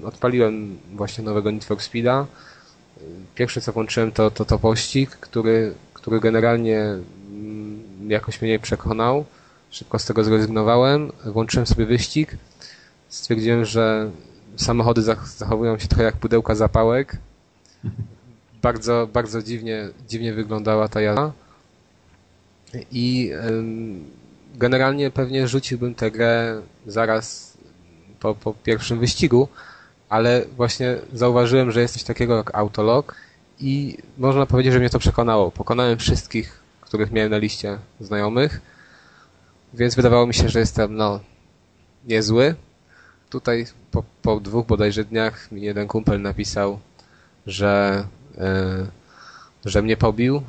odpaliłem 0.04 0.78
właśnie 0.94 1.24
nowego 1.24 1.50
Need 1.50 1.64
for 1.64 1.80
Speeda. 1.80 2.26
Pierwsze 3.34 3.60
co 3.60 3.72
włączyłem 3.72 4.12
to, 4.12 4.30
to, 4.30 4.44
to 4.44 4.58
pościg, 4.58 5.10
który, 5.10 5.74
który 5.94 6.20
generalnie 6.20 6.78
mm, 6.80 7.82
jakoś 8.08 8.42
mnie 8.42 8.50
nie 8.50 8.58
przekonał. 8.58 9.24
Szybko 9.70 9.98
z 9.98 10.04
tego 10.04 10.24
zrezygnowałem. 10.24 11.12
Włączyłem 11.24 11.66
sobie 11.66 11.86
wyścig. 11.86 12.36
Stwierdziłem, 13.08 13.64
że 13.64 14.10
samochody 14.56 15.02
zachowują 15.02 15.78
się 15.78 15.88
trochę 15.88 16.04
jak 16.04 16.16
pudełka 16.16 16.54
zapałek. 16.54 17.16
Bardzo, 18.62 19.08
bardzo 19.12 19.42
dziwnie, 19.42 19.88
dziwnie 20.08 20.32
wyglądała 20.32 20.88
ta 20.88 21.00
jazda. 21.00 21.32
I 22.92 23.32
generalnie 24.54 25.10
pewnie 25.10 25.48
rzuciłbym 25.48 25.94
tę 25.94 26.10
grę 26.10 26.62
zaraz 26.86 27.56
po, 28.20 28.34
po 28.34 28.54
pierwszym 28.54 28.98
wyścigu, 28.98 29.48
ale 30.08 30.44
właśnie 30.56 30.96
zauważyłem, 31.12 31.70
że 31.70 31.80
jest 31.80 31.94
coś 31.94 32.02
takiego 32.02 32.36
jak 32.36 32.54
Autolog 32.54 33.14
i 33.60 33.98
można 34.18 34.46
powiedzieć, 34.46 34.72
że 34.72 34.78
mnie 34.78 34.90
to 34.90 34.98
przekonało. 34.98 35.50
Pokonałem 35.50 35.98
wszystkich, 35.98 36.60
których 36.80 37.12
miałem 37.12 37.30
na 37.30 37.38
liście 37.38 37.78
znajomych, 38.00 38.60
więc 39.74 39.94
wydawało 39.94 40.26
mi 40.26 40.34
się, 40.34 40.48
że 40.48 40.58
jestem 40.58 40.96
no 40.96 41.20
niezły. 42.06 42.54
Tutaj 43.30 43.66
po, 43.90 44.04
po 44.22 44.40
dwóch 44.40 44.66
bodajże 44.66 45.04
dniach 45.04 45.52
mi 45.52 45.62
jeden 45.62 45.88
kumpel 45.88 46.22
napisał, 46.22 46.78
że, 47.46 48.04
yy, 48.38 48.86
że 49.64 49.82
mnie 49.82 49.96
pobił. 49.96 50.42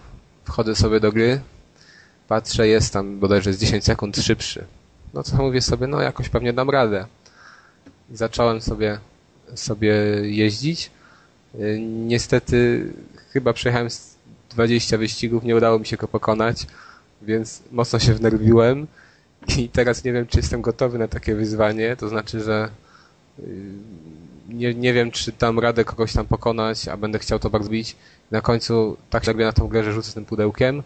Wchodzę 0.45 0.75
sobie 0.75 0.99
do 0.99 1.11
gry, 1.11 1.41
patrzę, 2.27 2.67
jest 2.67 2.93
tam 2.93 3.19
bodajże 3.19 3.53
z 3.53 3.59
10 3.59 3.84
sekund 3.84 4.17
szybszy. 4.17 4.65
No 5.13 5.23
co 5.23 5.38
mówię 5.38 5.61
sobie, 5.61 5.88
no 5.88 6.01
jakoś 6.01 6.29
pewnie 6.29 6.53
dam 6.53 6.69
radę. 6.69 7.05
Zacząłem 8.11 8.61
sobie, 8.61 8.99
sobie 9.55 9.93
jeździć. 10.21 10.91
Yy, 11.53 11.79
niestety 11.82 12.88
chyba 13.34 13.53
przejechałem 13.53 13.89
20 14.49 14.97
wyścigów, 14.97 15.43
nie 15.43 15.55
udało 15.55 15.79
mi 15.79 15.86
się 15.86 15.97
go 15.97 16.07
pokonać, 16.07 16.67
więc 17.21 17.61
mocno 17.71 17.99
się 17.99 18.13
wnerwiłem 18.13 18.88
i 19.57 19.69
teraz 19.69 20.03
nie 20.03 20.13
wiem, 20.13 20.27
czy 20.27 20.37
jestem 20.37 20.61
gotowy 20.61 20.97
na 20.97 21.07
takie 21.07 21.35
wyzwanie, 21.35 21.95
to 21.95 22.09
znaczy, 22.09 22.39
że 22.39 22.69
yy, 23.39 23.45
nie, 24.49 24.73
nie 24.73 24.93
wiem, 24.93 25.11
czy 25.11 25.31
dam 25.39 25.59
radę 25.59 25.85
kogoś 25.85 26.13
tam 26.13 26.25
pokonać, 26.25 26.87
a 26.87 26.97
będę 26.97 27.19
chciał 27.19 27.39
to 27.39 27.49
bardzo 27.49 27.69
bić. 27.69 27.95
Na 28.31 28.41
końcu 28.41 28.97
tak 29.09 29.25
się 29.25 29.33
na 29.33 29.53
tą 29.53 29.67
grę, 29.67 29.83
że 29.83 29.93
rzucę 29.93 30.13
tym 30.13 30.25
pudełkiem, 30.25 30.83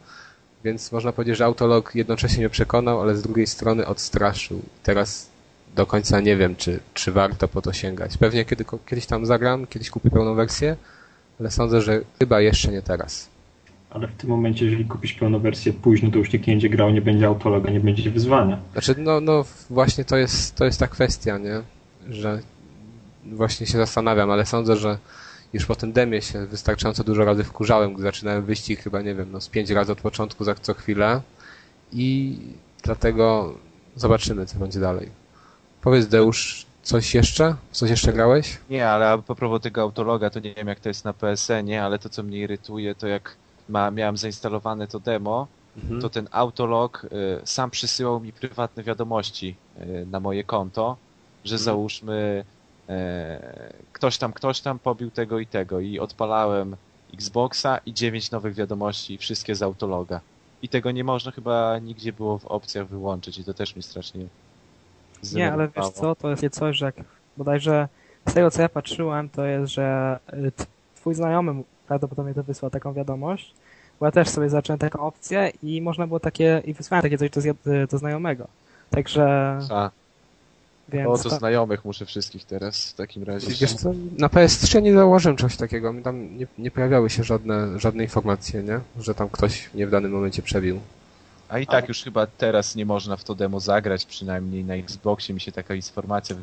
więc 0.63 0.91
można 0.91 1.11
powiedzieć, 1.11 1.37
że 1.37 1.45
Autolog 1.45 1.95
jednocześnie 1.95 2.37
mnie 2.37 2.49
przekonał, 2.49 3.01
ale 3.01 3.15
z 3.15 3.21
drugiej 3.21 3.47
strony 3.47 3.87
odstraszył. 3.87 4.61
Teraz 4.83 5.27
do 5.75 5.85
końca 5.85 6.19
nie 6.19 6.37
wiem, 6.37 6.55
czy, 6.55 6.79
czy 6.93 7.11
warto 7.11 7.47
po 7.47 7.61
to 7.61 7.73
sięgać. 7.73 8.17
Pewnie 8.17 8.45
kiedy, 8.45 8.65
kiedyś 8.85 9.05
tam 9.05 9.25
zagram, 9.25 9.67
kiedyś 9.67 9.89
kupię 9.89 10.09
pełną 10.09 10.35
wersję, 10.35 10.75
ale 11.39 11.51
sądzę, 11.51 11.81
że 11.81 12.01
chyba 12.19 12.41
jeszcze 12.41 12.71
nie 12.71 12.81
teraz. 12.81 13.34
Ale 13.95 14.07
w 14.07 14.15
tym 14.15 14.29
momencie, 14.29 14.65
jeżeli 14.65 14.85
kupisz 14.85 15.13
pełną 15.13 15.39
wersję 15.39 15.73
późno, 15.73 16.11
to 16.11 16.17
już 16.17 16.33
nikt 16.33 16.47
nie 16.47 16.53
będzie 16.53 16.69
grał, 16.69 16.89
nie 16.89 17.01
będzie 17.01 17.27
autologa, 17.27 17.71
nie 17.71 17.79
będzie 17.79 18.11
wyzwania. 18.11 18.57
Znaczy, 18.71 18.95
no, 18.97 19.21
no 19.21 19.45
właśnie 19.69 20.05
to 20.05 20.17
jest, 20.17 20.55
to 20.55 20.65
jest 20.65 20.79
ta 20.79 20.87
kwestia, 20.87 21.37
nie? 21.37 21.61
Że 22.09 22.39
właśnie 23.25 23.67
się 23.67 23.77
zastanawiam, 23.77 24.31
ale 24.31 24.45
sądzę, 24.45 24.75
że 24.77 24.97
już 25.53 25.65
po 25.65 25.75
tym 25.75 25.91
demie 25.91 26.21
się 26.21 26.45
wystarczająco 26.45 27.03
dużo 27.03 27.25
razy 27.25 27.43
wkurzałem, 27.43 27.93
gdy 27.93 28.03
zaczynałem 28.03 28.45
wyścig 28.45 28.79
chyba, 28.79 29.01
nie 29.01 29.15
wiem, 29.15 29.27
no 29.31 29.41
z 29.41 29.49
pięć 29.49 29.69
razy 29.69 29.91
od 29.91 30.01
początku 30.01 30.43
za 30.43 30.55
co 30.55 30.73
chwilę 30.73 31.21
i 31.93 32.37
dlatego 32.83 33.53
zobaczymy, 33.95 34.45
co 34.45 34.59
będzie 34.59 34.79
dalej. 34.79 35.09
Powiedz 35.81 36.07
Deusz, 36.07 36.65
coś 36.83 37.15
jeszcze? 37.15 37.55
Coś 37.71 37.89
jeszcze 37.89 38.13
grałeś? 38.13 38.57
Nie, 38.70 38.89
ale 38.89 39.09
a 39.09 39.17
propos 39.17 39.61
tego 39.61 39.82
autologa, 39.82 40.29
to 40.29 40.39
nie 40.39 40.53
wiem 40.53 40.67
jak 40.67 40.79
to 40.79 40.89
jest 40.89 41.05
na 41.05 41.13
PSN-ie, 41.13 41.83
ale 41.83 41.99
to 41.99 42.09
co 42.09 42.24
mnie 42.24 42.37
irytuje, 42.37 42.95
to 42.95 43.07
jak 43.07 43.36
ma, 43.70 43.92
miałem 43.92 44.17
zainstalowane 44.17 44.87
to 44.87 45.00
demo, 45.00 45.47
mhm. 45.78 46.01
to 46.01 46.09
ten 46.09 46.28
autolog 46.32 47.05
y, 47.05 47.08
sam 47.43 47.71
przysyłał 47.71 48.20
mi 48.20 48.33
prywatne 48.33 48.83
wiadomości 48.83 49.55
y, 49.79 50.08
na 50.12 50.20
moje 50.20 50.43
konto, 50.43 50.97
że 51.46 51.55
mhm. 51.55 51.66
załóżmy 51.66 52.43
y, 52.89 52.93
ktoś 53.93 54.17
tam, 54.17 54.33
ktoś 54.33 54.62
tam 54.62 54.79
pobił 54.79 55.12
tego 55.12 55.39
i 55.39 55.47
tego 55.47 55.79
i 55.79 56.00
odpalałem 56.00 56.75
Xboxa 57.13 57.79
i 57.86 57.93
dziewięć 57.93 58.32
nowych 58.32 58.54
wiadomości, 58.54 59.17
wszystkie 59.17 59.55
z 59.55 59.62
autologa. 59.62 60.21
I 60.62 60.70
tego 60.70 60.92
nie 60.92 61.04
można 61.04 61.32
chyba 61.32 61.79
nigdzie 61.79 62.13
było 62.13 62.37
w 62.37 62.46
opcjach 62.46 62.87
wyłączyć 62.87 63.37
i 63.37 63.43
to 63.43 63.54
też 63.54 63.75
mi 63.75 63.83
strasznie 63.83 64.25
Nie, 65.33 65.54
ale 65.54 65.67
wiesz 65.67 65.89
co, 65.89 66.16
to 66.16 66.29
jest 66.29 66.50
coś, 66.51 66.78
że 66.78 66.86
jak 66.86 66.96
bodajże 67.37 67.87
z 68.28 68.33
tego 68.33 68.51
co 68.51 68.62
ja 68.62 68.70
patrzyłem, 68.70 69.29
to 69.29 69.46
jest, 69.46 69.74
że 69.74 70.20
twój 70.96 71.16
znajomy 71.16 71.63
prawdopodobnie 71.87 72.33
to 72.33 72.43
wysłał 72.43 72.71
taką 72.71 72.93
wiadomość, 72.93 73.53
bo 73.99 74.05
ja 74.05 74.12
też 74.12 74.29
sobie 74.29 74.49
zacząłem 74.49 74.79
taką 74.79 74.99
opcję 74.99 75.51
i 75.63 75.82
można 75.82 76.07
było 76.07 76.20
takie, 76.20 76.62
i 76.66 76.74
wysłałem 76.74 77.01
takie 77.01 77.17
coś 77.17 77.29
do, 77.45 77.53
do 77.91 77.97
znajomego. 77.97 78.47
Także... 78.89 79.59
A. 79.70 79.89
Więc 80.89 81.09
o, 81.09 81.24
to 81.24 81.29
ta... 81.29 81.37
znajomych 81.37 81.86
muszę 81.86 82.05
wszystkich 82.05 82.45
teraz 82.45 82.91
w 82.91 82.93
takim 82.93 83.24
razie. 83.24 83.47
Wiesz 83.47 83.74
co, 83.74 83.93
na 84.17 84.28
PS3 84.28 84.82
nie 84.82 84.93
założyłem 84.93 85.37
czegoś 85.37 85.57
takiego. 85.57 85.93
Tam 86.03 86.37
nie, 86.37 86.47
nie 86.57 86.71
pojawiały 86.71 87.09
się 87.09 87.24
żadne, 87.24 87.79
żadne 87.79 88.03
informacje, 88.03 88.63
nie? 88.63 88.79
Że 88.99 89.16
tam 89.16 89.29
ktoś 89.29 89.74
mnie 89.74 89.87
w 89.87 89.91
danym 89.91 90.12
momencie 90.12 90.41
przebił. 90.41 90.79
A 91.49 91.59
i 91.59 91.67
tak 91.67 91.83
A... 91.83 91.87
już 91.87 92.03
chyba 92.03 92.28
teraz 92.28 92.75
nie 92.75 92.86
można 92.86 93.16
w 93.16 93.24
to 93.24 93.36
demo 93.36 93.59
zagrać, 93.59 94.05
przynajmniej 94.05 94.63
na 94.63 94.74
Xboxie 94.74 95.33
mi 95.33 95.41
się 95.41 95.51
taka 95.51 95.75
informacja 95.75 96.36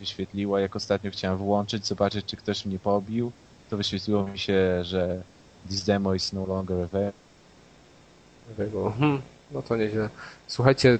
wyświetliła, 0.00 0.60
jak 0.60 0.76
ostatnio 0.76 1.10
chciałem 1.10 1.38
włączyć, 1.38 1.86
zobaczyć, 1.86 2.26
czy 2.26 2.36
ktoś 2.36 2.66
mnie 2.66 2.78
pobił 2.78 3.32
to 3.74 3.78
wyświetliło 3.78 4.28
mi 4.28 4.38
się, 4.38 4.84
że 4.84 5.22
this 5.68 5.84
demo 5.84 6.14
is 6.14 6.32
no 6.32 6.46
longer 6.46 6.88
available. 8.56 8.92
Hmm, 8.98 9.22
no 9.50 9.62
to 9.62 9.76
nieźle. 9.76 10.08
Słuchajcie, 10.46 10.98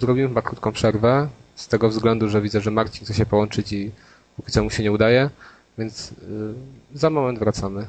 zrobimy 0.00 0.28
chyba 0.28 0.42
krótką 0.42 0.72
przerwę, 0.72 1.28
z 1.56 1.68
tego 1.68 1.88
względu, 1.88 2.28
że 2.28 2.40
widzę, 2.40 2.60
że 2.60 2.70
Marcin 2.70 3.04
chce 3.04 3.14
się 3.14 3.26
połączyć 3.26 3.72
i 3.72 3.90
póki 4.36 4.52
co 4.52 4.64
mu 4.64 4.70
się 4.70 4.82
nie 4.82 4.92
udaje, 4.92 5.30
więc 5.78 6.10
yy, 6.10 6.54
za 6.94 7.10
moment 7.10 7.38
wracamy. 7.38 7.86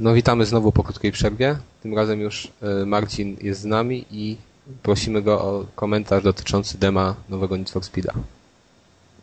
No 0.00 0.14
witamy 0.14 0.46
znowu 0.46 0.72
po 0.72 0.82
krótkiej 0.82 1.12
przerwie. 1.12 1.56
Tym 1.82 1.94
razem 1.94 2.20
już 2.20 2.48
yy, 2.62 2.86
Marcin 2.86 3.36
jest 3.40 3.60
z 3.60 3.64
nami 3.64 4.04
i 4.10 4.36
prosimy 4.82 5.22
go 5.22 5.40
o 5.40 5.66
komentarz 5.74 6.24
dotyczący 6.24 6.78
dema 6.78 7.14
nowego 7.28 7.56
Need 7.56 7.70
for 7.70 7.82
Speed'a. 7.82 8.14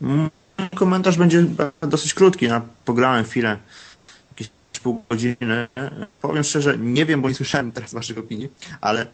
Mm 0.02 0.41
komentarz 0.74 1.18
będzie 1.18 1.44
dosyć 1.80 2.14
krótki. 2.14 2.46
Ja 2.46 2.62
pograłem 2.84 3.24
chwilę 3.24 3.58
jakieś 4.30 4.50
3,5 4.72 4.96
godziny. 5.10 5.68
Powiem 6.22 6.44
szczerze, 6.44 6.78
nie 6.78 7.06
wiem, 7.06 7.22
bo 7.22 7.28
nie 7.28 7.34
słyszałem 7.34 7.72
teraz 7.72 7.94
waszych 7.94 8.18
opinii, 8.18 8.48
ale 8.80 9.06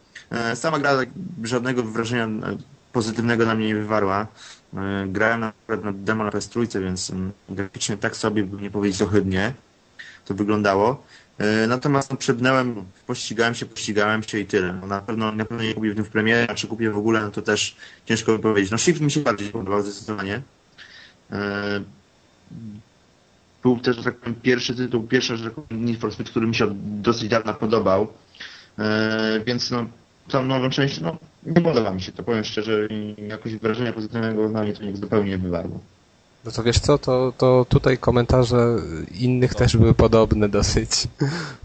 sama 0.55 0.79
gra 0.79 0.97
tak 0.97 1.09
żadnego 1.43 1.83
wrażenia 1.83 2.29
pozytywnego 2.93 3.47
na 3.47 3.55
mnie 3.55 3.67
nie 3.67 3.75
wywarła. 3.75 4.27
Grałem 5.07 5.41
nawet 5.41 5.85
na 5.85 5.93
demo 5.93 6.25
na 6.25 6.31
PS3, 6.31 6.81
więc 6.81 7.11
mm, 7.11 7.33
graficznie 7.49 7.97
tak 7.97 8.17
sobie, 8.17 8.45
by 8.45 8.63
nie 8.63 8.71
powiedzieć 8.71 9.03
ohydnie, 9.03 9.53
to 10.25 10.35
wyglądało. 10.35 11.03
Natomiast 11.69 12.11
no, 12.11 12.17
przebnąłem, 12.17 12.85
pościgałem 13.07 13.55
się, 13.55 13.67
pościgałem 13.67 14.23
się 14.23 14.39
i 14.39 14.47
tyle. 14.47 14.73
No, 14.73 14.87
na 14.87 15.01
pewno 15.01 15.33
na 15.33 15.45
pewno 15.45 15.65
nie 15.65 15.75
kupię 15.75 15.93
w 15.93 15.95
tym 15.95 16.05
w 16.05 16.51
a 16.51 16.55
czy 16.55 16.67
kupię 16.67 16.91
w 16.91 16.99
ogóle, 16.99 17.21
no 17.21 17.31
to 17.31 17.43
też 17.43 17.77
ciężko 18.07 18.33
by 18.33 18.39
powiedzieć. 18.39 18.71
No 18.71 18.79
Shift 18.79 19.01
mi 19.01 19.11
się 19.11 19.21
bardziej 19.21 19.49
podobał 19.49 19.83
zdecydowanie. 19.83 20.43
Był 23.63 23.79
też, 23.79 23.97
że 23.97 24.03
tak 24.03 24.17
powiem, 24.17 24.35
pierwszy 24.43 24.75
tytuł, 24.75 25.03
pierwszy, 25.03 25.37
że 25.37 25.45
tak 25.45 25.55
powiem, 25.55 25.85
Need 25.85 26.01
for 26.01 26.13
Speed, 26.13 26.31
który 26.31 26.47
mi 26.47 26.55
się 26.55 26.67
dosyć 27.03 27.29
dawno 27.29 27.55
podobał. 27.55 28.07
Więc 29.47 29.71
no, 29.71 29.87
tą 30.29 30.45
nową 30.45 30.71
część, 30.71 31.01
no, 31.01 31.17
nie 31.47 31.61
podoba 31.61 31.91
mi 31.91 32.03
się 32.03 32.13
to, 32.13 32.23
powiem 32.23 32.45
szczerze, 32.45 32.89
jakoś 33.29 33.57
wrażenia 33.57 33.93
pozytywnego 33.93 34.49
na 34.49 34.63
mnie 34.63 34.73
to 34.73 34.85
nie 34.85 34.97
zupełnie 34.97 35.31
nie 35.31 35.39
wywarło. 35.39 35.81
No 36.45 36.51
to 36.51 36.63
wiesz 36.63 36.79
co, 36.79 36.99
to, 36.99 37.33
to 37.39 37.67
tutaj 37.69 37.99
komentarze 37.99 38.77
innych 39.21 39.55
też 39.55 39.77
były 39.77 39.95
podobne 39.95 40.49
dosyć, 40.49 40.91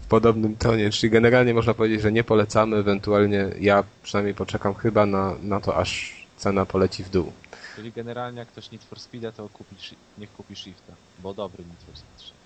w 0.00 0.06
podobnym 0.06 0.56
tonie, 0.56 0.90
czyli 0.90 1.10
generalnie 1.10 1.54
można 1.54 1.74
powiedzieć, 1.74 2.00
że 2.00 2.12
nie 2.12 2.24
polecamy, 2.24 2.76
ewentualnie 2.76 3.50
ja 3.60 3.84
przynajmniej 4.02 4.34
poczekam 4.34 4.74
chyba 4.74 5.06
na, 5.06 5.34
na 5.42 5.60
to, 5.60 5.76
aż 5.76 6.14
cena 6.36 6.66
poleci 6.66 7.04
w 7.04 7.10
dół. 7.10 7.32
Czyli 7.76 7.92
generalnie 7.92 8.38
jak 8.38 8.48
ktoś 8.48 8.70
Need 8.70 8.84
for 8.84 9.00
Speeda, 9.00 9.32
to 9.32 9.48
kupi, 9.48 9.76
niech 10.18 10.32
kupi 10.32 10.56
Shifta, 10.56 10.92
bo 11.18 11.34
dobry 11.34 11.64
Need 11.64 11.78
for 11.86 11.96
Speed 11.96 12.20
Shift. 12.20 12.44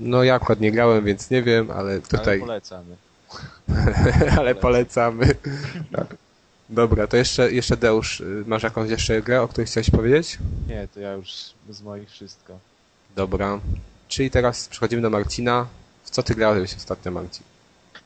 No 0.00 0.22
ja 0.22 0.34
akurat 0.34 0.60
nie 0.60 0.72
grałem, 0.72 1.04
więc 1.04 1.30
nie 1.30 1.42
wiem, 1.42 1.70
ale 1.70 2.00
tutaj... 2.00 2.40
Ale 2.42 2.46
polecamy. 2.46 2.96
ale 4.38 4.54
polecamy. 4.54 5.34
Tak. 5.92 6.16
Dobra, 6.68 7.06
to 7.06 7.16
jeszcze, 7.16 7.52
jeszcze 7.52 7.76
Deusz, 7.76 8.20
y, 8.20 8.44
masz 8.46 8.62
jakąś 8.62 8.90
jeszcze 8.90 9.22
grę, 9.22 9.42
o 9.42 9.48
której 9.48 9.66
chciałeś 9.66 9.90
powiedzieć? 9.90 10.38
Nie, 10.68 10.88
to 10.94 11.00
ja 11.00 11.12
już 11.12 11.30
z 11.70 11.82
moich 11.82 12.10
wszystko. 12.10 12.58
Dobra. 13.16 13.60
Czyli 14.08 14.30
teraz 14.30 14.68
przechodzimy 14.68 15.02
do 15.02 15.10
Marcina. 15.10 15.66
W 16.04 16.10
co 16.10 16.22
ty 16.22 16.34
grałeś 16.34 16.76
ostatnio, 16.76 17.12
Marcin? 17.12 17.44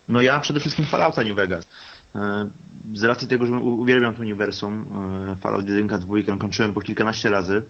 No 0.09 0.23
ja 0.23 0.41
przede 0.41 0.61
wszystkim 0.61 0.87
Fallouta 0.87 1.23
New 1.23 1.37
Vegas. 1.37 1.65
E, 2.17 2.51
z 2.95 3.05
racji 3.05 3.29
tego, 3.29 3.47
że 3.47 3.53
uwielbiam 3.53 4.15
to 4.15 4.21
uniwersum, 4.21 4.87
e, 5.33 5.37
Fallout 5.37 5.69
1, 5.69 6.01
2 6.01 6.37
kończyłem 6.39 6.75
po 6.75 6.81
kilkanaście 6.81 7.31
razy. 7.31 7.63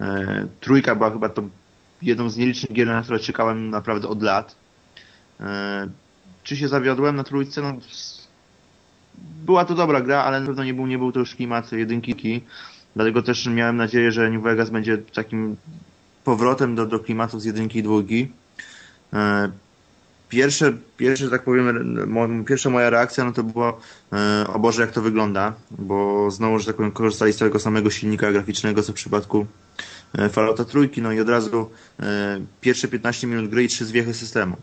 E, 0.00 0.46
trójka 0.60 0.94
była 0.94 1.10
chyba 1.10 1.28
to 1.28 1.42
jedną 2.02 2.30
z 2.30 2.36
nielicznych 2.36 2.72
gier, 2.72 2.86
na 2.86 3.02
które 3.02 3.18
czekałem 3.18 3.70
naprawdę 3.70 4.08
od 4.08 4.22
lat. 4.22 4.56
Czy 6.42 6.56
się 6.56 6.68
zawiodłem 6.68 7.16
na 7.16 7.24
trójce? 7.24 7.62
No, 7.62 7.72
była 9.44 9.64
to 9.64 9.74
dobra 9.74 10.00
gra, 10.00 10.24
ale 10.24 10.40
na 10.40 10.46
pewno 10.46 10.64
nie 10.64 10.74
był, 10.74 10.86
nie 10.86 10.98
był 10.98 11.12
to 11.12 11.20
już 11.20 11.34
klimat 11.34 11.72
jedynki. 11.72 12.40
Dlatego 12.96 13.22
też 13.22 13.46
miałem 13.46 13.76
nadzieję, 13.76 14.12
że 14.12 14.30
New 14.30 14.42
Vegas 14.42 14.70
będzie 14.70 14.98
takim 14.98 15.56
powrotem 16.24 16.74
do, 16.74 16.86
do 16.86 17.00
klimatu 17.00 17.40
z 17.40 17.44
jedynki 17.44 17.78
i 17.78 17.82
dwójki. 17.82 18.32
Pierwsze, 20.30 20.72
pierwsze, 20.96 21.30
tak 21.30 21.42
powiem, 21.42 22.44
pierwsza 22.48 22.70
moja 22.70 22.90
reakcja 22.90 23.24
no 23.24 23.32
to 23.32 23.42
było 23.42 23.80
o 24.46 24.58
Boże, 24.58 24.82
jak 24.82 24.92
to 24.92 25.02
wygląda, 25.02 25.54
bo 25.70 26.30
znowu, 26.30 26.58
że 26.58 26.66
tak 26.66 26.76
powiem, 26.76 26.92
korzystali 26.92 27.32
z 27.32 27.36
tego 27.36 27.58
samego 27.58 27.90
silnika 27.90 28.32
graficznego, 28.32 28.82
co 28.82 28.92
w 28.92 28.94
przypadku 28.94 29.46
Fallouta 30.32 30.64
trójki, 30.64 31.02
no 31.02 31.12
i 31.12 31.20
od 31.20 31.28
razu 31.28 31.70
pierwsze 32.60 32.88
15 32.88 33.26
minut 33.26 33.50
gry 33.50 33.64
i 33.64 33.68
trzy 33.68 33.84
zwiechy 33.84 34.14
systemu. 34.14 34.56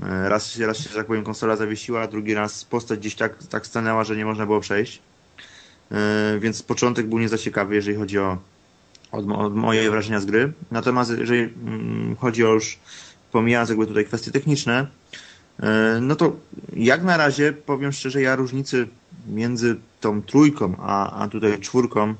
Raz, 0.00 0.58
raz 0.58 0.78
się, 0.78 0.90
tak 0.90 1.06
powiem, 1.06 1.24
konsola 1.24 1.56
zawiesiła, 1.56 2.06
drugi 2.06 2.34
raz 2.34 2.64
postać 2.64 2.98
gdzieś 2.98 3.14
tak, 3.14 3.42
tak 3.50 3.66
stanęła, 3.66 4.04
że 4.04 4.16
nie 4.16 4.24
można 4.24 4.46
było 4.46 4.60
przejść. 4.60 5.02
Więc 6.40 6.62
początek 6.62 7.06
był 7.06 7.18
nie 7.18 7.28
za 7.28 7.38
ciekawy, 7.38 7.74
jeżeli 7.74 7.96
chodzi 7.96 8.18
o, 8.18 8.38
o, 9.12 9.50
moje 9.50 9.90
wrażenia 9.90 10.20
z 10.20 10.24
gry. 10.24 10.52
Natomiast 10.70 11.10
jeżeli 11.18 11.40
mm, 11.40 12.16
chodzi 12.16 12.44
o 12.44 12.52
już 12.52 12.78
pomijając 13.34 13.68
jakby 13.68 13.86
tutaj 13.86 14.04
kwestie 14.04 14.30
techniczne, 14.30 14.86
no 16.00 16.16
to 16.16 16.36
jak 16.76 17.04
na 17.04 17.16
razie 17.16 17.52
powiem 17.52 17.92
szczerze, 17.92 18.22
ja 18.22 18.36
różnicy 18.36 18.88
między 19.28 19.76
tą 20.00 20.22
trójką 20.22 20.74
a, 20.78 21.22
a 21.22 21.28
tutaj 21.28 21.58
czwórką 21.60 22.14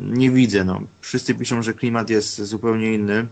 nie 0.00 0.30
widzę. 0.30 0.64
No. 0.64 0.80
Wszyscy 1.00 1.34
piszą, 1.34 1.62
że 1.62 1.74
klimat 1.74 2.10
jest 2.10 2.42
zupełnie 2.42 2.94
inny 2.94 3.26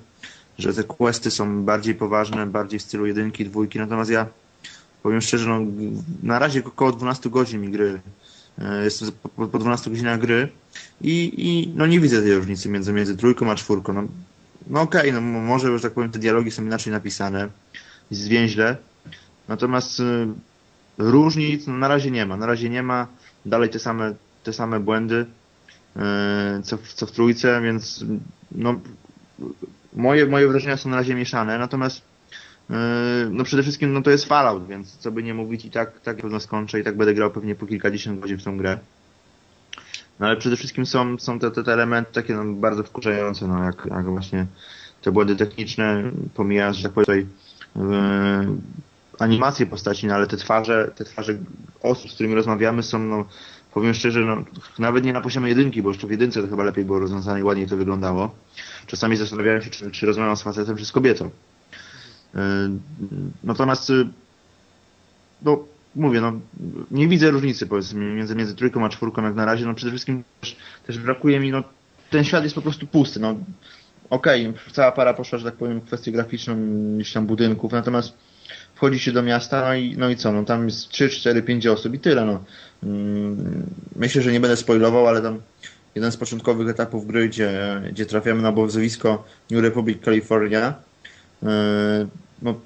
że 0.58 0.74
te 0.74 0.84
questy 0.84 1.30
są 1.30 1.62
bardziej 1.62 1.94
poważne, 1.94 2.46
bardziej 2.46 2.78
w 2.80 2.82
stylu 2.82 3.06
jedynki, 3.06 3.44
dwójki, 3.44 3.78
natomiast 3.78 4.10
ja 4.10 4.26
powiem 5.02 5.20
szczerze, 5.20 5.48
no, 5.48 5.60
na 6.22 6.38
razie 6.38 6.64
około 6.64 6.92
12 6.92 7.30
godzin 7.30 7.60
mi 7.60 7.70
gry, 7.70 8.00
e, 8.58 8.84
jestem 8.84 9.10
po, 9.36 9.48
po 9.48 9.58
12 9.58 9.90
godzinach 9.90 10.20
gry 10.20 10.48
i, 11.00 11.32
i 11.36 11.72
no 11.76 11.86
nie 11.86 12.00
widzę 12.00 12.22
tej 12.22 12.34
różnicy 12.34 12.68
między, 12.68 12.92
między 12.92 13.16
trójką 13.16 13.50
a 13.50 13.54
czwórką. 13.54 13.92
No, 13.92 14.04
no 14.72 14.80
okej, 14.80 15.10
okay, 15.10 15.12
no 15.12 15.20
może, 15.20 15.78
że 15.78 15.82
tak 15.82 15.92
powiem, 15.92 16.10
te 16.10 16.18
dialogi 16.18 16.50
są 16.50 16.62
inaczej 16.62 16.92
napisane, 16.92 17.48
zwięźle, 18.10 18.76
natomiast 19.48 20.00
y, 20.00 20.26
różnic 20.98 21.66
no, 21.66 21.78
na 21.78 21.88
razie 21.88 22.10
nie 22.10 22.26
ma, 22.26 22.36
na 22.36 22.46
razie 22.46 22.70
nie 22.70 22.82
ma, 22.82 23.06
dalej 23.46 23.70
te 23.70 23.78
same, 23.78 24.14
te 24.42 24.52
same 24.52 24.80
błędy, 24.80 25.26
y, 25.96 26.62
co, 26.62 26.76
w, 26.76 26.92
co 26.92 27.06
w 27.06 27.12
trójce, 27.12 27.60
więc 27.62 28.04
no 28.52 28.80
moje, 29.92 30.26
moje 30.26 30.48
wrażenia 30.48 30.76
są 30.76 30.90
na 30.90 30.96
razie 30.96 31.14
mieszane, 31.14 31.58
natomiast 31.58 32.02
yy, 32.70 32.76
no 33.30 33.44
przede 33.44 33.62
wszystkim 33.62 33.92
no 33.92 34.02
to 34.02 34.10
jest 34.10 34.24
Fallout, 34.24 34.66
więc 34.66 34.96
co 34.96 35.10
by 35.10 35.22
nie 35.22 35.34
mówić 35.34 35.64
i 35.64 35.70
tak, 35.70 36.00
tak 36.00 36.16
pewno 36.16 36.40
skończę 36.40 36.80
i 36.80 36.84
tak 36.84 36.96
będę 36.96 37.14
grał 37.14 37.30
pewnie 37.30 37.54
po 37.54 37.66
kilkadziesiąt 37.66 38.20
godzin 38.20 38.38
w 38.38 38.44
tą 38.44 38.56
grę. 38.56 38.78
No 40.22 40.28
ale 40.28 40.36
przede 40.36 40.56
wszystkim 40.56 40.86
są, 40.86 41.18
są 41.18 41.38
te, 41.38 41.50
te, 41.50 41.72
elementy 41.72 42.12
takie 42.12 42.34
no, 42.34 42.44
bardzo 42.44 42.82
wkurzające, 42.82 43.48
no 43.48 43.64
jak, 43.64 43.86
jak 43.90 44.06
właśnie 44.06 44.46
te 45.02 45.12
błędy 45.12 45.36
techniczne, 45.36 46.02
pomijając, 46.34 46.76
że 46.76 46.82
tak 46.82 46.92
powiem 46.92 47.04
tutaj 47.04 47.26
yy, 47.76 48.56
animacje 49.18 49.66
postaci, 49.66 50.06
no 50.06 50.14
ale 50.14 50.26
te 50.26 50.36
twarze, 50.36 50.90
te 50.96 51.04
twarze 51.04 51.38
osób, 51.82 52.10
z 52.10 52.14
którymi 52.14 52.34
rozmawiamy 52.34 52.82
są, 52.82 52.98
no 52.98 53.24
powiem 53.74 53.94
szczerze, 53.94 54.20
no 54.20 54.44
nawet 54.78 55.04
nie 55.04 55.12
na 55.12 55.20
poziomie 55.20 55.48
jedynki, 55.48 55.82
bo 55.82 55.88
jeszcze 55.88 56.06
w 56.06 56.10
jedynce 56.10 56.42
to 56.42 56.48
chyba 56.48 56.64
lepiej 56.64 56.84
było 56.84 56.98
rozwiązane 56.98 57.40
i 57.40 57.42
ładniej 57.42 57.66
to 57.66 57.76
wyglądało. 57.76 58.34
Czasami 58.86 59.16
zastanawiałem 59.16 59.62
się, 59.62 59.70
czy, 59.70 59.90
czy 59.90 60.06
rozmawiam 60.06 60.36
z 60.36 60.42
facetem, 60.42 60.76
czy 60.76 60.84
z 60.84 60.92
kobietą. 60.92 61.30
Yy, 62.34 62.40
natomiast, 63.44 63.90
y, 63.90 64.08
no, 65.42 65.64
mówię, 65.94 66.20
no, 66.20 66.32
nie 66.90 67.08
widzę 67.08 67.30
różnicy, 67.30 67.66
powiedzmy, 67.66 68.04
między, 68.04 68.34
między 68.34 68.54
trójką 68.54 68.84
a 68.84 68.88
czwórką 68.88 69.22
jak 69.22 69.34
na 69.34 69.44
razie. 69.44 69.66
No, 69.66 69.74
przede 69.74 69.90
wszystkim 69.90 70.24
też, 70.40 70.56
też 70.86 70.98
brakuje 70.98 71.40
mi, 71.40 71.50
no, 71.50 71.62
ten 72.10 72.24
świat 72.24 72.44
jest 72.44 72.54
po 72.54 72.62
prostu 72.62 72.86
pusty, 72.86 73.20
no. 73.20 73.36
Okej, 74.10 74.48
okay, 74.48 74.60
cała 74.72 74.92
para 74.92 75.14
poszła, 75.14 75.38
że 75.38 75.44
tak 75.44 75.54
powiem, 75.54 75.80
w 75.80 75.84
kwestię 75.84 76.12
graficzną, 76.12 76.56
niż 76.96 77.12
tam 77.12 77.26
budynków, 77.26 77.72
natomiast 77.72 78.14
wchodzi 78.74 78.98
się 78.98 79.12
do 79.12 79.22
miasta, 79.22 79.60
no 79.60 79.74
i, 79.74 79.96
no 79.96 80.10
i 80.10 80.16
co, 80.16 80.32
no 80.32 80.44
tam 80.44 80.64
jest 80.64 80.88
3, 80.88 81.08
4, 81.08 81.42
5 81.42 81.66
osób 81.66 81.94
i 81.94 81.98
tyle, 81.98 82.24
no. 82.24 82.44
Mm, 82.82 83.66
myślę, 83.96 84.22
że 84.22 84.32
nie 84.32 84.40
będę 84.40 84.56
spoilował, 84.56 85.08
ale 85.08 85.22
tam 85.22 85.40
jeden 85.94 86.12
z 86.12 86.16
początkowych 86.16 86.68
etapów 86.68 87.06
gry, 87.06 87.28
gdzie, 87.28 87.82
gdzie 87.90 88.06
trafiamy 88.06 88.42
na 88.42 88.48
obozowisko 88.48 89.24
New 89.50 89.62
Republic 89.62 90.04
California. 90.04 90.74
Yy, 91.42 91.48
no, 92.42 92.60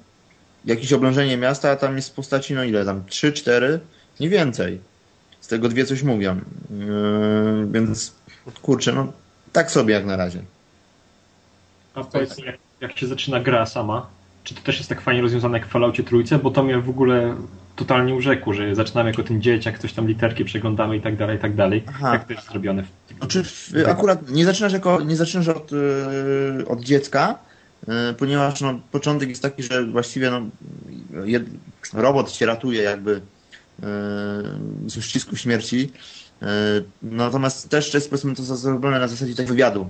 jakieś 0.67 0.93
oblężenie 0.93 1.37
miasta, 1.37 1.71
a 1.71 1.75
tam 1.75 1.95
jest 1.95 2.09
w 2.09 2.13
postaci, 2.13 2.53
no 2.53 2.63
ile 2.63 2.85
tam, 2.85 3.01
3-4, 3.01 3.79
nie 4.19 4.29
więcej. 4.29 4.79
Z 5.41 5.47
tego 5.47 5.69
dwie 5.69 5.85
coś 5.85 6.03
mówią. 6.03 6.35
Yy, 6.35 7.67
więc 7.71 8.13
kurczę, 8.61 8.93
no 8.93 9.13
tak 9.51 9.71
sobie 9.71 9.93
jak 9.93 10.05
na 10.05 10.17
razie. 10.17 10.39
A 11.93 12.03
powiedz, 12.03 12.37
jak, 12.37 12.57
jak 12.81 12.97
się 12.97 13.07
zaczyna 13.07 13.39
gra 13.39 13.65
sama, 13.65 14.07
czy 14.43 14.55
to 14.55 14.61
też 14.61 14.77
jest 14.77 14.89
tak 14.89 15.01
fajnie 15.01 15.21
rozwiązane 15.21 15.57
jak 15.57 15.67
w 15.67 15.71
Falloutie 15.71 16.03
Trójce, 16.03 16.39
bo 16.39 16.51
to 16.51 16.63
mnie 16.63 16.77
w 16.77 16.89
ogóle 16.89 17.35
totalnie 17.75 18.15
urzekło, 18.15 18.53
że 18.53 18.75
zaczynamy 18.75 19.09
jako 19.09 19.23
ten 19.23 19.41
dzieciak, 19.41 19.79
coś 19.79 19.93
tam 19.93 20.07
literki 20.07 20.45
przeglądamy 20.45 20.97
i 20.97 21.01
tak 21.01 21.17
dalej, 21.17 21.37
i 21.37 21.39
tak 21.39 21.55
dalej. 21.55 21.83
Aha. 21.87 22.13
Jak 22.13 22.27
to 22.27 22.33
jest 22.33 22.47
zrobione? 22.47 22.83
W... 22.83 23.17
Znaczy, 23.17 23.43
akurat 23.87 24.29
nie 24.29 24.45
zaczynasz, 24.45 24.73
jako, 24.73 25.01
nie 25.01 25.15
zaczynasz 25.15 25.47
od, 25.47 25.71
yy, 25.71 26.67
od 26.67 26.81
dziecka, 26.81 27.39
ponieważ 28.17 28.61
no, 28.61 28.79
początek 28.91 29.29
jest 29.29 29.41
taki, 29.41 29.63
że 29.63 29.85
właściwie 29.85 30.31
no, 30.31 30.41
jed, 31.25 31.43
robot 31.93 32.31
cię 32.31 32.45
ratuje 32.45 32.83
jakby 32.83 33.11
yy, 33.11 33.87
z 34.89 34.97
uścisku 34.97 35.35
śmierci. 35.35 35.91
Natomiast 37.01 37.69
też 37.69 37.93
jest 37.93 38.09
powiedzmy 38.09 38.35
to 38.35 38.43
zrobione 38.43 38.99
na 38.99 39.07
zasadzie 39.07 39.35
tego 39.35 39.49
wywiadu. 39.49 39.89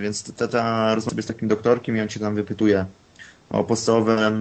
Więc 0.00 0.32
ta, 0.32 0.48
ta 0.48 0.94
rozmowa 0.94 1.16
jest 1.16 1.28
takim 1.28 1.48
doktorkiem 1.48 1.96
i 1.96 2.00
on 2.00 2.08
cię 2.08 2.20
tam 2.20 2.34
wypytuje 2.34 2.86
o 3.50 3.64
podstawowe 3.64 4.32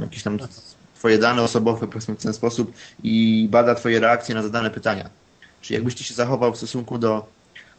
jakieś 0.00 0.22
tam 0.22 0.38
twoje 0.94 1.18
dane 1.18 1.42
osobowe 1.42 1.86
powiedzmy 1.86 2.14
w 2.14 2.22
ten 2.22 2.32
sposób 2.32 2.72
i 3.02 3.48
bada 3.50 3.74
twoje 3.74 4.00
reakcje 4.00 4.34
na 4.34 4.42
zadane 4.42 4.70
pytania. 4.70 5.10
Czyli 5.60 5.74
jakbyś 5.74 5.94
ty 5.94 6.04
się 6.04 6.14
zachował 6.14 6.52
w 6.52 6.56
stosunku 6.56 6.98
do, 6.98 7.26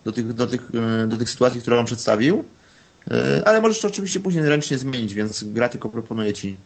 do, 0.05 0.11
tych, 0.11 0.33
do, 0.33 0.47
tych, 0.47 0.61
e, 1.03 1.07
do 1.07 1.17
tych 1.17 1.29
sytuacji, 1.29 1.61
które 1.61 1.79
on 1.79 1.85
przedstawił, 1.85 2.43
E, 2.43 2.62
ale 3.45 3.61
możesz 3.61 3.79
to 3.79 3.87
oczywiście 3.87 4.19
później 4.19 4.45
ręcznie 4.45 4.77
zmienić, 4.77 5.13
więc 5.13 5.43
gra 5.43 5.69
tylko 5.69 5.89
proponuje 5.89 6.33
ci, 6.33 6.57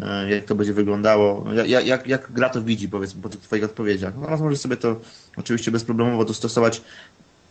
e, 0.00 0.30
jak 0.30 0.44
to 0.44 0.54
będzie 0.54 0.72
wyglądało, 0.72 1.46
jak, 1.66 1.86
jak, 1.86 2.06
jak 2.06 2.32
gra 2.32 2.48
to 2.48 2.62
widzi, 2.62 2.88
powiedzmy, 2.88 3.22
po 3.22 3.28
twoich 3.28 3.64
odpowiedziach. 3.64 4.14
Natomiast 4.16 4.42
możesz 4.42 4.60
sobie 4.60 4.76
to 4.76 5.00
oczywiście 5.36 5.70
bezproblemowo 5.70 6.24
dostosować 6.24 6.82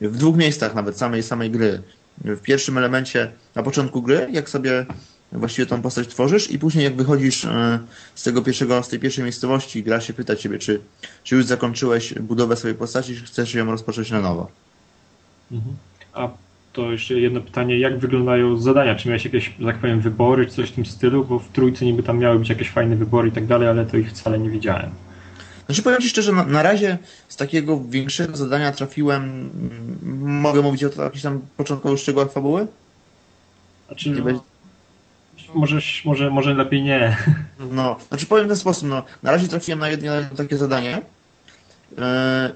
w 0.02 0.18
dwóch 0.18 0.38
miejscach 0.38 0.76
nawet 0.76 0.98
samej, 0.98 1.24
samej 1.24 1.52
gry. 1.52 1.82
W 2.18 2.42
pierwszym 2.42 2.78
elemencie, 2.78 3.32
na 3.56 3.64
początku 3.64 4.02
gry, 4.02 4.28
jak 4.32 4.50
sobie 4.50 4.86
właściwie 5.32 5.66
tą 5.66 5.82
postać 5.82 6.08
tworzysz 6.08 6.52
i 6.52 6.60
później 6.60 6.84
jak 6.84 6.96
wychodzisz 6.96 7.46
e, 7.46 7.80
z 8.16 8.24
tego 8.24 8.42
pierwszego, 8.42 8.84
z 8.84 8.88
tej 8.88 9.00
pierwszej 9.00 9.24
miejscowości, 9.24 9.84
gra 9.84 10.02
się 10.02 10.14
pyta 10.14 10.36
ciebie, 10.36 10.60
czy, 10.60 10.82
czy 11.24 11.36
już 11.36 11.46
zakończyłeś 11.46 12.14
budowę 12.14 12.56
swojej 12.56 12.78
postaci, 12.78 13.16
czy 13.16 13.24
chcesz 13.24 13.54
ją 13.54 13.66
rozpocząć 13.66 14.12
na 14.12 14.22
nowo. 14.22 14.52
Mhm. 15.52 15.76
A 16.14 16.30
to 16.76 16.91
jeszcze 16.91 17.14
jedno 17.14 17.41
pytanie, 17.41 17.80
jak 17.80 17.99
wyglądają 17.99 18.57
zadania? 18.57 18.95
Czy 18.95 19.07
miałeś 19.07 19.26
jakieś, 19.26 19.53
tak 19.65 19.77
powiem, 19.77 20.02
wybory, 20.02 20.45
czy 20.45 20.52
coś 20.52 20.69
w 20.69 20.73
tym 20.73 20.85
stylu? 20.85 21.26
Bo 21.26 21.39
w 21.39 21.47
trójce 21.47 21.85
niby 21.85 22.03
tam 22.03 22.19
miały 22.19 22.39
być 22.39 22.49
jakieś 22.49 22.69
fajne 22.69 22.95
wybory 22.95 23.30
i 23.30 23.31
tak 23.31 23.45
dalej, 23.45 23.68
ale 23.68 23.85
to 23.85 23.97
ich 23.97 24.10
wcale 24.10 24.39
nie 24.39 24.49
widziałem. 24.49 24.89
Znaczy 25.65 25.84
powiem 25.84 26.02
Ci 26.02 26.10
szczerze, 26.10 26.31
na, 26.31 26.43
na 26.43 26.64
razie 26.64 26.97
z 27.27 27.35
takiego 27.35 27.81
większego 27.89 28.38
zadania 28.38 28.72
trafiłem, 28.72 29.23
mm, 30.03 30.41
mogę 30.41 30.61
mówić 30.61 30.84
o 30.84 31.03
jakichś 31.03 31.23
tam 31.23 31.41
początkowych 31.57 31.99
szczegółach 31.99 32.31
fabuły? 32.31 32.68
Znaczy, 33.88 34.10
no, 34.10 34.23
będzie... 34.23 34.41
może, 35.53 35.80
może, 36.06 36.30
może 36.30 36.53
lepiej 36.53 36.84
nie. 36.84 37.18
No, 37.72 37.97
znaczy 38.07 38.26
powiem 38.26 38.45
w 38.45 38.47
ten 38.47 38.57
sposób, 38.57 38.89
no, 38.89 39.03
na 39.23 39.31
razie 39.31 39.47
trafiłem 39.47 39.80
na 39.80 39.89
jedno, 39.89 40.11
takie 40.38 40.57
zadanie 40.57 41.02
yy, 41.97 42.03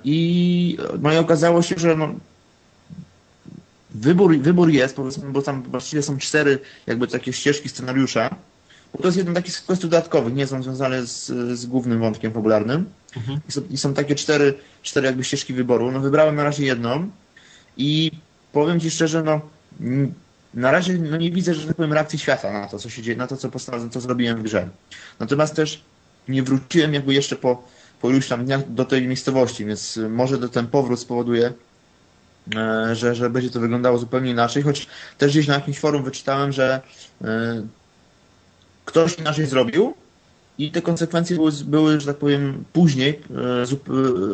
i 0.03 0.77
no 1.01 1.13
i 1.13 1.17
okazało 1.17 1.61
się, 1.61 1.75
że 1.77 1.95
no, 1.95 2.09
wybór, 3.95 4.37
wybór 4.37 4.69
jest, 4.69 4.95
powiedzmy, 4.95 5.31
bo 5.31 5.41
tam 5.41 5.63
właściwie 5.63 6.03
są 6.03 6.17
cztery 6.17 6.59
jakby 6.87 7.07
takie 7.07 7.33
ścieżki 7.33 7.69
scenariusza, 7.69 8.35
bo 8.93 8.99
to 8.99 9.07
jest 9.07 9.17
jeden 9.17 9.33
taki 9.33 9.51
z 9.51 9.61
questów 9.61 9.89
dodatkowych, 9.89 10.33
nie 10.33 10.47
są 10.47 10.63
związane 10.63 11.05
z, 11.05 11.25
z 11.59 11.65
głównym 11.65 11.99
wątkiem 11.99 12.31
fabularnym. 12.31 12.85
Mhm. 13.17 13.39
I, 13.49 13.51
są, 13.51 13.61
I, 13.69 13.77
są, 13.77 13.93
takie 13.93 14.15
cztery, 14.15 14.53
cztery 14.81 15.07
jakby 15.07 15.23
ścieżki 15.23 15.53
wyboru. 15.53 15.91
No 15.91 15.99
wybrałem 15.99 16.35
na 16.35 16.43
razie 16.43 16.65
jedną 16.65 17.09
i 17.77 18.11
powiem 18.51 18.79
Ci 18.79 18.91
szczerze, 18.91 19.23
no 19.23 19.41
na 20.53 20.71
razie 20.71 20.97
no 20.97 21.17
nie 21.17 21.31
widzę, 21.31 21.53
że 21.53 21.67
tak 21.67 21.75
powiem, 21.75 21.93
reakcji 21.93 22.19
świata 22.19 22.51
na 22.51 22.67
to, 22.67 22.79
co 22.79 22.89
się 22.89 23.01
dzieje, 23.01 23.17
na 23.17 23.27
to, 23.27 23.37
co, 23.37 23.49
postanowiłem, 23.49 23.89
co 23.89 24.01
zrobiłem 24.01 24.39
w 24.39 24.43
grze. 24.43 24.69
Natomiast 25.19 25.55
też 25.55 25.83
nie 26.27 26.43
wróciłem 26.43 26.93
jakby 26.93 27.13
jeszcze 27.13 27.35
po, 27.35 27.63
po 28.01 28.09
iluś 28.09 28.27
tam 28.27 28.45
dniach 28.45 28.73
do 28.73 28.85
tej 28.85 29.07
miejscowości, 29.07 29.65
więc 29.65 29.99
może 30.09 30.49
ten 30.49 30.67
powrót 30.67 30.99
spowoduje, 30.99 31.53
że, 32.93 33.15
że 33.15 33.29
będzie 33.29 33.49
to 33.49 33.59
wyglądało 33.59 33.97
zupełnie 33.97 34.31
inaczej, 34.31 34.63
choć 34.63 34.87
też 35.17 35.31
gdzieś 35.31 35.47
na 35.47 35.53
jakimś 35.53 35.79
forum 35.79 36.03
wyczytałem, 36.03 36.51
że 36.51 36.81
e, 37.21 37.61
ktoś 38.85 39.19
inaczej 39.19 39.45
zrobił 39.45 39.93
i 40.57 40.71
te 40.71 40.81
konsekwencje 40.81 41.35
były, 41.35 41.51
były 41.65 41.99
że 41.99 42.05
tak 42.05 42.17
powiem, 42.17 42.63
później 42.73 43.21
e, 43.61 43.65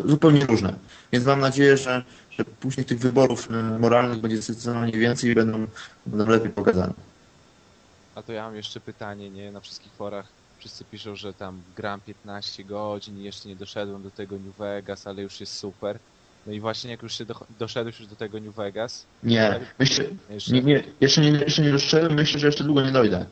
zupełnie 0.05 0.45
różne. 0.45 0.73
Więc 1.11 1.25
mam 1.25 1.39
nadzieję, 1.39 1.77
że, 1.77 2.03
że 2.31 2.45
później 2.45 2.85
tych 2.85 2.99
wyborów 2.99 3.51
e, 3.51 3.79
moralnych 3.79 4.19
będzie 4.19 4.41
zdecydowanie 4.41 4.91
więcej 4.91 5.31
i 5.31 5.35
będą, 5.35 5.67
będą 6.05 6.31
lepiej 6.31 6.49
pokazane. 6.49 6.93
A 8.15 8.23
to 8.23 8.33
ja 8.33 8.43
mam 8.43 8.55
jeszcze 8.55 8.79
pytanie, 8.79 9.29
nie? 9.29 9.51
Na 9.51 9.59
wszystkich 9.59 9.91
forach 9.91 10.27
wszyscy 10.59 10.85
piszą, 10.85 11.15
że 11.15 11.33
tam 11.33 11.61
gram 11.75 12.01
15 12.01 12.63
godzin 12.63 13.19
i 13.19 13.23
jeszcze 13.23 13.49
nie 13.49 13.55
doszedłem 13.55 14.03
do 14.03 14.11
tego 14.11 14.35
New 14.35 14.57
Vegas, 14.57 15.07
ale 15.07 15.21
już 15.21 15.39
jest 15.39 15.53
super. 15.53 15.99
No 16.45 16.53
i 16.53 16.59
właśnie 16.59 16.91
jak 16.91 17.03
już 17.03 17.17
się 17.17 17.25
do, 17.25 17.45
doszedłeś 17.59 17.99
już 17.99 18.09
do 18.09 18.15
tego 18.15 18.39
New 18.39 18.55
Vegas... 18.55 19.05
Nie, 19.23 19.59
myślę, 19.79 20.05
jeszcze... 20.29 20.51
Nie, 20.51 20.61
nie, 20.61 20.83
jeszcze, 21.01 21.21
nie, 21.21 21.29
jeszcze 21.29 21.61
nie 21.61 21.71
doszedłem, 21.71 22.13
myślę, 22.13 22.39
że 22.39 22.47
jeszcze 22.47 22.63
długo 22.63 22.81
nie 22.81 22.91
dojdę. 22.91 23.25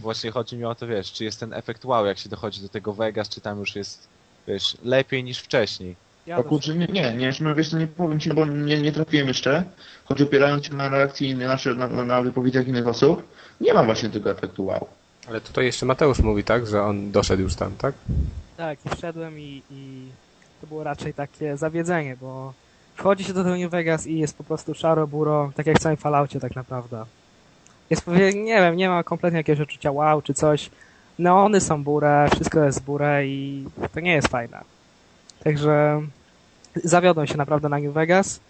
Właśnie 0.00 0.30
chodzi 0.30 0.56
mi 0.56 0.64
o 0.64 0.74
to, 0.74 0.86
wiesz, 0.86 1.12
czy 1.12 1.24
jest 1.24 1.40
ten 1.40 1.52
efekt 1.52 1.84
wow, 1.84 2.06
jak 2.06 2.18
się 2.18 2.28
dochodzi 2.28 2.60
do 2.60 2.68
tego 2.68 2.92
Vegas, 2.92 3.28
czy 3.28 3.40
tam 3.40 3.58
już 3.58 3.76
jest, 3.76 4.08
wiesz, 4.48 4.76
lepiej 4.84 5.24
niż 5.24 5.38
wcześniej. 5.38 5.96
Ja 6.26 6.38
o 6.38 6.44
kurczę, 6.44 6.74
nie, 6.74 6.86
nie, 6.86 7.14
nie, 7.14 7.32
no 7.40 7.54
wiesz, 7.54 7.72
nie 7.72 7.86
powiem 7.86 8.20
Ci, 8.20 8.28
no 8.28 8.34
bo 8.34 8.46
nie, 8.46 8.80
nie 8.80 8.92
trafiłem 8.92 9.28
jeszcze, 9.28 9.64
choć 10.04 10.20
opierając 10.20 10.66
się 10.66 10.74
na 10.74 10.88
reakcji 10.88 11.34
nasze, 11.34 11.74
na, 11.74 11.88
na 11.88 12.22
wypowiedziach 12.22 12.68
innych 12.68 12.88
osób, 12.88 13.22
nie 13.60 13.74
ma 13.74 13.84
właśnie 13.84 14.10
tego 14.10 14.30
efektu 14.30 14.64
wow. 14.64 14.86
Ale 15.28 15.40
tutaj 15.40 15.64
jeszcze 15.64 15.86
Mateusz 15.86 16.18
mówi, 16.18 16.44
tak, 16.44 16.66
że 16.66 16.82
on 16.82 17.12
doszedł 17.12 17.42
już 17.42 17.54
tam, 17.54 17.72
tak? 17.76 17.94
Tak, 18.56 18.78
i 18.86 18.96
wszedłem 18.96 19.40
i, 19.40 19.62
i 19.70 20.08
to 20.62 20.66
było 20.66 20.84
raczej 20.84 21.14
takie 21.14 21.56
zawiedzenie, 21.56 22.16
bo 22.20 22.52
wchodzi 22.94 23.24
się 23.24 23.32
do 23.32 23.44
tego 23.44 23.56
New 23.56 23.70
Vegas 23.70 24.06
i 24.06 24.18
jest 24.18 24.36
po 24.36 24.44
prostu 24.44 24.74
szaro, 24.74 25.06
buro, 25.06 25.52
tak 25.54 25.66
jak 25.66 25.78
w 25.78 25.82
całym 25.82 25.96
Falloutie 25.96 26.40
tak 26.40 26.56
naprawdę. 26.56 27.04
Jest, 27.90 28.06
nie 28.34 28.60
wiem, 28.60 28.76
nie 28.76 28.88
ma 28.88 29.02
kompletnie 29.02 29.38
jakiegoś 29.38 29.60
odczucia 29.60 29.92
wow 29.92 30.22
czy 30.22 30.34
coś. 30.34 30.70
Neony 31.18 31.60
są 31.60 31.84
burę, 31.84 32.28
wszystko 32.34 32.64
jest 32.64 32.82
burę 32.82 33.26
i 33.26 33.64
to 33.94 34.00
nie 34.00 34.12
jest 34.12 34.28
fajne. 34.28 34.60
Także 35.44 36.02
zawiodłem 36.84 37.26
się 37.26 37.36
naprawdę 37.36 37.68
na 37.68 37.78
New 37.78 37.94
Vegas, 37.94 38.40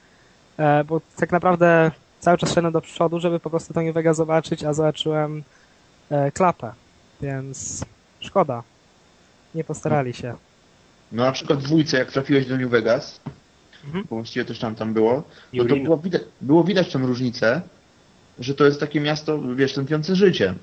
e, 0.58 0.84
bo 0.84 1.00
tak 1.16 1.32
naprawdę 1.32 1.90
cały 2.20 2.38
czas 2.38 2.52
szedłem 2.52 2.72
do 2.72 2.80
przodu, 2.80 3.20
żeby 3.20 3.40
po 3.40 3.50
prostu 3.50 3.74
to 3.74 3.82
New 3.82 3.94
Vegas 3.94 4.16
zobaczyć, 4.16 4.64
a 4.64 4.72
zobaczyłem 4.72 5.42
e, 6.10 6.30
klapę, 6.30 6.72
więc 7.20 7.84
szkoda. 8.20 8.62
Nie 9.54 9.64
postarali 9.64 10.14
się. 10.14 10.34
No 11.12 11.24
na 11.24 11.32
przykład 11.32 11.58
w 11.58 11.62
dwójce, 11.62 11.98
jak 11.98 12.12
trafiłeś 12.12 12.46
do 12.46 12.56
New 12.56 12.70
Vegas, 12.70 13.20
mhm. 13.84 14.04
bo 14.10 14.16
właściwie 14.16 14.44
też 14.44 14.58
tam 14.58 14.74
tam 14.74 14.94
było, 14.94 15.22
no 15.52 15.64
to 15.64 15.76
było 15.76 15.96
widać, 15.96 16.22
było 16.40 16.64
widać 16.64 16.92
tą 16.92 17.06
różnicę, 17.06 17.60
że 18.38 18.54
to 18.54 18.64
jest 18.64 18.80
takie 18.80 19.00
miasto, 19.00 19.42
wiesz, 19.54 19.74
tępiące 19.74 20.16
życie. 20.16 20.54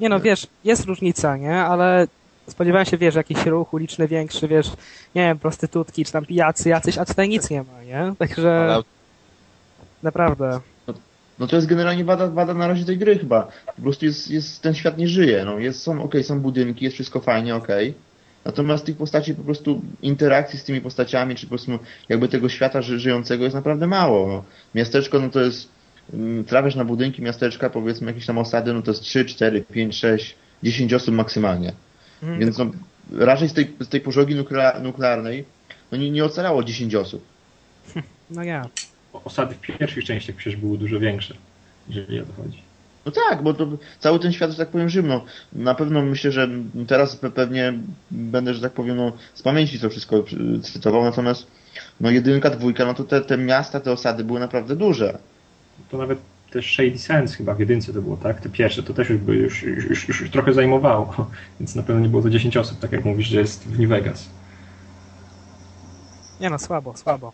Nie 0.00 0.08
no, 0.08 0.20
wiesz, 0.20 0.46
jest 0.64 0.84
różnica, 0.84 1.36
nie? 1.36 1.56
Ale 1.56 2.06
spodziewałem 2.46 2.86
się, 2.86 2.98
wiesz, 2.98 3.14
jakiś 3.14 3.46
ruch 3.46 3.74
uliczny 3.74 4.08
większy, 4.08 4.48
wiesz, 4.48 4.70
nie 5.14 5.22
wiem, 5.22 5.38
prostytutki, 5.38 6.04
czy 6.04 6.12
tam 6.12 6.26
pijacy 6.26 6.68
jacyś, 6.68 6.98
a 6.98 7.04
tutaj 7.04 7.28
nic 7.28 7.50
nie 7.50 7.62
ma, 7.62 7.82
nie? 7.82 8.14
Także... 8.18 8.60
Ale... 8.60 8.82
Naprawdę. 10.02 10.60
No, 10.86 10.94
no, 11.38 11.46
to 11.46 11.56
jest 11.56 11.68
generalnie 11.68 12.04
wada, 12.04 12.26
wada 12.26 12.54
na 12.54 12.68
razie 12.68 12.84
tej 12.84 12.98
gry 12.98 13.18
chyba. 13.18 13.48
Po 13.76 13.82
prostu 13.82 14.04
jest, 14.04 14.30
jest 14.30 14.62
ten 14.62 14.74
świat 14.74 14.98
nie 14.98 15.08
żyje, 15.08 15.44
no. 15.44 15.58
Jest, 15.58 15.82
są, 15.82 15.92
okej, 15.92 16.04
okay, 16.04 16.24
są 16.24 16.40
budynki, 16.40 16.84
jest 16.84 16.94
wszystko 16.94 17.20
fajnie, 17.20 17.56
okej. 17.56 17.90
Okay. 17.90 18.09
Natomiast 18.44 18.86
tych 18.86 18.96
postaci 18.96 19.34
po 19.34 19.42
prostu 19.42 19.82
interakcji 20.02 20.58
z 20.58 20.64
tymi 20.64 20.80
postaciami, 20.80 21.34
czy 21.34 21.46
po 21.46 21.50
prostu 21.50 21.78
jakby 22.08 22.28
tego 22.28 22.48
świata 22.48 22.82
ży, 22.82 22.98
żyjącego 22.98 23.44
jest 23.44 23.56
naprawdę 23.56 23.86
mało. 23.86 24.28
No. 24.28 24.44
Miasteczko, 24.74 25.20
no 25.20 25.28
to 25.28 25.40
jest 25.40 25.68
Mm, 26.14 26.44
trafiasz 26.44 26.74
na 26.74 26.84
budynki 26.84 27.22
miasteczka, 27.22 27.70
powiedzmy 27.70 28.06
jakieś 28.06 28.26
tam 28.26 28.38
osady, 28.38 28.72
no 28.72 28.82
to 28.82 28.90
jest 28.90 29.02
3, 29.02 29.24
4, 29.24 29.64
5, 29.72 29.96
6, 29.96 30.36
10 30.62 30.94
osób 30.94 31.14
maksymalnie. 31.14 31.72
Mhm. 32.22 32.40
Więc 32.40 32.58
no, 32.58 32.70
raczej 33.12 33.48
z 33.48 33.52
tej, 33.52 33.70
z 33.80 33.88
tej 33.88 34.00
pożogi 34.00 34.34
nuklearnej 34.82 35.44
no 35.92 35.98
nie, 35.98 36.10
nie 36.10 36.24
ocalało 36.24 36.64
10 36.64 36.94
osób. 36.94 37.24
No 38.30 38.42
ja. 38.42 38.68
Osady 39.12 39.54
w 39.54 39.60
pierwszych 39.60 40.04
częściach 40.04 40.36
przecież 40.36 40.60
były 40.60 40.78
dużo 40.78 41.00
większe, 41.00 41.34
jeżeli 41.88 42.20
o 42.20 42.24
to 42.24 42.32
chodzi. 42.32 42.62
No 43.06 43.12
tak, 43.12 43.42
bo 43.42 43.54
to 43.54 43.68
cały 43.98 44.18
ten 44.18 44.32
świat, 44.32 44.50
że 44.50 44.56
tak 44.56 44.68
powiem, 44.68 44.88
Rzym, 44.88 45.06
no, 45.08 45.24
na 45.52 45.74
pewno 45.74 46.02
myślę, 46.02 46.32
że 46.32 46.48
teraz 46.86 47.16
pewnie 47.16 47.72
będę, 48.10 48.54
że 48.54 48.60
tak 48.60 48.72
powiem, 48.72 48.96
no, 48.96 49.12
z 49.34 49.42
pamięci 49.42 49.80
to 49.80 49.90
wszystko 49.90 50.24
cytował, 50.62 51.04
natomiast 51.04 51.46
no 52.00 52.10
jedynka, 52.10 52.50
dwójka, 52.50 52.84
no 52.84 52.94
to 52.94 53.04
te, 53.04 53.20
te 53.20 53.38
miasta, 53.38 53.80
te 53.80 53.92
osady 53.92 54.24
były 54.24 54.40
naprawdę 54.40 54.76
duże 54.76 55.18
to 55.90 55.98
nawet 55.98 56.18
też 56.50 56.72
Shady 56.72 56.98
Sands 56.98 57.34
chyba 57.34 57.54
w 57.54 57.60
jedynce 57.60 57.92
to 57.92 58.02
było, 58.02 58.16
tak? 58.16 58.40
Te 58.40 58.48
pierwsze 58.48 58.82
to 58.82 58.94
też 58.94 59.10
już, 59.10 59.18
by, 59.18 59.36
już, 59.36 59.62
już, 59.62 60.08
już, 60.08 60.20
już 60.20 60.30
trochę 60.30 60.54
zajmowało, 60.54 61.14
więc 61.60 61.74
na 61.74 61.82
pewno 61.82 62.02
nie 62.02 62.08
było 62.08 62.22
to 62.22 62.30
10 62.30 62.56
osób, 62.56 62.78
tak 62.78 62.92
jak 62.92 63.04
mówisz, 63.04 63.26
że 63.26 63.40
jest 63.40 63.68
w 63.68 63.78
New 63.78 63.88
Vegas. 63.88 64.28
Nie 66.40 66.50
no, 66.50 66.58
słabo, 66.58 66.96
słabo. 66.96 67.32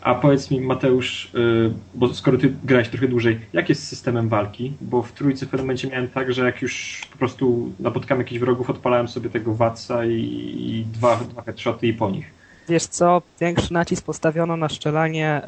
A 0.00 0.14
powiedz 0.14 0.50
mi, 0.50 0.60
Mateusz, 0.60 1.30
yy, 1.34 1.72
bo 1.94 2.14
skoro 2.14 2.38
ty 2.38 2.54
grałeś 2.64 2.88
trochę 2.88 3.08
dłużej, 3.08 3.40
jak 3.52 3.68
jest 3.68 3.84
z 3.84 3.88
systemem 3.88 4.28
walki? 4.28 4.72
Bo 4.80 5.02
w 5.02 5.12
trójce 5.12 5.46
w 5.46 5.48
pewnym 5.48 5.66
momencie 5.66 5.88
miałem 5.88 6.08
tak, 6.08 6.32
że 6.32 6.44
jak 6.44 6.62
już 6.62 7.00
po 7.12 7.18
prostu 7.18 7.72
napotkałem 7.80 8.20
jakichś 8.20 8.40
wrogów, 8.40 8.70
odpalałem 8.70 9.08
sobie 9.08 9.30
tego 9.30 9.54
Watsa 9.54 10.04
i, 10.04 10.12
i 10.58 10.86
dwa, 10.92 11.16
dwa 11.16 11.42
headshoty 11.42 11.86
i 11.86 11.94
po 11.94 12.10
nich. 12.10 12.26
Wiesz 12.68 12.86
co, 12.86 13.22
większy 13.40 13.72
nacisk 13.72 14.04
postawiono 14.04 14.56
na 14.56 14.68
szczelanie 14.68 15.42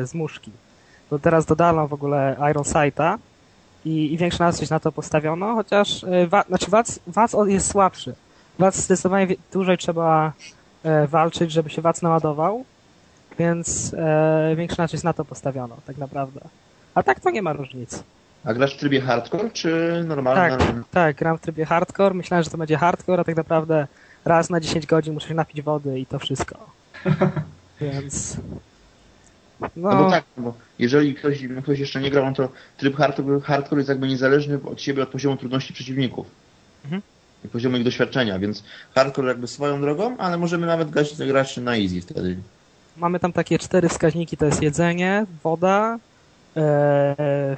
yy, 0.00 0.06
z 0.06 0.14
muszki 0.14 0.50
to 1.10 1.18
teraz 1.18 1.46
dodano 1.46 1.88
w 1.88 1.92
ogóle 1.92 2.36
Iron 2.50 2.64
Sight'a 2.64 3.18
i, 3.84 4.12
i 4.12 4.16
większy 4.16 4.40
nacisk 4.40 4.70
na 4.70 4.80
to 4.80 4.92
postawiono, 4.92 5.54
chociaż 5.54 6.02
y, 6.02 6.26
wa, 6.26 6.42
znaczy 6.42 6.70
Wac, 6.70 6.98
Wac 7.06 7.32
jest 7.46 7.70
słabszy. 7.70 8.14
Wac 8.58 8.76
zdecydowanie 8.76 9.34
dłużej 9.52 9.78
trzeba 9.78 10.32
e, 10.82 11.06
walczyć, 11.06 11.52
żeby 11.52 11.70
się 11.70 11.82
Wac 11.82 12.02
naładował, 12.02 12.64
więc 13.38 13.94
e, 13.94 14.54
większy 14.56 14.78
nacisk 14.78 15.04
na 15.04 15.12
to 15.12 15.24
postawiono, 15.24 15.76
tak 15.86 15.98
naprawdę. 15.98 16.40
A 16.94 17.02
tak 17.02 17.20
to 17.20 17.30
nie 17.30 17.42
ma 17.42 17.52
różnic. 17.52 18.02
A 18.44 18.54
grasz 18.54 18.74
w 18.74 18.78
trybie 18.78 19.00
hardcore, 19.00 19.50
czy 19.50 20.02
normalnie? 20.06 20.56
Tak, 20.56 20.74
tak, 20.90 21.16
gram 21.16 21.38
w 21.38 21.40
trybie 21.40 21.64
hardcore. 21.64 22.14
Myślałem, 22.14 22.44
że 22.44 22.50
to 22.50 22.58
będzie 22.58 22.76
hardcore, 22.76 23.20
a 23.20 23.24
tak 23.24 23.36
naprawdę 23.36 23.86
raz 24.24 24.50
na 24.50 24.60
10 24.60 24.86
godzin 24.86 25.14
muszę 25.14 25.28
się 25.28 25.34
napić 25.34 25.62
wody 25.62 26.00
i 26.00 26.06
to 26.06 26.18
wszystko. 26.18 26.70
Więc 27.80 28.36
No, 29.60 29.68
no 29.76 30.04
bo 30.04 30.10
tak, 30.10 30.24
bo 30.36 30.54
jeżeli 30.78 31.14
ktoś, 31.14 31.38
ktoś 31.62 31.78
jeszcze 31.78 32.00
nie 32.00 32.10
grał, 32.10 32.24
no 32.24 32.32
to 32.32 32.48
tryb 32.76 32.96
hardcore, 32.96 33.40
hardcore 33.40 33.78
jest 33.78 33.88
jakby 33.88 34.08
niezależny 34.08 34.58
od 34.64 34.80
siebie, 34.80 35.02
od 35.02 35.08
poziomu 35.08 35.36
trudności 35.36 35.72
przeciwników. 35.72 36.26
Mhm. 36.84 37.02
I 37.44 37.48
poziomu 37.48 37.76
ich 37.76 37.84
doświadczenia, 37.84 38.38
więc 38.38 38.64
hardcore 38.94 39.28
jakby 39.28 39.46
swoją 39.46 39.80
drogą, 39.80 40.16
ale 40.18 40.38
możemy 40.38 40.66
nawet 40.66 40.90
grać, 40.90 41.14
grać 41.16 41.56
na 41.56 41.76
easy 41.76 42.00
wtedy. 42.00 42.36
Mamy 42.96 43.20
tam 43.20 43.32
takie 43.32 43.58
cztery 43.58 43.88
wskaźniki, 43.88 44.36
to 44.36 44.46
jest 44.46 44.62
jedzenie, 44.62 45.26
woda 45.42 45.98
ee, 46.56 47.56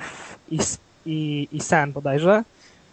i, 0.50 0.58
i, 1.06 1.48
i 1.52 1.60
sen 1.60 1.92
bodajże. 1.92 2.42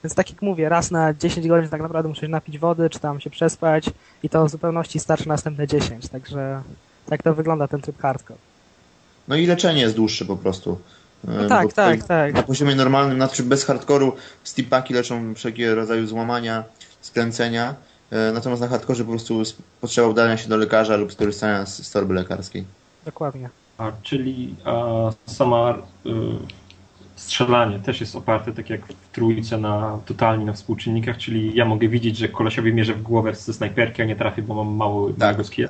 Więc 0.04 0.16
tak 0.16 0.30
jak 0.30 0.42
mówię, 0.42 0.70
raz 0.70 0.92
na 0.92 1.14
10 1.14 1.48
godzin 1.48 1.70
tak 1.70 1.82
naprawdę 1.82 2.10
muszę 2.10 2.22
się 2.22 2.28
napić 2.28 2.60
wody, 2.60 2.90
czy 2.90 3.00
tam 3.00 3.20
się 3.20 3.30
przespać 3.30 3.90
i 4.24 4.30
to 4.30 4.46
w 4.46 4.50
zupełności 4.50 5.00
starczy 5.00 5.28
następne 5.28 5.68
10, 5.68 6.08
także 6.10 6.62
tak 7.06 7.24
to 7.24 7.34
wygląda 7.34 7.68
ten 7.68 7.82
tryb 7.82 8.02
hardcore. 8.02 8.40
No 9.28 9.36
i 9.36 9.46
leczenie 9.46 9.82
jest 9.82 9.96
dłuższe 9.96 10.26
po 10.26 10.38
prostu. 10.38 10.80
No 11.24 11.48
tak, 11.50 11.74
tak, 11.74 12.04
tak. 12.04 12.34
Na 12.34 12.44
poziomie 12.44 12.76
normalnym, 12.76 13.18
znaczy 13.18 13.44
bez 13.44 13.66
hardkoru 13.66 14.16
steampaki 14.44 14.94
leczą 14.94 15.34
wszelkie 15.34 15.76
rodzaju 15.76 16.08
złamania, 16.08 16.64
skręcenia, 17.02 17.70
e, 17.70 17.76
natomiast 18.34 18.62
na 18.62 18.68
hardkorze 18.68 19.04
po 19.04 19.10
prostu 19.10 19.44
potrzeba 19.82 20.08
udania 20.08 20.38
się 20.38 20.50
do 20.50 20.58
lekarza 20.58 20.96
lub 20.96 21.14
skorzystania 21.14 21.66
z, 21.66 21.88
z 21.88 21.92
torby 21.92 22.14
lekarskiej. 22.14 22.64
Dokładnie. 23.06 23.50
A, 23.78 23.92
czyli 24.04 24.56
a, 24.66 25.12
sama 25.26 25.78
y, 26.06 26.10
strzelanie 27.16 27.80
też 27.80 28.02
jest 28.02 28.16
oparte, 28.16 28.52
tak 28.52 28.70
jak 28.70 28.82
w 28.88 29.12
trójce, 29.12 29.58
na 29.58 30.00
totalnie 30.06 30.46
na 30.46 30.54
współczynnikach, 30.54 31.18
czyli 31.18 31.56
ja 31.56 31.66
mogę 31.66 31.88
widzieć, 31.88 32.18
że 32.18 32.30
kolesiowi 32.30 32.74
mierzę 32.74 32.94
w 32.94 33.02
głowę 33.02 33.36
ze 33.36 33.54
snajperki, 33.54 34.02
a 34.02 34.06
nie 34.06 34.16
trafię, 34.16 34.42
bo 34.42 34.54
mam 34.64 34.76
mały, 34.76 35.14
tak. 35.14 35.46
skilla. 35.46 35.70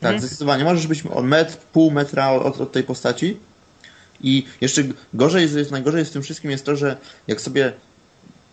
Tak, 0.00 0.12
mhm. 0.12 0.20
zdecydowanie. 0.20 0.64
Możesz 0.64 0.86
być 0.86 1.06
od 1.06 1.24
metr, 1.24 1.56
pół 1.56 1.90
metra 1.90 2.30
od, 2.30 2.60
od 2.60 2.72
tej 2.72 2.82
postaci. 2.82 3.36
I 4.22 4.46
jeszcze 4.60 4.82
gorzej 5.14 5.42
jest, 5.42 5.70
najgorzej 5.70 5.98
jest 5.98 6.10
w 6.10 6.12
tym 6.12 6.22
wszystkim 6.22 6.50
jest 6.50 6.66
to, 6.66 6.76
że 6.76 6.96
jak 7.28 7.40
sobie 7.40 7.72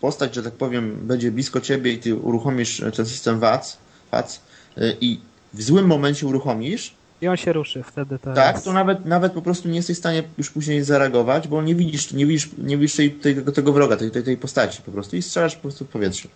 postać, 0.01 0.35
że 0.35 0.43
tak 0.43 0.53
powiem, 0.53 0.97
będzie 1.07 1.31
blisko 1.31 1.61
ciebie 1.61 1.93
i 1.93 1.97
ty 1.97 2.15
uruchomisz 2.15 2.83
ten 2.95 3.05
system 3.05 3.39
VAC, 3.39 3.77
VAC 4.11 4.41
y, 4.77 4.97
i 5.01 5.19
w 5.53 5.63
złym 5.63 5.85
momencie 5.85 6.27
uruchomisz, 6.27 6.97
i 7.21 7.27
on 7.27 7.37
się 7.37 7.53
ruszy 7.53 7.83
wtedy. 7.83 8.19
Teraz. 8.19 8.35
Tak, 8.35 8.61
to 8.61 8.73
nawet, 8.73 9.05
nawet 9.05 9.33
po 9.33 9.41
prostu 9.41 9.69
nie 9.69 9.75
jesteś 9.75 9.95
w 9.95 9.99
stanie 9.99 10.23
już 10.37 10.49
później 10.49 10.83
zareagować, 10.83 11.47
bo 11.47 11.61
nie 11.61 11.75
widzisz, 11.75 12.13
nie 12.13 12.25
widzisz, 12.25 12.49
nie 12.57 12.77
widzisz 12.77 12.95
tej, 12.95 13.11
tej, 13.11 13.35
tego 13.35 13.73
wroga, 13.73 13.97
tej, 13.97 14.11
tej, 14.11 14.23
tej 14.23 14.37
postaci 14.37 14.81
po 14.81 14.91
prostu 14.91 15.15
i 15.15 15.21
strzelasz 15.21 15.55
po 15.55 15.61
prostu 15.61 15.85
w 15.85 15.87
powietrze. 15.87 16.29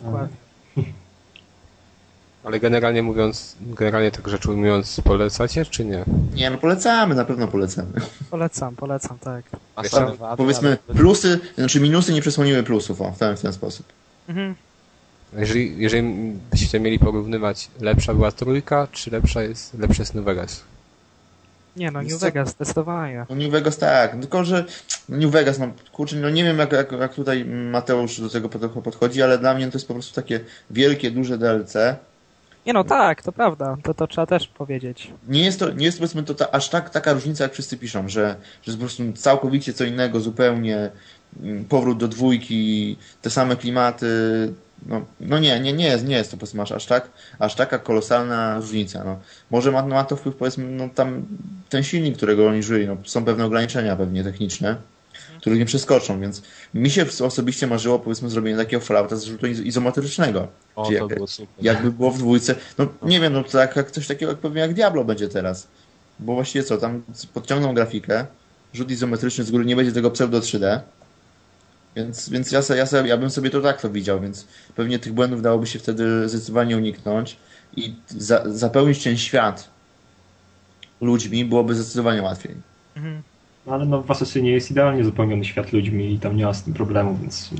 Dokładnie. 0.00 0.36
Ale 2.44 2.60
generalnie 2.60 3.02
mówiąc, 3.02 3.56
generalnie 3.60 4.10
tak 4.10 4.28
rzecz 4.28 4.46
ujmując, 4.46 5.00
polecacie 5.04 5.64
czy 5.64 5.84
nie? 5.84 6.04
Nie, 6.34 6.50
no 6.50 6.58
polecamy, 6.58 7.14
na 7.14 7.24
pewno 7.24 7.48
polecamy. 7.48 7.92
Polecam, 8.30 8.76
polecam, 8.76 9.18
tak. 9.18 9.44
Tam, 9.90 10.36
powiedzmy, 10.36 10.78
plusy, 10.96 11.40
znaczy 11.58 11.80
minusy 11.80 12.12
nie 12.12 12.20
przesłoniły 12.20 12.62
plusów, 12.62 13.00
o, 13.00 13.12
w 13.12 13.18
ten, 13.18 13.36
w 13.36 13.40
ten 13.40 13.52
sposób. 13.52 13.86
Mhm. 14.28 14.54
Jeżeli, 15.38 15.78
jeżeli 15.78 16.02
byście 16.50 16.80
mieli 16.80 16.98
porównywać, 16.98 17.68
lepsza 17.80 18.14
była 18.14 18.32
trójka, 18.32 18.88
czy 18.92 19.10
lepsza 19.10 19.42
jest, 19.42 19.78
lepszy 19.78 20.02
jest 20.02 20.14
New 20.14 20.24
Vegas? 20.24 20.64
Nie 21.76 21.90
no, 21.90 22.02
New 22.02 22.18
Vegas, 22.20 22.50
zdecydowanie. 22.50 23.26
No 23.30 23.36
New 23.36 23.50
Vegas 23.50 23.78
tak, 23.78 24.12
tylko 24.20 24.44
że 24.44 24.64
New 25.08 25.30
Vegas, 25.30 25.58
no 25.58 25.68
kurczę, 25.92 26.16
no 26.16 26.30
nie 26.30 26.44
wiem 26.44 26.58
jak, 26.58 26.72
jak, 26.72 26.92
jak 26.92 27.14
tutaj 27.14 27.44
Mateusz 27.44 28.20
do 28.20 28.28
tego 28.28 28.48
podchodzi, 28.82 29.22
ale 29.22 29.38
dla 29.38 29.54
mnie 29.54 29.66
to 29.68 29.78
jest 29.78 29.88
po 29.88 29.94
prostu 29.94 30.14
takie 30.14 30.40
wielkie, 30.70 31.10
duże 31.10 31.38
DLC. 31.38 31.74
Nie 32.66 32.72
no 32.72 32.84
tak, 32.84 33.22
to 33.22 33.32
prawda, 33.32 33.76
to, 33.82 33.94
to 33.94 34.06
trzeba 34.06 34.26
też 34.26 34.48
powiedzieć. 34.48 35.10
Nie 35.28 35.44
jest 35.44 35.58
to, 35.58 35.70
nie 35.70 35.84
jest 35.84 35.98
powiedzmy 35.98 36.22
to 36.22 36.34
ta, 36.34 36.50
aż 36.50 36.68
tak 36.68 36.90
taka 36.90 37.12
różnica, 37.12 37.44
jak 37.44 37.52
wszyscy 37.52 37.76
piszą, 37.76 38.08
że, 38.08 38.36
że 38.62 38.72
po 38.72 38.78
prostu 38.78 39.12
całkowicie 39.12 39.72
co 39.72 39.84
innego, 39.84 40.20
zupełnie 40.20 40.90
mm, 41.42 41.64
powrót 41.64 41.98
do 41.98 42.08
dwójki, 42.08 42.96
te 43.22 43.30
same 43.30 43.56
klimaty, 43.56 44.06
no, 44.86 45.02
no 45.20 45.38
nie, 45.38 45.60
nie, 45.60 45.72
nie 45.72 45.84
jest, 45.84 46.06
nie 46.06 46.16
jest 46.16 46.30
to 46.30 46.36
powiedzmy 46.36 46.62
aż, 46.62 46.72
aż, 46.72 46.86
tak, 46.86 47.10
aż 47.38 47.54
taka 47.54 47.78
kolosalna 47.78 48.56
różnica. 48.56 49.04
No. 49.04 49.18
Może 49.50 49.72
ma, 49.72 49.86
ma 49.86 50.04
to 50.04 50.16
wpływ 50.16 50.36
powiedzmy, 50.36 50.64
no 50.64 50.88
tam 50.88 51.26
ten 51.68 51.82
silnik, 51.82 52.16
którego 52.16 52.48
oni 52.48 52.62
żyli, 52.62 52.86
no, 52.86 52.96
są 53.04 53.24
pewne 53.24 53.44
ograniczenia 53.44 53.96
pewnie 53.96 54.24
techniczne. 54.24 54.76
Których 55.42 55.58
nie 55.58 55.64
przeskoczą, 55.64 56.20
więc 56.20 56.42
mi 56.74 56.90
się 56.90 57.06
osobiście 57.24 57.66
marzyło 57.66 57.98
powiedzmy 57.98 58.30
zrobienie 58.30 58.56
takiego 58.56 58.82
Fallouta 58.82 59.16
z 59.16 59.24
rzutu 59.24 59.46
izometrycznego. 59.46 60.48
O, 60.76 60.84
to 60.86 60.92
jak, 60.92 61.06
było 61.06 61.26
super. 61.26 61.64
Jakby 61.64 61.92
było 61.92 62.10
w 62.10 62.18
dwójce, 62.18 62.54
no 62.78 62.86
nie 63.02 63.20
wiem, 63.20 63.32
no 63.32 63.44
tak 63.44 63.76
jak 63.76 63.90
coś 63.90 64.06
takiego 64.06 64.32
jak 64.32 64.40
pewnie 64.40 64.60
jak 64.60 64.74
Diablo 64.74 65.04
będzie 65.04 65.28
teraz. 65.28 65.68
Bo 66.18 66.34
właściwie 66.34 66.64
co, 66.64 66.78
tam 66.78 67.02
podciągną 67.34 67.74
grafikę, 67.74 68.26
rzut 68.74 68.90
izometryczny 68.90 69.44
z 69.44 69.50
góry, 69.50 69.64
nie 69.64 69.76
będzie 69.76 69.92
tego 69.92 70.10
pseudo 70.10 70.40
3D, 70.40 70.80
więc, 71.96 72.28
więc 72.28 72.52
ja, 72.52 72.60
ja, 72.76 73.06
ja 73.06 73.16
bym 73.16 73.30
sobie 73.30 73.50
to 73.50 73.60
tak 73.60 73.80
to 73.80 73.90
widział, 73.90 74.20
więc 74.20 74.46
pewnie 74.76 74.98
tych 74.98 75.12
błędów 75.12 75.42
dałoby 75.42 75.66
się 75.66 75.78
wtedy 75.78 76.28
zdecydowanie 76.28 76.76
uniknąć 76.76 77.36
i 77.76 77.94
za, 78.08 78.42
zapełnić 78.46 79.04
ten 79.04 79.18
świat 79.18 79.68
ludźmi 81.00 81.44
byłoby 81.44 81.74
zdecydowanie 81.74 82.22
łatwiej. 82.22 82.54
Mhm. 82.96 83.22
No, 83.66 83.72
ale 83.72 83.84
no, 83.86 84.02
w 84.02 84.10
Assassinie 84.10 84.52
jest 84.52 84.70
idealnie 84.70 85.04
zapełniony 85.04 85.44
świat 85.44 85.72
ludźmi 85.72 86.14
i 86.14 86.18
tam 86.18 86.36
nie 86.36 86.44
ma 86.44 86.54
z 86.54 86.62
tym 86.62 86.74
problemu, 86.74 87.18
więc 87.20 87.50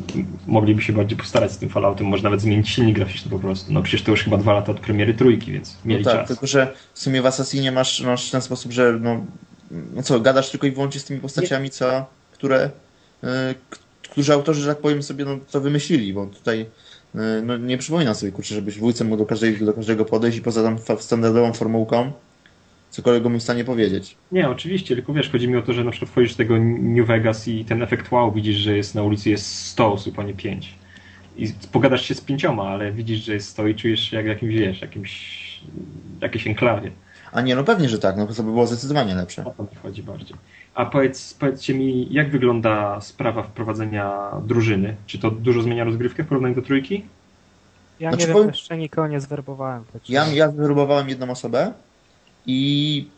mogliby 0.46 0.82
się 0.82 0.92
bardziej 0.92 1.18
postarać 1.18 1.52
z 1.52 1.58
tym 1.58 1.68
Falloutem. 1.68 2.06
Może 2.06 2.22
nawet 2.22 2.40
zmienić 2.40 2.68
silnik 2.68 2.96
graficzny 2.96 3.30
po 3.30 3.38
prostu. 3.38 3.72
No 3.72 3.82
przecież 3.82 4.02
to 4.02 4.10
już 4.10 4.24
chyba 4.24 4.36
dwa 4.36 4.52
lata 4.52 4.72
od 4.72 4.80
premiery 4.80 5.14
trójki, 5.14 5.52
więc 5.52 5.76
mieli 5.84 6.04
no 6.04 6.10
tak, 6.10 6.20
czas. 6.20 6.28
tylko 6.28 6.46
że 6.46 6.74
w 6.94 6.98
sumie 6.98 7.22
w 7.22 7.26
Assassinie 7.26 7.72
masz, 7.72 8.00
masz 8.00 8.30
ten 8.30 8.42
sposób, 8.42 8.72
że 8.72 8.98
no, 9.00 9.24
no 9.94 10.02
co, 10.02 10.20
gadasz 10.20 10.50
tylko 10.50 10.66
i 10.66 10.70
wyłącznie 10.70 11.00
z 11.00 11.04
tymi 11.04 11.20
postaciami, 11.20 11.70
co, 11.70 12.06
które, 12.32 12.70
y, 13.24 13.28
którzy 14.10 14.32
autorzy, 14.32 14.62
że 14.62 14.68
tak 14.68 14.78
powiem, 14.78 15.02
sobie 15.02 15.24
no, 15.24 15.38
to 15.50 15.60
wymyślili, 15.60 16.14
bo 16.14 16.26
tutaj 16.26 16.60
y, 16.60 17.18
no, 17.42 17.56
nie 17.56 17.78
przypominam 17.78 18.14
sobie, 18.14 18.32
kurczę, 18.32 18.54
żebyś 18.54 18.78
wójcem 18.78 19.08
mógł 19.08 19.22
do, 19.22 19.26
każdej, 19.26 19.58
do 19.58 19.72
każdego 19.72 20.04
podejść 20.04 20.38
i 20.38 20.42
poza 20.42 20.62
tam 20.62 20.78
standardową 20.98 21.52
formułką 21.52 22.12
cokolwiek 22.92 23.24
mu 23.24 23.38
w 23.38 23.42
stanie 23.42 23.64
powiedzieć. 23.64 24.16
Nie, 24.32 24.48
oczywiście, 24.48 24.94
tylko 24.94 25.12
wiesz, 25.12 25.30
chodzi 25.30 25.48
mi 25.48 25.56
o 25.56 25.62
to, 25.62 25.72
że 25.72 25.84
na 25.84 25.90
przykład 25.90 26.10
wchodzisz 26.10 26.30
do 26.30 26.36
tego 26.36 26.58
New 26.58 27.06
Vegas 27.06 27.48
i 27.48 27.64
ten 27.64 27.82
efekt 27.82 28.12
wow, 28.12 28.32
widzisz, 28.32 28.56
że 28.56 28.76
jest 28.76 28.94
na 28.94 29.02
ulicy 29.02 29.30
jest 29.30 29.66
100 29.66 29.92
osób, 29.92 30.18
a 30.18 30.22
nie 30.22 30.34
5. 30.34 30.74
I 31.36 31.52
pogadasz 31.72 32.02
się 32.04 32.14
z 32.14 32.20
pięcioma, 32.20 32.68
ale 32.68 32.92
widzisz, 32.92 33.18
że 33.18 33.34
jest 33.34 33.48
100 33.48 33.66
i 33.66 33.74
czujesz 33.74 34.00
się 34.00 34.16
jak 34.16 34.26
w 34.26 34.28
jakimś, 34.28 34.54
wiesz, 34.54 34.80
jakimś, 34.80 35.60
jakiejś 36.20 36.46
enklawie. 36.46 36.90
A 37.32 37.40
nie, 37.40 37.56
no 37.56 37.64
pewnie, 37.64 37.88
że 37.88 37.98
tak, 37.98 38.16
no 38.16 38.26
to 38.26 38.42
by 38.42 38.50
było 38.50 38.66
zdecydowanie 38.66 39.14
lepsze. 39.14 39.44
O 39.44 39.50
to 39.50 39.62
mi 39.62 39.68
chodzi 39.82 40.02
bardziej. 40.02 40.36
A 40.74 40.86
powiedz, 40.86 41.34
powiedzcie 41.34 41.74
mi, 41.74 42.12
jak 42.12 42.30
wygląda 42.30 43.00
sprawa 43.00 43.42
wprowadzenia 43.42 44.30
drużyny? 44.46 44.96
Czy 45.06 45.18
to 45.18 45.30
dużo 45.30 45.62
zmienia 45.62 45.84
rozgrywkę 45.84 46.24
w 46.24 46.26
porównaniu 46.26 46.54
do 46.54 46.62
trójki? 46.62 47.04
Ja 48.00 48.10
znaczy, 48.10 48.22
nie 48.22 48.26
wiem, 48.26 48.34
powiem... 48.36 48.48
jeszcze 48.48 48.78
nikogo 48.78 49.08
nie 49.08 49.20
zwerbowałem. 49.20 49.84
Tak 49.92 50.10
ja, 50.10 50.26
ja 50.26 50.50
zwerbowałem 50.50 51.08
jedną 51.08 51.30
osobę 51.30 51.72
i 52.46 53.08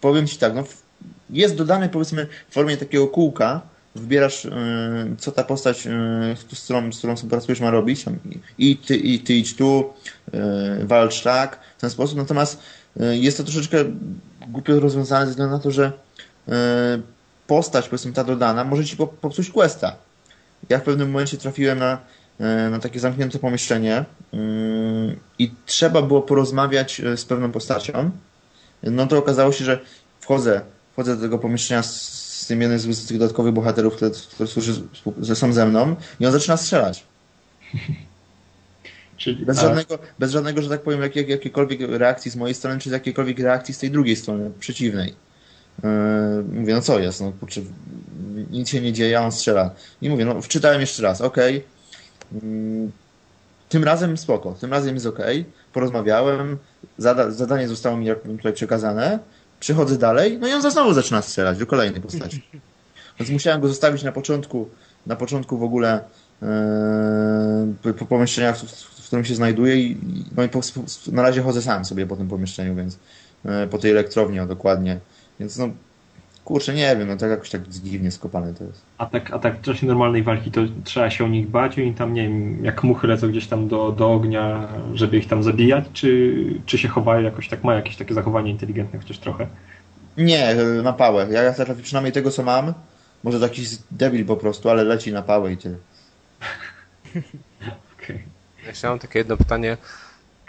powiem 0.00 0.26
Ci 0.26 0.38
tak, 0.38 0.54
no, 0.54 0.64
jest 1.30 1.56
dodany 1.56 1.88
powiedzmy 1.88 2.26
w 2.50 2.54
formie 2.54 2.76
takiego 2.76 3.08
kółka, 3.08 3.60
wybierasz 3.94 4.44
y, 4.44 4.50
co 5.18 5.32
ta 5.32 5.44
postać, 5.44 5.86
y, 5.86 5.90
z, 6.56 6.64
którą, 6.64 6.92
z 6.92 6.98
którą 6.98 7.16
współpracujesz 7.16 7.60
ma 7.60 7.70
robić. 7.70 8.04
I 8.58 8.76
ty, 8.76 8.96
i 8.96 9.18
ty 9.18 9.34
idź 9.34 9.56
tu, 9.56 9.92
y, 10.34 10.86
walcz 10.86 11.22
tak, 11.22 11.58
w 11.78 11.80
ten 11.80 11.90
sposób, 11.90 12.18
natomiast 12.18 12.62
jest 12.96 13.36
to 13.36 13.44
troszeczkę 13.44 13.84
głupio 14.48 14.80
rozwiązane 14.80 15.26
ze 15.26 15.30
względu 15.30 15.56
na 15.56 15.62
to, 15.62 15.70
że 15.70 15.92
postać, 17.46 17.88
powiedzmy 17.88 18.12
ta 18.12 18.24
dodana, 18.24 18.64
może 18.64 18.84
Ci 18.84 18.96
popsuć 18.96 19.50
questa. 19.50 19.96
Ja 20.68 20.78
w 20.78 20.82
pewnym 20.82 21.10
momencie 21.10 21.36
trafiłem 21.36 21.78
na, 21.78 21.98
na 22.70 22.78
takie 22.78 23.00
zamknięte 23.00 23.38
pomieszczenie 23.38 24.04
i 25.38 25.50
trzeba 25.66 26.02
było 26.02 26.22
porozmawiać 26.22 27.02
z 27.16 27.24
pewną 27.24 27.52
postacią, 27.52 28.10
no 28.82 29.06
to 29.06 29.18
okazało 29.18 29.52
się, 29.52 29.64
że 29.64 29.80
wchodzę, 30.20 30.60
wchodzę 30.92 31.16
do 31.16 31.22
tego 31.22 31.38
pomieszczenia 31.38 31.82
z, 31.82 32.02
z 32.40 32.46
tym 32.46 32.62
jednym 32.62 32.94
z 32.94 33.06
tych 33.06 33.18
dodatkowych 33.18 33.52
bohaterów, 33.52 33.96
który, 33.96 34.10
który 34.34 34.48
służy, 34.48 34.82
są 35.34 35.52
ze 35.52 35.66
mną 35.66 35.96
i 36.20 36.26
on 36.26 36.32
zaczyna 36.32 36.56
strzelać. 36.56 37.04
Czyli, 39.16 39.46
bez, 39.46 39.60
żadnego, 39.60 39.98
bez 40.18 40.30
żadnego, 40.30 40.62
że 40.62 40.68
tak 40.68 40.82
powiem, 40.82 41.02
jak, 41.02 41.16
jak, 41.16 41.28
jakiejkolwiek 41.28 41.80
reakcji 41.80 42.30
z 42.30 42.36
mojej 42.36 42.54
strony, 42.54 42.80
czy 42.80 42.88
z 42.88 42.92
jakiejkolwiek 42.92 43.38
reakcji 43.38 43.74
z 43.74 43.78
tej 43.78 43.90
drugiej 43.90 44.16
strony, 44.16 44.50
przeciwnej. 44.60 45.14
Yy, 45.82 45.90
mówię, 46.52 46.74
no 46.74 46.82
co 46.82 46.98
jest, 46.98 47.20
no 47.20 47.32
kurczę, 47.40 47.60
nic 48.50 48.68
się 48.68 48.80
nie 48.80 48.92
dzieje, 48.92 49.18
a 49.18 49.22
on 49.22 49.32
strzela. 49.32 49.70
I 50.02 50.10
mówię, 50.10 50.24
no 50.24 50.42
wczytałem 50.42 50.80
jeszcze 50.80 51.02
raz, 51.02 51.20
okej. 51.20 51.64
Okay. 52.36 52.50
Yy, 52.50 52.90
tym 53.68 53.84
razem 53.84 54.16
spoko, 54.16 54.56
tym 54.60 54.70
razem 54.70 54.94
jest 54.94 55.06
ok, 55.06 55.18
porozmawiałem, 55.72 56.58
zada, 56.98 57.30
zadanie 57.30 57.68
zostało 57.68 57.96
mi 57.96 58.06
tutaj 58.36 58.52
przekazane, 58.52 59.18
przychodzę 59.60 59.98
dalej, 59.98 60.38
no 60.38 60.48
i 60.48 60.52
on 60.52 60.70
znowu 60.70 60.94
zaczyna 60.94 61.22
strzelać 61.22 61.58
do 61.58 61.66
kolejnej 61.66 62.00
postaci. 62.00 62.42
Więc 63.18 63.30
musiałem 63.30 63.60
go 63.60 63.68
zostawić 63.68 64.02
na 64.02 64.12
początku, 64.12 64.68
na 65.06 65.16
początku 65.16 65.58
w 65.58 65.62
ogóle 65.62 66.00
yy, 67.84 67.94
po 67.94 68.06
pomieszczeniach, 68.06 68.58
w, 68.58 68.62
w, 69.00 69.06
którym 69.06 69.24
się 69.24 69.34
znajduję 69.34 69.76
i, 69.76 69.96
no 70.36 70.42
i 70.42 70.48
po, 70.48 70.60
na 71.12 71.22
razie 71.22 71.42
chodzę 71.42 71.62
sam 71.62 71.84
sobie 71.84 72.06
po 72.06 72.16
tym 72.16 72.28
pomieszczeniu, 72.28 72.74
więc 72.74 72.98
yy, 73.44 73.66
po 73.70 73.78
tej 73.78 73.90
elektrowni, 73.90 74.38
dokładnie. 74.46 75.00
Więc 75.40 75.56
no, 75.56 75.68
kurczę, 76.44 76.74
nie 76.74 76.96
wiem, 76.96 77.08
no 77.08 77.16
tak 77.16 77.30
jakoś 77.30 77.50
tak 77.50 77.68
dziwnie 77.68 78.10
skopane 78.10 78.54
to 78.54 78.64
jest. 78.64 78.82
A 78.98 79.06
tak, 79.06 79.32
a 79.32 79.38
tak 79.38 79.58
w 79.58 79.60
czasie 79.60 79.86
normalnej 79.86 80.22
walki 80.22 80.50
to 80.50 80.60
trzeba 80.84 81.10
się 81.10 81.24
o 81.24 81.28
nich 81.28 81.48
bać 81.48 81.78
i 81.78 81.94
tam, 81.94 82.14
nie 82.14 82.22
wiem, 82.22 82.64
jak 82.64 82.84
muchy 82.84 83.06
lecą 83.06 83.28
gdzieś 83.28 83.46
tam 83.46 83.68
do, 83.68 83.92
do 83.92 84.12
ognia, 84.12 84.68
żeby 84.94 85.18
ich 85.18 85.28
tam 85.28 85.42
zabijać, 85.42 85.84
czy, 85.92 86.34
czy 86.66 86.78
się 86.78 86.88
chowają 86.88 87.22
jakoś 87.22 87.48
tak, 87.48 87.64
ma 87.64 87.74
jakieś 87.74 87.96
takie 87.96 88.14
zachowanie 88.14 88.50
inteligentne 88.50 88.98
chociaż 88.98 89.18
trochę? 89.18 89.46
Nie, 90.16 90.56
na 90.82 90.92
pałę. 90.92 91.26
Ja, 91.30 91.42
ja 91.42 91.52
trafię 91.52 91.82
przynajmniej 91.82 92.12
tego, 92.12 92.30
co 92.30 92.42
mam. 92.42 92.74
Może 93.24 93.38
to 93.38 93.44
jakiś 93.44 93.68
debil 93.90 94.24
po 94.24 94.36
prostu, 94.36 94.70
ale 94.70 94.84
leci 94.84 95.12
na 95.12 95.22
pałę 95.22 95.52
i 95.52 95.56
tyle. 95.56 95.76
Okay. 98.02 98.22
Jeszcze 98.66 98.88
mam 98.88 98.98
takie 98.98 99.18
jedno 99.18 99.36
pytanie. 99.36 99.76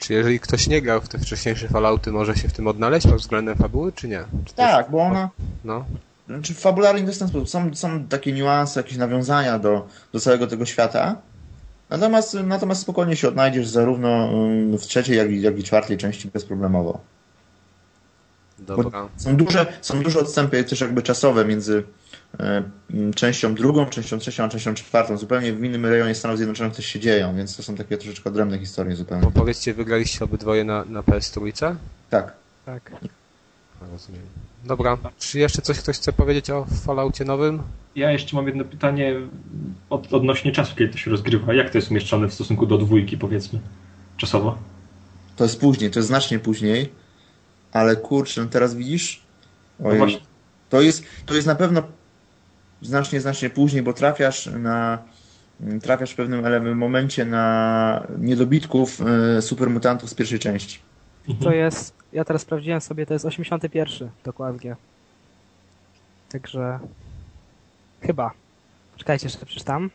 Czy 0.02 0.14
jeżeli 0.14 0.40
ktoś 0.40 0.68
nie 0.68 0.82
grał 0.82 1.02
w 1.02 1.08
te 1.08 1.20
wcześniejsze 1.20 1.68
Fallouty, 1.68 2.12
może 2.12 2.36
się 2.36 2.50
w 2.50 2.54
tym 2.54 2.68
odnaleźć 2.68 3.08
pod 3.08 3.16
względem 3.16 3.56
fabuły, 3.58 3.92
czy 3.92 4.08
nie? 4.08 4.20
Czy 4.20 4.54
to 4.54 4.62
jest- 4.62 4.74
Tak, 4.76 4.92
bo 4.92 5.02
ona... 5.02 5.30
No, 5.64 5.86
Znaczy 6.28 6.54
fabularnie 6.54 7.02
to 7.02 7.08
jest 7.08 7.20
w 7.20 7.20
ten 7.20 7.28
sposób. 7.28 7.50
Są, 7.50 7.76
są 7.76 8.04
takie 8.08 8.32
niuanse, 8.34 8.80
jakieś 8.80 8.98
nawiązania 8.98 9.60
do, 9.60 9.88
do 10.14 10.20
całego 10.20 10.48
tego 10.48 10.66
świata. 10.66 11.16
Natomiast, 11.90 12.34
natomiast 12.44 12.82
spokojnie 12.82 13.16
się 13.16 13.28
odnajdziesz 13.28 13.68
zarówno 13.68 14.30
mm, 14.30 14.78
w 14.78 14.82
trzeciej, 14.82 15.18
jak 15.18 15.32
i, 15.32 15.42
jak 15.42 15.60
i 15.60 15.64
czwartej 15.64 15.98
części 15.98 16.28
bezproblemowo. 16.28 17.00
dobra. 18.60 19.08
Są 19.18 19.36
duże, 19.36 19.66
są 19.82 20.04
duże 20.04 20.20
odstępy 20.20 20.64
też 20.64 20.82
jakby 20.82 21.02
czasowe 21.02 21.46
między 21.46 21.84
częścią 23.16 23.56
drugą, 23.56 23.86
częścią 23.86 24.20
trzecią, 24.20 24.44
a 24.44 24.50
częścią 24.50 24.74
czwartą. 24.74 25.18
Zupełnie 25.18 25.54
w 25.54 25.64
innym 25.64 25.86
rejonie 25.86 26.16
Stanów 26.16 26.38
Zjednoczonych 26.38 26.76
też 26.76 26.86
się 26.86 27.00
dzieją, 27.00 27.36
więc 27.36 27.58
to 27.58 27.64
są 27.64 27.76
takie 27.76 27.98
troszeczkę 27.98 28.30
odrębne 28.30 28.60
historie 28.60 28.96
zupełnie. 28.96 29.24
Bo 29.24 29.32
powiedzcie, 29.32 29.74
wygraliście 29.74 30.26
obydwoje 30.26 30.64
na, 30.64 30.86
na 30.86 31.02
PS3? 31.02 31.76
Tak. 32.10 32.34
Tak. 32.66 32.92
Rozumiem. 33.92 34.22
Dobra, 34.66 34.98
czy 35.20 35.40
jeszcze 35.40 35.62
coś 35.62 35.80
ktoś 35.80 35.96
chce 35.98 36.14
powiedzieć 36.14 36.50
o 36.50 36.66
Falloutie 36.86 37.26
nowym? 37.26 37.62
Ja 37.96 38.12
jeszcze 38.12 38.36
mam 38.36 38.48
jedno 38.48 38.66
pytanie 38.66 39.16
od, 39.90 40.14
odnośnie 40.14 40.52
czasu, 40.52 40.76
kiedy 40.76 40.92
to 40.92 40.98
się 40.98 41.12
rozgrywa. 41.12 41.54
Jak 41.54 41.70
to 41.70 41.78
jest 41.78 41.92
umieszczone 41.92 42.28
w 42.28 42.34
stosunku 42.34 42.66
do 42.66 42.78
dwójki, 42.78 43.18
powiedzmy, 43.18 43.60
czasowo? 44.18 44.58
To 45.36 45.44
jest 45.44 45.60
później, 45.60 45.92
to 45.92 46.00
jest 46.00 46.08
znacznie 46.08 46.40
później, 46.40 46.90
ale 47.72 47.96
kurczę, 47.96 48.42
no 48.42 48.48
teraz 48.48 48.76
widzisz? 48.76 49.22
No 49.80 49.88
Ojej. 49.88 49.98
właśnie, 50.00 50.20
To 50.70 50.82
jest, 50.82 51.04
to 51.26 51.34
jest 51.36 51.48
na 51.48 51.56
pewno 51.56 51.84
znacznie, 52.82 53.22
znacznie 53.22 53.50
później, 53.50 53.84
bo 53.84 53.94
trafiasz 53.94 54.46
na 54.46 54.98
trafiasz 55.82 56.12
w 56.12 56.16
pewnym 56.16 56.78
momencie 56.78 57.26
na 57.26 58.08
niedobitków 58.20 59.02
e, 59.38 59.42
supermutantów 59.42 60.10
z 60.10 60.14
pierwszej 60.14 60.40
części. 60.40 60.80
To 61.40 61.52
jest, 61.52 61.96
ja 62.14 62.26
teraz 62.26 62.42
sprawdziłem 62.42 62.82
sobie, 62.82 63.06
to 63.06 63.14
jest 63.14 63.26
81 63.26 64.10
dokładnie. 64.24 64.76
Także 66.30 66.80
chyba. 68.02 68.32
Czekajcie, 68.98 69.26
jeszcze 69.26 69.46
przeczytam. 69.46 69.90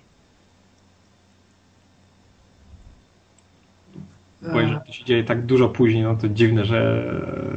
bo 4.52 4.60
jeżeli 4.60 4.80
to 4.86 4.92
się 4.92 5.04
dzieje 5.04 5.24
tak 5.24 5.46
dużo 5.46 5.68
później, 5.68 6.02
no 6.02 6.16
to 6.16 6.28
dziwne, 6.28 6.64
że 6.64 7.04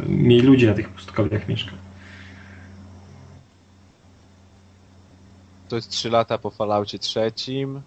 mniej 0.07 0.41
ludzi 0.41 0.67
na 0.67 0.73
tych 0.73 0.89
pustkowiach 0.89 1.47
mieszka. 1.47 1.71
To 5.69 5.75
jest 5.75 5.89
3 5.89 6.09
lata 6.09 6.37
po 6.37 6.49
Falloutie 6.49 6.99
trzecim. 6.99 7.81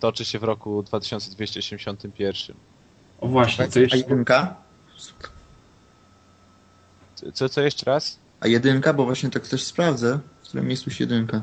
Toczy 0.00 0.24
się 0.24 0.38
w 0.38 0.42
roku 0.44 0.82
2281. 0.82 2.56
O 3.20 3.28
właśnie, 3.28 3.68
to 3.68 3.76
A 3.76 3.80
jeszcze... 3.80 3.96
jedynka? 3.96 4.54
Co- 7.14 7.32
Co, 7.32 7.48
co 7.48 7.60
jeszcze 7.60 7.86
raz? 7.90 8.18
A 8.40 8.46
jedynka, 8.48 8.92
bo 8.94 9.04
właśnie 9.04 9.30
tak 9.30 9.48
też 9.48 9.64
sprawdzę, 9.64 10.18
w 10.42 10.48
którym 10.48 10.66
miejscu 10.66 10.90
jest 10.90 11.00
jedynka. 11.00 11.42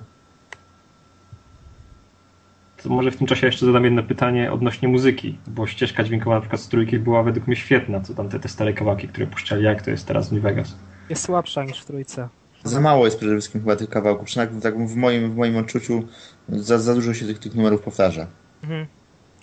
To 2.84 2.89
może 2.89 3.11
w 3.11 3.18
tym 3.18 3.27
czasie 3.27 3.45
jeszcze 3.47 3.65
zadam 3.65 3.84
jedno 3.84 4.03
pytanie 4.03 4.51
odnośnie 4.51 4.88
muzyki, 4.88 5.38
bo 5.47 5.68
ścieżka 5.68 6.03
dźwiękowa 6.03 6.35
na 6.35 6.41
przykład 6.41 6.61
z 6.61 6.68
trójki 6.68 6.99
była 6.99 7.23
według 7.23 7.47
mnie 7.47 7.55
świetna, 7.55 8.01
co 8.01 8.14
tam 8.14 8.30
te, 8.30 8.39
te 8.39 8.49
stare 8.49 8.73
kawałki, 8.73 9.07
które 9.07 9.27
puszczali, 9.27 9.64
jak 9.64 9.81
to 9.81 9.91
jest 9.91 10.07
teraz 10.07 10.30
w 10.30 10.31
New 10.31 10.41
Vegas. 10.43 10.76
Jest 11.10 11.23
słabsza 11.23 11.64
niż 11.64 11.80
w 11.80 11.85
trójce. 11.85 12.30
Za 12.64 12.81
mało 12.81 13.06
jest 13.06 13.18
przede 13.18 13.34
wszystkim 13.34 13.61
chyba 13.61 13.76
tych 13.76 13.90
kawałków, 13.90 14.26
przynajmniej 14.26 14.61
tak 14.61 14.88
w 14.88 14.95
moim, 14.95 15.31
w 15.31 15.35
moim 15.35 15.57
odczuciu 15.57 16.07
za, 16.49 16.80
za 16.80 16.95
dużo 16.95 17.14
się 17.14 17.26
tych, 17.26 17.40
tych 17.40 17.56
numerów 17.56 17.81
powtarza. 17.81 18.27
Mhm. 18.64 18.85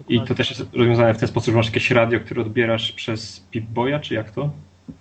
I 0.09 0.21
to 0.25 0.35
też 0.35 0.51
jest 0.51 0.63
rozwiązane 0.73 1.15
w 1.15 1.19
ten 1.19 1.29
sposób, 1.29 1.53
że 1.53 1.57
masz 1.57 1.67
jakieś 1.67 1.91
radio, 1.91 2.21
które 2.21 2.43
odbierasz 2.43 2.93
przez 2.93 3.45
Pip-Boya, 3.53 4.01
czy 4.01 4.15
jak 4.15 4.31
to? 4.31 4.51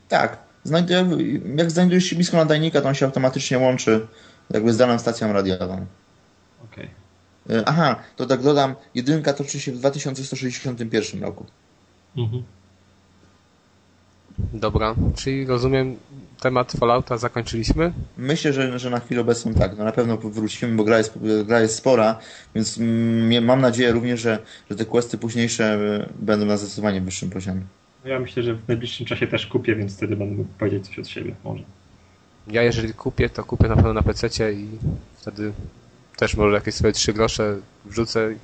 Tak, 0.08 0.38
znajdę, 0.64 1.10
jak 1.56 1.72
znajdujesz 1.72 2.04
się 2.04 2.16
blisko 2.16 2.38
nadajnika, 2.38 2.82
to 2.82 2.88
on 2.88 2.96
się 2.96 3.06
automatycznie 3.06 3.60
łączy 3.60 4.08
jakby 4.50 4.74
z 4.74 4.78
daną 4.78 5.00
stacją 5.00 5.34
radiową. 5.34 5.86
Okej. 6.64 6.90
E, 7.50 7.64
Aha, 7.66 7.96
to 8.16 8.26
tak 8.26 8.42
dodam, 8.42 8.76
jedynka 8.96 9.34
toczy 9.34 9.60
się 9.60 9.72
w 9.72 9.78
2161 9.78 11.24
roku. 11.24 11.46
Mhm. 12.18 12.44
Dobra, 14.54 14.96
czyli 15.16 15.46
rozumiem, 15.46 15.96
temat 16.40 16.72
Fallouta 16.72 17.18
zakończyliśmy. 17.18 17.94
Myślę, 18.18 18.54
że, 18.54 18.80
że 18.80 18.90
na 18.90 19.00
chwilę 19.00 19.22
obecną 19.22 19.54
tak, 19.54 19.78
no 19.78 19.84
na 19.84 19.92
pewno 19.92 20.18
wrócimy, 20.18 20.76
bo 20.76 20.84
gra 20.84 20.98
jest, 20.98 21.20
gra 21.46 21.62
jest 21.62 21.76
spora, 21.76 22.20
więc 22.56 22.78
mm, 22.78 23.46
mam 23.46 23.62
nadzieję 23.62 23.92
również, 23.92 24.20
że, 24.20 24.40
że 24.70 24.76
te 24.76 24.86
questy 24.86 25.18
późniejsze 25.18 25.66
e, 25.74 26.10
będą 26.20 26.46
na 26.46 26.58
zdecydowanie 26.58 27.02
wyższym 27.02 27.30
poziomie. 27.30 27.62
No 28.04 28.10
Ja 28.10 28.20
myślę, 28.20 28.44
że 28.44 28.54
w 28.54 28.68
najbliższym 28.68 29.06
czasie 29.06 29.28
też 29.28 29.48
kupię, 29.48 29.76
więc 29.76 29.98
wtedy 29.98 30.16
będę 30.16 30.36
mógł 30.36 30.50
powiedzieć 30.60 30.88
coś 30.88 31.00
od 31.00 31.08
siebie, 31.08 31.36
może. 31.44 31.64
Ja 32.48 32.64
jeżeli 32.64 32.94
kupię, 32.94 33.30
to 33.30 33.44
kupię 33.44 33.68
na 33.68 33.76
pewno 33.76 33.94
na 33.94 34.04
PC 34.04 34.54
i 34.54 34.68
wtedy 35.16 35.54
też 36.18 36.36
może 36.36 36.56
jakieś 36.56 36.76
swoje 36.76 36.94
trzy 36.94 37.14
grosze 37.14 37.58
wrzucę. 37.86 38.36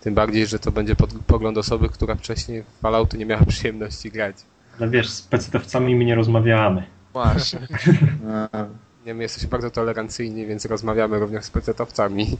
Tym 0.00 0.14
bardziej, 0.14 0.46
że 0.46 0.58
to 0.58 0.72
będzie 0.72 0.96
pod, 0.96 1.14
pogląd 1.26 1.58
osoby, 1.58 1.88
która 1.88 2.14
wcześniej 2.14 2.62
w 2.62 2.80
Fallouty 2.80 3.18
nie 3.18 3.26
miała 3.26 3.44
przyjemności 3.46 4.10
grać. 4.10 4.36
Ale 4.80 4.90
wiesz, 4.90 5.08
z 5.08 5.22
pecetowcami 5.22 5.96
my 5.96 6.04
nie 6.04 6.14
rozmawiamy. 6.14 6.82
Właśnie. 7.12 7.60
A, 8.52 8.64
Nie, 9.06 9.14
my 9.14 9.22
jesteśmy 9.22 9.48
bardzo 9.48 9.70
tolerancyjni, 9.70 10.46
więc 10.46 10.64
rozmawiamy 10.64 11.18
również 11.18 11.44
z 11.44 11.50
PC-towcami. 11.50 12.36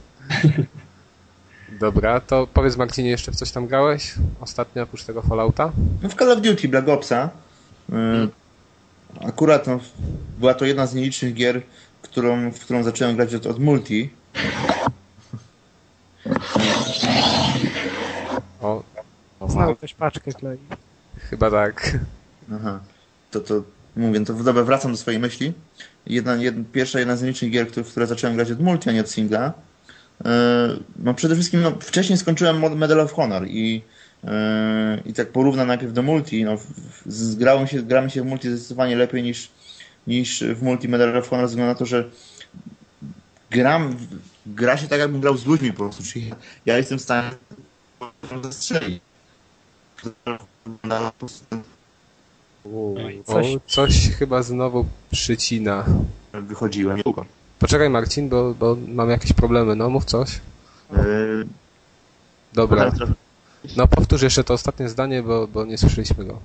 Dobra, 1.80 2.20
to 2.20 2.46
powiedz 2.46 2.76
Marcinie, 2.76 3.10
jeszcze 3.10 3.32
w 3.32 3.36
coś 3.36 3.50
tam 3.52 3.66
grałeś? 3.66 4.14
Ostatnio 4.40 4.82
oprócz 4.82 5.04
tego 5.04 5.22
Fallouta? 5.22 5.72
No 6.02 6.08
w 6.08 6.14
Call 6.14 6.32
of 6.32 6.40
Duty 6.40 6.68
Black 6.68 6.88
Opsa 6.88 7.30
y, 7.90 7.94
akurat 9.26 9.66
no, 9.66 9.80
była 10.38 10.54
to 10.54 10.64
jedna 10.64 10.86
z 10.86 10.94
nielicznych 10.94 11.34
gier, 11.34 11.62
którą, 12.02 12.50
w 12.50 12.60
którą 12.60 12.82
zacząłem 12.82 13.16
grać 13.16 13.34
od, 13.34 13.46
od 13.46 13.58
multi. 13.58 14.10
O, 18.60 18.82
o 19.40 19.48
Znowu 19.48 19.76
ktoś 19.76 19.94
paczkę 19.94 20.32
klei. 20.32 20.58
chyba 21.18 21.50
tak. 21.50 21.98
Aha. 22.54 22.80
To, 23.30 23.40
to 23.40 23.64
mówię, 23.96 24.24
to 24.24 24.34
dobra, 24.34 24.62
wracam 24.64 24.90
do 24.92 24.96
swojej 24.98 25.20
myśli. 25.20 25.52
Jedna, 26.06 26.34
jedna, 26.36 26.64
pierwsza 26.72 26.98
jedna 26.98 27.16
z 27.16 27.22
nielicznych 27.22 27.50
gier, 27.50 27.68
które, 27.68 27.86
które 27.86 28.06
zacząłem 28.06 28.36
grać 28.36 28.50
od 28.50 28.60
multi, 28.60 28.88
a 28.90 28.92
nie 28.92 29.00
od 29.00 29.10
singla. 29.10 29.52
E, 30.24 30.30
No 30.96 31.14
przede 31.14 31.34
wszystkim 31.34 31.62
no, 31.62 31.70
wcześniej 31.80 32.18
skończyłem 32.18 32.76
Medal 32.78 33.00
of 33.00 33.12
Honor 33.12 33.46
i, 33.48 33.82
e, 34.24 35.00
i 35.06 35.12
tak 35.12 35.32
porównam 35.32 35.68
najpierw 35.68 35.92
do 35.92 36.02
multi. 36.02 36.44
No, 36.44 36.56
w- 36.56 36.64
w- 36.66 37.12
z- 37.12 37.34
grało 37.36 37.60
mi 37.62 37.68
się, 37.68 37.82
gra 37.82 38.02
mi 38.02 38.10
się 38.10 38.22
w 38.22 38.26
multi 38.26 38.48
zdecydowanie 38.50 38.96
lepiej 38.96 39.22
niż, 39.22 39.50
niż 40.06 40.44
w 40.44 40.62
multi 40.62 40.88
Medal 40.88 41.16
of 41.16 41.28
Honor, 41.28 41.46
ze 41.46 41.50
względu 41.50 41.72
na 41.72 41.78
to, 41.78 41.86
że 41.86 42.10
gram, 43.50 43.96
gra 44.46 44.76
się 44.76 44.88
tak 44.88 45.00
jakbym 45.00 45.20
grał 45.20 45.36
z 45.36 45.46
ludźmi 45.46 45.72
po 45.72 45.78
prostu, 45.78 46.02
czyli 46.02 46.28
ja, 46.28 46.36
ja 46.66 46.76
jestem 46.76 46.98
w 46.98 47.02
stanie 47.02 47.30
zastrzelić. 48.42 49.02
Po 52.62 52.68
prostu 52.68 53.20
U, 53.20 53.24
Coś- 53.26 53.56
O, 53.56 53.60
coś 53.66 54.08
chyba 54.18 54.42
znowu 54.42 54.86
przycina. 55.12 55.84
wychodziłem. 56.32 57.00
Długo. 57.02 57.24
Poczekaj 57.58 57.90
Marcin, 57.90 58.28
bo, 58.28 58.54
bo 58.54 58.76
mam 58.88 59.10
jakieś 59.10 59.32
problemy. 59.32 59.76
No 59.76 59.90
mów 59.90 60.04
coś. 60.04 60.40
Yy, 60.92 61.46
Dobra. 62.52 62.92
No 63.76 63.86
powtórz 63.88 64.22
jeszcze 64.22 64.44
to 64.44 64.54
ostatnie 64.54 64.88
zdanie, 64.88 65.22
bo, 65.22 65.46
bo 65.46 65.64
nie 65.64 65.78
słyszeliśmy 65.78 66.24
go. 66.24 66.38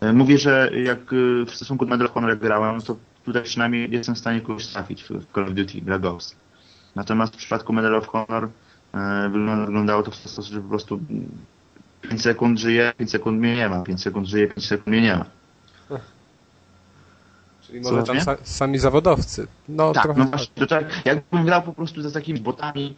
E, 0.00 0.12
Mówię, 0.12 0.38
że 0.38 0.70
jak 0.84 0.98
e, 0.98 1.46
w 1.46 1.50
stosunku 1.54 1.84
do 1.84 1.90
Medal 1.90 2.06
of 2.06 2.12
Honor 2.14 2.30
jak 2.30 2.38
grałem, 2.38 2.80
to 2.82 2.96
tutaj 3.24 3.42
przynajmniej 3.42 3.90
jestem 3.90 4.14
w 4.14 4.18
stanie 4.18 4.40
kogoś 4.40 4.66
trafić 4.66 5.04
w 5.04 5.32
Call 5.34 5.44
of 5.44 5.50
Duty, 5.54 5.80
Black 5.82 6.04
Ops. 6.04 6.36
Natomiast 6.94 7.34
w 7.34 7.36
przypadku 7.36 7.72
Medal 7.72 7.94
of 7.94 8.06
Honor 8.06 8.48
wygląda- 9.30 9.66
wyglądało 9.66 10.02
to 10.02 10.10
w 10.10 10.18
ten 10.18 10.32
sposób, 10.32 10.54
że 10.54 10.60
po 10.60 10.68
prostu 10.68 11.00
5 12.02 12.22
sekund 12.22 12.58
żyje, 12.58 12.92
5 12.98 13.10
sekund 13.10 13.40
mnie 13.40 13.56
nie 13.56 13.68
ma, 13.68 13.82
5 13.82 14.02
sekund 14.02 14.26
żyje, 14.26 14.46
5 14.46 14.66
sekund 14.66 14.86
mnie 14.86 15.02
nie 15.02 15.16
ma. 15.16 15.24
Czyli 17.66 17.80
może 17.80 18.02
tam 18.02 18.20
sa, 18.20 18.36
sami 18.42 18.78
zawodowcy. 18.78 19.46
No 19.68 19.92
tak, 19.92 20.02
trochę. 20.02 20.20
no 20.20 20.26
właśnie, 20.26 20.54
to 20.54 20.66
tak, 20.66 21.02
jakbym 21.04 21.44
grał 21.44 21.62
po 21.62 21.72
prostu 21.72 22.02
za 22.02 22.10
takimi 22.10 22.40
botami, 22.40 22.96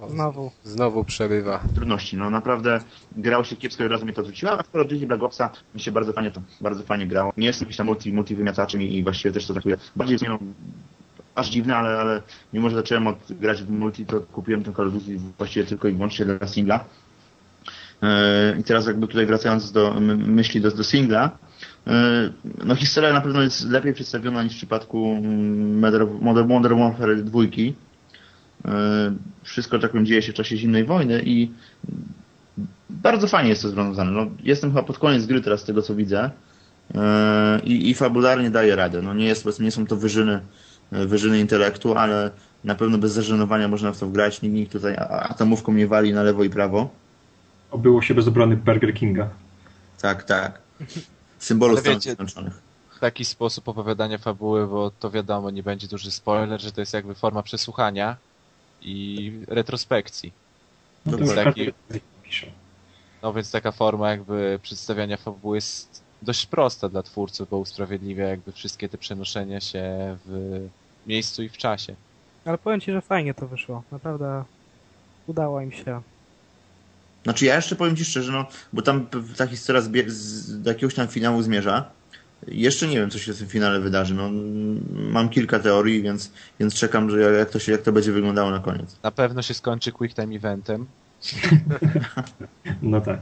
O, 0.00 0.08
Znowu. 0.08 0.50
Znowu 0.64 1.04
przerywa. 1.04 1.60
trudności. 1.74 2.16
No 2.16 2.30
naprawdę 2.30 2.80
grało 3.16 3.44
się 3.44 3.56
kiepsko 3.56 3.82
i 3.82 3.86
od 3.86 3.92
razu 3.92 4.04
mnie 4.04 4.14
to 4.14 4.20
odrzuciło, 4.20 4.52
a 4.52 4.58
of 4.58 4.66
Duty 4.72 5.06
Black 5.06 5.22
Opsa 5.22 5.50
mi 5.74 5.80
się 5.80 5.92
bardzo 5.92 6.12
fajnie 6.12 6.30
to, 6.30 6.42
bardzo 6.60 6.82
fajnie 6.82 7.06
grało. 7.06 7.32
Nie 7.36 7.46
jestem 7.46 7.66
jakimś 7.66 7.76
tam 7.76 7.86
multi, 7.86 8.12
multi 8.12 8.36
wymiataczem 8.36 8.82
i, 8.82 8.96
i 8.96 9.02
właściwie 9.02 9.32
też 9.32 9.46
to 9.46 9.52
traktuję. 9.52 9.76
Bardziej 9.96 10.18
no, 10.28 10.38
aż 11.34 11.50
dziwne, 11.50 11.76
ale, 11.76 11.98
ale 11.98 12.22
mimo, 12.52 12.70
że 12.70 12.76
zacząłem 12.76 13.06
od 13.06 13.18
grać 13.30 13.62
w 13.62 13.70
multi, 13.70 14.06
to 14.06 14.20
kupiłem 14.20 14.64
ten 14.64 14.74
Call 14.74 14.86
of 14.88 14.92
Duty 14.92 15.18
właściwie 15.38 15.66
tylko 15.66 15.88
i 15.88 15.92
wyłącznie 15.92 16.24
dla 16.24 16.46
singla. 16.46 16.84
Yy, 18.02 18.08
I 18.60 18.64
teraz 18.64 18.86
jakby 18.86 19.06
tutaj 19.06 19.26
wracając 19.26 19.72
do 19.72 20.00
myśli 20.16 20.60
do, 20.60 20.70
do 20.70 20.84
singla, 20.84 21.30
yy, 21.86 21.92
no 22.64 22.74
historia 22.74 23.12
na 23.12 23.20
pewno 23.20 23.42
jest 23.42 23.70
lepiej 23.70 23.94
przedstawiona 23.94 24.42
niż 24.42 24.52
w 24.52 24.56
przypadku 24.56 25.16
mm, 25.18 25.78
Modern, 26.20 26.48
Modern 26.48 26.78
Warfare 26.78 27.22
2. 27.22 27.40
Yy, 27.42 27.74
Wszystko 29.42 29.78
tak 29.78 30.02
dzieje 30.02 30.22
się 30.22 30.32
w 30.32 30.34
czasie 30.34 30.56
zimnej 30.56 30.84
wojny 30.84 31.22
i 31.24 31.50
bardzo 32.90 33.28
fajnie 33.28 33.50
jest 33.50 33.62
to 33.62 33.68
związane. 33.68 34.10
No, 34.10 34.26
jestem 34.42 34.70
chyba 34.70 34.82
pod 34.82 34.98
koniec 34.98 35.26
gry 35.26 35.40
teraz 35.40 35.60
z 35.60 35.64
tego 35.64 35.82
co 35.82 35.94
widzę 35.94 36.30
i, 37.64 37.90
i 37.90 37.94
fabularnie 37.94 38.50
daje 38.50 38.76
radę. 38.76 39.02
No, 39.02 39.14
nie, 39.14 39.26
jest, 39.26 39.60
nie 39.60 39.70
są 39.70 39.86
to 39.86 39.96
wyżyny, 39.96 40.40
wyżyny 41.06 41.40
intelektu, 41.40 41.94
ale 41.94 42.30
na 42.64 42.74
pewno 42.74 42.98
bez 42.98 43.12
zażenowania 43.12 43.68
można 43.68 43.92
w 43.92 43.98
to 43.98 44.06
wgrać. 44.06 44.42
Nikt, 44.42 44.54
nikt 44.54 44.72
tutaj 44.72 44.96
atomówką 45.08 45.72
nie 45.72 45.86
wali 45.86 46.12
na 46.12 46.22
lewo 46.22 46.44
i 46.44 46.50
prawo. 46.50 46.90
Obyło 47.70 48.02
się 48.02 48.14
bez 48.14 48.28
obrony 48.28 48.56
Burger 48.56 48.94
Kinga. 48.94 49.28
Tak, 50.00 50.22
tak. 50.22 50.58
Symbolu 51.38 51.76
Stanów 51.76 52.02
Zjednoczonych. 52.02 52.62
Taki 53.00 53.24
sposób 53.24 53.68
opowiadania 53.68 54.18
fabuły, 54.18 54.66
bo 54.66 54.90
to 54.90 55.10
wiadomo, 55.10 55.50
nie 55.50 55.62
będzie 55.62 55.88
duży 55.88 56.10
spoiler, 56.10 56.60
że 56.60 56.72
to 56.72 56.80
jest 56.80 56.94
jakby 56.94 57.14
forma 57.14 57.42
przesłuchania 57.42 58.16
i 58.82 59.32
retrospekcji. 59.48 60.32
No 61.06 61.18
to 61.18 61.24
taki-. 61.24 61.72
No 63.22 63.32
więc 63.32 63.50
taka 63.50 63.72
forma 63.72 64.10
jakby 64.10 64.58
przedstawiania 64.62 65.16
fabuły 65.16 65.56
jest 65.56 66.02
dość 66.22 66.46
prosta 66.46 66.88
dla 66.88 67.02
twórców, 67.02 67.50
bo 67.50 67.58
usprawiedliwia 67.58 68.24
jakby 68.28 68.52
wszystkie 68.52 68.88
te 68.88 68.98
przenoszenia 68.98 69.60
się 69.60 70.16
w 70.26 70.60
miejscu 71.06 71.42
i 71.42 71.48
w 71.48 71.56
czasie. 71.56 71.94
Ale 72.44 72.58
powiem 72.58 72.80
ci, 72.80 72.92
że 72.92 73.00
fajnie 73.00 73.34
to 73.34 73.46
wyszło. 73.48 73.82
Naprawdę 73.92 74.44
udało 75.26 75.60
im 75.60 75.72
się. 75.72 76.02
Znaczy 77.24 77.44
ja 77.44 77.56
jeszcze 77.56 77.76
powiem 77.76 77.96
Ci 77.96 78.04
szczerze, 78.04 78.32
no, 78.32 78.46
bo 78.72 78.82
tam 78.82 79.06
ta 79.36 79.46
historia 79.46 79.82
zbie- 79.82 80.10
z, 80.10 80.62
do 80.62 80.70
jakiegoś 80.70 80.94
tam 80.94 81.08
finału 81.08 81.42
zmierza. 81.42 81.90
Jeszcze 82.48 82.86
nie 82.86 82.96
wiem, 82.96 83.10
co 83.10 83.18
się 83.18 83.32
w 83.32 83.38
tym 83.38 83.48
finale 83.48 83.80
wydarzy. 83.80 84.14
No, 84.14 84.30
mam 84.92 85.28
kilka 85.28 85.58
teorii, 85.58 86.02
więc, 86.02 86.30
więc 86.60 86.74
czekam, 86.74 87.10
że 87.10 87.20
jak 87.20 87.50
to, 87.50 87.58
się, 87.58 87.72
jak 87.72 87.82
to 87.82 87.92
będzie 87.92 88.12
wyglądało 88.12 88.50
na 88.50 88.58
koniec. 88.58 88.96
Na 89.02 89.10
pewno 89.10 89.42
się 89.42 89.54
skończy 89.54 89.92
quick 89.92 90.16
time 90.16 90.34
eventem. 90.36 90.86
No 92.82 93.00
tak. 93.00 93.20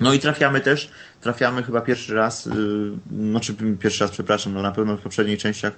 No 0.00 0.12
i 0.12 0.18
trafiamy 0.18 0.60
też, 0.60 0.90
trafiamy 1.24 1.62
chyba 1.62 1.80
pierwszy 1.80 2.14
raz, 2.14 2.46
yy, 2.46 3.30
znaczy 3.30 3.54
pierwszy 3.80 4.04
raz, 4.04 4.10
przepraszam, 4.10 4.54
no 4.54 4.62
na 4.62 4.72
pewno 4.72 4.96
w 4.96 5.00
poprzednich 5.00 5.38
częściach 5.38 5.72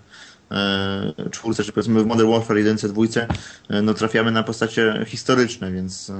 yy, 0.51 1.31
czwórce, 1.31 1.65
czy 1.65 1.73
powiedzmy 1.73 2.03
w 2.03 2.07
Modern 2.07 2.31
Warfare 2.31 2.57
1, 2.57 2.77
dwójce, 2.77 3.27
yy, 3.71 3.83
no 3.83 3.95
trafiamy 3.95 4.31
na 4.33 4.43
postacie 4.43 5.05
historyczne, 5.07 5.73
więc, 5.73 6.13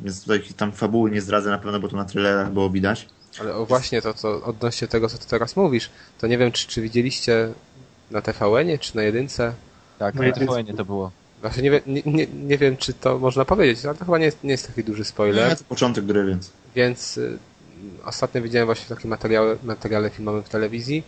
więc 0.00 0.22
tutaj 0.22 0.42
tam 0.56 0.72
fabuły 0.72 1.10
nie 1.10 1.20
zdradzę 1.20 1.50
na 1.50 1.58
pewno, 1.58 1.80
bo 1.80 1.88
to 1.88 1.96
na 1.96 2.04
trailerach 2.04 2.52
było 2.52 2.70
widać. 2.70 3.06
Ale 3.40 3.54
o 3.54 3.66
właśnie 3.66 4.02
to, 4.02 4.14
co 4.14 4.44
odnośnie 4.44 4.88
tego, 4.88 5.08
co 5.08 5.18
ty 5.18 5.26
teraz 5.26 5.56
mówisz, 5.56 5.90
to 6.18 6.26
nie 6.26 6.38
wiem, 6.38 6.52
czy, 6.52 6.66
czy 6.68 6.82
widzieliście 6.82 7.52
na 8.10 8.22
TVN-ie, 8.22 8.78
czy 8.78 8.96
na 8.96 9.02
jedynce. 9.02 9.52
Tak, 9.98 10.14
No 10.14 10.22
na 10.22 10.32
TVN 10.32 10.76
to 10.76 10.84
było. 10.84 11.10
Właśnie 11.40 11.62
nie, 11.62 11.80
nie, 11.86 12.02
nie, 12.06 12.26
nie 12.26 12.58
wiem, 12.58 12.76
czy 12.76 12.92
to 12.94 13.18
można 13.18 13.44
powiedzieć, 13.44 13.84
ale 13.84 13.94
to 13.94 14.04
chyba 14.04 14.18
nie 14.18 14.24
jest, 14.24 14.44
nie 14.44 14.50
jest 14.50 14.66
taki 14.66 14.84
duży 14.84 15.00
Nie, 15.00 15.04
spoiler. 15.04 15.58
to 15.58 15.64
początek 15.64 16.04
gry, 16.04 16.26
więc. 16.26 16.52
Więc 16.74 17.16
y, 17.18 17.38
ostatnio 18.04 18.42
widziałem 18.42 18.66
właśnie 18.66 18.86
w 18.86 18.88
takim 18.88 19.10
materiale, 19.62 20.10
filmowym 20.10 20.42
w 20.42 20.48
telewizji, 20.48 21.02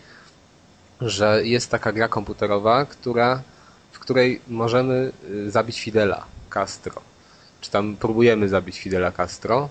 że 1.01 1.41
jest 1.45 1.71
taka 1.71 1.93
gra 1.93 2.09
komputerowa, 2.09 2.85
która, 2.85 3.43
w 3.93 3.99
której 3.99 4.41
możemy 4.49 5.13
y, 5.31 5.51
zabić 5.51 5.81
Fidela 5.81 6.25
Castro. 6.51 6.95
Czy 7.61 7.71
tam 7.71 7.97
próbujemy 7.97 8.49
zabić 8.49 8.81
Fidela 8.81 9.13
Castro. 9.13 9.69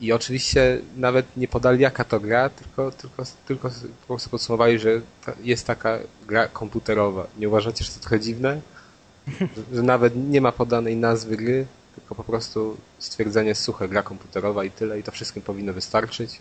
I 0.00 0.12
oczywiście 0.12 0.80
nawet 0.96 1.36
nie 1.36 1.48
podali 1.48 1.80
jaka 1.82 2.04
to 2.04 2.20
gra, 2.20 2.48
tylko, 2.48 2.90
tylko, 2.90 3.24
tylko 3.46 3.70
po 4.00 4.06
prostu 4.06 4.30
podsumowali, 4.30 4.78
że 4.78 5.00
jest 5.42 5.66
taka 5.66 5.98
gra 6.26 6.48
komputerowa. 6.48 7.26
Nie 7.38 7.48
uważacie, 7.48 7.84
że 7.84 7.90
to 7.90 8.00
trochę 8.00 8.20
dziwne? 8.20 8.60
Że 9.74 9.82
nawet 9.82 10.12
nie 10.16 10.40
ma 10.40 10.52
podanej 10.52 10.96
nazwy 10.96 11.36
gry, 11.36 11.66
tylko 12.12 12.24
po 12.24 12.32
prostu 12.32 12.76
stwierdzenie 12.98 13.54
suche, 13.54 13.88
gra 13.88 14.02
komputerowa 14.02 14.64
i 14.64 14.70
tyle, 14.70 14.98
i 15.00 15.02
to 15.02 15.12
wszystkim 15.12 15.42
powinno 15.42 15.72
wystarczyć. 15.72 16.40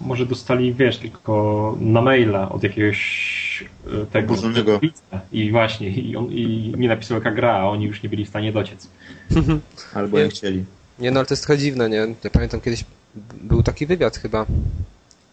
Może 0.00 0.26
dostali, 0.26 0.74
wiesz, 0.74 0.98
tylko 0.98 1.76
na 1.80 2.02
maila 2.02 2.48
od 2.48 2.62
jakiegoś 2.62 3.64
e, 4.02 4.06
tego 4.06 4.34
Oburzonego. 4.34 4.80
i 5.32 5.50
właśnie, 5.50 5.88
i, 5.88 6.16
on, 6.16 6.32
i 6.32 6.72
mi 6.76 6.88
napisał 6.88 7.18
jaka 7.18 7.30
gra, 7.30 7.52
a 7.54 7.64
oni 7.64 7.84
już 7.84 8.02
nie 8.02 8.08
byli 8.08 8.24
w 8.24 8.28
stanie 8.28 8.52
dociec. 8.52 8.88
Albo 9.94 10.16
Nie. 10.16 10.22
jak 10.22 10.32
chcieli. 10.32 10.64
Nie 10.98 11.10
no, 11.10 11.20
ale 11.20 11.26
to 11.26 11.34
jest 11.34 11.44
trochę 11.44 11.58
dziwne, 11.58 11.88
nie? 11.88 11.96
Ja 12.24 12.30
pamiętam 12.32 12.60
kiedyś 12.60 12.84
był 13.42 13.62
taki 13.62 13.86
wywiad 13.86 14.16
chyba 14.16 14.46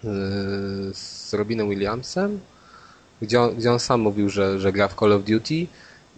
yy, 0.04 0.12
z 0.94 1.34
Robinem 1.34 1.70
Williamsem, 1.70 2.40
gdzie 3.22 3.42
on, 3.42 3.56
gdzie 3.56 3.72
on 3.72 3.80
sam 3.80 4.02
mówił, 4.02 4.30
że, 4.30 4.60
że 4.60 4.72
gra 4.72 4.88
w 4.88 4.96
Call 4.96 5.14
of 5.14 5.24
Duty 5.24 5.68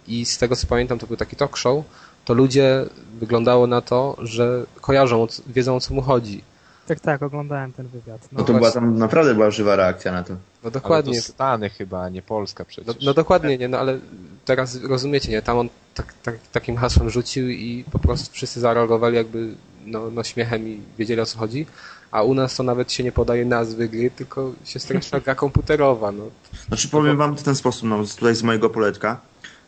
i 0.08 0.24
z 0.24 0.38
tego 0.38 0.56
co 0.56 0.66
pamiętam 0.66 0.98
to 0.98 1.06
był 1.06 1.16
taki 1.16 1.36
talk 1.36 1.56
show, 1.56 1.84
to 2.24 2.34
ludzie 2.34 2.86
wyglądało 3.20 3.66
na 3.66 3.80
to, 3.80 4.16
że 4.18 4.64
kojarzą, 4.80 5.26
wiedzą 5.46 5.76
o 5.76 5.80
co 5.80 5.94
mu 5.94 6.02
chodzi. 6.02 6.44
Tak, 6.86 7.00
tak, 7.00 7.22
oglądałem 7.22 7.72
ten 7.72 7.86
wywiad. 7.88 8.28
No 8.32 8.38
No, 8.40 8.44
to 8.44 8.52
była 8.54 8.70
tam 8.70 8.98
naprawdę 8.98 9.34
była 9.34 9.50
żywa 9.50 9.76
reakcja 9.76 10.12
na 10.12 10.22
to. 10.22 10.32
No 10.32 10.38
Ale 10.62 10.70
dokładnie. 10.70 11.14
to 11.22 11.28
Stany 11.28 11.70
chyba, 11.70 12.02
a 12.02 12.08
nie 12.08 12.22
Polska 12.22 12.62
No, 12.64 12.66
przecież. 12.68 13.04
no 13.04 13.14
dokładnie, 13.14 13.58
nie, 13.58 13.68
no 13.68 13.78
ale 13.78 13.98
teraz 14.44 14.82
rozumiecie, 14.82 15.30
nie, 15.30 15.42
tam 15.42 15.58
on 15.58 15.68
tak, 15.94 16.14
tak, 16.22 16.34
takim 16.52 16.76
hasłem 16.76 17.10
rzucił 17.10 17.48
i 17.48 17.84
po 17.92 17.98
prostu 17.98 18.32
wszyscy 18.34 18.60
zareagowali 18.60 19.16
jakby 19.16 19.54
no, 19.86 20.10
no 20.10 20.24
śmiechem 20.24 20.68
i 20.68 20.80
wiedzieli 20.98 21.20
o 21.20 21.26
co 21.26 21.38
chodzi, 21.38 21.66
a 22.10 22.22
u 22.22 22.34
nas 22.34 22.56
to 22.56 22.62
nawet 22.62 22.92
się 22.92 23.04
nie 23.04 23.12
podaje 23.12 23.44
nazwy 23.44 23.88
gry, 23.88 24.10
tylko 24.10 24.52
się 24.64 24.78
streszcza 24.78 25.20
gra 25.20 25.34
komputerowa, 25.34 26.12
no. 26.12 26.24
Znaczy 26.68 26.88
powiem 26.88 27.16
wam 27.16 27.36
w 27.36 27.42
ten 27.42 27.54
sposób, 27.54 27.88
no 27.88 28.04
tutaj 28.16 28.34
z 28.34 28.42
mojego 28.42 28.70
poletka. 28.70 29.20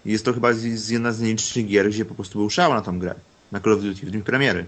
Jest 0.04 0.24
to 0.24 0.32
chyba 0.32 0.52
z, 0.52 0.58
z 0.58 0.88
jedna 0.88 1.12
z 1.12 1.20
nielicznych 1.20 1.66
gier, 1.66 1.88
gdzie 1.88 2.04
po 2.04 2.14
prostu 2.14 2.38
był 2.38 2.50
szał 2.50 2.74
na 2.74 2.80
tą 2.82 2.98
grę. 2.98 3.14
Na 3.52 3.60
Call 3.60 3.72
of 3.72 3.82
Duty, 3.82 4.06
w 4.06 4.10
dniu 4.10 4.22
premiery. 4.22 4.66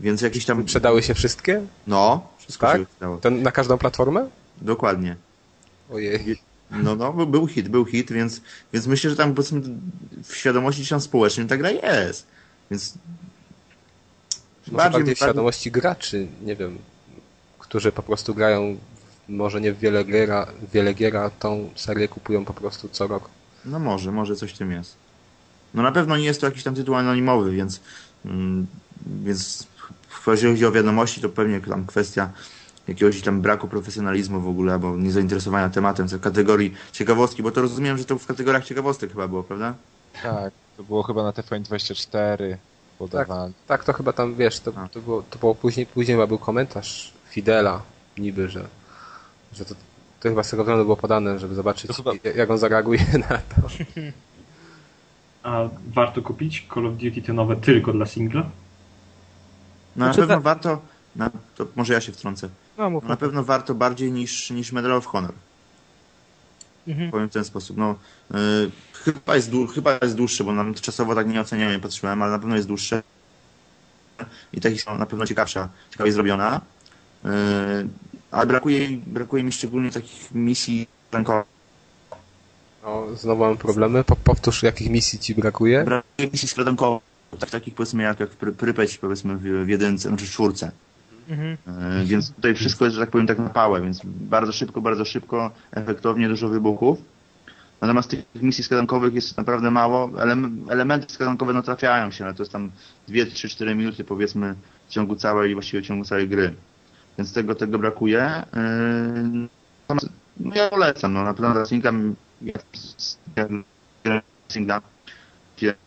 Więc 0.00 0.20
jakieś 0.22 0.44
tam... 0.44 0.64
Przedały 0.64 1.02
się 1.02 1.14
wszystkie? 1.14 1.62
No, 1.86 2.28
wszystko 2.38 2.66
Tak? 2.66 2.80
się 2.80 2.86
wydało. 2.94 3.16
To 3.18 3.30
na 3.30 3.52
każdą 3.52 3.78
platformę? 3.78 4.28
Dokładnie. 4.60 5.16
Ojej. 5.90 6.38
No, 6.70 6.96
no, 6.96 7.12
był- 7.26 7.46
hit, 7.46 7.68
był 7.68 7.84
hit, 7.84 8.12
więc, 8.12 8.40
więc 8.72 8.86
myślę, 8.86 9.10
że 9.10 9.16
tam 9.16 9.34
powiedzmy 9.34 9.60
w 10.24 10.36
świadomości 10.36 10.86
tam 10.86 11.00
społecznej 11.00 11.46
ta 11.46 11.56
gra 11.56 11.70
jest. 11.70 12.26
Więc 12.70 12.94
Może 14.72 14.90
bardziej 14.90 15.14
w 15.14 15.18
świadomości 15.18 15.70
graczy, 15.70 16.26
nie 16.42 16.56
wiem, 16.56 16.78
którzy 17.58 17.92
po 17.92 18.02
prostu 18.02 18.34
grają 18.34 18.76
może 19.28 19.60
nie 19.60 19.72
w 19.72 19.78
wiele 19.78 20.04
gier, 20.04 20.32
a, 20.32 20.46
wiele 20.72 20.94
gier, 20.94 21.16
a 21.16 21.30
tą 21.30 21.70
serię 21.74 22.08
kupują 22.08 22.44
po 22.44 22.54
prostu 22.54 22.88
co 22.88 23.06
rok. 23.06 23.30
No 23.64 23.78
może, 23.78 24.12
może 24.12 24.36
coś 24.36 24.52
w 24.52 24.58
tym 24.58 24.72
jest. 24.72 24.96
No 25.76 25.82
na 25.82 25.92
pewno 25.92 26.16
nie 26.16 26.24
jest 26.24 26.40
to 26.40 26.46
jakiś 26.46 26.62
tam 26.62 26.74
tytuł 26.74 26.94
anonimowy, 26.94 27.50
więc, 27.50 27.80
mm, 28.24 28.66
więc 29.24 29.66
jeżeli 30.26 30.52
chodzi 30.52 30.66
o 30.66 30.72
wiadomości, 30.72 31.20
to 31.20 31.28
pewnie 31.28 31.60
tam 31.60 31.86
kwestia 31.86 32.30
jakiegoś 32.88 33.22
tam 33.22 33.42
braku 33.42 33.68
profesjonalizmu 33.68 34.40
w 34.40 34.48
ogóle, 34.48 34.72
albo 34.72 34.96
niezainteresowania 34.96 35.70
tematem, 35.70 36.08
w 36.08 36.20
kategorii 36.20 36.74
ciekawostki, 36.92 37.42
bo 37.42 37.50
to 37.50 37.60
rozumiem, 37.60 37.98
że 37.98 38.04
to 38.04 38.18
w 38.18 38.26
kategoriach 38.26 38.64
ciekawostek 38.64 39.10
chyba 39.10 39.28
było, 39.28 39.42
prawda? 39.42 39.74
Tak, 40.22 40.52
to 40.76 40.82
było 40.82 41.02
chyba 41.02 41.22
na 41.22 41.30
TVN24 41.30 42.56
podawane. 42.98 43.52
Tak, 43.66 43.84
to 43.84 43.92
chyba 43.92 44.12
tam, 44.12 44.34
wiesz, 44.34 44.60
to, 44.60 44.72
to, 44.92 45.00
było, 45.00 45.22
to 45.30 45.38
było 45.38 45.54
później, 45.54 45.86
później 45.86 46.16
chyba 46.16 46.26
był 46.26 46.38
komentarz 46.38 47.12
Fidela, 47.30 47.82
niby, 48.18 48.48
że, 48.48 48.66
że 49.52 49.64
to, 49.64 49.74
to 50.20 50.28
chyba 50.28 50.42
z 50.42 50.50
tego 50.50 50.62
względu 50.62 50.84
było 50.84 50.96
podane, 50.96 51.38
żeby 51.38 51.54
zobaczyć, 51.54 51.90
chyba- 51.96 52.12
jak 52.36 52.50
on 52.50 52.58
zareaguje 52.58 53.06
na 53.30 53.38
to. 53.38 53.68
A 55.46 55.68
warto 55.94 56.22
kupić 56.22 56.66
Call 56.74 56.86
of 56.86 56.92
Duty 56.96 57.22
te 57.22 57.32
nowe 57.32 57.56
tylko 57.56 57.92
dla 57.92 58.06
singla? 58.06 58.40
No 58.42 58.46
na 59.96 60.12
Znaczy 60.12 60.20
pewno 60.20 60.34
ta- 60.34 60.40
warto, 60.40 60.82
na, 61.16 61.30
to 61.56 61.66
może 61.76 61.92
ja 61.94 62.00
się 62.00 62.12
wtrącę, 62.12 62.48
no 62.78 62.90
no, 62.90 63.00
na 63.00 63.16
pewno 63.16 63.44
warto 63.44 63.74
bardziej 63.74 64.12
niż, 64.12 64.50
niż 64.50 64.72
Medal 64.72 64.92
of 64.92 65.06
Honor. 65.06 65.32
Mhm. 66.88 67.10
powiem 67.10 67.28
w 67.28 67.32
ten 67.32 67.44
sposób. 67.44 67.76
No, 67.76 67.94
y, 68.34 68.70
chyba, 68.92 69.36
jest 69.36 69.50
dłu- 69.50 69.68
chyba 69.74 69.98
jest 70.02 70.16
dłuższe, 70.16 70.44
bo 70.44 70.52
nam 70.52 70.74
czasowo 70.74 71.14
tak 71.14 71.28
nie 71.28 71.40
oceniałem, 71.40 71.74
nie 71.74 71.80
patrzyłem, 71.80 72.22
ale 72.22 72.32
na 72.32 72.38
pewno 72.38 72.56
jest 72.56 72.68
dłuższe. 72.68 73.02
I 74.52 74.60
ta 74.60 74.70
historia 74.70 74.98
na 74.98 75.06
pewno 75.06 75.26
ciekawsza, 75.26 75.68
ciekawie 75.90 76.12
zrobiona. 76.12 76.60
Y, 77.24 77.28
ale 78.30 78.46
brakuje, 78.46 78.88
brakuje 79.06 79.42
mi 79.44 79.52
szczególnie 79.52 79.90
takich 79.90 80.34
misji 80.34 80.86
rękowych. 81.12 81.55
O, 82.86 83.06
znowu 83.16 83.44
mam 83.44 83.56
problemy. 83.56 84.04
Po, 84.04 84.16
powtórz, 84.16 84.62
jakich 84.62 84.90
misji 84.90 85.18
ci 85.18 85.34
brakuje? 85.34 85.84
Brakuje 85.84 86.28
misji 86.32 86.48
skradankowych, 86.48 87.02
tak, 87.40 87.50
takich 87.50 87.74
powiedzmy 87.74 88.02
jak, 88.02 88.20
jak 88.20 88.30
Pry- 88.30 88.52
Prypeć, 88.52 88.98
powiedzmy 88.98 89.36
w, 89.36 89.42
w 89.64 89.68
jedynce, 89.68 90.08
znaczy 90.08 90.26
czwórce. 90.26 90.70
Mhm. 91.28 91.56
E, 91.66 92.04
Więc 92.04 92.32
tutaj 92.32 92.54
wszystko 92.54 92.84
jest, 92.84 92.94
że 92.94 93.00
tak 93.00 93.10
powiem, 93.10 93.26
tak 93.26 93.38
na 93.38 93.48
pałę, 93.48 93.80
więc 93.82 94.00
bardzo 94.04 94.52
szybko, 94.52 94.80
bardzo 94.80 95.04
szybko, 95.04 95.50
efektownie, 95.72 96.28
dużo 96.28 96.48
wybuchów. 96.48 96.98
Natomiast 97.80 98.10
tych 98.10 98.24
misji 98.42 98.64
skradankowych 98.64 99.14
jest 99.14 99.36
naprawdę 99.36 99.70
mało. 99.70 100.08
Elem- 100.08 100.56
elementy 100.68 101.12
skradankowe 101.14 101.52
no 101.52 101.62
trafiają 101.62 102.10
się, 102.10 102.24
ale 102.24 102.34
to 102.34 102.42
jest 102.42 102.52
tam 102.52 102.70
2, 103.08 103.24
3, 103.34 103.48
4 103.48 103.74
minuty 103.74 104.04
powiedzmy 104.04 104.54
w 104.88 104.90
ciągu 104.92 105.16
całej, 105.16 105.54
właściwie 105.54 105.82
w 105.82 105.86
ciągu 105.86 106.04
całej 106.04 106.28
gry. 106.28 106.54
Więc 107.18 107.32
tego, 107.32 107.54
tego 107.54 107.78
brakuje. 107.78 108.42
Yy, 109.32 109.48
natomiast, 109.88 110.08
No 110.40 110.54
ja 110.54 110.68
polecam, 110.68 111.12
no 111.12 111.24
na 111.24 111.34
pewno 111.34 111.54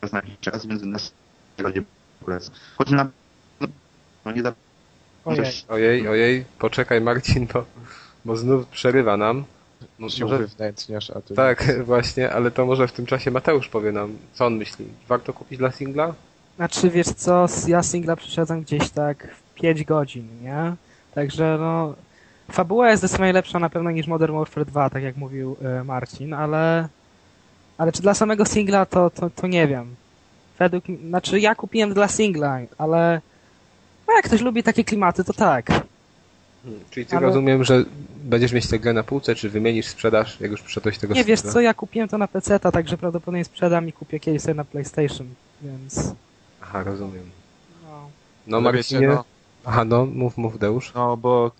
raz 0.01 0.11
na 0.11 0.17
jakiś 0.19 0.39
czas, 0.41 0.65
więc 0.65 0.81
na 1.57 1.69
nie 1.69 1.83
polecam. 2.25 2.55
Choć 2.77 2.89
na 2.89 3.09
no 4.25 4.31
nie 4.31 4.43
da 4.43 4.53
Ojej. 5.25 5.51
Ojej, 5.69 6.07
ojej, 6.07 6.45
poczekaj 6.59 7.01
Marcin, 7.01 7.47
bo, 7.53 7.65
bo 8.25 8.37
znów 8.37 8.67
przerywa 8.67 9.17
nam. 9.17 9.43
Się 10.09 10.25
Może, 10.25 10.25
uwewnętrzniasz, 10.25 11.09
a 11.09 11.21
tu... 11.21 11.35
tak, 11.35 11.73
właśnie, 11.85 12.31
ale 12.31 12.51
to 12.51 12.65
może 12.65 12.87
w 12.87 12.91
tym 12.91 13.05
czasie 13.05 13.31
Mateusz 13.31 13.67
powie 13.67 13.91
nam, 13.91 14.17
co 14.33 14.45
on 14.45 14.55
myśli. 14.55 14.85
Warto 15.07 15.33
kupić 15.33 15.59
dla 15.59 15.71
singla? 15.71 16.13
Znaczy, 16.55 16.89
wiesz 16.89 17.07
co, 17.07 17.45
ja 17.67 17.83
singla 17.83 18.15
przeszedłem 18.15 18.61
gdzieś 18.61 18.89
tak 18.89 19.35
w 19.35 19.53
5 19.53 19.83
godzin, 19.83 20.27
nie? 20.41 20.75
Także 21.13 21.57
no... 21.59 21.95
Fabuła 22.51 22.89
jest 22.89 23.01
zdecydowanie 23.01 23.33
lepsza 23.33 23.59
na 23.59 23.69
pewno 23.69 23.91
niż 23.91 24.07
Modern 24.07 24.35
Warfare 24.37 24.65
2, 24.65 24.89
tak 24.89 25.03
jak 25.03 25.17
mówił 25.17 25.55
e, 25.61 25.83
Marcin, 25.83 26.33
ale... 26.33 26.87
Ale 27.77 27.91
czy 27.91 28.01
dla 28.01 28.13
samego 28.13 28.45
singla, 28.45 28.85
to, 28.85 29.09
to, 29.09 29.29
to 29.29 29.47
nie 29.47 29.67
wiem. 29.67 29.95
Według... 30.59 30.83
Znaczy, 31.07 31.39
ja 31.39 31.55
kupiłem 31.55 31.93
dla 31.93 32.07
singla, 32.07 32.59
ale... 32.77 33.21
No 34.07 34.13
jak 34.15 34.25
ktoś 34.25 34.41
lubi 34.41 34.63
takie 34.63 34.83
klimaty, 34.83 35.23
to 35.23 35.33
tak. 35.33 35.67
Hmm, 36.63 36.79
Czyli 36.91 37.05
ty 37.05 37.17
Ale- 37.17 37.25
rozumiem, 37.27 37.63
że 37.63 37.83
będziesz 38.23 38.51
mieć 38.53 38.67
tę 38.67 38.79
grę 38.79 38.93
na 38.93 39.03
półce, 39.03 39.35
czy 39.35 39.49
wymienisz, 39.49 39.87
sprzedaż, 39.87 40.39
jak 40.39 40.51
już 40.51 40.61
przeszedłeś 40.61 40.97
tego 40.97 41.13
Nie, 41.13 41.23
wiesz 41.23 41.41
co, 41.41 41.61
ja 41.61 41.73
kupiłem 41.73 42.09
to 42.09 42.17
na 42.17 42.27
PC, 42.27 42.59
także 42.59 42.97
prawdopodobnie 42.97 43.45
sprzedam 43.45 43.87
i 43.87 43.93
kupię 43.93 44.19
kiedyś 44.19 44.41
sobie 44.41 44.53
na 44.53 44.65
PlayStation, 44.65 45.27
więc... 45.61 46.13
Aha, 46.61 46.83
rozumiem. 46.83 47.29
No. 47.83 48.09
No 48.47 48.57
Ale 48.57 48.63
Marcinie... 48.63 49.07
no, 49.07 49.23
Aha, 49.65 49.85
no, 49.85 50.05
mów, 50.05 50.37
mów 50.37 50.59
Deusz. 50.59 50.93
no 50.93 51.17
bo 51.17 51.51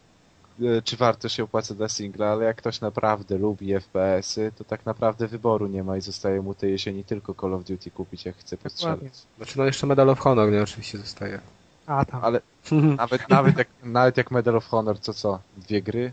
czy 0.83 0.97
warto 0.97 1.29
się 1.29 1.43
opłaca 1.43 1.75
dla 1.75 1.89
singla, 1.89 2.27
ale 2.27 2.45
jak 2.45 2.57
ktoś 2.57 2.81
naprawdę 2.81 3.37
lubi 3.37 3.73
FPS-y, 3.73 4.51
to 4.57 4.63
tak 4.63 4.85
naprawdę 4.85 5.27
wyboru 5.27 5.67
nie 5.67 5.83
ma 5.83 5.97
i 5.97 6.01
zostaje 6.01 6.41
mu 6.41 6.53
tej 6.53 6.71
jesieni 6.71 7.03
tylko 7.03 7.33
Call 7.33 7.53
of 7.53 7.63
Duty 7.63 7.91
kupić, 7.91 8.25
jak 8.25 8.37
chce 8.37 8.57
postrzelać. 8.57 8.99
Znaczy, 9.37 9.57
no 9.57 9.65
jeszcze 9.65 9.87
Medal 9.87 10.09
of 10.09 10.19
Honor, 10.19 10.51
nie, 10.51 10.63
oczywiście 10.63 10.97
zostaje. 10.97 11.39
A, 11.87 12.05
tam. 12.05 12.23
Ale 12.23 12.41
nawet, 12.97 13.29
nawet, 13.29 13.57
jak, 13.57 13.67
nawet 13.83 14.17
jak 14.17 14.31
Medal 14.31 14.55
of 14.55 14.65
Honor, 14.65 14.99
to 14.99 15.13
co? 15.13 15.39
Dwie 15.57 15.81
gry? 15.81 16.11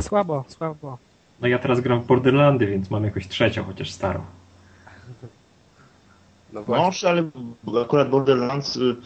Słabo, 0.00 0.44
słabo. 0.48 0.98
No 1.40 1.48
ja 1.48 1.58
teraz 1.58 1.80
gram 1.80 2.00
w 2.00 2.06
Borderlandy, 2.06 2.66
więc 2.66 2.90
mam 2.90 3.04
jakąś 3.04 3.28
trzecią, 3.28 3.64
chociaż 3.64 3.90
starą. 3.90 4.24
No 6.52 6.62
właśnie. 6.62 6.84
Może, 6.84 7.08
ale 7.08 7.30
akurat 7.82 8.10
Borderlands 8.10 8.76
y, 8.76 8.96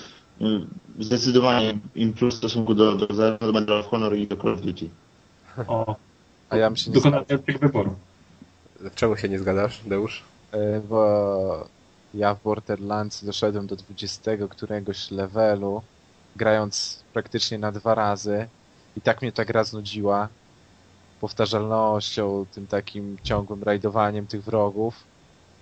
zdecydowanie 0.98 1.78
im 1.94 2.12
plus 2.12 2.34
w 2.34 2.38
stosunku 2.38 2.74
do, 2.74 2.94
do, 2.94 3.06
do 3.40 3.52
Medal 3.52 3.80
of 3.80 3.86
Honor 3.86 4.16
i 4.16 4.26
do 4.26 4.36
Call 4.36 4.54
of 4.54 4.60
Duty. 4.60 4.88
O, 5.66 5.96
A 6.50 6.56
ja 6.56 6.70
bym 6.70 6.76
się 6.76 6.90
nie 6.90 6.94
dokonałem 6.94 7.24
tego 7.24 7.58
wyboru. 7.58 7.94
Czemu 8.94 9.16
się 9.16 9.28
nie 9.28 9.38
zgadzasz, 9.38 9.80
Deusz? 9.86 10.22
E, 10.52 10.80
bo 10.80 11.68
ja 12.14 12.34
w 12.34 12.42
Borderlands 12.42 13.24
doszedłem 13.24 13.66
do 13.66 13.76
20 13.76 14.30
któregoś 14.50 15.10
levelu, 15.10 15.82
grając 16.36 17.02
praktycznie 17.12 17.58
na 17.58 17.72
dwa 17.72 17.94
razy 17.94 18.48
i 18.96 19.00
tak 19.00 19.22
mnie 19.22 19.32
ta 19.32 19.44
gra 19.44 19.64
znudziła 19.64 20.28
powtarzalnością, 21.20 22.46
tym 22.54 22.66
takim 22.66 23.16
ciągłym 23.22 23.62
rajdowaniem 23.62 24.26
tych 24.26 24.44
wrogów, 24.44 25.04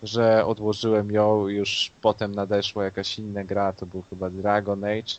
że 0.03 0.47
odłożyłem 0.47 1.11
ją 1.11 1.49
i 1.49 1.55
już 1.55 1.91
potem 2.01 2.35
nadeszła 2.35 2.85
jakaś 2.85 3.19
inna 3.19 3.45
gra, 3.45 3.73
to 3.73 3.87
był 3.87 4.03
chyba 4.11 4.31
Dragon 4.31 4.85
Age 4.85 5.12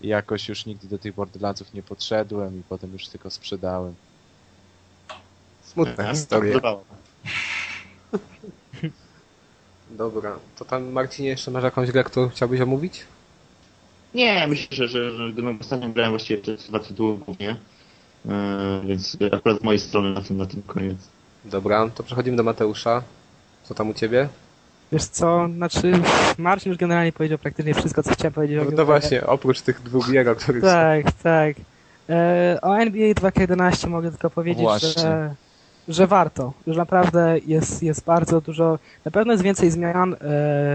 i 0.00 0.08
jakoś 0.08 0.48
już 0.48 0.66
nigdy 0.66 0.88
do 0.88 0.98
tych 0.98 1.14
Borderlandsów 1.14 1.74
nie 1.74 1.82
podszedłem 1.82 2.60
i 2.60 2.62
potem 2.68 2.92
już 2.92 3.08
tylko 3.08 3.30
sprzedałem. 3.30 3.94
Smutna 5.62 5.96
Tak, 5.96 6.16
historia. 6.16 6.52
podobało. 6.52 6.84
Dobra, 9.90 10.38
to 10.58 10.64
tam 10.64 10.92
Marcinie 10.92 11.28
jeszcze 11.28 11.50
masz 11.50 11.64
jakąś 11.64 11.90
grę, 11.90 12.04
którą 12.04 12.28
chciałbyś 12.28 12.60
omówić? 12.60 13.04
Nie, 14.14 14.46
myślę, 14.46 14.68
że, 14.70 14.88
że, 14.88 15.16
że 15.16 15.32
gdybym 15.32 15.58
ostatnio 15.60 15.88
grałem 15.88 16.12
właściwie 16.12 16.42
te 16.42 16.56
dwa 16.56 16.78
tytuły 16.78 17.18
głównie, 17.18 17.56
yy, 18.24 18.32
więc 18.86 19.16
akurat 19.36 19.60
z 19.60 19.64
mojej 19.64 19.80
strony 19.80 20.10
na 20.14 20.20
tym, 20.22 20.36
na 20.36 20.46
tym 20.46 20.62
koniec. 20.62 20.98
Dobra, 21.44 21.88
to 21.94 22.02
przechodzimy 22.02 22.36
do 22.36 22.42
Mateusza. 22.42 23.02
Co 23.68 23.74
tam 23.74 23.90
u 23.90 23.94
ciebie? 23.94 24.28
Wiesz 24.92 25.04
co, 25.04 25.48
znaczy 25.56 25.92
Marcin 26.38 26.70
już 26.70 26.78
generalnie 26.78 27.12
powiedział 27.12 27.38
praktycznie 27.38 27.74
wszystko, 27.74 28.02
co 28.02 28.12
chciałem 28.12 28.32
powiedzieć. 28.32 28.60
No, 28.76 28.84
właśnie, 28.84 29.26
oprócz 29.26 29.60
tych 29.60 29.82
dwóch 29.82 30.10
gier, 30.10 30.28
o 30.28 30.34
których... 30.34 30.62
Tak, 30.62 31.12
tak. 31.12 31.56
E, 32.08 32.58
o 32.62 32.78
NBA 32.78 33.12
2K11 33.12 33.88
mogę 33.88 34.10
tylko 34.10 34.30
powiedzieć, 34.30 34.62
Właśnie. 34.62 35.02
że, 35.02 35.34
że 35.88 36.06
warto. 36.06 36.52
Już 36.66 36.76
naprawdę 36.76 37.36
jest, 37.46 37.82
jest 37.82 38.04
bardzo 38.04 38.40
dużo, 38.40 38.78
na 39.04 39.10
pewno 39.10 39.32
jest 39.32 39.44
więcej 39.44 39.70
zmian 39.70 40.14
e, 40.14 40.16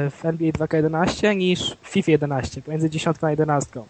w 0.10 0.20
NBA 0.24 0.52
2K11 0.52 1.36
niż 1.36 1.78
w 1.82 1.88
FIFA 1.88 2.12
11, 2.12 2.62
pomiędzy 2.62 2.90
10 2.90 3.18
a 3.22 3.30
11. 3.30 3.82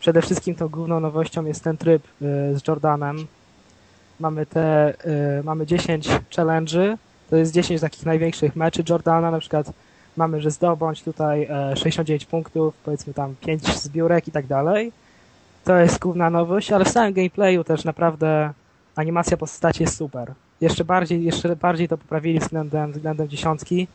Przede 0.00 0.22
wszystkim 0.22 0.54
tą 0.54 0.68
główną 0.68 1.00
nowością 1.00 1.44
jest 1.44 1.64
ten 1.64 1.76
tryb 1.76 2.02
e, 2.04 2.08
z 2.58 2.68
Jordanem. 2.68 3.26
Mamy 4.20 4.46
te, 4.46 4.94
e, 5.38 5.42
mamy 5.42 5.66
10 5.66 6.08
challenge'y, 6.36 6.96
to 7.30 7.36
jest 7.36 7.52
10 7.52 7.80
takich 7.80 8.06
największych 8.06 8.56
meczy 8.56 8.82
Jordana, 8.88 9.30
na 9.30 9.38
przykład 9.38 9.72
mamy, 10.16 10.40
że 10.40 10.50
zdobądź 10.50 11.02
tutaj 11.02 11.42
e, 11.50 11.76
69 11.76 12.24
punktów, 12.24 12.74
powiedzmy 12.84 13.14
tam 13.14 13.34
5 13.40 13.62
zbiórek 13.62 14.28
i 14.28 14.32
tak 14.32 14.46
dalej. 14.46 14.92
To 15.64 15.76
jest 15.76 15.98
główna 15.98 16.30
nowość, 16.30 16.72
ale 16.72 16.84
w 16.84 16.88
samym 16.88 17.12
gameplayu 17.12 17.64
też 17.64 17.84
naprawdę 17.84 18.52
animacja 18.96 19.36
postaci 19.36 19.82
jest 19.82 19.96
super. 19.96 20.32
Jeszcze 20.60 20.84
bardziej, 20.84 21.24
jeszcze 21.24 21.56
bardziej 21.56 21.88
to 21.88 21.98
poprawili 21.98 22.38
względem, 22.38 22.92
względem 22.92 23.28
dziesiątki. 23.28 23.88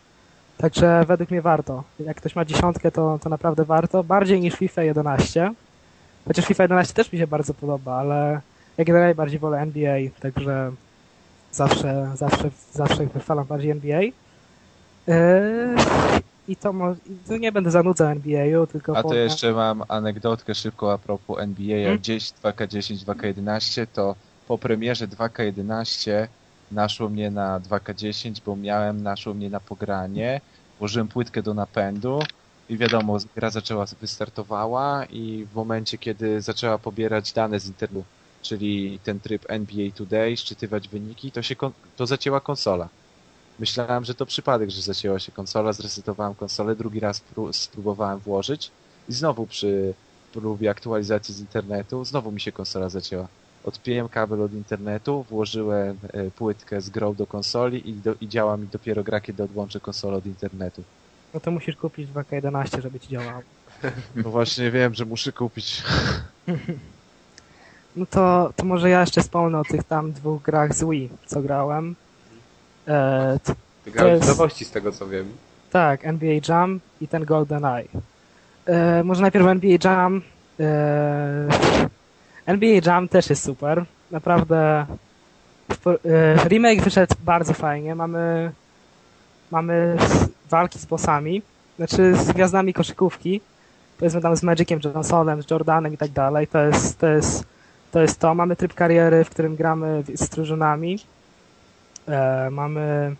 Także 0.58 1.06
według 1.08 1.32
mnie 1.32 1.42
warto. 1.42 1.84
Jak 2.00 2.18
ktoś 2.18 2.36
ma 2.36 2.46
dziesiątkę, 2.46 2.92
to, 2.92 3.20
to 3.24 3.30
naprawdę 3.30 3.66
warto. 3.66 4.04
Bardziej 4.04 4.42
niż 4.42 4.54
FIFA 4.56 4.84
11. 4.84 5.54
Chociaż 6.28 6.46
FIFA 6.46 6.64
11 6.64 6.94
też 6.94 7.14
mi 7.14 7.20
się 7.20 7.28
bardzo 7.28 7.54
podoba, 7.54 7.96
ale 7.96 8.42
ja 8.78 8.86
generalnie 8.86 9.16
bardziej 9.16 9.40
wolę 9.40 9.60
NBA, 9.60 9.98
także 10.20 10.72
zawsze, 11.52 12.12
zawsze, 12.16 12.50
zawsze 12.74 13.06
wychwalam 13.06 13.46
bardziej 13.46 13.72
NBA. 13.72 14.02
Yy, 14.02 14.14
I 16.48 16.56
to, 16.56 16.74
tu 17.28 17.38
nie 17.38 17.52
będę 17.52 17.72
zanudzał 17.72 18.08
NBA-u, 18.08 18.68
tylko 18.68 18.98
A 18.98 19.02
to 19.04 19.10
powiem- 19.10 19.24
jeszcze 19.24 19.52
mam 19.54 19.84
anegdotkę 19.88 20.56
szybko 20.56 20.94
a 20.94 20.98
propos 20.98 21.40
NBA. 21.40 21.78
Jak 21.78 21.84
Hmm? 21.86 21.98
gdzieś 22.00 22.32
2K10, 22.32 22.96
2K11, 23.06 23.88
to 23.94 24.16
po 24.48 24.58
premierze 24.58 25.08
2K11 25.08 26.28
naszło 26.72 27.10
mnie 27.10 27.32
na 27.32 27.60
2K10, 27.60 28.42
bo 28.46 28.56
miałem, 28.56 29.04
naszło 29.04 29.34
mnie 29.34 29.50
na 29.50 29.60
pogranie, 29.60 30.42
włożyłem 30.80 31.08
płytkę 31.08 31.44
do 31.44 31.54
napędu 31.54 32.20
i 32.70 32.78
wiadomo, 32.78 33.18
gra 33.36 33.50
zaczęła, 33.50 33.86
wystartowała 34.02 35.06
i 35.06 35.48
w 35.52 35.56
momencie, 35.56 35.98
kiedy 35.98 36.42
zaczęła 36.42 36.78
pobierać 36.78 37.34
dane 37.34 37.60
z 37.60 37.68
internetu, 37.68 38.06
czyli 38.42 39.00
ten 39.04 39.20
tryb 39.22 39.46
NBA 39.50 39.92
Today, 39.96 40.38
szczytywać 40.38 40.90
wyniki, 40.90 41.32
to 41.32 41.42
się 41.42 41.56
kon- 41.56 41.74
to 41.96 42.06
zacięła 42.08 42.42
konsola. 42.42 42.90
Myślałem, 43.60 44.04
że 44.06 44.16
to 44.16 44.26
przypadek, 44.26 44.70
że 44.72 44.82
zacięła 44.82 45.20
się 45.20 45.32
konsola, 45.32 45.74
zresetowałem 45.74 46.36
konsolę, 46.36 46.76
drugi 46.76 47.00
raz 47.00 47.22
pró- 47.26 47.54
spróbowałem 47.54 48.20
włożyć 48.20 48.74
i 49.08 49.14
znowu 49.14 49.48
przy 49.48 49.96
próbie 50.32 50.70
aktualizacji 50.70 51.34
z 51.36 51.40
internetu, 51.40 52.06
znowu 52.06 52.32
mi 52.32 52.42
się 52.42 52.52
konsola 52.52 52.90
zacięła. 52.90 53.30
Odpięłem 53.64 54.10
kabel 54.10 54.42
od 54.42 54.54
internetu, 54.54 55.24
włożyłem 55.24 56.00
e, 56.14 56.32
płytkę 56.32 56.82
z 56.82 56.90
grą 56.90 57.16
do 57.16 57.28
konsoli 57.28 57.90
i, 57.90 58.02
do, 58.02 58.16
i 58.16 58.28
działa 58.28 58.58
mi 58.58 58.68
dopiero 58.70 59.04
gra, 59.04 59.22
kiedy 59.22 59.44
odłączę 59.44 59.80
konsolę 59.82 60.18
od 60.18 60.26
internetu. 60.26 60.86
No 61.34 61.40
to 61.40 61.52
musisz 61.52 61.76
kupić 61.76 62.10
2K11, 62.10 62.82
żeby 62.82 63.00
ci 63.00 63.10
działało. 63.10 63.42
No 64.16 64.30
właśnie 64.32 64.72
wiem, 64.72 64.94
że 64.94 65.06
muszę 65.06 65.34
kupić. 65.34 65.84
No 67.96 68.06
to, 68.06 68.54
to 68.56 68.66
może 68.66 68.90
ja 68.90 69.02
jeszcze 69.02 69.22
wspomnę 69.22 69.60
o 69.60 69.64
tych 69.64 69.84
tam 69.84 70.12
dwóch 70.12 70.42
grach 70.42 70.74
z 70.76 70.84
Wii, 70.84 71.10
co 71.26 71.42
grałem. 71.42 71.96
E, 72.88 73.40
t- 73.44 73.54
Wygrałeś 73.86 74.14
jest- 74.14 74.28
nowości 74.28 74.66
z 74.66 74.72
tego, 74.72 74.92
co 74.92 75.08
wiem. 75.08 75.26
tak, 75.72 76.06
NBA 76.06 76.40
Jam 76.50 76.80
i 77.02 77.08
ten 77.08 77.26
Golden 77.26 77.66
Eye. 77.66 77.88
E, 78.66 79.04
może 79.04 79.22
najpierw 79.22 79.48
NBA 79.48 79.78
Jam. 79.84 80.22
E, 80.60 81.48
NBA 82.46 82.80
Jam 82.86 83.08
też 83.08 83.30
jest 83.30 83.44
super. 83.44 83.86
Naprawdę 84.12 84.86
e, 86.06 86.48
remake 86.50 86.82
wyszedł 86.84 87.16
bardzo 87.24 87.54
fajnie. 87.54 87.96
Mamy, 87.96 88.52
mamy 89.52 89.98
walki 90.50 90.80
z 90.80 90.86
bossami, 90.86 91.42
znaczy 91.78 92.16
z 92.16 92.32
gwiazdami 92.32 92.74
koszykówki. 92.74 93.42
Powiedzmy 93.98 94.22
tam 94.22 94.36
z 94.36 94.44
Magiciem 94.44 94.80
Johnsonem, 94.84 95.44
z 95.44 95.50
Jordanem 95.52 95.94
i 95.94 95.98
tak 95.98 96.12
dalej. 96.12 96.48
To 96.48 96.60
jest, 96.62 97.00
to 97.00 97.08
jest, 97.08 97.44
to 97.92 98.02
jest 98.02 98.20
to. 98.20 98.36
Mamy 98.36 98.56
tryb 98.56 98.74
kariery, 98.74 99.24
w 99.24 99.30
którym 99.30 99.56
gramy 99.56 100.04
z 100.16 100.30
drużynami. 100.30 101.00
E, 102.08 102.50
mamy, 102.50 103.16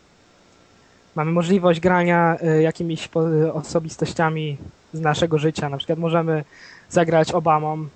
mamy 1.16 1.32
możliwość 1.32 1.80
grania 1.80 2.38
e, 2.42 2.62
jakimiś 2.62 3.10
osobistościami 3.54 4.58
z 4.94 5.02
naszego 5.02 5.38
życia. 5.38 5.70
Na 5.70 5.78
przykład 5.78 6.00
możemy 6.00 6.44
zagrać 6.90 7.32
Obamą 7.32 7.74
e, 7.74 7.88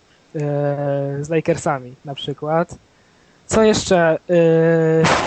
z 1.22 1.30
Lakersami 1.30 1.93
na 2.06 2.15
przykład. 2.15 2.76
Co 3.47 3.64
jeszcze? 3.64 4.18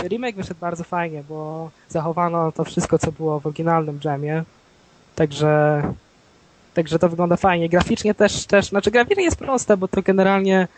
Remake 0.02 0.36
wyszedł 0.36 0.60
bardzo 0.60 0.84
fajnie, 0.84 1.22
bo 1.28 1.70
zachowano 1.88 2.52
to 2.52 2.64
wszystko, 2.64 2.98
co 2.98 3.12
było 3.12 3.40
w 3.40 3.46
oryginalnym 3.46 4.00
jamie. 4.04 4.44
Także, 5.14 5.82
także 6.74 6.98
to 6.98 7.08
wygląda 7.08 7.36
fajnie. 7.36 7.68
Graficznie 7.68 8.14
też, 8.14 8.46
też, 8.46 8.68
znaczy 8.68 8.90
graficznie 8.90 9.24
jest 9.24 9.36
proste, 9.36 9.76
bo 9.76 9.88
to 9.88 10.02
generalnie 10.02 10.68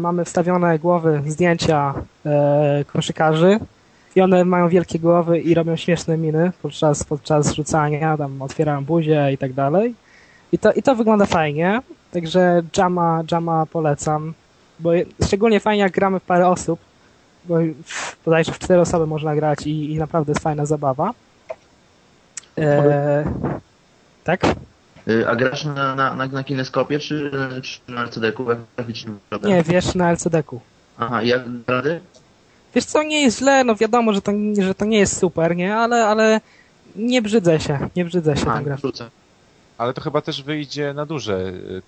mamy 0.00 0.24
wstawione 0.24 0.78
głowy, 0.78 1.22
zdjęcia 1.26 1.94
e, 2.26 2.84
koszykarzy 2.92 3.58
i 4.16 4.20
one 4.20 4.44
mają 4.44 4.68
wielkie 4.68 4.98
głowy 4.98 5.38
i 5.38 5.54
robią 5.54 5.76
śmieszne 5.76 6.18
miny 6.18 6.52
podczas, 6.62 7.04
podczas 7.04 7.52
rzucania, 7.54 8.16
tam 8.16 8.42
otwierają 8.42 8.84
buzię 8.84 9.32
i 9.32 9.38
tak 9.38 9.52
dalej. 9.52 9.94
I 10.52 10.58
to, 10.58 10.72
I 10.72 10.82
to 10.82 10.94
wygląda 10.94 11.26
fajnie, 11.26 11.80
także 12.12 12.62
Jama, 12.76 13.22
Jama 13.32 13.66
polecam 13.66 14.34
bo 14.80 14.90
szczególnie 15.24 15.60
fajnie 15.60 15.82
jak 15.82 15.92
gramy 15.92 16.20
w 16.20 16.22
parę 16.22 16.48
osób, 16.48 16.80
bo 17.44 17.54
bodajże 18.24 18.52
w 18.52 18.58
cztery 18.58 18.80
osoby 18.80 19.06
można 19.06 19.34
grać 19.34 19.66
i, 19.66 19.92
i 19.92 19.98
naprawdę 19.98 20.30
jest 20.30 20.42
fajna 20.42 20.66
zabawa. 20.66 21.14
E, 22.58 23.24
tak? 24.24 24.40
Y, 25.08 25.28
a 25.28 25.36
grasz 25.36 25.64
na, 25.64 25.94
na, 25.94 26.14
na, 26.14 26.26
na 26.26 26.44
kineskopie 26.44 26.98
czy, 26.98 27.30
czy 27.62 27.92
na 27.92 28.02
LCD-ku? 28.02 28.46
Nie, 29.42 29.62
wiesz, 29.62 29.94
na 29.94 30.10
LCD-ku. 30.10 30.60
Aha, 30.98 31.22
jak 31.22 31.42
rady? 31.66 32.00
Wiesz 32.74 32.84
co, 32.84 33.02
nie 33.02 33.22
jest 33.22 33.38
źle, 33.38 33.64
no 33.64 33.76
wiadomo, 33.76 34.12
że 34.12 34.22
to, 34.22 34.32
że 34.58 34.74
to 34.74 34.84
nie 34.84 34.98
jest 34.98 35.18
super, 35.18 35.56
nie? 35.56 35.76
Ale, 35.76 36.06
ale 36.06 36.40
nie 36.96 37.22
brzydzę 37.22 37.60
się, 37.60 37.78
nie 37.96 38.04
brzydzę 38.04 38.36
się 38.36 38.46
grać. 38.64 38.80
Ale 39.78 39.94
to 39.94 40.00
chyba 40.00 40.20
też 40.20 40.42
wyjdzie 40.42 40.94
na 40.94 41.06
duże, 41.06 41.46
y, 41.46 41.82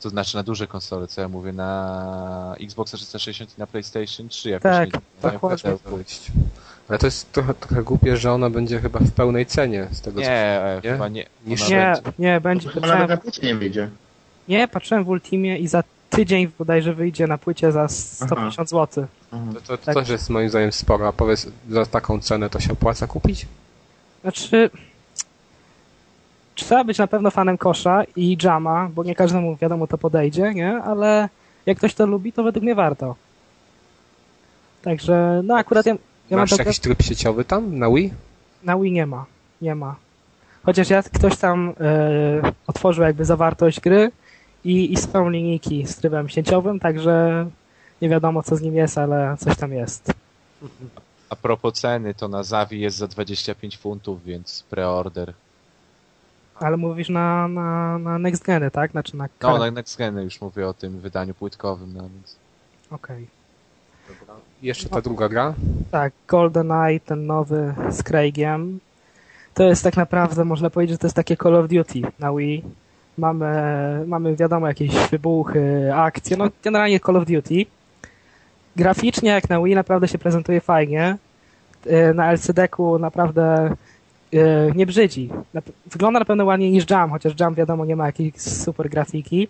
to 0.00 0.10
znaczy 0.10 0.36
na 0.36 0.42
duże 0.42 0.66
konsole, 0.66 1.06
co 1.06 1.20
ja 1.20 1.28
mówię, 1.28 1.52
na 1.52 2.56
Xbox 2.60 2.92
360 2.92 3.58
i 3.58 3.60
na 3.60 3.66
PlayStation 3.66 4.28
3 4.28 4.50
jakoś 4.50 4.62
tak, 4.62 4.94
nie, 4.94 5.30
dokładnie. 5.30 5.76
Ale 6.88 6.98
to 6.98 7.06
jest 7.06 7.32
trochę, 7.32 7.54
trochę 7.54 7.82
głupie, 7.82 8.16
że 8.16 8.32
ona 8.32 8.50
będzie 8.50 8.80
chyba 8.80 8.98
w 8.98 9.10
pełnej 9.10 9.46
cenie 9.46 9.88
z 9.90 10.00
tego 10.00 10.20
nie, 10.20 10.60
co 10.82 10.86
nie? 10.88 10.92
chyba 10.92 11.08
nie. 11.08 11.26
Niż 11.46 11.68
nie, 11.68 11.92
będzie. 11.94 12.12
nie, 12.18 12.40
będzie. 12.40 12.68
Chyba 12.68 12.86
nawet 12.86 13.08
na 13.08 13.16
płycie 13.16 13.46
nie 13.46 13.54
wyjdzie. 13.54 13.88
Nie, 14.48 14.68
patrzyłem 14.68 15.04
w 15.04 15.08
Ultimie 15.08 15.58
i 15.58 15.68
za 15.68 15.82
tydzień 16.10 16.50
bodajże 16.58 16.94
wyjdzie 16.94 17.26
na 17.26 17.38
płycie 17.38 17.72
za 17.72 17.88
150 17.88 18.70
zł. 18.70 19.06
To, 19.30 19.60
to, 19.60 19.60
to 19.60 19.84
tak. 19.84 19.94
też 19.94 20.08
jest 20.08 20.30
moim 20.30 20.48
zdaniem 20.48 20.72
sporo, 20.72 21.08
a 21.08 21.12
powiedz, 21.12 21.46
za 21.70 21.86
taką 21.86 22.20
cenę 22.20 22.50
to 22.50 22.60
się 22.60 22.72
opłaca 22.72 23.06
kupić? 23.06 23.46
Znaczy, 24.22 24.70
trzeba 26.54 26.84
być 26.84 26.98
na 26.98 27.06
pewno 27.06 27.30
fanem 27.30 27.58
kosza 27.58 28.02
i 28.16 28.36
jama, 28.42 28.90
bo 28.94 29.04
nie 29.04 29.14
każdemu 29.14 29.56
wiadomo 29.56 29.86
to 29.86 29.98
podejdzie, 29.98 30.54
nie? 30.54 30.76
Ale 30.76 31.28
jak 31.66 31.78
ktoś 31.78 31.94
to 31.94 32.06
lubi, 32.06 32.32
to 32.32 32.42
według 32.42 32.62
mnie 32.62 32.74
warto. 32.74 33.16
Także, 34.82 35.40
no 35.44 35.56
akurat 35.56 35.86
ja, 35.86 35.94
ja 36.30 36.36
Masz 36.36 36.58
jakiś 36.58 36.78
tryb 36.78 37.02
sieciowy 37.02 37.44
tam 37.44 37.78
na 37.78 37.90
Wii? 37.90 38.12
Na 38.64 38.78
Wii 38.78 38.92
nie 38.92 39.06
ma, 39.06 39.26
nie 39.62 39.74
ma. 39.74 39.96
Chociaż 40.62 40.90
ja, 40.90 41.02
ktoś 41.02 41.36
tam 41.36 41.74
e, 41.80 42.52
otworzył 42.66 43.04
jakby 43.04 43.24
zawartość 43.24 43.80
gry 43.80 44.10
i, 44.64 44.92
i 44.92 44.96
są 44.96 45.30
linijki 45.30 45.86
z 45.86 45.96
trybem 45.96 46.28
sieciowym, 46.28 46.80
także 46.80 47.46
nie 48.02 48.08
wiadomo 48.08 48.42
co 48.42 48.56
z 48.56 48.60
nim 48.60 48.74
jest, 48.74 48.98
ale 48.98 49.36
coś 49.38 49.56
tam 49.56 49.72
jest. 49.72 50.12
A 51.28 51.36
propos 51.36 51.74
ceny, 51.80 52.14
to 52.14 52.28
na 52.28 52.42
Zawi 52.42 52.80
jest 52.80 52.96
za 52.96 53.06
25 53.06 53.78
funtów, 53.78 54.24
więc 54.24 54.64
preorder. 54.70 55.34
Ale 56.54 56.76
mówisz 56.76 57.08
na, 57.08 57.48
na, 57.48 57.98
na 57.98 58.18
next 58.18 58.44
geny, 58.44 58.70
tak? 58.70 58.90
Znaczy 58.90 59.16
na 59.16 59.28
No, 59.42 59.58
na 59.58 59.70
next 59.70 59.98
geny 59.98 60.24
już 60.24 60.40
mówię 60.40 60.68
o 60.68 60.74
tym 60.74 61.00
wydaniu 61.00 61.34
płytkowym. 61.34 61.94
No, 61.96 62.02
więc... 62.02 62.36
Okej. 62.90 63.16
Okay. 63.16 63.33
Jeszcze 64.64 64.88
ta 64.88 65.00
druga 65.00 65.28
gra? 65.28 65.54
Tak, 65.90 66.12
GoldenEye, 66.28 67.00
ten 67.00 67.26
nowy 67.26 67.74
z 67.90 68.02
Craigiem. 68.02 68.78
To 69.54 69.64
jest 69.64 69.84
tak 69.84 69.96
naprawdę, 69.96 70.44
można 70.44 70.70
powiedzieć, 70.70 70.94
że 70.94 70.98
to 70.98 71.06
jest 71.06 71.16
takie 71.16 71.36
Call 71.36 71.56
of 71.56 71.68
Duty 71.68 72.00
na 72.18 72.32
Wii. 72.32 72.64
Mamy, 73.18 73.46
mamy 74.06 74.36
wiadomo, 74.36 74.68
jakieś 74.68 75.08
wybuchy, 75.10 75.94
akcje, 75.94 76.36
no 76.36 76.48
generalnie 76.62 77.00
Call 77.00 77.16
of 77.16 77.26
Duty. 77.26 77.66
Graficznie 78.76 79.30
jak 79.30 79.48
na 79.48 79.62
Wii 79.62 79.74
naprawdę 79.74 80.08
się 80.08 80.18
prezentuje 80.18 80.60
fajnie. 80.60 81.16
E, 81.86 82.14
na 82.14 82.32
LCD-ku 82.32 82.98
naprawdę 82.98 83.76
E, 84.34 84.72
nie 84.74 84.86
brzydzi. 84.86 85.30
Wygląda 85.86 86.18
na 86.18 86.24
pewno 86.24 86.44
ładniej 86.44 86.70
niż 86.70 86.90
Jam, 86.90 87.10
chociaż 87.10 87.32
Jam 87.40 87.54
wiadomo 87.54 87.84
nie 87.84 87.96
ma 87.96 88.06
jakiejś 88.06 88.34
super 88.40 88.90
grafiki. 88.90 89.48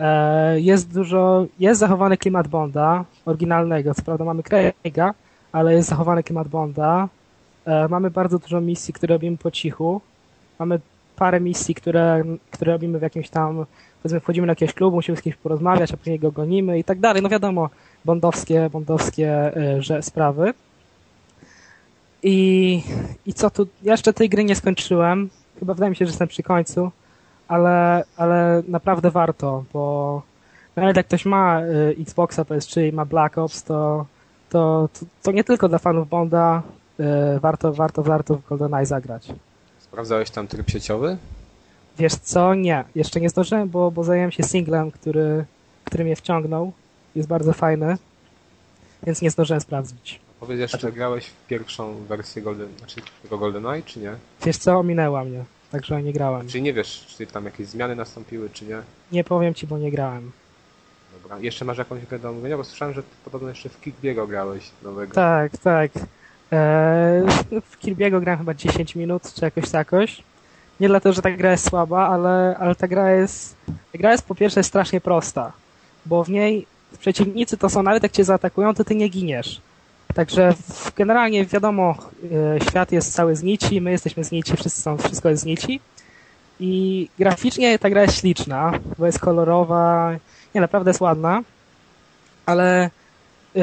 E, 0.00 0.60
jest 0.60 0.94
dużo, 0.94 1.46
jest 1.58 1.80
zachowany 1.80 2.16
klimat 2.16 2.48
Bonda, 2.48 3.04
oryginalnego. 3.26 3.94
Co 3.94 4.02
prawda 4.02 4.24
mamy 4.24 4.42
Craiga, 4.42 5.14
ale 5.52 5.74
jest 5.74 5.88
zachowany 5.88 6.22
klimat 6.22 6.48
Bonda. 6.48 7.08
E, 7.64 7.88
mamy 7.88 8.10
bardzo 8.10 8.38
dużo 8.38 8.60
misji, 8.60 8.94
które 8.94 9.14
robimy 9.14 9.36
po 9.36 9.50
cichu. 9.50 10.00
Mamy 10.58 10.80
parę 11.16 11.40
misji, 11.40 11.74
które, 11.74 12.24
które 12.50 12.72
robimy 12.72 12.98
w 12.98 13.02
jakimś 13.02 13.28
tam, 13.28 13.66
powiedzmy 14.02 14.20
wchodzimy 14.20 14.46
na 14.46 14.50
jakiegoś 14.50 14.74
klubu, 14.74 14.96
musimy 14.96 15.16
z 15.16 15.22
kimś 15.22 15.36
porozmawiać, 15.36 15.92
a 15.92 15.96
później 15.96 16.18
go 16.18 16.32
gonimy 16.32 16.78
i 16.78 16.84
tak 16.84 17.00
dalej. 17.00 17.22
No 17.22 17.28
wiadomo, 17.28 17.70
bondowskie, 18.04 18.70
bondowskie 18.72 19.52
że 19.78 20.02
sprawy. 20.02 20.54
I, 22.22 22.82
I 23.26 23.34
co 23.34 23.50
tu? 23.50 23.66
Ja 23.82 23.92
jeszcze 23.92 24.12
tej 24.12 24.28
gry 24.28 24.44
nie 24.44 24.56
skończyłem. 24.56 25.30
Chyba 25.58 25.74
wydaje 25.74 25.90
mi 25.90 25.96
się, 25.96 26.04
że 26.04 26.10
jestem 26.10 26.28
przy 26.28 26.42
końcu, 26.42 26.90
ale, 27.50 28.04
ale 28.16 28.62
naprawdę 28.68 29.10
warto, 29.10 29.64
bo 29.72 30.22
nawet 30.76 30.96
jak 30.96 31.06
ktoś 31.06 31.24
ma 31.24 31.62
y, 31.62 31.96
Xboxa 32.00 32.42
PS3 32.42 32.88
i 32.88 32.92
ma 32.92 33.04
Black 33.04 33.38
Ops, 33.38 33.62
to, 33.64 34.06
to, 34.50 34.88
to, 34.92 35.06
to 35.22 35.32
nie 35.32 35.44
tylko 35.44 35.68
dla 35.68 35.78
fanów 35.78 36.08
Bonda 36.08 36.62
y, 37.00 37.40
warto, 37.40 37.72
warto, 37.72 38.02
warto 38.02 38.36
w 38.36 38.48
GoldenEye 38.48 38.86
zagrać. 38.86 39.28
Sprawdzałeś 39.78 40.30
tam 40.30 40.46
tryb 40.46 40.70
sieciowy? 40.70 41.16
Wiesz 41.98 42.14
co? 42.14 42.54
Nie. 42.54 42.84
Jeszcze 42.94 43.20
nie 43.20 43.28
zdążyłem, 43.28 43.68
bo, 43.68 43.90
bo 43.90 44.04
zająłem 44.04 44.30
się 44.30 44.42
singlem, 44.42 44.90
który, 44.90 45.44
który 45.84 46.04
mnie 46.04 46.16
wciągnął. 46.16 46.72
Jest 47.14 47.28
bardzo 47.28 47.52
fajny, 47.52 47.96
więc 49.02 49.22
nie 49.22 49.30
zdążyłem 49.30 49.60
sprawdzić. 49.60 50.20
Powiedz 50.40 50.60
jeszcze, 50.60 50.78
czy 50.78 50.92
grałeś 50.92 51.26
w 51.26 51.46
pierwszą 51.46 51.94
wersję 52.08 52.42
Golden, 52.42 52.68
znaczy 52.78 53.00
tego 53.22 53.38
GoldenEye, 53.38 53.82
czy 53.82 54.00
nie? 54.00 54.14
Wiesz 54.44 54.56
co, 54.56 54.78
ominęła 54.78 55.24
mnie, 55.24 55.44
także 55.70 56.02
nie 56.02 56.12
grałem. 56.12 56.48
Czyli 56.48 56.62
nie 56.62 56.72
wiesz, 56.72 57.06
czy 57.18 57.26
tam 57.26 57.44
jakieś 57.44 57.66
zmiany 57.66 57.96
nastąpiły, 57.96 58.50
czy 58.50 58.64
nie? 58.64 58.82
Nie 59.12 59.24
powiem 59.24 59.54
ci, 59.54 59.66
bo 59.66 59.78
nie 59.78 59.90
grałem. 59.90 60.32
Dobra. 61.22 61.38
Jeszcze 61.38 61.64
masz 61.64 61.78
jakąś 61.78 62.06
grę 62.06 62.18
do 62.18 62.30
omówienia? 62.30 62.56
Bo 62.56 62.64
słyszałem, 62.64 62.94
że 62.94 63.02
podobno 63.24 63.48
jeszcze 63.48 63.68
w 63.68 63.80
Kirby'ego 63.80 64.28
grałeś 64.28 64.70
nowego. 64.82 65.14
Tak, 65.14 65.52
tak. 65.58 65.90
Eee, 66.52 67.22
w 67.70 67.78
Kirby'ego 67.82 68.20
grałem 68.20 68.38
chyba 68.38 68.54
10 68.54 68.96
minut, 68.96 69.34
czy 69.34 69.44
jakoś 69.44 69.70
takoś. 69.70 70.22
Nie 70.80 70.88
dlatego, 70.88 71.12
że 71.12 71.22
ta 71.22 71.30
gra 71.30 71.50
jest 71.50 71.68
słaba, 71.68 72.08
ale, 72.08 72.56
ale 72.58 72.74
ta 72.74 72.88
gra 72.88 73.10
jest... 73.10 73.56
Ta 73.66 73.98
gra 73.98 74.12
jest 74.12 74.24
po 74.24 74.34
pierwsze 74.34 74.62
strasznie 74.62 75.00
prosta, 75.00 75.52
bo 76.06 76.24
w 76.24 76.28
niej 76.28 76.66
przeciwnicy 76.98 77.56
to 77.56 77.68
są, 77.68 77.82
nawet 77.82 78.02
jak 78.02 78.12
cię 78.12 78.24
zaatakują, 78.24 78.74
to 78.74 78.84
ty 78.84 78.94
nie 78.94 79.08
giniesz. 79.08 79.60
Także 80.14 80.54
generalnie 80.96 81.46
wiadomo, 81.46 81.94
e, 82.56 82.60
świat 82.60 82.92
jest 82.92 83.14
cały 83.14 83.36
z 83.36 83.42
nici, 83.42 83.80
my 83.80 83.90
jesteśmy 83.90 84.24
z 84.24 84.30
nici, 84.30 84.56
wszyscy 84.56 84.82
są, 84.82 84.98
wszystko 84.98 85.28
jest 85.28 85.42
z 85.42 85.46
nici. 85.46 85.80
I 86.60 87.08
graficznie 87.18 87.78
ta 87.78 87.90
gra 87.90 88.02
jest 88.02 88.20
śliczna, 88.20 88.72
bo 88.98 89.06
jest 89.06 89.18
kolorowa, 89.18 90.12
nie, 90.54 90.60
naprawdę 90.60 90.90
jest 90.90 91.00
ładna, 91.00 91.42
ale 92.46 92.90
yy, 93.54 93.62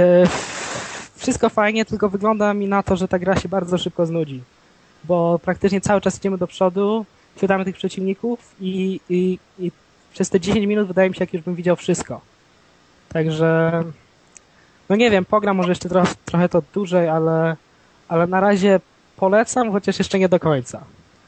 wszystko 1.15 1.49
fajnie, 1.49 1.86
tylko 1.86 2.10
wygląda 2.10 2.53
mi 2.53 2.68
na 2.68 2.84
to, 2.84 2.95
że 2.95 3.07
ta 3.07 3.19
gra 3.19 3.36
się 3.36 3.49
bardzo 3.49 3.78
szybko 3.78 4.06
znudzi. 4.06 4.41
Bo 5.03 5.40
praktycznie 5.40 5.82
cały 5.82 6.02
czas 6.02 6.18
idziemy 6.18 6.38
do 6.38 6.48
przodu, 6.48 7.06
chwytamy 7.36 7.65
tych 7.65 7.76
przeciwników 7.76 8.56
i, 8.60 8.99
i, 9.10 9.40
i 9.60 9.72
przez 10.14 10.30
te 10.30 10.40
10 10.40 10.65
minut 10.65 10.88
wydaje 10.88 11.10
mi 11.10 11.15
się, 11.15 11.24
jak 11.24 11.34
już 11.34 11.44
bym 11.44 11.56
widział 11.56 11.76
wszystko. 11.76 12.22
Także 13.10 13.84
no 14.89 14.95
nie 14.95 15.11
wiem, 15.11 15.26
pogram 15.26 15.57
może 15.57 15.69
jeszcze 15.69 15.89
trochę, 15.89 16.14
trochę 16.26 16.49
to 16.49 16.64
dłużej, 16.73 17.09
ale, 17.09 17.55
ale 18.07 18.27
na 18.27 18.39
razie 18.39 18.80
polecam, 19.18 19.72
chociaż 19.72 19.99
jeszcze 19.99 20.19
nie 20.19 20.30
do 20.30 20.39
końca. 20.39 20.84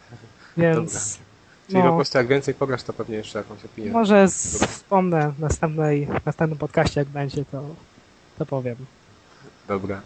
Więc... 0.57 1.19
Czyli 1.67 1.83
no, 1.83 1.89
po 1.89 1.95
prostu 1.95 2.17
jak 2.17 2.27
więcej 2.27 2.53
pograsz, 2.53 2.83
to 2.83 2.93
pewnie 2.93 3.15
jeszcze 3.15 3.37
jakąś 3.37 3.65
opinię. 3.65 3.91
Może 3.91 4.27
z, 4.27 4.65
wspomnę 4.65 5.31
w 5.31 5.39
następnej, 5.39 6.07
następnym 6.25 6.57
podcaście, 6.57 7.01
jak 7.01 7.07
będzie, 7.07 7.45
to, 7.45 7.63
to 8.37 8.45
powiem. 8.45 8.75
Dobra. 9.67 10.01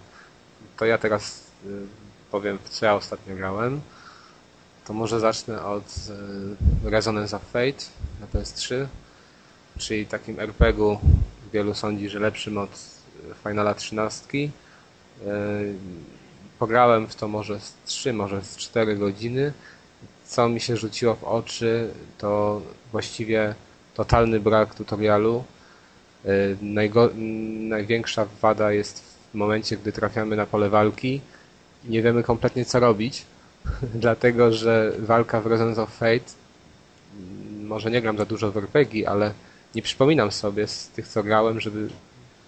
To 0.78 0.86
ja 0.86 0.98
teraz 0.98 1.44
y, 1.66 1.70
powiem, 2.32 2.58
w 2.64 2.70
co 2.70 2.86
ja 2.86 2.96
ostatnio 2.96 3.36
grałem. 3.36 3.82
To 4.86 4.94
może 4.94 5.20
zacznę 5.20 5.66
od 5.66 5.84
y, 6.86 6.90
Resonance 6.90 7.36
of 7.36 7.44
Fate 7.44 7.84
na 8.22 8.28
PS3, 8.28 8.86
czyli 9.78 10.06
takim 10.06 10.40
RPG-u 10.40 11.00
wielu 11.54 11.74
sądzi, 11.74 12.10
że 12.10 12.20
lepszym 12.20 12.58
od 12.58 12.93
Finala 13.44 13.74
13. 13.74 14.38
Y, 14.38 14.50
pograłem 16.60 17.08
w 17.08 17.16
to 17.16 17.28
może 17.28 17.60
z 17.60 17.74
3, 17.86 18.14
może 18.14 18.42
z 18.44 18.58
4 18.58 18.96
godziny. 18.96 19.54
Co 20.26 20.50
mi 20.50 20.62
się 20.62 20.78
rzuciło 20.78 21.16
w 21.16 21.24
oczy, 21.24 21.90
to 22.18 22.62
właściwie 22.92 23.56
totalny 23.94 24.40
brak 24.40 24.76
tutorialu. 24.76 25.44
Najgo 26.62 27.10
największa 27.60 28.26
wada 28.42 28.72
jest 28.72 29.04
w 29.32 29.36
momencie, 29.36 29.78
gdy 29.78 29.92
trafiamy 29.92 30.36
na 30.36 30.46
pole 30.46 30.70
walki 30.70 31.22
i 31.86 31.90
nie 31.90 32.02
wiemy 32.02 32.24
kompletnie 32.24 32.66
co 32.66 32.80
robić, 32.80 33.26
dlatego 34.04 34.52
że 34.52 34.94
walka 35.00 35.42
w 35.42 35.48
Resonance 35.48 35.82
of 35.82 35.90
Fate, 35.90 36.32
może 37.64 37.92
nie 37.92 38.02
gram 38.02 38.18
za 38.18 38.26
dużo 38.26 38.52
w 38.52 38.58
RPG, 38.58 39.10
ale 39.10 39.34
nie 39.76 39.82
przypominam 39.82 40.32
sobie 40.32 40.68
z 40.68 40.88
tych 40.88 41.08
co 41.08 41.24
grałem, 41.24 41.60
żeby 41.60 41.88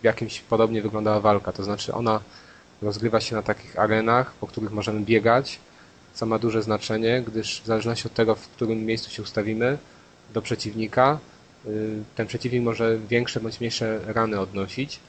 jakimś 0.05 0.39
podobnie 0.39 0.81
wyglądała 0.81 1.19
walka. 1.19 1.51
To 1.51 1.63
znaczy 1.63 1.93
ona 1.93 2.19
rozgrywa 2.81 3.21
się 3.21 3.35
na 3.35 3.41
takich 3.41 3.79
arenach, 3.79 4.33
po 4.33 4.47
których 4.47 4.71
możemy 4.71 4.99
biegać, 4.99 5.59
co 6.13 6.25
ma 6.25 6.39
duże 6.39 6.63
znaczenie, 6.63 7.23
gdyż 7.27 7.61
w 7.61 7.65
zależności 7.65 8.07
od 8.07 8.13
tego, 8.13 8.35
w 8.35 8.47
którym 8.47 8.85
miejscu 8.85 9.09
się 9.09 9.23
ustawimy 9.23 9.77
do 10.33 10.41
przeciwnika, 10.41 11.19
y, 11.65 12.03
ten 12.15 12.27
przeciwnik 12.27 12.63
może 12.63 12.97
większe 12.97 13.39
bądź 13.39 13.59
mniejsze 13.59 13.99
rany 14.13 14.39
odnosić 14.39 14.99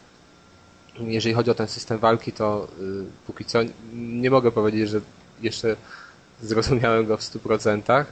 jeżeli 1.01 1.35
chodzi 1.35 1.51
o 1.51 1.55
ten 1.55 1.69
system 1.69 1.99
walki, 1.99 2.33
to 2.33 2.69
y, 2.81 3.05
póki 3.27 3.45
co 3.45 3.59
nie 3.95 4.31
mogę 4.31 4.53
powiedzieć, 4.53 4.89
że 4.89 5.01
jeszcze 5.43 5.77
zrozumiałem 6.43 7.07
go 7.07 7.17
w 7.17 7.21
100%. 7.21 8.05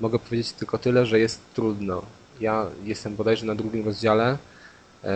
Mogę 0.00 0.18
powiedzieć 0.18 0.52
tylko 0.52 0.78
tyle, 0.78 1.06
że 1.06 1.18
jest 1.18 1.40
trudno. 1.54 2.02
Ja 2.40 2.66
jestem 2.84 3.16
bodajże 3.16 3.46
na 3.46 3.54
drugim 3.54 3.84
rozdziale 3.84 4.32
y, 4.32 5.08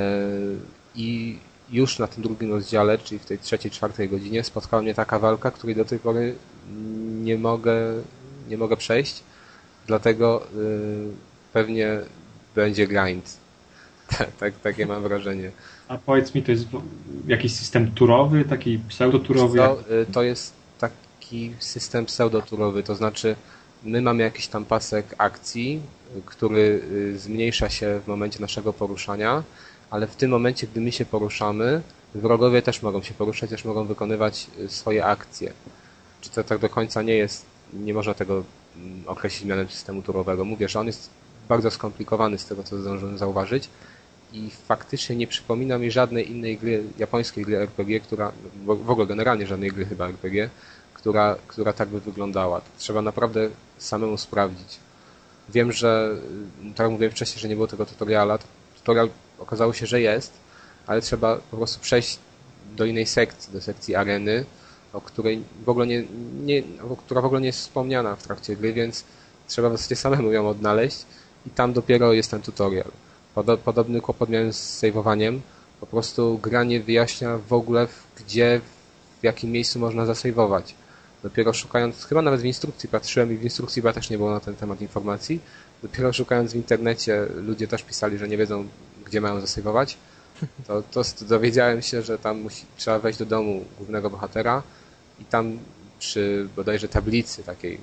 i 0.94 1.38
już 1.70 1.98
na 1.98 2.06
tym 2.06 2.22
drugim 2.22 2.50
rozdziale, 2.50 2.98
czyli 2.98 3.18
w 3.18 3.24
tej 3.24 3.38
trzeciej, 3.38 3.70
czwartej 3.70 4.08
godzinie 4.08 4.44
spotkała 4.44 4.82
mnie 4.82 4.94
taka 4.94 5.18
walka, 5.18 5.50
której 5.50 5.76
do 5.76 5.84
tej 5.84 5.98
pory 5.98 6.34
nie 7.22 7.38
mogę, 7.38 7.74
nie 8.48 8.58
mogę 8.58 8.76
przejść, 8.76 9.22
dlatego 9.86 10.46
y, 10.56 11.10
pewnie 11.52 12.00
będzie 12.54 12.86
grind. 12.86 13.36
tak, 14.40 14.60
takie 14.62 14.86
mam 14.86 15.02
wrażenie. 15.02 15.50
A 15.88 15.98
powiedz 15.98 16.34
mi, 16.34 16.42
to 16.42 16.50
jest 16.50 16.66
jakiś 17.26 17.54
system 17.54 17.90
turowy, 17.90 18.44
taki 18.44 18.78
pseudoturowy? 18.78 19.58
To, 19.58 19.80
y, 20.02 20.06
to 20.12 20.22
jest 20.22 20.52
taki 20.78 21.54
system 21.58 22.06
pseudoturowy, 22.06 22.82
to 22.82 22.94
znaczy 22.94 23.36
my 23.84 24.02
mamy 24.02 24.22
jakiś 24.22 24.46
tam 24.46 24.64
pasek 24.64 25.14
akcji, 25.18 25.80
który 26.24 26.82
y, 26.92 27.18
zmniejsza 27.18 27.68
się 27.68 28.00
w 28.04 28.08
momencie 28.08 28.40
naszego 28.40 28.72
poruszania, 28.72 29.42
ale 29.90 30.06
w 30.06 30.16
tym 30.16 30.30
momencie, 30.30 30.66
gdy 30.66 30.80
my 30.80 30.92
się 30.92 31.04
poruszamy, 31.04 31.82
wrogowie 32.14 32.62
też 32.62 32.82
mogą 32.82 33.02
się 33.02 33.14
poruszać, 33.14 33.50
też 33.50 33.64
mogą 33.64 33.84
wykonywać 33.84 34.46
y, 34.58 34.68
swoje 34.68 35.04
akcje. 35.04 35.52
Czy 36.20 36.30
to 36.30 36.44
tak 36.44 36.58
do 36.58 36.68
końca 36.68 37.02
nie 37.02 37.14
jest, 37.14 37.46
nie 37.72 37.94
można 37.94 38.14
tego 38.14 38.44
mm, 38.76 39.02
określić 39.06 39.44
mianem 39.44 39.68
systemu 39.68 40.02
turowego. 40.02 40.44
Mówię, 40.44 40.68
że 40.68 40.80
on 40.80 40.86
jest 40.86 41.10
bardzo 41.48 41.70
skomplikowany 41.70 42.38
z 42.38 42.46
tego, 42.46 42.62
co 42.62 42.78
zdążyłem 42.78 43.18
zauważyć, 43.18 43.68
i 44.32 44.50
faktycznie 44.50 45.16
nie 45.16 45.26
przypomina 45.26 45.78
mi 45.78 45.90
żadnej 45.90 46.30
innej 46.30 46.58
gry, 46.58 46.84
japońskiej 46.98 47.44
gry 47.44 47.58
RPG, 47.58 48.00
która, 48.00 48.32
w 48.64 48.90
ogóle 48.90 49.06
generalnie 49.06 49.46
żadnej 49.46 49.70
gry 49.70 49.86
chyba 49.86 50.08
RPG, 50.08 50.50
która, 50.94 51.36
która 51.46 51.72
tak 51.72 51.88
by 51.88 52.00
wyglądała. 52.00 52.60
Trzeba 52.78 53.02
naprawdę 53.02 53.48
samemu 53.78 54.18
sprawdzić. 54.18 54.78
Wiem, 55.48 55.72
że, 55.72 56.16
tak 56.68 56.78
jak 56.78 56.90
mówiłem 56.90 57.12
wcześniej, 57.12 57.40
że 57.40 57.48
nie 57.48 57.54
było 57.54 57.66
tego 57.66 57.86
tutoriala. 57.86 58.38
Tutorial 58.76 59.08
okazało 59.38 59.72
się, 59.72 59.86
że 59.86 60.00
jest, 60.00 60.32
ale 60.86 61.00
trzeba 61.00 61.36
po 61.36 61.56
prostu 61.56 61.80
przejść 61.80 62.18
do 62.76 62.84
innej 62.84 63.06
sekcji, 63.06 63.52
do 63.52 63.60
sekcji 63.60 63.94
areny, 63.94 64.44
o 64.92 65.00
której 65.00 65.42
w 65.64 65.68
ogóle 65.68 65.86
nie, 65.86 66.04
nie, 66.44 66.62
która 66.98 67.20
w 67.20 67.24
ogóle 67.24 67.40
nie 67.40 67.46
jest 67.46 67.60
wspomniana 67.60 68.16
w 68.16 68.22
trakcie 68.22 68.56
gry, 68.56 68.72
więc 68.72 69.04
trzeba 69.46 69.68
w 69.68 69.72
zasadzie 69.72 69.96
samemu 69.96 70.32
ją 70.32 70.48
odnaleźć 70.48 71.04
i 71.46 71.50
tam 71.50 71.72
dopiero 71.72 72.12
jest 72.12 72.30
ten 72.30 72.42
tutorial. 72.42 72.90
Podobny 73.64 74.00
kłopot 74.00 74.28
miałem 74.28 74.52
z 74.52 74.78
saveowaniem. 74.78 75.40
Po 75.80 75.86
prostu 75.86 76.38
gra 76.42 76.64
nie 76.64 76.80
wyjaśnia 76.80 77.38
w 77.48 77.52
ogóle 77.52 77.88
gdzie, 78.16 78.60
w 79.20 79.24
jakim 79.24 79.50
miejscu 79.50 79.78
można 79.78 80.06
zasejwować. 80.06 80.74
Dopiero 81.22 81.52
szukając, 81.52 82.04
chyba 82.04 82.22
nawet 82.22 82.40
w 82.40 82.44
instrukcji 82.44 82.88
patrzyłem 82.88 83.32
i 83.32 83.36
w 83.36 83.42
instrukcji 83.44 83.82
chyba 83.82 83.92
też 83.92 84.10
nie 84.10 84.18
było 84.18 84.30
na 84.30 84.40
ten 84.40 84.56
temat 84.56 84.80
informacji. 84.80 85.40
Dopiero 85.82 86.12
szukając 86.12 86.52
w 86.52 86.56
internecie 86.56 87.26
ludzie 87.34 87.68
też 87.68 87.82
pisali, 87.82 88.18
że 88.18 88.28
nie 88.28 88.36
wiedzą 88.36 88.68
gdzie 89.06 89.20
mają 89.20 89.40
zasejwować. 89.40 89.96
To, 90.66 90.82
to 90.82 91.02
dowiedziałem 91.20 91.82
się, 91.82 92.02
że 92.02 92.18
tam 92.18 92.40
musi, 92.40 92.64
trzeba 92.76 92.98
wejść 92.98 93.18
do 93.18 93.26
domu 93.26 93.64
głównego 93.78 94.10
bohatera 94.10 94.62
i 95.20 95.24
tam 95.24 95.58
przy 95.98 96.48
bodajże 96.56 96.88
tablicy 96.88 97.42
takiej 97.42 97.80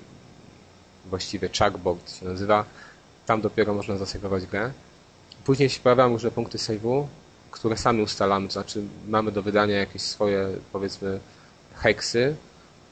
właściwie 1.05 1.49
chalkboard 1.59 2.19
się 2.19 2.25
nazywa, 2.25 2.65
tam 3.25 3.41
dopiero 3.41 3.73
można 3.73 3.97
zasejwować 3.97 4.45
grę. 4.45 4.71
Później 5.45 5.69
się 5.69 5.79
pojawiają 5.79 6.09
różne 6.09 6.31
punkty 6.31 6.57
save'u, 6.57 7.05
które 7.51 7.77
sami 7.77 8.01
ustalamy, 8.01 8.47
to 8.47 8.53
znaczy 8.53 8.83
mamy 9.07 9.31
do 9.31 9.41
wydania 9.41 9.77
jakieś 9.77 10.01
swoje, 10.01 10.47
powiedzmy, 10.71 11.19
heksy, 11.75 12.35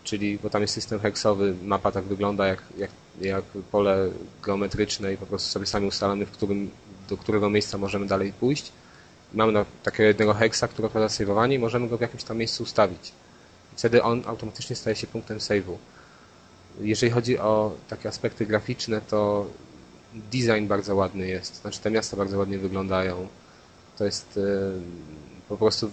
czyli, 0.03 0.39
bo 0.43 0.49
tam 0.49 0.61
jest 0.61 0.73
system 0.73 0.99
heksowy, 0.99 1.55
mapa 1.63 1.91
tak 1.91 2.03
wygląda 2.03 2.47
jak, 2.47 2.63
jak, 2.77 2.91
jak 3.21 3.43
pole 3.71 4.09
geometryczne 4.43 5.13
i 5.13 5.17
po 5.17 5.25
prostu 5.25 5.49
sobie 5.49 5.65
sami 5.65 5.87
ustalamy, 5.87 6.25
w 6.25 6.31
którym, 6.31 6.69
do 7.09 7.17
którego 7.17 7.49
miejsca 7.49 7.77
możemy 7.77 8.05
dalej 8.05 8.33
pójść. 8.33 8.71
Mamy 9.33 9.51
na 9.51 9.65
takiego 9.83 10.07
jednego 10.07 10.33
heksa, 10.33 10.67
który 10.67 10.85
odpowiada 10.85 11.13
save'owanie 11.13 11.53
i 11.53 11.59
możemy 11.59 11.87
go 11.87 11.97
w 11.97 12.01
jakimś 12.01 12.23
tam 12.23 12.37
miejscu 12.37 12.63
ustawić. 12.63 13.11
Wtedy 13.75 14.03
on 14.03 14.23
automatycznie 14.25 14.75
staje 14.75 14.95
się 14.95 15.07
punktem 15.07 15.37
save'u. 15.37 15.77
Jeżeli 16.81 17.11
chodzi 17.11 17.39
o 17.39 17.71
takie 17.89 18.09
aspekty 18.09 18.45
graficzne, 18.45 19.01
to 19.01 19.45
design 20.13 20.67
bardzo 20.67 20.95
ładny 20.95 21.27
jest. 21.27 21.61
Znaczy 21.61 21.79
te 21.79 21.91
miasta 21.91 22.17
bardzo 22.17 22.37
ładnie 22.37 22.57
wyglądają. 22.57 23.27
To 23.97 24.05
jest 24.05 24.37
e, 24.37 24.41
po 25.49 25.57
prostu 25.57 25.91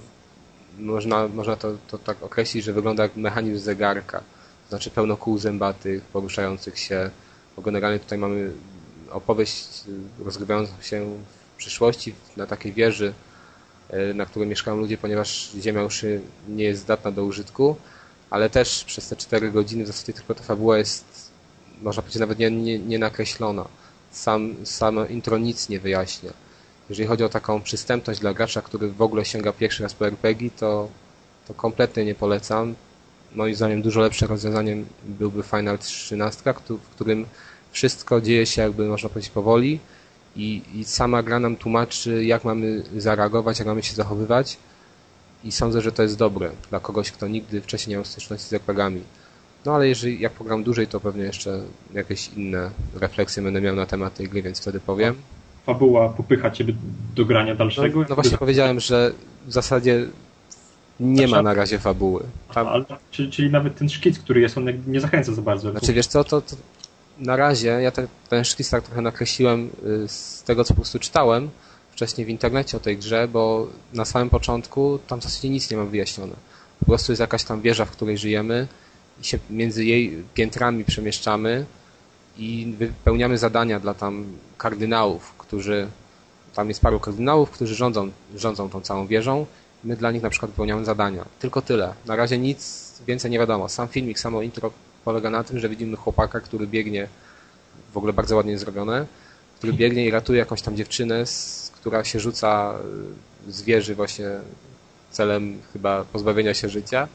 można, 0.80 1.28
można 1.28 1.56
to, 1.56 1.76
to 1.88 1.98
tak 1.98 2.22
określić, 2.22 2.64
że 2.64 2.72
wygląda 2.72 3.02
jak 3.02 3.16
mechanizm 3.16 3.64
zegarka. 3.64 4.18
To 4.18 4.68
znaczy 4.68 4.90
pełno 4.90 5.16
kół 5.16 5.38
zębatych, 5.38 6.02
poruszających 6.02 6.78
się. 6.78 7.10
Bo 7.56 7.62
generalnie 7.62 7.98
tutaj 7.98 8.18
mamy 8.18 8.52
opowieść 9.10 9.84
rozgrywającą 10.24 10.72
się 10.82 11.18
w 11.54 11.58
przyszłości 11.58 12.14
na 12.36 12.46
takiej 12.46 12.72
wieży, 12.72 13.12
e, 13.90 14.14
na 14.14 14.26
której 14.26 14.48
mieszkają 14.48 14.76
ludzie, 14.76 14.98
ponieważ 14.98 15.50
ziemia 15.60 15.82
już 15.82 16.04
nie 16.48 16.64
jest 16.64 16.82
zdatna 16.82 17.12
do 17.12 17.24
użytku, 17.24 17.76
ale 18.30 18.50
też 18.50 18.84
przez 18.84 19.08
te 19.08 19.16
4 19.16 19.50
godziny 19.50 19.84
w 19.84 19.86
zasadzie 19.86 20.12
tylko 20.12 20.34
ta 20.34 20.42
fabuła 20.42 20.78
jest, 20.78 21.30
można 21.82 22.02
powiedzieć, 22.02 22.20
nawet 22.20 22.38
nie, 22.38 22.50
nie, 22.50 22.78
nie 22.78 22.98
nakreślona 22.98 23.64
sam, 24.10 24.54
samo 24.64 25.06
intro 25.06 25.38
nic 25.38 25.68
nie 25.68 25.80
wyjaśnia. 25.80 26.32
Jeżeli 26.90 27.08
chodzi 27.08 27.24
o 27.24 27.28
taką 27.28 27.62
przystępność 27.62 28.20
dla 28.20 28.34
gracza, 28.34 28.62
który 28.62 28.88
w 28.88 29.02
ogóle 29.02 29.24
sięga 29.24 29.52
pierwszy 29.52 29.82
raz 29.82 29.94
po 29.94 30.06
RPG, 30.06 30.50
to, 30.50 30.88
to 31.48 31.54
kompletnie 31.54 32.04
nie 32.04 32.14
polecam. 32.14 32.74
Moim 33.34 33.54
zdaniem 33.54 33.82
dużo 33.82 34.00
lepszym 34.00 34.28
rozwiązaniem 34.28 34.86
byłby 35.04 35.42
Final 35.42 35.78
13, 35.78 36.54
w 36.68 36.88
którym 36.90 37.26
wszystko 37.72 38.20
dzieje 38.20 38.46
się 38.46 38.62
jakby 38.62 38.88
można 38.88 39.08
powiedzieć 39.08 39.30
powoli 39.30 39.78
i, 40.36 40.62
i 40.74 40.84
sama 40.84 41.22
gra 41.22 41.38
nam 41.38 41.56
tłumaczy 41.56 42.24
jak 42.24 42.44
mamy 42.44 42.82
zareagować, 42.96 43.58
jak 43.58 43.68
mamy 43.68 43.82
się 43.82 43.94
zachowywać 43.94 44.56
i 45.44 45.52
sądzę, 45.52 45.80
że 45.80 45.92
to 45.92 46.02
jest 46.02 46.16
dobre 46.16 46.50
dla 46.70 46.80
kogoś, 46.80 47.10
kto 47.10 47.28
nigdy 47.28 47.60
wcześniej 47.60 47.90
nie 47.90 47.96
miał 47.96 48.04
styczności 48.04 48.48
z 48.48 48.52
RPGami. 48.52 49.02
No 49.64 49.74
ale 49.74 49.88
jeżeli 49.88 50.20
jak 50.20 50.32
program 50.32 50.64
dłużej, 50.64 50.86
to 50.86 51.00
pewnie 51.00 51.22
jeszcze 51.22 51.60
jakieś 51.92 52.28
inne 52.28 52.70
refleksje 52.94 53.42
będę 53.42 53.60
miał 53.60 53.76
na 53.76 53.86
temat 53.86 54.14
tej 54.14 54.28
gry, 54.28 54.42
więc 54.42 54.60
wtedy 54.60 54.80
powiem. 54.80 55.14
Fabuła 55.66 56.08
popycha 56.08 56.50
ciebie 56.50 56.74
do 57.14 57.24
grania 57.24 57.54
dalszego? 57.54 58.00
No, 58.00 58.06
no 58.08 58.14
właśnie 58.14 58.38
powiedziałem, 58.38 58.80
że 58.80 59.12
w 59.46 59.52
zasadzie 59.52 60.06
nie 61.00 61.28
ma 61.28 61.42
na 61.42 61.54
razie 61.54 61.78
fabuły. 61.78 62.22
Tam... 62.54 62.68
Ale, 62.68 62.84
czyli, 63.10 63.30
czyli, 63.30 63.50
nawet 63.50 63.76
ten 63.76 63.88
szkic, 63.88 64.18
który 64.18 64.40
jest, 64.40 64.58
on 64.58 64.66
nie 64.86 65.00
zachęca 65.00 65.34
za 65.34 65.42
bardzo. 65.42 65.70
Znaczy 65.70 65.92
wiesz 65.92 66.06
co, 66.06 66.24
to, 66.24 66.40
to 66.40 66.56
na 67.18 67.36
razie 67.36 67.68
ja 67.68 67.90
te, 67.90 68.06
ten 68.28 68.44
szkic 68.44 68.70
tak 68.70 68.84
trochę 68.84 69.00
nakreśliłem 69.00 69.70
y, 70.04 70.08
z 70.08 70.42
tego, 70.42 70.64
co 70.64 70.74
po 70.74 70.80
prostu 70.80 70.98
czytałem 70.98 71.50
wcześniej 71.92 72.26
w 72.26 72.30
internecie 72.30 72.76
o 72.76 72.80
tej 72.80 72.96
grze, 72.96 73.28
bo 73.28 73.66
na 73.92 74.04
samym 74.04 74.30
początku 74.30 74.98
tam 75.06 75.20
w 75.20 75.22
zasadzie 75.22 75.48
nic 75.48 75.70
nie 75.70 75.76
ma 75.76 75.84
wyjaśnione. 75.84 76.32
Po 76.80 76.86
prostu 76.86 77.12
jest 77.12 77.20
jakaś 77.20 77.44
tam 77.44 77.60
wieża, 77.60 77.84
w 77.84 77.90
której 77.90 78.18
żyjemy, 78.18 78.66
się 79.22 79.38
między 79.50 79.84
jej 79.84 80.24
piętrami 80.34 80.84
przemieszczamy 80.84 81.64
i 82.38 82.74
wypełniamy 82.78 83.38
zadania 83.38 83.80
dla 83.80 83.94
tam 83.94 84.24
kardynałów, 84.58 85.34
którzy 85.50 85.88
tam 86.54 86.68
jest 86.68 86.80
paru 86.80 87.00
kardynałów, 87.00 87.50
którzy 87.50 87.74
rządzą, 87.74 88.10
rządzą 88.36 88.70
tą 88.70 88.80
całą 88.80 89.06
wieżą 89.06 89.46
my 89.84 89.96
dla 89.96 90.10
nich 90.10 90.22
na 90.22 90.30
przykład 90.30 90.50
wypełniamy 90.50 90.84
zadania. 90.84 91.24
Tylko 91.38 91.62
tyle. 91.62 91.94
Na 92.06 92.16
razie 92.16 92.38
nic 92.38 92.92
więcej 93.06 93.30
nie 93.30 93.38
wiadomo. 93.38 93.68
Sam 93.68 93.88
filmik, 93.88 94.18
samo 94.18 94.42
intro 94.42 94.70
polega 95.04 95.30
na 95.30 95.44
tym, 95.44 95.58
że 95.58 95.68
widzimy 95.68 95.96
chłopaka, 95.96 96.40
który 96.40 96.66
biegnie, 96.66 97.08
w 97.92 97.96
ogóle 97.96 98.12
bardzo 98.12 98.36
ładnie 98.36 98.58
zrobione, 98.58 99.06
który 99.58 99.72
biegnie 99.72 100.06
i 100.06 100.10
ratuje 100.10 100.38
jakąś 100.38 100.62
tam 100.62 100.76
dziewczynę, 100.76 101.24
która 101.74 102.04
się 102.04 102.20
rzuca 102.20 102.74
z 103.48 103.62
wieży 103.62 103.94
właśnie 103.94 104.26
celem 105.10 105.58
chyba 105.72 106.04
pozbawienia 106.04 106.54
się 106.54 106.68
życia. 106.68 107.08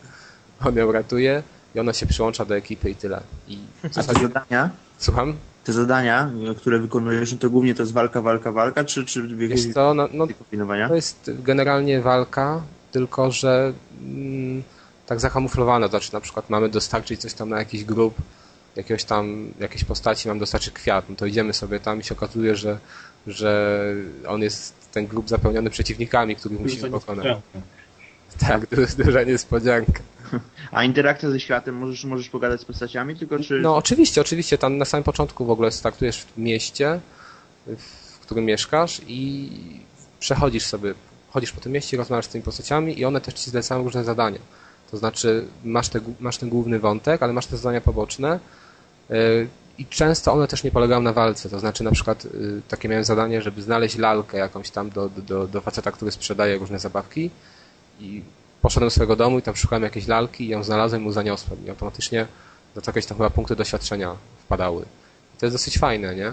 On 0.65 0.75
ją 0.75 0.91
ratuje 0.91 1.43
i 1.75 1.79
ona 1.79 1.93
się 1.93 2.05
przyłącza 2.05 2.45
do 2.45 2.55
ekipy 2.55 2.89
i 2.89 2.95
tyle. 2.95 3.21
I 3.47 3.59
w 3.83 3.93
zasadzie... 3.93 4.21
zadania? 4.21 4.69
Słucham? 4.97 5.35
Te 5.65 5.73
zadania, 5.73 6.31
które 6.57 6.79
wykonujesz, 6.79 7.35
to 7.39 7.49
głównie 7.49 7.75
to 7.75 7.83
jest 7.83 7.93
walka, 7.93 8.21
walka, 8.21 8.51
walka, 8.51 8.83
czy, 8.83 9.05
czy 9.05 9.27
Wiesz 9.27 9.73
co, 9.73 9.93
no, 9.93 10.09
no, 10.13 10.27
to 10.87 10.95
jest 10.95 11.31
generalnie 11.43 12.01
walka, 12.01 12.61
tylko 12.91 13.31
że 13.31 13.73
mm, 14.01 14.63
tak 15.05 15.19
zakamuflowane, 15.19 15.87
znaczy 15.87 16.13
na 16.13 16.21
przykład 16.21 16.49
mamy 16.49 16.69
dostarczyć 16.69 17.21
coś 17.21 17.33
tam 17.33 17.49
na 17.49 17.59
jakiś 17.59 17.83
grup, 17.83 18.15
jakiegoś 18.75 19.03
tam, 19.03 19.51
jakiejś 19.59 19.83
postaci, 19.83 20.27
mam 20.27 20.39
dostarczyć 20.39 20.73
kwiat, 20.73 21.09
no 21.09 21.15
to 21.15 21.25
idziemy 21.25 21.53
sobie 21.53 21.79
tam 21.79 21.99
i 21.99 22.03
się 22.03 22.15
okazuje, 22.15 22.55
że, 22.55 22.79
że 23.27 23.81
on 24.27 24.41
jest 24.41 24.73
ten 24.91 25.07
grup 25.07 25.29
zapełniony 25.29 25.69
przeciwnikami, 25.69 26.35
których 26.35 26.59
musimy 26.59 26.89
pokonać. 26.89 27.37
Tak, 28.39 28.67
duża 28.97 29.23
niespodzianka. 29.23 29.99
A 30.71 30.83
interakcja 30.83 31.29
ze 31.29 31.39
światem, 31.39 31.75
możesz, 31.75 32.05
możesz 32.05 32.29
pogadać 32.29 32.61
z 32.61 32.65
postaciami, 32.65 33.15
tylko 33.15 33.39
czy... 33.39 33.59
No 33.59 33.75
oczywiście, 33.75 34.21
oczywiście. 34.21 34.57
Tam 34.57 34.77
na 34.77 34.85
samym 34.85 35.03
początku 35.03 35.45
w 35.45 35.49
ogóle 35.49 35.71
startujesz 35.71 36.21
w 36.21 36.37
mieście, 36.37 36.99
w 37.67 38.19
którym 38.19 38.45
mieszkasz 38.45 39.01
i 39.07 39.49
przechodzisz 40.19 40.65
sobie, 40.65 40.93
chodzisz 41.29 41.51
po 41.51 41.61
tym 41.61 41.71
mieście, 41.71 41.97
rozmawiasz 41.97 42.25
z 42.25 42.29
tymi 42.29 42.43
postaciami 42.43 42.99
i 42.99 43.05
one 43.05 43.21
też 43.21 43.33
ci 43.33 43.49
zlecają 43.49 43.83
różne 43.83 44.03
zadania. 44.03 44.39
To 44.91 44.97
znaczy 44.97 45.45
masz, 45.63 45.89
te, 45.89 45.99
masz 46.19 46.37
ten 46.37 46.49
główny 46.49 46.79
wątek, 46.79 47.23
ale 47.23 47.33
masz 47.33 47.45
te 47.45 47.57
zadania 47.57 47.81
poboczne 47.81 48.39
yy, 49.09 49.47
i 49.77 49.85
często 49.85 50.33
one 50.33 50.47
też 50.47 50.63
nie 50.63 50.71
polegają 50.71 51.01
na 51.01 51.13
walce. 51.13 51.49
To 51.49 51.59
znaczy 51.59 51.83
na 51.83 51.91
przykład 51.91 52.25
yy, 52.25 52.61
takie 52.67 52.89
miałem 52.89 53.05
zadanie, 53.05 53.41
żeby 53.41 53.61
znaleźć 53.61 53.97
lalkę 53.97 54.37
jakąś 54.37 54.69
tam 54.69 54.89
do, 54.89 55.09
do, 55.09 55.47
do 55.47 55.61
faceta, 55.61 55.91
który 55.91 56.11
sprzedaje 56.11 56.57
różne 56.57 56.79
zabawki 56.79 57.29
i 57.99 58.21
poszedłem 58.61 58.87
do 58.87 58.91
swojego 58.91 59.15
domu 59.15 59.39
i 59.39 59.41
tam 59.41 59.55
szukałem 59.55 59.83
jakiejś 59.83 60.07
lalki 60.07 60.45
i 60.45 60.47
ją 60.47 60.63
znalazłem 60.63 61.01
i 61.01 61.05
mu 61.05 61.11
zaniosłem 61.11 61.65
i 61.65 61.69
automatycznie 61.69 62.27
do 62.75 62.81
jakieś 62.87 63.05
tam 63.05 63.17
chyba 63.17 63.29
punkty 63.29 63.55
doświadczenia 63.55 64.15
wpadały. 64.39 64.81
I 65.35 65.39
to 65.39 65.45
jest 65.45 65.55
dosyć 65.55 65.77
fajne, 65.77 66.15
nie? 66.15 66.25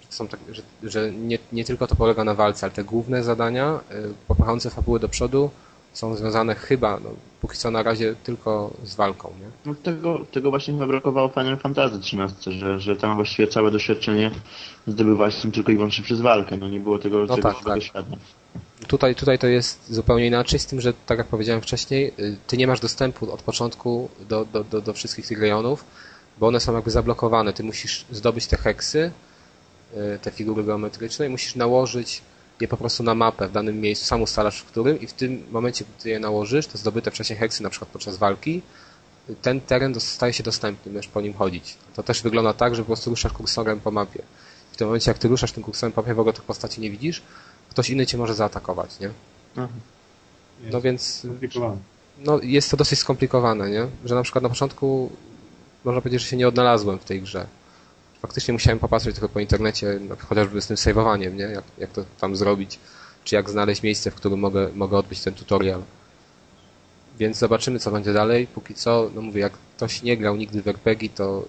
Że, 0.00 0.08
są 0.10 0.28
tak, 0.28 0.40
że, 0.50 0.62
że 0.82 1.12
nie, 1.12 1.38
nie 1.52 1.64
tylko 1.64 1.86
to 1.86 1.96
polega 1.96 2.24
na 2.24 2.34
walce, 2.34 2.66
ale 2.66 2.72
te 2.72 2.84
główne 2.84 3.24
zadania 3.24 3.80
y, 3.92 4.14
popychające 4.28 4.70
fabuły 4.70 5.00
do 5.00 5.08
przodu 5.08 5.50
są 5.92 6.16
związane 6.16 6.54
chyba, 6.54 7.00
no, 7.04 7.10
póki 7.40 7.56
co 7.56 7.70
na 7.70 7.82
razie 7.82 8.14
tylko 8.24 8.70
z 8.84 8.94
walką, 8.94 9.32
nie? 9.40 9.46
No 9.66 9.74
tego, 9.82 10.20
tego 10.32 10.50
właśnie 10.50 10.74
chyba 10.74 10.86
brakowało 10.86 11.28
Final 11.28 11.56
Fantasy 11.56 12.00
13, 12.00 12.52
że, 12.52 12.80
że 12.80 12.96
tam 12.96 13.16
właściwie 13.16 13.48
całe 13.48 13.70
doświadczenie 13.70 14.30
zdobywaliśmy 14.86 15.52
tylko 15.52 15.72
i 15.72 15.76
wyłącznie 15.76 16.04
przez 16.04 16.20
walkę, 16.20 16.56
no 16.56 16.68
nie 16.68 16.80
było 16.80 16.98
tego, 16.98 17.18
no 17.26 17.36
tego 17.36 17.52
tak, 17.52 17.64
tak. 17.92 18.04
Tutaj, 18.86 19.14
tutaj 19.14 19.38
to 19.38 19.46
jest 19.46 19.92
zupełnie 19.94 20.26
inaczej, 20.26 20.58
z 20.58 20.66
tym, 20.66 20.80
że 20.80 20.92
tak 21.06 21.18
jak 21.18 21.26
powiedziałem 21.26 21.62
wcześniej, 21.62 22.12
y, 22.18 22.36
ty 22.46 22.56
nie 22.56 22.66
masz 22.66 22.80
dostępu 22.80 23.32
od 23.32 23.42
początku 23.42 24.08
do, 24.28 24.44
do, 24.44 24.64
do, 24.64 24.80
do 24.80 24.92
wszystkich 24.92 25.26
tych 25.26 25.40
rejonów, 25.40 25.84
bo 26.38 26.46
one 26.46 26.60
są 26.60 26.74
jakby 26.74 26.90
zablokowane. 26.90 27.52
Ty 27.52 27.64
musisz 27.64 28.04
zdobyć 28.10 28.46
te 28.46 28.56
heksy, 28.56 29.12
y, 29.96 30.18
te 30.22 30.30
figury 30.30 30.64
geometryczne 30.64 31.26
i 31.26 31.28
musisz 31.28 31.54
nałożyć 31.54 32.22
je 32.60 32.68
po 32.68 32.76
prostu 32.76 33.02
na 33.02 33.14
mapę 33.14 33.48
w 33.48 33.52
danym 33.52 33.80
miejscu, 33.80 34.04
sam 34.06 34.22
ustalasz 34.22 34.60
w 34.60 34.64
którym 34.64 35.00
i 35.00 35.06
w 35.06 35.12
tym 35.12 35.46
momencie, 35.50 35.84
gdy 35.84 36.02
ty 36.02 36.08
je 36.10 36.18
nałożysz, 36.18 36.66
te 36.66 36.78
zdobyte 36.78 37.10
wcześniej 37.10 37.38
heksy, 37.38 37.62
na 37.62 37.70
przykład 37.70 37.90
podczas 37.90 38.16
walki, 38.16 38.62
ten 39.42 39.60
teren 39.60 40.00
staje 40.00 40.32
się 40.32 40.42
dostępny, 40.42 40.92
możesz 40.92 41.08
po 41.08 41.20
nim 41.20 41.34
chodzić. 41.34 41.76
To 41.96 42.02
też 42.02 42.22
wygląda 42.22 42.52
tak, 42.54 42.74
że 42.74 42.82
po 42.82 42.86
prostu 42.86 43.10
ruszasz 43.10 43.32
kursorem 43.32 43.80
po 43.80 43.90
mapie. 43.90 44.22
W 44.72 44.76
tym 44.76 44.86
momencie, 44.86 45.10
jak 45.10 45.18
ty 45.18 45.28
ruszasz 45.28 45.52
tym 45.52 45.62
kursorem 45.62 45.92
po 45.92 46.02
mapie, 46.02 46.14
w 46.14 46.20
ogóle 46.20 46.32
tych 46.32 46.44
postaci 46.44 46.80
nie 46.80 46.90
widzisz, 46.90 47.22
ktoś 47.78 47.90
inny 47.90 48.06
cię 48.06 48.18
może 48.18 48.34
zaatakować, 48.34 49.00
nie? 49.00 49.10
Aha. 49.56 49.68
No 50.70 50.80
więc... 50.80 51.26
No 52.18 52.40
jest 52.42 52.70
to 52.70 52.76
dosyć 52.76 52.98
skomplikowane, 52.98 53.70
nie? 53.70 53.86
Że 54.04 54.14
na 54.14 54.22
przykład 54.22 54.42
na 54.42 54.48
początku 54.48 55.10
można 55.84 56.00
powiedzieć, 56.00 56.22
że 56.22 56.28
się 56.28 56.36
nie 56.36 56.48
odnalazłem 56.48 56.98
w 56.98 57.04
tej 57.04 57.22
grze. 57.22 57.46
Faktycznie 58.22 58.52
musiałem 58.52 58.78
popatrzeć 58.78 59.16
trochę 59.16 59.32
po 59.32 59.40
internecie, 59.40 60.00
no, 60.08 60.16
chociażby 60.28 60.62
z 60.62 60.66
tym 60.66 60.76
saveowaniem, 60.76 61.36
nie? 61.36 61.44
Jak, 61.44 61.64
jak 61.78 61.90
to 61.90 62.04
tam 62.20 62.36
zrobić, 62.36 62.78
czy 63.24 63.34
jak 63.34 63.50
znaleźć 63.50 63.82
miejsce, 63.82 64.10
w 64.10 64.14
którym 64.14 64.40
mogę, 64.40 64.68
mogę 64.74 64.96
odbyć 64.96 65.20
ten 65.20 65.34
tutorial. 65.34 65.82
Więc 67.18 67.38
zobaczymy, 67.38 67.78
co 67.78 67.90
będzie 67.90 68.12
dalej. 68.12 68.46
Póki 68.46 68.74
co, 68.74 69.10
no 69.14 69.20
mówię, 69.20 69.40
jak 69.40 69.52
ktoś 69.76 70.02
nie 70.02 70.16
grał 70.16 70.36
nigdy 70.36 70.62
w 70.62 70.68
RPG, 70.68 71.08
to 71.08 71.44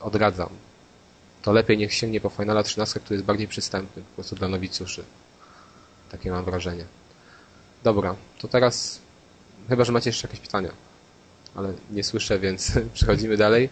odradzam. 0.00 0.48
To 1.42 1.52
lepiej 1.52 1.78
niech 1.78 1.94
sięgnie 1.94 2.20
po 2.20 2.28
Finala 2.28 2.62
13, 2.62 3.00
który 3.00 3.14
jest 3.14 3.26
bardziej 3.26 3.48
przystępny 3.48 4.02
po 4.02 4.14
prostu 4.14 4.36
dla 4.36 4.48
nowicjuszy. 4.48 5.04
Takie 6.10 6.30
mam 6.30 6.44
wrażenie. 6.44 6.84
Dobra, 7.84 8.14
to 8.38 8.48
teraz 8.48 9.00
chyba, 9.68 9.84
że 9.84 9.92
macie 9.92 10.10
jeszcze 10.10 10.28
jakieś 10.28 10.40
pytania, 10.40 10.70
ale 11.54 11.72
nie 11.90 12.04
słyszę, 12.04 12.38
więc 12.38 12.72
przechodzimy 12.94 13.36
dalej. 13.36 13.68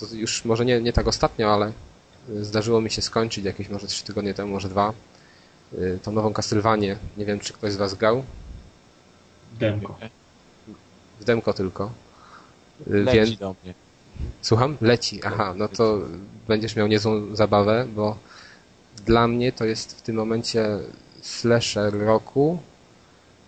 To 0.00 0.14
już 0.14 0.44
może 0.44 0.64
nie, 0.64 0.80
nie 0.80 0.92
tak 0.92 1.08
ostatnio, 1.08 1.54
ale 1.54 1.72
zdarzyło 2.40 2.80
mi 2.80 2.90
się 2.90 3.02
skończyć 3.02 3.44
jakieś 3.44 3.68
może 3.68 3.86
trzy 3.86 4.04
tygodnie 4.04 4.34
temu, 4.34 4.52
może 4.52 4.68
dwa, 4.68 4.92
y, 5.72 5.98
tą 6.02 6.12
nową 6.12 6.32
Castlevanię. 6.32 6.96
Nie 7.16 7.24
wiem, 7.24 7.40
czy 7.40 7.52
ktoś 7.52 7.72
z 7.72 7.76
Was 7.76 7.94
grał? 7.94 8.24
Demko. 9.58 9.98
W 11.20 11.24
demko 11.24 11.52
tylko. 11.52 11.90
Y, 12.86 13.04
Leci 13.04 13.16
Więc... 13.16 13.38
do 13.38 13.54
mnie. 13.64 13.74
Słucham? 14.42 14.76
Leci. 14.80 15.20
Aha, 15.24 15.54
no 15.56 15.68
to 15.68 15.98
będziesz 16.48 16.76
miał 16.76 16.86
niezłą 16.86 17.36
zabawę, 17.36 17.86
bo 17.94 18.16
dla 19.06 19.28
mnie 19.28 19.52
to 19.52 19.64
jest 19.64 19.98
w 19.98 20.02
tym 20.02 20.16
momencie 20.16 20.78
slasher 21.22 21.98
roku, 21.98 22.58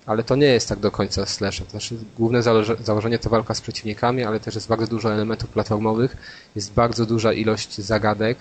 ale 0.06 0.24
to 0.24 0.36
nie 0.36 0.46
jest 0.46 0.68
tak 0.68 0.78
do 0.78 0.90
końca 0.90 1.26
slasher. 1.26 1.66
To 1.66 1.70
znaczy, 1.70 1.96
główne 2.16 2.42
założenie 2.80 3.18
to 3.18 3.30
walka 3.30 3.54
z 3.54 3.60
przeciwnikami, 3.60 4.24
ale 4.24 4.40
też 4.40 4.54
jest 4.54 4.68
bardzo 4.68 4.86
dużo 4.86 5.14
elementów 5.14 5.50
platformowych, 5.50 6.16
jest 6.56 6.72
bardzo 6.72 7.06
duża 7.06 7.32
ilość 7.32 7.80
zagadek, 7.80 8.38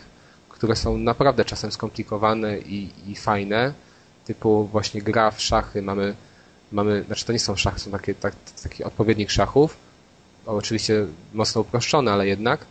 które 0.49 0.75
są 0.75 0.97
naprawdę 0.97 1.45
czasem 1.45 1.71
skomplikowane 1.71 2.59
i, 2.59 2.89
i 3.07 3.15
fajne, 3.15 3.73
typu 4.25 4.67
właśnie 4.67 5.01
gra 5.01 5.31
w 5.31 5.41
szachy, 5.41 5.81
mamy, 5.81 6.15
mamy, 6.71 7.03
znaczy 7.07 7.25
to 7.25 7.33
nie 7.33 7.39
są 7.39 7.55
szachy, 7.55 7.79
są 7.79 7.91
takie, 7.91 8.15
tak, 8.15 8.33
taki 8.63 8.83
odpowiednik 8.83 9.29
szachów, 9.29 9.77
oczywiście 10.45 11.05
mocno 11.33 11.61
uproszczone, 11.61 12.11
ale 12.11 12.27
jednak, 12.27 12.65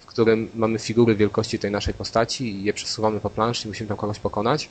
w 0.00 0.06
którym 0.06 0.48
mamy 0.54 0.78
figury 0.78 1.16
wielkości 1.16 1.58
tej 1.58 1.70
naszej 1.70 1.94
postaci 1.94 2.52
i 2.52 2.64
je 2.64 2.72
przesuwamy 2.72 3.20
po 3.20 3.30
planszy 3.30 3.64
i 3.64 3.68
musimy 3.68 3.88
tam 3.88 3.96
kogoś 3.96 4.18
pokonać 4.18 4.68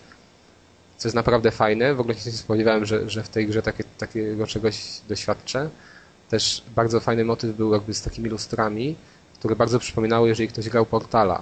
co 0.98 1.08
jest 1.08 1.16
naprawdę 1.16 1.52
fajne. 1.52 1.96
W 1.96 2.00
ogóle 2.00 2.16
się 2.16 2.30
nie 2.30 2.38
spodziewałem, 2.38 2.86
że, 2.86 3.10
że 3.10 3.24
w 3.24 3.30
tej 3.30 3.48
grze 3.48 3.62
takie, 3.62 3.84
takiego 3.98 4.48
czegoś 4.48 5.02
doświadczę. 5.10 5.70
Też 6.30 6.64
bardzo 6.76 7.00
fajny 7.00 7.26
motyw 7.26 7.56
był 7.56 7.74
jakby 7.74 7.94
z 7.94 8.02
takimi 8.02 8.30
lustrami, 8.30 8.96
które 9.34 9.56
bardzo 9.56 9.80
przypominały, 9.80 10.30
jeżeli 10.30 10.50
ktoś 10.50 10.70
grał 10.70 10.86
Portala. 10.86 11.42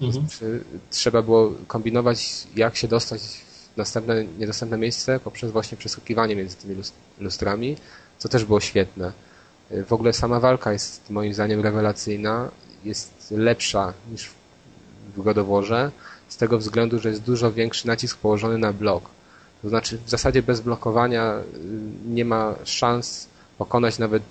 Mhm. 0.00 0.26
Trzeba 0.90 1.22
było 1.22 1.52
kombinować, 1.66 2.46
jak 2.56 2.76
się 2.76 2.88
dostać 2.88 3.20
w 3.20 3.76
następne, 3.76 4.24
niedostępne 4.24 4.78
miejsce 4.78 5.20
poprzez 5.20 5.50
właśnie 5.50 5.78
przeskakiwanie 5.78 6.36
między 6.36 6.56
tymi 6.56 6.76
lustrami, 7.20 7.76
co 8.18 8.28
też 8.28 8.44
było 8.44 8.60
świetne. 8.60 9.12
W 9.70 9.92
ogóle 9.92 10.12
sama 10.12 10.40
walka 10.40 10.72
jest 10.72 11.10
moim 11.10 11.34
zdaniem 11.34 11.60
rewelacyjna, 11.60 12.50
jest 12.84 13.30
lepsza 13.30 13.92
niż 14.12 14.30
w 15.16 15.22
Godoworze 15.22 15.90
z 16.28 16.36
tego 16.36 16.58
względu, 16.58 16.98
że 17.00 17.08
jest 17.08 17.22
dużo 17.22 17.52
większy 17.52 17.86
nacisk 17.86 18.18
położony 18.18 18.58
na 18.58 18.72
blok. 18.72 19.10
To 19.62 19.68
znaczy 19.68 19.98
w 20.06 20.10
zasadzie 20.10 20.42
bez 20.42 20.60
blokowania 20.60 21.34
y, 21.34 21.44
nie 22.06 22.24
ma 22.24 22.54
szans 22.64 23.28
pokonać 23.58 23.98
nawet 23.98 24.22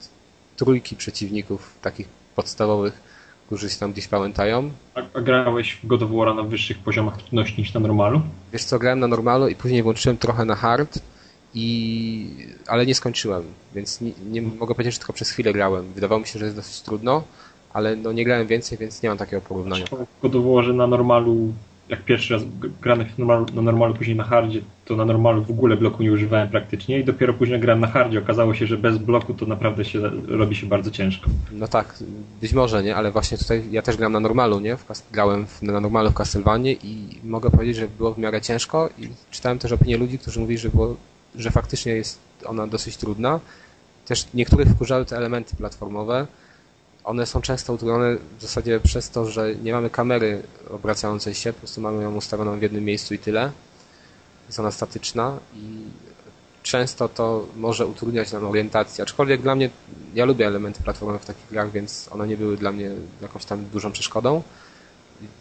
trójki 0.58 0.96
przeciwników 0.96 1.74
takich 1.82 2.08
podstawowych, 2.36 3.02
którzy 3.46 3.70
się 3.70 3.80
tam 3.80 3.92
gdzieś 3.92 4.08
pamiętają. 4.08 4.72
A, 4.96 5.02
a 5.14 5.22
grałeś 5.22 5.80
w 5.84 5.88
God 5.88 6.04
of 6.04 6.12
War 6.12 6.36
na 6.36 6.44
wyższych 6.44 6.78
poziomach 6.80 7.18
trudności 7.18 7.62
niż 7.62 7.74
na 7.74 7.80
normalu? 7.80 8.22
Wiesz 8.54 8.64
co, 8.64 8.80
grałem 8.80 9.00
na 9.00 9.08
normalu 9.08 9.48
i 9.48 9.56
później 9.56 9.84
włączyłem 9.84 10.18
trochę 10.18 10.46
na 10.46 10.56
hard, 10.56 11.00
i... 11.54 12.48
ale 12.68 12.86
nie 12.86 12.96
skończyłem, 12.96 13.44
więc 13.76 14.02
nie, 14.02 14.12
nie 14.30 14.42
mogę 14.42 14.76
powiedzieć, 14.76 14.94
że 14.94 15.00
tylko 15.00 15.14
przez 15.14 15.30
chwilę 15.30 15.54
grałem. 15.54 15.94
Wydawało 15.94 16.22
mi 16.22 16.28
się, 16.28 16.40
że 16.40 16.46
jest 16.46 16.58
dosyć 16.58 16.82
trudno, 16.82 17.24
ale 17.74 17.96
no 17.96 18.12
nie 18.12 18.26
grałem 18.26 18.48
więcej, 18.48 18.78
więc 18.78 19.04
nie 19.04 19.10
mam 19.10 19.18
takiego 19.18 19.42
porównania. 19.42 19.86
Of 20.22 20.32
War 20.34 20.74
na 20.74 20.88
normalu 20.88 21.54
jak 21.90 22.04
pierwszy 22.06 22.34
raz 22.34 22.44
grałem 22.82 23.06
na 23.54 23.62
normalu, 23.62 23.96
później 23.96 24.16
na 24.16 24.24
hardzie, 24.24 24.62
to 24.86 24.96
na 24.96 25.06
normalu 25.06 25.44
w 25.44 25.50
ogóle 25.50 25.78
bloku 25.78 26.04
nie 26.04 26.12
używałem 26.12 26.50
praktycznie 26.50 27.00
i 27.00 27.04
dopiero 27.04 27.34
później 27.34 27.60
grałem 27.60 27.80
na 27.80 27.88
hardzie. 27.88 28.20
Okazało 28.20 28.54
się, 28.54 28.68
że 28.68 28.78
bez 28.78 28.98
bloku 28.98 29.34
to 29.34 29.46
naprawdę 29.46 29.86
się 29.86 30.00
robi 30.28 30.56
się 30.56 30.68
bardzo 30.68 30.92
ciężko. 30.92 31.30
No 31.52 31.68
tak, 31.68 31.96
być 32.42 32.54
może, 32.54 32.84
nie? 32.84 32.96
Ale 32.96 33.12
właśnie 33.12 33.38
tutaj 33.38 33.64
ja 33.72 33.82
też 33.82 33.98
gram 33.98 34.12
na 34.12 34.20
normalu, 34.20 34.60
nie? 34.60 34.78
W, 34.78 35.12
grałem 35.12 35.48
w, 35.48 35.62
na 35.62 35.82
normalu 35.82 36.12
w 36.12 36.14
Castlevanie 36.14 36.74
i 36.74 37.20
mogę 37.24 37.52
powiedzieć, 37.52 37.76
że 37.76 37.88
było 37.98 38.14
w 38.14 38.18
miarę 38.18 38.42
ciężko 38.42 38.90
i 38.98 39.10
czytałem 39.32 39.60
też 39.60 39.72
opinie 39.72 39.98
ludzi, 39.98 40.20
którzy 40.20 40.40
mówili, 40.40 40.60
że 40.60 40.70
było 40.70 40.96
że 41.36 41.52
faktycznie 41.52 41.92
jest 41.92 42.20
ona 42.46 42.68
dosyć 42.68 42.98
trudna. 42.98 43.40
Też 44.06 44.26
niektórych 44.34 44.68
wkurzały 44.68 45.06
te 45.06 45.18
elementy 45.18 45.56
platformowe. 45.56 46.28
One 47.08 47.26
są 47.26 47.42
często 47.42 47.74
utrudnione 47.74 48.16
w 48.38 48.42
zasadzie 48.42 48.80
przez 48.80 49.10
to, 49.10 49.26
że 49.26 49.56
nie 49.56 49.74
mamy 49.74 49.90
kamery 49.90 50.44
obracającej 50.70 51.34
się, 51.34 51.54
po 51.54 51.60
prostu 51.60 51.82
mamy 51.82 52.04
ją 52.04 52.16
ustawioną 52.16 52.60
w 52.60 52.62
jednym 52.62 52.84
miejscu 52.84 53.14
i 53.14 53.20
tyle. 53.20 53.52
Jest 54.48 54.60
ona 54.60 54.72
statyczna 54.72 55.38
i 55.56 55.84
często 56.64 57.10
to 57.10 57.46
może 57.56 57.88
utrudniać 57.88 58.32
nam 58.32 58.46
orientację. 58.46 59.04
Aczkolwiek 59.04 59.42
dla 59.42 59.56
mnie, 59.56 59.70
ja 60.14 60.26
lubię 60.26 60.48
elementy 60.48 60.84
platformowe 60.84 61.20
w 61.20 61.26
takich 61.26 61.50
grach, 61.50 61.72
więc 61.72 62.10
one 62.12 62.28
nie 62.28 62.38
były 62.38 62.58
dla 62.58 62.72
mnie 62.72 62.92
jakąś 63.22 63.46
tam 63.46 63.66
dużą 63.66 63.92
przeszkodą. 63.92 64.44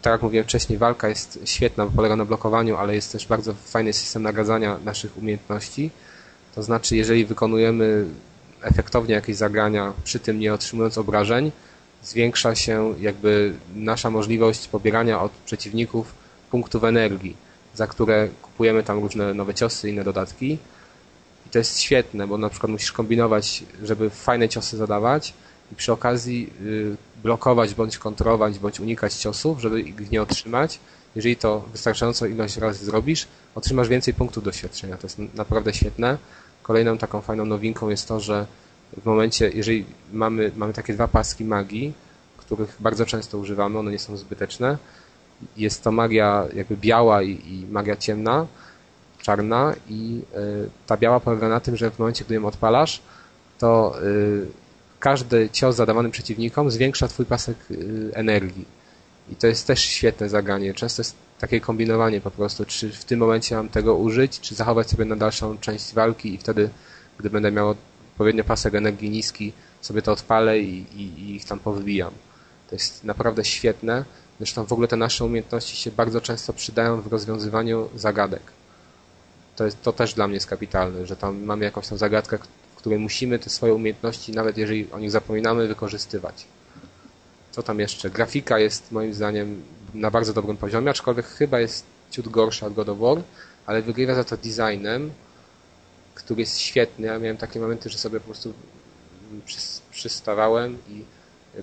tak 0.01 0.11
jak 0.11 0.21
mówiłem 0.21 0.45
wcześniej, 0.45 0.77
walka 0.77 1.09
jest 1.09 1.39
świetna, 1.45 1.85
bo 1.85 1.91
polega 1.91 2.15
na 2.15 2.25
blokowaniu, 2.25 2.77
ale 2.77 2.95
jest 2.95 3.11
też 3.11 3.27
bardzo 3.27 3.53
fajny 3.53 3.93
system 3.93 4.23
nagradzania 4.23 4.79
naszych 4.85 5.17
umiejętności. 5.17 5.91
To 6.55 6.63
znaczy, 6.63 6.95
jeżeli 6.95 7.25
wykonujemy 7.25 8.05
efektownie 8.61 9.15
jakieś 9.15 9.35
zagrania, 9.35 9.93
przy 10.03 10.19
tym 10.19 10.39
nie 10.39 10.53
otrzymując 10.53 10.97
obrażeń, 10.97 11.51
zwiększa 12.03 12.55
się 12.55 12.93
jakby 12.99 13.53
nasza 13.75 14.09
możliwość 14.09 14.67
pobierania 14.67 15.21
od 15.21 15.31
przeciwników 15.31 16.13
punktów 16.51 16.83
energii, 16.83 17.35
za 17.75 17.87
które 17.87 18.27
kupujemy 18.41 18.83
tam 18.83 18.99
różne 18.99 19.33
nowe 19.33 19.53
ciosy, 19.53 19.89
inne 19.89 20.03
dodatki. 20.03 20.57
I 21.45 21.49
to 21.49 21.59
jest 21.59 21.79
świetne, 21.79 22.27
bo 22.27 22.37
na 22.37 22.49
przykład 22.49 22.71
musisz 22.71 22.91
kombinować, 22.91 23.63
żeby 23.83 24.09
fajne 24.09 24.49
ciosy 24.49 24.77
zadawać 24.77 25.33
i 25.71 25.75
przy 25.75 25.91
okazji 25.91 26.53
y, 26.61 26.95
blokować, 27.23 27.73
bądź 27.73 27.97
kontrolować, 27.97 28.59
bądź 28.59 28.79
unikać 28.79 29.13
ciosów, 29.13 29.61
żeby 29.61 29.81
ich 29.81 30.11
nie 30.11 30.21
otrzymać. 30.21 30.79
Jeżeli 31.15 31.35
to 31.35 31.65
wystarczającą 31.71 32.25
ilość 32.25 32.57
razy 32.57 32.85
zrobisz, 32.85 33.27
otrzymasz 33.55 33.87
więcej 33.87 34.13
punktów 34.13 34.43
doświadczenia. 34.43 34.97
To 34.97 35.07
jest 35.07 35.19
naprawdę 35.33 35.73
świetne. 35.73 36.17
Kolejną 36.67 36.97
taką 36.97 37.21
fajną 37.21 37.45
nowinką 37.45 37.89
jest 37.89 38.07
to, 38.07 38.19
że 38.19 38.45
w 39.01 39.05
momencie, 39.05 39.49
jeżeli 39.49 39.85
mamy, 40.13 40.51
mamy 40.55 40.73
takie 40.73 40.93
dwa 40.93 41.07
paski 41.07 41.45
magii, 41.45 41.93
których 42.37 42.75
bardzo 42.79 43.05
często 43.05 43.37
używamy, 43.37 43.79
one 43.79 43.91
nie 43.91 43.99
są 43.99 44.17
zbyteczne, 44.17 44.77
jest 45.57 45.83
to 45.83 45.91
magia 45.91 46.45
jakby 46.53 46.77
biała 46.77 47.23
i, 47.23 47.29
i 47.29 47.65
magia 47.71 47.95
ciemna, 47.95 48.47
czarna 49.21 49.73
i 49.89 50.21
y, 50.65 50.69
ta 50.87 50.97
biała 50.97 51.19
polega 51.19 51.49
na 51.49 51.59
tym, 51.59 51.77
że 51.77 51.91
w 51.91 51.99
momencie, 51.99 52.25
gdy 52.25 52.35
ją 52.35 52.45
odpalasz, 52.45 53.01
to 53.59 54.01
y, 54.03 54.47
każdy 54.99 55.49
cios 55.49 55.75
zadawany 55.75 56.09
przeciwnikom 56.09 56.71
zwiększa 56.71 57.07
twój 57.07 57.25
pasek 57.25 57.57
y, 57.71 58.11
energii. 58.13 58.65
I 59.31 59.35
to 59.35 59.47
jest 59.47 59.67
też 59.67 59.81
świetne 59.81 60.29
zagranie. 60.29 60.73
Często 60.73 61.01
jest 61.01 61.15
takie 61.39 61.61
kombinowanie 61.61 62.21
po 62.21 62.31
prostu, 62.31 62.65
czy 62.65 62.91
w 62.91 63.05
tym 63.05 63.19
momencie 63.19 63.55
mam 63.55 63.69
tego 63.69 63.95
użyć, 63.95 64.39
czy 64.39 64.55
zachować 64.55 64.89
sobie 64.89 65.05
na 65.05 65.15
dalszą 65.15 65.57
część 65.57 65.93
walki 65.93 66.33
i 66.33 66.37
wtedy, 66.37 66.69
gdy 67.19 67.29
będę 67.29 67.51
miał 67.51 67.69
odpowiednio 67.69 68.43
pasek 68.43 68.75
energii 68.75 69.09
niski, 69.09 69.53
sobie 69.81 70.01
to 70.01 70.11
odpalę 70.11 70.59
i, 70.59 71.01
i, 71.01 71.01
i 71.01 71.35
ich 71.35 71.45
tam 71.45 71.59
powybijam. 71.59 72.13
To 72.69 72.75
jest 72.75 73.03
naprawdę 73.03 73.45
świetne. 73.45 74.05
Zresztą 74.37 74.65
w 74.65 74.71
ogóle 74.73 74.87
te 74.87 74.97
nasze 74.97 75.25
umiejętności 75.25 75.77
się 75.77 75.91
bardzo 75.91 76.21
często 76.21 76.53
przydają 76.53 77.01
w 77.01 77.07
rozwiązywaniu 77.07 77.89
zagadek. 77.95 78.41
To, 79.55 79.65
jest, 79.65 79.81
to 79.81 79.93
też 79.93 80.13
dla 80.13 80.27
mnie 80.27 80.33
jest 80.33 80.47
kapitalne, 80.47 81.05
że 81.05 81.15
tam 81.15 81.43
mamy 81.43 81.65
jakąś 81.65 81.87
tam 81.87 81.97
zagadkę, 81.97 82.37
w 82.37 82.75
której 82.75 82.99
musimy 82.99 83.39
te 83.39 83.49
swoje 83.49 83.73
umiejętności, 83.73 84.31
nawet 84.31 84.57
jeżeli 84.57 84.91
o 84.91 84.99
nich 84.99 85.11
zapominamy, 85.11 85.67
wykorzystywać. 85.67 86.45
Co 87.51 87.63
tam 87.63 87.79
jeszcze? 87.79 88.09
Grafika 88.09 88.59
jest 88.59 88.91
moim 88.91 89.13
zdaniem 89.13 89.63
na 89.97 90.11
bardzo 90.11 90.33
dobrym 90.33 90.57
poziomie, 90.57 90.89
aczkolwiek 90.89 91.25
chyba 91.25 91.59
jest 91.59 91.85
ciut 92.11 92.27
gorsza 92.27 92.65
od 92.67 92.73
God 92.73 92.89
of 92.89 92.97
War, 92.97 93.17
ale 93.65 93.81
wygrywa 93.81 94.15
za 94.15 94.23
to 94.23 94.37
designem, 94.37 95.11
który 96.15 96.39
jest 96.39 96.59
świetny. 96.59 97.07
Ja 97.07 97.19
miałem 97.19 97.37
takie 97.37 97.59
momenty, 97.59 97.89
że 97.89 97.97
sobie 97.97 98.19
po 98.19 98.25
prostu 98.25 98.53
przystawałem 99.91 100.77
i 100.89 101.03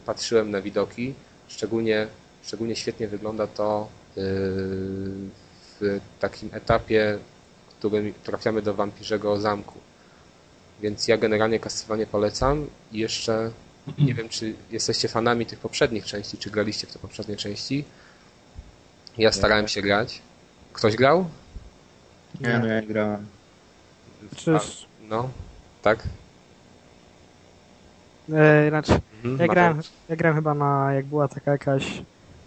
patrzyłem 0.06 0.51
na 0.51 0.62
widoki. 0.62 1.15
Szczególnie, 1.48 2.06
szczególnie 2.44 2.77
świetnie 2.77 3.09
wygląda 3.09 3.47
to 3.47 3.89
yy, 4.16 4.23
w 5.81 6.01
takim 6.20 6.51
etapie, 6.52 7.19
w 7.69 7.74
którym 7.74 8.15
trafiamy 8.24 8.62
do 8.62 8.74
wampirzego 8.74 9.40
zamku. 9.40 9.78
Więc 10.82 11.09
ja 11.09 11.16
generalnie 11.16 11.61
kastowanie 11.61 12.06
polecam 12.06 12.66
i 12.93 12.98
jeszcze 12.98 13.51
nie 13.98 14.15
wiem, 14.15 14.28
czy 14.28 14.55
jesteście 14.70 15.09
fanami 15.09 15.47
tych 15.47 15.59
poprzednich 15.59 16.05
części, 16.05 16.39
czy 16.39 16.51
graliście 16.51 16.86
w 16.86 16.93
te 16.93 16.98
poprzednie 16.98 17.36
części. 17.36 17.85
Ja 19.19 19.32
starałem 19.32 19.69
się 19.69 19.82
grać. 19.82 20.23
Ktoś 20.73 20.97
grał? 20.97 21.24
Nie, 22.41 22.59
no 22.59 22.66
ja 22.66 22.82
grałem. 22.82 23.27
Czyż... 24.36 24.86
No, 25.09 25.28
tak? 25.82 25.99
E, 28.32 28.69
znaczy, 28.69 28.93
mhm, 29.24 29.39
ja, 29.39 29.49
grałem, 29.49 29.81
ja 30.09 30.16
grałem 30.16 30.36
chyba 30.36 30.55
na, 30.55 30.93
jak 30.95 31.07
była 31.07 31.28
taka 31.28 31.53
jakaś 31.53 32.03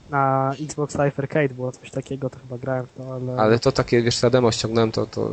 na 0.09 0.53
Xbox 0.61 0.95
Live 0.95 1.19
Arcade 1.19 1.49
było 1.49 1.71
coś 1.71 1.91
takiego, 1.91 2.29
to 2.29 2.39
chyba 2.39 2.57
grałem 2.57 2.85
w 2.85 2.93
to, 2.93 3.13
ale... 3.13 3.41
Ale 3.41 3.59
to 3.59 3.71
takie, 3.71 4.01
wiesz, 4.01 4.17
za 4.17 4.29
demo 4.29 4.51
ściągnąłem, 4.51 4.91
to, 4.91 5.05
to 5.05 5.31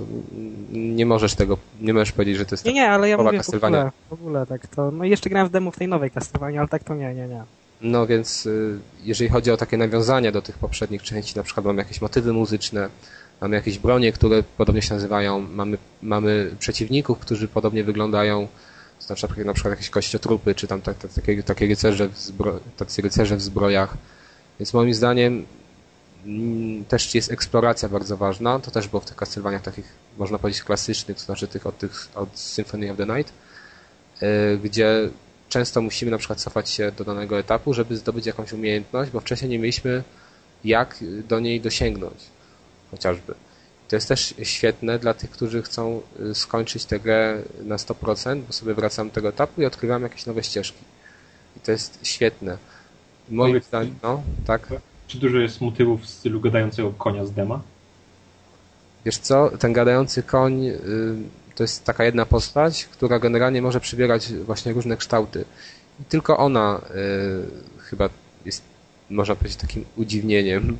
nie 0.72 1.06
możesz 1.06 1.34
tego, 1.34 1.58
nie 1.80 1.94
możesz 1.94 2.12
powiedzieć, 2.12 2.36
że 2.36 2.44
to 2.44 2.54
jest 2.54 2.64
Nie, 2.64 2.72
nie, 2.72 2.90
ale 2.90 3.08
ja 3.08 3.16
mówię 3.16 3.42
w 3.42 3.54
ogóle, 3.54 3.90
w 4.08 4.12
ogóle 4.12 4.46
tak 4.46 4.66
to, 4.66 4.90
no 4.90 5.04
i 5.04 5.10
jeszcze 5.10 5.30
grałem 5.30 5.48
w 5.48 5.50
demo 5.50 5.70
w 5.70 5.76
tej 5.76 5.88
nowej 5.88 6.10
Castlevania, 6.10 6.60
ale 6.60 6.68
tak 6.68 6.84
to 6.84 6.94
nie, 6.94 7.14
nie, 7.14 7.28
nie. 7.28 7.44
No 7.84 8.06
więc 8.06 8.46
y, 8.46 8.78
jeżeli 9.02 9.30
chodzi 9.30 9.50
o 9.50 9.56
takie 9.56 9.76
nawiązania 9.76 10.32
do 10.32 10.42
tych 10.42 10.58
poprzednich 10.58 11.02
części, 11.02 11.36
na 11.36 11.42
przykład 11.42 11.66
mamy 11.66 11.82
jakieś 11.82 12.00
motywy 12.00 12.32
muzyczne, 12.32 12.88
mamy 13.40 13.56
jakieś 13.56 13.78
bronie, 13.78 14.12
które 14.12 14.42
podobnie 14.56 14.82
się 14.82 14.94
nazywają, 14.94 15.40
mamy, 15.40 15.78
mamy 16.02 16.56
przeciwników, 16.58 17.18
którzy 17.18 17.48
podobnie 17.48 17.84
wyglądają, 17.84 18.48
to 18.98 19.06
znaczy 19.06 19.44
na 19.44 19.52
przykład 19.54 19.72
jakieś 19.72 19.90
kościotrupy, 19.90 20.54
czy 20.54 20.66
tam 20.66 20.80
tak, 20.80 20.98
tak, 20.98 21.12
takie, 21.12 21.42
takie 21.42 21.66
rycerze 21.66 22.08
w 22.08 22.18
zbro, 22.18 22.60
tacy 22.76 23.02
rycerze 23.02 23.36
w 23.36 23.42
zbrojach. 23.42 23.96
Więc 24.58 24.74
moim 24.74 24.94
zdaniem 24.94 25.46
mm, 26.26 26.84
też 26.84 27.14
jest 27.14 27.32
eksploracja 27.32 27.88
bardzo 27.88 28.16
ważna. 28.16 28.58
To 28.58 28.70
też 28.70 28.88
było 28.88 29.00
w 29.00 29.04
tych 29.04 29.16
Castlevaniach 29.16 29.62
takich, 29.62 29.92
można 30.18 30.38
powiedzieć, 30.38 30.62
klasycznych, 30.62 31.16
to 31.16 31.22
znaczy 31.22 31.48
tych 31.48 31.66
od, 31.66 31.78
tych, 31.78 32.08
od 32.14 32.38
Symphony 32.38 32.90
of 32.90 32.96
the 32.96 33.06
Night, 33.06 33.32
y, 34.22 34.58
gdzie 34.58 35.10
często 35.54 35.80
musimy 35.80 36.10
na 36.10 36.18
przykład 36.18 36.40
cofać 36.40 36.70
się 36.70 36.92
do 36.92 37.04
danego 37.04 37.38
etapu, 37.38 37.74
żeby 37.74 37.96
zdobyć 37.96 38.26
jakąś 38.26 38.52
umiejętność, 38.52 39.10
bo 39.10 39.20
wcześniej 39.20 39.50
nie 39.50 39.58
mieliśmy 39.58 40.02
jak 40.64 40.96
do 41.28 41.40
niej 41.40 41.60
dosięgnąć 41.60 42.18
chociażby. 42.90 43.34
To 43.88 43.96
jest 43.96 44.08
też 44.08 44.34
świetne 44.42 44.98
dla 44.98 45.14
tych, 45.14 45.30
którzy 45.30 45.62
chcą 45.62 46.02
y, 46.20 46.34
skończyć 46.34 46.84
tę 46.84 47.00
grę 47.00 47.42
na 47.62 47.76
100%, 47.76 48.40
bo 48.40 48.52
sobie 48.52 48.74
wracam 48.74 49.08
do 49.08 49.14
tego 49.14 49.28
etapu 49.28 49.62
i 49.62 49.64
odkrywam 49.64 50.02
jakieś 50.02 50.26
nowe 50.26 50.42
ścieżki. 50.42 50.84
I 51.56 51.60
to 51.60 51.72
jest 51.72 51.98
świetne. 52.02 52.58
Moim 53.28 53.62
zdaniem, 53.62 53.94
no, 54.02 54.22
tak. 54.46 54.68
Czy 55.06 55.18
dużo 55.18 55.38
jest 55.38 55.60
motywów 55.60 56.02
w 56.02 56.08
stylu 56.08 56.40
gadającego 56.40 56.92
konia 56.92 57.26
z 57.26 57.32
dema? 57.32 57.62
Wiesz 59.04 59.18
co, 59.18 59.50
ten 59.58 59.72
gadający 59.72 60.22
koń 60.22 60.66
y, 60.66 60.78
to 61.54 61.62
jest 61.62 61.84
taka 61.84 62.04
jedna 62.04 62.26
postać, 62.26 62.84
która 62.84 63.18
generalnie 63.18 63.62
może 63.62 63.80
przybierać 63.80 64.32
właśnie 64.32 64.72
różne 64.72 64.96
kształty. 64.96 65.44
I 66.00 66.04
tylko 66.04 66.36
ona 66.36 66.80
y, 67.78 67.82
chyba 67.82 68.08
jest, 68.44 68.62
można 69.10 69.34
powiedzieć, 69.34 69.58
takim 69.58 69.84
udziwnieniem. 69.96 70.78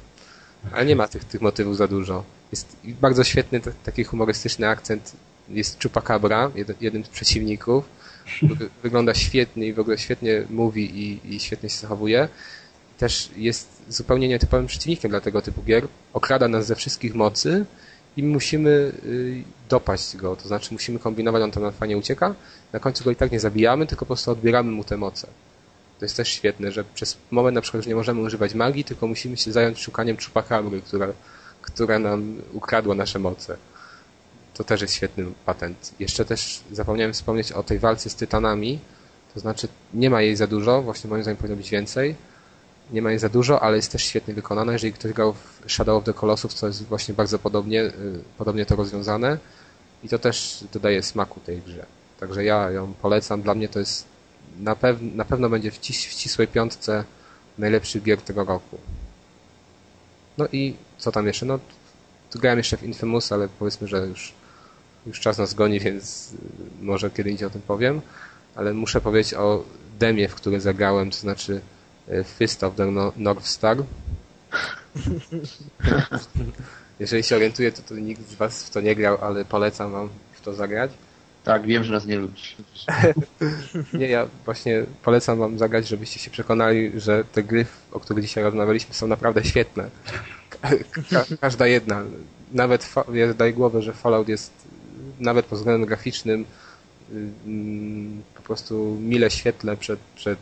Ale 0.73 0.87
nie 0.87 0.97
ma 0.97 1.09
tych, 1.09 1.25
tych 1.25 1.41
motywów 1.41 1.77
za 1.77 1.89
dużo. 1.89 2.25
Jest 2.51 2.77
bardzo 2.85 3.25
świetny 3.25 3.61
taki 3.85 4.05
humorystyczny 4.05 4.69
akcent. 4.69 5.13
Jest 5.49 5.83
Chupacabra, 5.83 6.51
jeden, 6.55 6.77
jeden 6.81 7.05
z 7.05 7.09
przeciwników. 7.09 7.85
Wygląda 8.83 9.15
świetnie 9.15 9.67
i 9.67 9.73
w 9.73 9.79
ogóle 9.79 9.99
świetnie 9.99 10.45
mówi 10.51 11.01
i, 11.01 11.35
i 11.35 11.41
świetnie 11.41 11.69
się 11.69 11.79
zachowuje. 11.79 12.29
Też 12.99 13.31
jest 13.37 13.69
zupełnie 13.89 14.29
nietypowym 14.29 14.67
przeciwnikiem 14.67 15.11
dla 15.11 15.21
tego 15.21 15.43
typu 15.43 15.63
gier. 15.63 15.89
Okrada 16.13 16.49
nas 16.49 16.67
ze 16.67 16.77
wszystkich 16.77 17.15
mocy, 17.15 17.65
i 18.17 18.23
musimy 18.23 18.71
y, 19.05 19.45
dopaść 19.69 20.17
go, 20.17 20.37
to 20.37 20.49
znaczy 20.49 20.73
musimy 20.73 20.99
kombinować, 20.99 21.43
on 21.43 21.51
tam 21.51 21.63
nam 21.63 21.73
fajnie 21.73 21.99
ucieka, 21.99 22.35
na 22.73 22.81
końcu 22.81 23.05
go 23.05 23.11
i 23.11 23.17
tak 23.17 23.33
nie 23.33 23.41
zabijamy, 23.41 23.87
tylko 23.87 24.05
po 24.05 24.07
prostu 24.07 24.31
odbieramy 24.31 24.71
mu 24.71 24.85
te 24.85 24.97
moce. 24.97 25.27
To 25.99 26.05
jest 26.05 26.17
też 26.17 26.29
świetne, 26.29 26.73
że 26.73 26.85
przez 26.85 27.17
moment 27.31 27.55
na 27.55 27.61
przykład 27.61 27.79
już 27.79 27.87
nie 27.87 27.95
możemy 27.95 28.21
używać 28.21 28.55
magii, 28.55 28.85
tylko 28.85 29.07
musimy 29.07 29.37
się 29.37 29.53
zająć 29.53 29.81
szukaniem 29.81 30.17
czupakabry, 30.17 30.83
która, 30.83 31.09
która 31.63 31.99
nam 31.99 32.43
ukradła 32.53 32.95
nasze 32.95 33.19
moce. 33.19 33.57
To 34.55 34.65
też 34.65 34.81
jest 34.83 34.95
świetny 34.95 35.25
patent. 35.47 35.95
Jeszcze 36.01 36.25
też 36.25 36.61
zapomniałem 36.73 37.13
wspomnieć 37.13 37.53
o 37.53 37.63
tej 37.63 37.79
walce 37.79 38.11
z 38.11 38.15
tytanami, 38.15 38.79
to 39.35 39.41
znaczy 39.41 39.69
nie 39.95 40.11
ma 40.11 40.23
jej 40.23 40.37
za 40.37 40.47
dużo, 40.47 40.83
właśnie 40.83 41.11
moim 41.11 41.23
zdaniem 41.23 41.37
powinno 41.37 41.57
być 41.57 41.71
więcej, 41.71 42.15
nie 42.91 43.03
ma 43.03 43.11
jej 43.11 43.19
za 43.19 43.29
dużo, 43.29 43.63
ale 43.63 43.77
jest 43.77 43.93
też 43.93 44.05
świetnie 44.05 44.35
wykonana. 44.35 44.73
Jeżeli 44.73 44.93
ktoś 44.93 45.13
grał 45.13 45.33
w 45.33 45.73
Shadow 45.73 45.99
of 45.99 46.05
the 46.05 46.13
Colossus, 46.13 46.55
to 46.55 46.67
jest 46.67 46.85
właśnie 46.85 47.15
bardzo 47.15 47.39
podobnie, 47.39 47.83
y, 47.83 47.93
podobnie 48.39 48.67
to 48.67 48.77
rozwiązane 48.77 49.39
i 50.05 50.09
to 50.09 50.19
też 50.19 50.65
dodaje 50.73 51.03
smaku 51.03 51.41
tej 51.41 51.63
grze. 51.63 51.87
Także 52.21 52.45
ja 52.45 52.71
ją 52.71 52.95
polecam. 53.03 53.43
Dla 53.43 53.55
mnie 53.55 53.69
to 53.69 53.79
jest 53.79 54.05
na, 54.61 54.77
pew 54.77 54.99
na 55.15 55.25
pewno 55.25 55.49
będzie 55.49 55.71
w, 55.71 55.79
cis 55.79 56.05
w 56.05 56.11
ścisłej 56.11 56.49
piątce 56.49 57.05
najlepszych 57.59 58.03
gier 58.03 58.23
tego 58.23 58.45
roku. 58.45 58.79
No 60.39 60.49
i 60.53 60.75
co 60.99 61.13
tam 61.13 61.27
jeszcze? 61.27 61.47
No, 61.47 61.59
grałem 62.35 62.59
jeszcze 62.59 62.77
w 62.77 62.83
Infamous, 62.83 63.33
ale 63.33 63.49
powiedzmy, 63.49 63.89
że 63.89 64.07
już 64.07 64.33
już 65.07 65.21
czas 65.21 65.39
nas 65.39 65.55
goni, 65.55 65.81
więc 65.87 66.33
może 66.81 67.11
kiedy 67.11 67.47
o 67.47 67.51
tym 67.51 67.63
powiem, 67.63 68.01
ale 68.55 68.75
muszę 68.75 69.01
powiedzieć 69.01 69.35
o 69.35 69.65
demie, 69.99 70.29
w 70.29 70.35
które 70.35 70.61
zagrałem, 70.61 71.11
to 71.11 71.17
znaczy 71.17 71.61
Fist 72.25 72.65
of 72.65 72.75
the 72.75 72.87
North 73.17 73.47
Star. 73.47 73.77
Jeżeli 77.01 77.23
się 77.23 77.37
orientuję, 77.37 77.73
to, 77.73 77.83
to 77.83 77.95
nikt 77.95 78.29
z 78.31 78.35
Was 78.35 78.65
w 78.65 78.71
to 78.71 78.81
nie 78.81 78.97
grał, 78.97 79.19
ale 79.21 79.45
polecam 79.45 79.93
Wam 79.93 80.09
w 80.33 80.41
to 80.41 80.55
zagrać. 80.55 80.91
Tak, 81.45 81.67
wiem, 81.67 81.85
że 81.85 81.93
nas 81.93 82.07
nie 82.07 82.17
lubisz. 82.17 82.57
nie, 84.01 84.09
ja 84.09 84.29
właśnie 84.45 84.85
polecam 85.03 85.39
Wam 85.39 85.59
zagrać, 85.59 85.89
żebyście 85.89 86.21
się 86.21 86.31
przekonali, 86.31 87.01
że 87.01 87.25
te 87.25 87.43
gry, 87.43 87.67
o 87.93 88.01
których 88.01 88.25
dzisiaj 88.25 88.45
rozmawialiśmy, 88.45 88.95
są 88.95 89.07
naprawdę 89.07 89.45
świetne. 89.45 89.91
Ka 90.51 90.71
każda 91.41 91.67
jedna. 91.67 92.03
Nawet 92.53 92.95
ja 93.13 93.35
daję 93.35 93.53
głowę, 93.53 93.83
że 93.83 93.93
Fallout 93.93 94.29
jest 94.29 94.53
nawet 95.21 95.47
pod 95.47 95.59
względem 95.59 95.89
graficznym 95.89 96.45
mm, 97.47 98.23
po 98.35 98.43
prostu 98.43 98.99
mile 99.01 99.31
świetle 99.31 99.77
przed, 99.77 100.01
przed 100.17 100.39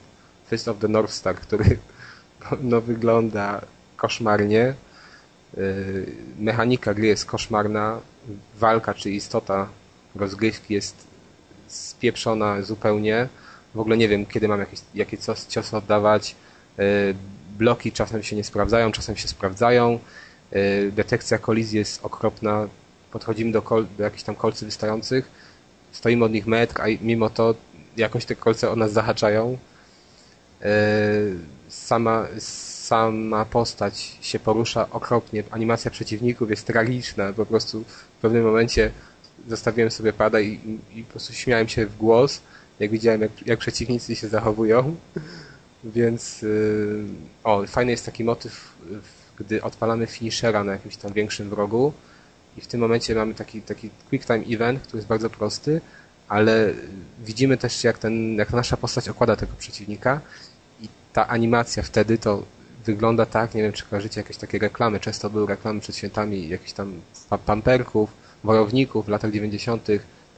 Fist 0.52 0.68
of 0.68 0.78
the 0.78 0.88
North 0.88 1.12
Star, 1.12 1.36
który 1.36 1.78
no, 2.62 2.80
wygląda 2.80 3.60
koszmarnie. 3.96 4.74
Y, 5.58 6.12
mechanika 6.38 6.94
gry 6.94 7.06
jest 7.06 7.24
koszmarna, 7.24 8.00
walka 8.58 8.94
czy 8.94 9.10
istota 9.10 9.68
rozgrywki 10.14 10.74
jest 10.74 11.06
spieprzona 11.68 12.62
zupełnie. 12.62 13.28
W 13.74 13.80
ogóle 13.80 13.96
nie 13.96 14.08
wiem, 14.08 14.26
kiedy 14.26 14.48
mam 14.48 14.60
jakieś, 14.60 14.80
jakie 14.94 15.18
ciosy 15.48 15.76
oddawać. 15.76 16.36
Y, 16.78 17.14
bloki 17.58 17.92
czasem 17.92 18.22
się 18.22 18.36
nie 18.36 18.44
sprawdzają, 18.44 18.92
czasem 18.92 19.16
się 19.16 19.28
sprawdzają. 19.28 19.98
Y, 20.52 20.92
detekcja 20.96 21.38
kolizji 21.38 21.78
jest 21.78 22.04
okropna. 22.04 22.68
Podchodzimy 23.10 23.52
do, 23.52 23.62
kol, 23.62 23.86
do 23.98 24.04
jakichś 24.04 24.22
tam 24.22 24.34
kolcy 24.34 24.64
wystających, 24.64 25.30
stoimy 25.92 26.24
od 26.24 26.32
nich 26.32 26.46
metr, 26.46 26.80
a 26.80 26.84
mimo 27.00 27.30
to 27.30 27.54
jakoś 27.96 28.24
te 28.24 28.36
kolce 28.36 28.70
od 28.70 28.78
nas 28.78 28.92
zahaczają. 28.92 29.58
Sama, 31.68 32.26
sama 32.39 33.44
postać 33.44 34.18
się 34.20 34.39
porusza 34.39 34.90
okropnie. 34.90 35.44
Animacja 35.51 35.90
przeciwników 35.90 36.51
jest 36.51 36.66
tragiczna. 36.66 37.32
Po 37.32 37.47
prostu 37.47 37.84
w 38.18 38.20
pewnym 38.22 38.44
momencie 38.44 38.90
zostawiłem 39.48 39.90
sobie 39.90 40.12
pada 40.12 40.40
i, 40.40 40.78
i 40.94 41.02
po 41.05 41.10
prostu 41.10 41.32
śmiałem 41.32 41.68
się 41.68 41.86
w 41.86 41.97
głos, 41.97 42.40
jak 42.80 42.90
widziałem, 42.90 43.20
jak, 43.20 43.47
jak 43.47 43.59
przeciwnicy 43.59 44.16
się 44.16 44.28
zachowują. 44.28 44.97
Więc 45.84 46.43
yy, 46.43 47.05
o, 47.44 47.66
fajny 47.66 47.90
jest 47.90 48.06
taki 48.06 48.24
motyw, 48.24 48.74
gdy 49.39 49.62
odpalamy 49.62 50.06
finishera 50.06 50.64
na 50.64 50.72
jakimś 50.72 50.97
tam 50.97 51.12
większym 51.12 51.51
wrogu 51.51 51.93
i 52.59 52.60
w 52.60 52.66
tym 52.66 52.80
momencie 52.80 53.14
mamy 53.14 53.34
taki, 53.34 53.62
taki 53.62 53.90
quick 54.09 54.26
time 54.26 54.44
event, 54.51 54.80
który 54.80 54.98
jest 54.98 55.09
bardzo 55.09 55.30
prosty, 55.30 55.80
ale 56.28 56.72
widzimy 57.24 57.56
też 57.56 57.84
jak, 57.84 57.98
ten, 57.98 58.34
jak 58.34 58.52
nasza 58.52 58.76
postać 58.76 59.09
okłada 59.09 59.36
tego 59.36 59.52
przeciwnika 59.59 60.20
i 60.20 60.51
ta 61.12 61.28
animacja 61.28 61.82
wtedy 61.82 62.18
to 62.18 62.43
wygląda 62.84 63.26
tak, 63.26 63.55
nie 63.55 63.62
wiem 63.62 63.72
czy 63.72 63.84
kojarzycie 63.84 64.20
jakieś 64.20 64.36
takie 64.36 64.59
reklamy, 64.59 65.01
często 65.01 65.30
były 65.30 65.47
reklamy 65.47 65.80
przed 65.80 65.97
świętami 65.97 66.48
jakichś 66.48 66.72
tam 66.72 67.01
pamperków, 67.47 68.10
wojowników 68.44 69.06
w 69.06 69.09
latach 69.09 69.32
90. 69.32 69.86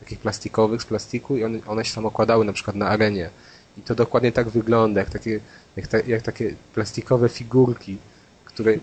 takich 0.01 0.19
plastikowych 0.19 0.83
z 0.83 0.87
plastiku 0.87 1.37
i 1.37 1.45
one, 1.45 1.59
one 1.67 1.85
się 1.85 1.95
tam 1.95 2.07
okładały 2.07 2.45
na 2.45 2.53
przykład 2.53 2.77
na 2.77 2.89
arenie. 2.89 3.31
I 3.79 3.83
to 3.83 3.95
dokładnie 3.95 4.33
tak 4.33 4.49
wygląda, 4.49 5.01
jak 5.01 5.11
takie, 5.11 5.41
jak, 5.77 5.87
ta, 5.87 5.99
jak 6.07 6.23
takie 6.23 6.55
plastikowe 6.75 7.29
figurki, 7.29 7.97
które, 8.45 8.75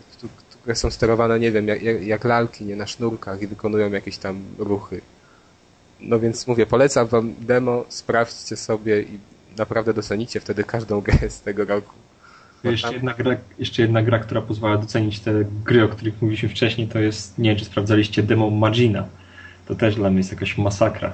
które 0.50 0.76
są 0.76 0.92
sterowane, 0.92 1.40
nie 1.40 1.52
wiem, 1.52 1.68
jak, 1.68 1.82
jak 2.02 2.24
lalki, 2.24 2.66
nie 2.66 2.76
na 2.76 2.88
sznurkach 2.88 3.42
i 3.42 3.48
wykonują 3.48 3.92
jakieś 3.92 4.18
tam 4.18 4.44
ruchy. 4.58 5.02
No 6.00 6.20
więc 6.20 6.48
mówię, 6.48 6.66
polecam 6.66 7.08
wam 7.08 7.34
demo, 7.40 7.86
sprawdźcie 7.90 8.58
sobie 8.58 9.02
i 9.02 9.20
naprawdę 9.58 9.94
docenicie 9.94 10.40
wtedy 10.40 10.64
każdą 10.64 11.02
grę 11.08 11.30
z 11.30 11.42
tego 11.42 11.66
roku. 11.66 11.94
Jeszcze 12.64 12.94
jedna, 12.94 13.14
gra, 13.14 13.38
jeszcze 13.60 13.82
jedna 13.82 14.04
gra, 14.04 14.20
która 14.20 14.42
pozwala 14.42 14.78
docenić 14.78 15.20
te 15.20 15.46
gry, 15.66 15.84
o 15.84 15.88
których 15.88 16.22
mówiliśmy 16.22 16.50
wcześniej, 16.50 16.88
to 16.88 17.00
jest, 17.00 17.38
nie 17.38 17.50
wiem, 17.50 17.60
czy 17.60 17.66
sprawdzaliście 17.66 18.24
demo 18.24 18.50
Magina. 18.50 19.08
To 19.66 19.76
też 19.76 19.96
dla 19.96 20.10
mnie 20.10 20.18
jest 20.18 20.32
jakaś 20.32 20.58
masakra. 20.58 21.14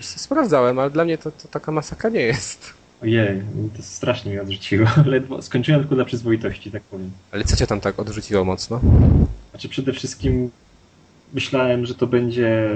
Sprawdzałem, 0.00 0.78
ale 0.78 0.90
dla 0.90 1.04
mnie 1.04 1.18
to, 1.18 1.30
to 1.30 1.48
taka 1.48 1.72
masakra 1.72 2.10
nie 2.10 2.20
jest. 2.20 2.72
Ojej, 3.02 3.42
to 3.76 3.82
strasznie 3.82 4.30
mnie 4.30 4.42
odrzuciło. 4.42 4.88
Ledwo 5.06 5.42
skończyłem 5.42 5.80
tylko 5.80 5.94
dla 5.94 6.04
przyzwoitości, 6.04 6.70
tak 6.70 6.82
powiem. 6.82 7.10
Ale 7.32 7.44
co 7.44 7.56
cię 7.56 7.66
tam 7.66 7.80
tak 7.80 7.98
odrzuciło 7.98 8.44
mocno? 8.44 8.80
Znaczy 9.50 9.68
przede 9.68 9.92
wszystkim 9.92 10.50
myślałem, 11.32 11.86
że 11.86 11.94
to 11.94 12.06
będzie 12.06 12.70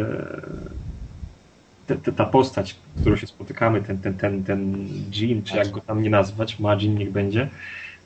te, 1.87 1.97
te, 1.97 2.13
ta 2.13 2.25
postać, 2.25 2.77
którą 3.01 3.17
się 3.17 3.27
spotykamy, 3.27 3.83
ten, 3.83 3.99
ten, 3.99 4.15
ten, 4.15 4.45
ten 4.45 4.89
Jean, 5.13 5.43
czy 5.43 5.57
jak 5.57 5.71
go 5.71 5.81
tam 5.81 6.03
nie 6.03 6.11
nazwać, 6.11 6.59
Majin 6.59 6.99
niech 6.99 7.13
będzie, 7.13 7.49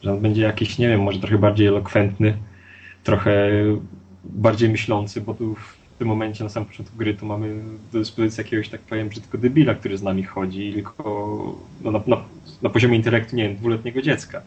że 0.03 0.13
on 0.13 0.21
będzie 0.21 0.43
jakiś, 0.43 0.79
nie 0.79 0.89
wiem, 0.89 1.03
może 1.03 1.21
trochę 1.21 1.39
bardziej 1.39 1.67
elokwentny, 1.67 2.37
trochę 3.05 3.51
bardziej 4.25 4.69
myślący, 4.69 5.21
bo 5.21 5.35
tu 5.35 5.55
w 5.55 5.99
tym 5.99 6.09
momencie 6.09 6.45
na 6.45 6.51
samym 6.51 6.69
początku 6.69 6.97
gry 6.97 7.15
to 7.15 7.27
mamy 7.27 7.63
do 7.93 7.99
dyspozycji 7.99 8.41
jakiegoś, 8.41 8.69
tak 8.69 8.81
powiem, 8.81 9.09
brzydko 9.09 9.39
debila, 9.39 9.75
który 9.75 9.99
z 9.99 10.03
nami 10.03 10.23
chodzi, 10.23 10.73
tylko 10.73 11.59
no, 11.83 11.91
na, 11.91 12.01
na, 12.07 12.17
na 12.63 12.71
poziomie 12.71 12.97
intelektu, 12.97 13.37
nie 13.37 13.49
wiem, 13.49 13.57
dwuletniego 13.57 14.03
dziecka. 14.03 14.43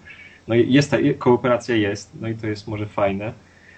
No 0.47 0.55
i 0.55 0.73
jest 0.73 0.91
ta 0.91 0.97
kooperacja 1.18 1.76
jest, 1.76 2.11
no 2.22 2.27
i 2.27 2.35
to 2.35 2.47
jest 2.47 2.68
może 2.68 2.85
fajne, 2.85 3.34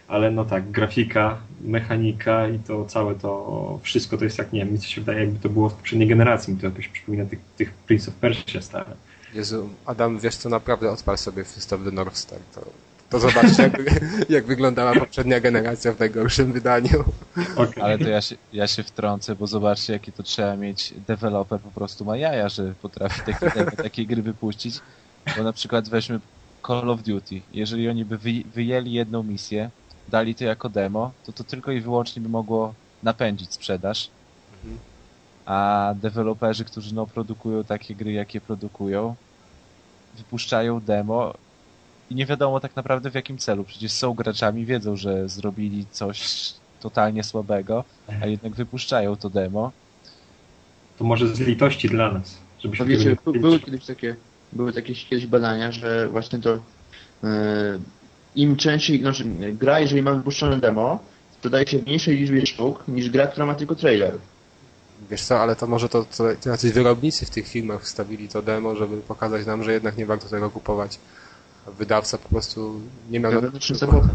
ale 0.07 0.31
no 0.31 0.45
tak, 0.45 0.71
grafika, 0.71 1.37
mechanika 1.61 2.47
i 2.47 2.59
to 2.59 2.85
całe 2.85 3.15
to 3.15 3.79
wszystko 3.83 4.17
to 4.17 4.23
jest 4.23 4.37
jak, 4.37 4.53
nie 4.53 4.59
wiem, 4.59 4.73
mi 4.73 4.81
się 4.81 5.01
wydaje, 5.01 5.19
jakby 5.19 5.39
to 5.39 5.49
było 5.49 5.69
w 5.69 5.73
poprzedniej 5.73 6.09
generacji, 6.09 6.53
mi 6.53 6.59
to 6.59 6.65
jakoś 6.65 6.87
przypomina 6.87 7.25
tych, 7.25 7.39
tych 7.57 7.73
Prince 7.73 8.09
of 8.09 8.15
Persia 8.15 8.61
stare. 8.61 8.95
Jezu, 9.33 9.69
Adam, 9.85 10.19
wiesz 10.19 10.35
co, 10.35 10.49
naprawdę 10.49 10.91
odpal 10.91 11.17
sobie 11.17 11.43
Fist 11.43 11.73
of 11.73 11.83
the 11.85 11.91
North 11.91 12.17
Star. 12.17 12.39
To, 12.55 12.61
to 13.09 13.19
zobaczcie, 13.19 13.63
jak, 13.63 13.81
jak 14.29 14.45
wyglądała 14.45 14.93
poprzednia 14.93 15.39
generacja 15.39 15.93
w 15.93 15.99
najgorszym 15.99 16.53
wydaniu. 16.53 17.03
Okay. 17.55 17.83
Ale 17.83 17.97
to 17.97 18.09
ja 18.09 18.21
się, 18.21 18.35
ja 18.53 18.67
się 18.67 18.83
wtrącę, 18.83 19.35
bo 19.35 19.47
zobaczcie, 19.47 19.93
jakie 19.93 20.11
to 20.11 20.23
trzeba 20.23 20.55
mieć. 20.55 20.93
Deweloper 21.07 21.59
po 21.59 21.71
prostu 21.71 22.05
ma 22.05 22.17
jaja, 22.17 22.49
że 22.49 22.73
potrafi 22.81 23.21
takie, 23.25 23.65
takie 23.83 24.05
gry 24.05 24.21
wypuścić. 24.21 24.79
Bo 25.37 25.43
na 25.43 25.53
przykład 25.53 25.89
weźmy 25.89 26.19
Call 26.67 26.89
of 26.89 27.03
Duty. 27.03 27.41
Jeżeli 27.53 27.89
oni 27.89 28.05
by 28.05 28.17
wyjęli 28.53 28.91
jedną 28.91 29.23
misję, 29.23 29.69
dali 30.09 30.35
to 30.35 30.43
jako 30.43 30.69
demo, 30.69 31.11
to 31.25 31.31
to 31.31 31.43
tylko 31.43 31.71
i 31.71 31.81
wyłącznie 31.81 32.21
by 32.21 32.29
mogło 32.29 32.73
napędzić 33.03 33.53
sprzedaż. 33.53 34.09
Mhm. 34.63 34.79
A 35.45 35.93
deweloperzy, 36.01 36.65
którzy 36.65 36.95
no, 36.95 37.07
produkują 37.07 37.63
takie 37.63 37.95
gry, 37.95 38.11
jakie 38.11 38.41
produkują, 38.41 39.15
wypuszczają 40.17 40.79
demo 40.79 41.33
i 42.09 42.15
nie 42.15 42.25
wiadomo 42.25 42.59
tak 42.59 42.75
naprawdę 42.75 43.11
w 43.11 43.15
jakim 43.15 43.37
celu. 43.37 43.63
Przecież 43.63 43.91
są 43.91 44.13
graczami, 44.13 44.65
wiedzą, 44.65 44.95
że 44.95 45.29
zrobili 45.29 45.85
coś 45.91 46.53
totalnie 46.79 47.23
słabego, 47.23 47.83
a 48.21 48.27
jednak 48.27 48.53
wypuszczają 48.53 49.15
to 49.15 49.29
demo. 49.29 49.71
To 50.97 51.03
może 51.03 51.35
z 51.35 51.39
litości 51.39 51.89
dla 51.89 52.11
nas. 52.11 52.37
Żeby 52.59 52.75
no 52.79 52.85
wiecie, 52.85 53.15
były 53.25 53.59
kiedyś 53.59 53.85
takie, 53.85 54.15
były 54.53 54.73
takie 54.73 54.95
kiedyś 54.95 55.27
badania, 55.27 55.71
że 55.71 56.07
właśnie 56.07 56.39
to 56.39 56.49
yy, 56.49 57.79
im 58.35 58.55
częściej, 58.55 58.99
znaczy 58.99 59.25
gra, 59.53 59.79
jeżeli 59.79 60.01
ma 60.01 60.13
wypuszczone 60.13 60.57
demo, 60.57 60.99
sprzedaje 61.33 61.67
się 61.67 61.79
w 61.79 61.85
mniejszej 61.85 62.17
liczbie 62.17 62.45
sztuk 62.45 62.83
niż 62.87 63.09
gra, 63.09 63.27
która 63.27 63.45
ma 63.45 63.55
tylko 63.55 63.75
trailer. 63.75 64.17
Wiesz 65.09 65.21
co, 65.21 65.39
ale 65.39 65.55
to 65.55 65.67
może 65.67 65.89
to, 65.89 66.05
to 66.17 66.49
jacyś 66.49 66.71
wyrobnicy 66.71 67.25
w 67.25 67.29
tych 67.29 67.47
filmach 67.47 67.83
wstawili 67.83 68.29
to 68.29 68.41
demo, 68.41 68.75
żeby 68.75 68.97
pokazać 68.97 69.45
nam, 69.45 69.63
że 69.63 69.73
jednak 69.73 69.97
nie 69.97 70.05
warto 70.05 70.29
tego 70.29 70.49
kupować. 70.49 70.99
A 71.67 71.71
wydawca 71.71 72.17
po 72.17 72.29
prostu 72.29 72.79
nie 73.09 73.19
miał... 73.19 73.31
Wewnętrzny 73.31 73.75
sabotaż. 73.75 74.11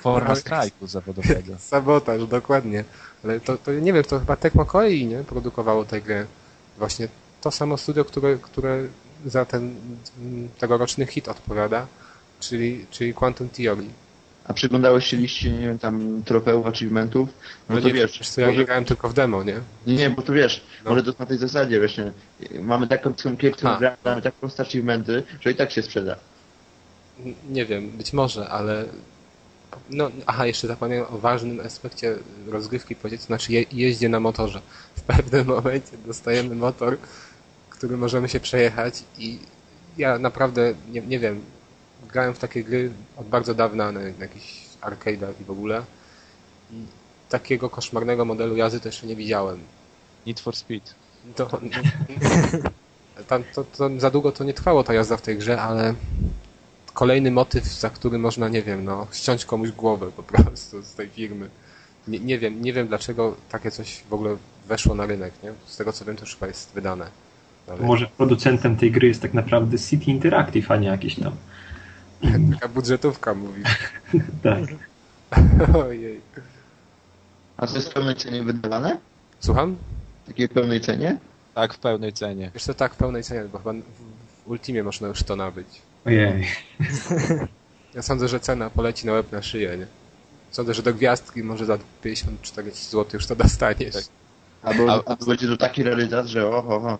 Forma 0.00 0.34
strajku 0.34 0.86
zawodowego. 0.86 1.54
sabotaż, 1.72 2.26
dokładnie. 2.26 2.84
Ale 3.24 3.40
to, 3.40 3.56
to 3.56 3.72
nie 3.72 3.92
wiem, 3.92 4.04
to 4.04 4.18
chyba 4.18 4.36
Tecmo 4.36 4.64
Koei, 4.64 5.06
nie? 5.06 5.24
Produkowało 5.24 5.84
tę 5.84 6.00
grę. 6.00 6.26
Właśnie 6.78 7.08
to 7.40 7.50
samo 7.50 7.76
studio, 7.76 8.04
które, 8.04 8.36
które 8.36 8.82
za 9.26 9.44
ten 9.44 9.74
tegoroczny 10.58 11.06
hit 11.06 11.28
odpowiada 11.28 11.86
czyli, 12.48 12.86
czyli 12.90 13.14
Quantum 13.14 13.48
Theory. 13.48 13.84
A 14.44 14.52
przyglądałeś 14.52 15.06
się 15.06 15.16
liście, 15.16 15.50
nie 15.50 15.66
wiem, 15.66 15.78
tam 15.78 16.22
trofeów, 16.24 16.66
achievementów? 16.66 17.28
No, 17.68 17.74
no 17.74 17.80
to 17.80 17.88
nie, 17.88 17.94
wiesz. 17.94 18.18
wiesz 18.18 18.28
co, 18.28 18.40
ja 18.40 18.46
może... 18.46 18.64
grałem 18.64 18.84
tylko 18.84 19.08
w 19.08 19.14
demo, 19.14 19.42
nie? 19.42 19.60
Nie, 19.86 20.10
bo 20.10 20.22
to 20.22 20.32
wiesz, 20.32 20.64
no. 20.84 20.90
może 20.90 21.02
to 21.02 21.12
na 21.18 21.26
tej 21.26 21.38
zasadzie 21.38 21.78
właśnie. 21.78 22.12
Mamy 22.60 22.88
taką 22.88 23.14
kiepską 23.14 23.76
grę, 23.78 23.96
mamy 24.04 24.22
tak 24.22 24.34
proste 24.34 24.62
achievementy, 24.62 25.22
że 25.40 25.50
i 25.50 25.54
tak 25.54 25.70
się 25.70 25.82
sprzeda. 25.82 26.16
Nie 27.50 27.66
wiem, 27.66 27.90
być 27.90 28.12
może, 28.12 28.48
ale 28.48 28.84
no, 29.90 30.10
aha, 30.26 30.46
jeszcze 30.46 30.68
zapomniałem 30.68 31.06
o 31.10 31.18
ważnym 31.18 31.60
aspekcie 31.60 32.16
rozgrywki, 32.46 32.96
powiedzmy, 32.96 33.26
znaczy 33.26 33.52
je, 33.52 33.64
jeździe 33.72 34.08
na 34.08 34.20
motorze. 34.20 34.60
W 34.96 35.02
pewnym 35.02 35.46
momencie 35.56 35.96
dostajemy 36.06 36.54
motor, 36.54 36.98
który 37.70 37.96
możemy 37.96 38.28
się 38.28 38.40
przejechać 38.40 39.02
i 39.18 39.38
ja 39.98 40.18
naprawdę, 40.18 40.74
nie, 40.90 41.00
nie 41.00 41.18
wiem, 41.18 41.40
grałem 42.12 42.34
w 42.34 42.38
takie 42.38 42.64
gry 42.64 42.90
od 43.16 43.26
bardzo 43.26 43.54
dawna 43.54 43.92
na, 43.92 44.00
na 44.00 44.08
jakichś 44.18 44.64
arcade'ach 44.80 45.32
i 45.40 45.44
w 45.44 45.50
ogóle. 45.50 45.82
I 46.72 46.84
takiego 47.28 47.70
koszmarnego 47.70 48.24
modelu 48.24 48.56
jazdy 48.56 48.80
to 48.80 48.88
jeszcze 48.88 49.06
nie 49.06 49.16
widziałem. 49.16 49.60
Need 50.26 50.40
for 50.40 50.56
Speed. 50.56 50.94
To, 51.36 51.60
tam, 53.28 53.44
to, 53.54 53.64
to 53.64 53.90
za 53.98 54.10
długo 54.10 54.32
to 54.32 54.44
nie 54.44 54.54
trwało 54.54 54.84
ta 54.84 54.94
jazda 54.94 55.16
w 55.16 55.22
tej 55.22 55.38
grze, 55.38 55.62
ale 55.62 55.94
kolejny 56.94 57.30
motyw, 57.30 57.64
za 57.64 57.90
który 57.90 58.18
można, 58.18 58.48
nie 58.48 58.62
wiem, 58.62 58.84
no, 58.84 59.06
ściąć 59.12 59.44
komuś 59.44 59.70
głowę 59.70 60.12
po 60.16 60.22
prostu 60.22 60.82
z 60.82 60.94
tej 60.94 61.08
firmy. 61.08 61.48
Nie, 62.08 62.20
nie 62.20 62.38
wiem, 62.38 62.62
nie 62.62 62.72
wiem 62.72 62.88
dlaczego 62.88 63.36
takie 63.48 63.70
coś 63.70 64.02
w 64.10 64.14
ogóle 64.14 64.36
weszło 64.68 64.94
na 64.94 65.06
rynek, 65.06 65.32
nie? 65.42 65.52
Z 65.66 65.76
tego 65.76 65.92
co 65.92 66.04
wiem, 66.04 66.16
to 66.16 66.22
już 66.22 66.34
chyba 66.34 66.46
jest 66.46 66.72
wydane. 66.74 67.06
Ale 67.68 67.80
Może 67.80 68.06
producentem 68.06 68.76
tej 68.76 68.90
gry 68.90 69.08
jest 69.08 69.22
tak 69.22 69.34
naprawdę 69.34 69.78
City 69.78 70.10
Interactive, 70.10 70.70
a 70.70 70.76
nie 70.76 70.88
jakiś 70.88 71.14
tam. 71.14 71.32
taka 72.54 72.68
budżetówka 72.68 73.34
mówi. 73.34 73.62
Tak. 74.42 74.60
Ojej. 75.76 76.20
A 77.56 77.66
to 77.66 77.74
jest 77.74 77.88
w 77.90 77.92
pełnej 77.92 78.16
cenie 78.16 78.42
wydawane? 78.42 78.98
Słucham? 79.40 79.76
W 80.24 80.26
takiej 80.26 80.48
pełnej 80.48 80.80
cenie? 80.80 81.18
Tak, 81.54 81.74
w 81.74 81.78
pełnej 81.78 82.12
cenie. 82.12 82.50
Wiesz 82.54 82.62
co, 82.64 82.74
tak, 82.74 82.94
w 82.94 82.96
pełnej 82.96 83.22
cenie, 83.22 83.44
bo 83.52 83.58
chyba 83.58 83.72
w, 83.72 83.76
w 84.46 84.50
Ultimie 84.50 84.82
można 84.82 85.08
już 85.08 85.22
to 85.22 85.36
nabyć. 85.36 85.66
Ojej. 86.04 86.46
Ja 87.94 88.02
sądzę, 88.02 88.28
że 88.28 88.40
cena 88.40 88.70
poleci 88.70 89.06
na 89.06 89.12
łeb 89.12 89.32
na 89.32 89.42
szyję, 89.42 89.76
nie? 89.78 89.86
Sądzę, 90.50 90.74
że 90.74 90.82
do 90.82 90.94
gwiazdki 90.94 91.42
może 91.42 91.66
za 91.66 91.78
50-40 92.04 92.90
zł 92.90 93.06
już 93.14 93.26
to 93.26 93.36
dostaniesz. 93.36 93.94
Tak. 93.94 94.04
Albo, 94.62 94.92
A- 94.92 95.10
albo 95.10 95.26
będzie 95.26 95.48
to 95.48 95.56
taki 95.56 95.82
realizator, 95.82 96.26
że 96.26 96.46
oho, 96.48 96.76
oho. 96.76 96.98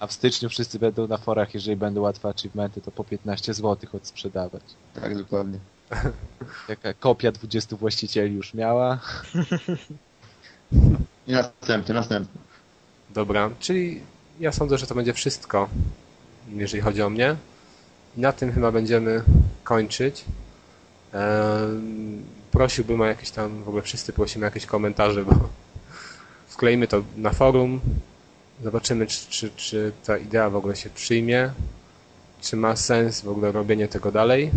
A 0.00 0.06
w 0.06 0.12
styczniu 0.12 0.48
wszyscy 0.48 0.78
będą 0.78 1.06
na 1.06 1.16
forach, 1.16 1.54
jeżeli 1.54 1.76
będą 1.76 2.00
łatwe 2.00 2.28
achievementy, 2.28 2.80
to 2.80 2.90
po 2.90 3.04
15 3.04 3.54
zł 3.54 3.90
odsprzedawać. 3.92 4.62
Tak, 4.94 5.18
dokładnie. 5.18 5.58
Jaka 6.68 6.94
kopia 6.94 7.32
20 7.32 7.76
właścicieli 7.76 8.34
już 8.34 8.54
miała. 8.54 8.98
I 11.26 11.32
następny, 11.32 11.94
następny. 11.94 12.40
Dobra, 13.10 13.50
czyli 13.58 14.00
ja 14.40 14.52
sądzę, 14.52 14.78
że 14.78 14.86
to 14.86 14.94
będzie 14.94 15.12
wszystko, 15.12 15.68
jeżeli 16.48 16.82
chodzi 16.82 17.02
o 17.02 17.10
mnie. 17.10 17.36
I 18.16 18.20
na 18.20 18.32
tym 18.32 18.52
chyba 18.52 18.72
będziemy 18.72 19.22
kończyć. 19.64 20.24
Prosiłbym 22.50 23.00
o 23.00 23.04
jakieś 23.04 23.30
tam, 23.30 23.62
w 23.62 23.68
ogóle 23.68 23.82
wszyscy 23.82 24.12
prosimy 24.12 24.44
o 24.44 24.48
jakieś 24.48 24.66
komentarze, 24.66 25.24
bo 25.24 25.32
wkleimy 26.48 26.88
to 26.88 27.02
na 27.16 27.30
forum. 27.30 27.80
Zobaczymy, 28.64 29.06
czy, 29.06 29.30
czy, 29.30 29.50
czy 29.56 29.92
ta 30.06 30.18
idea 30.18 30.50
w 30.50 30.56
ogóle 30.56 30.76
się 30.76 30.90
przyjmie. 30.90 31.50
Czy 32.42 32.56
ma 32.56 32.76
sens 32.76 33.20
w 33.20 33.28
ogóle 33.28 33.52
robienie 33.52 33.88
tego 33.88 34.12
dalej. 34.12 34.50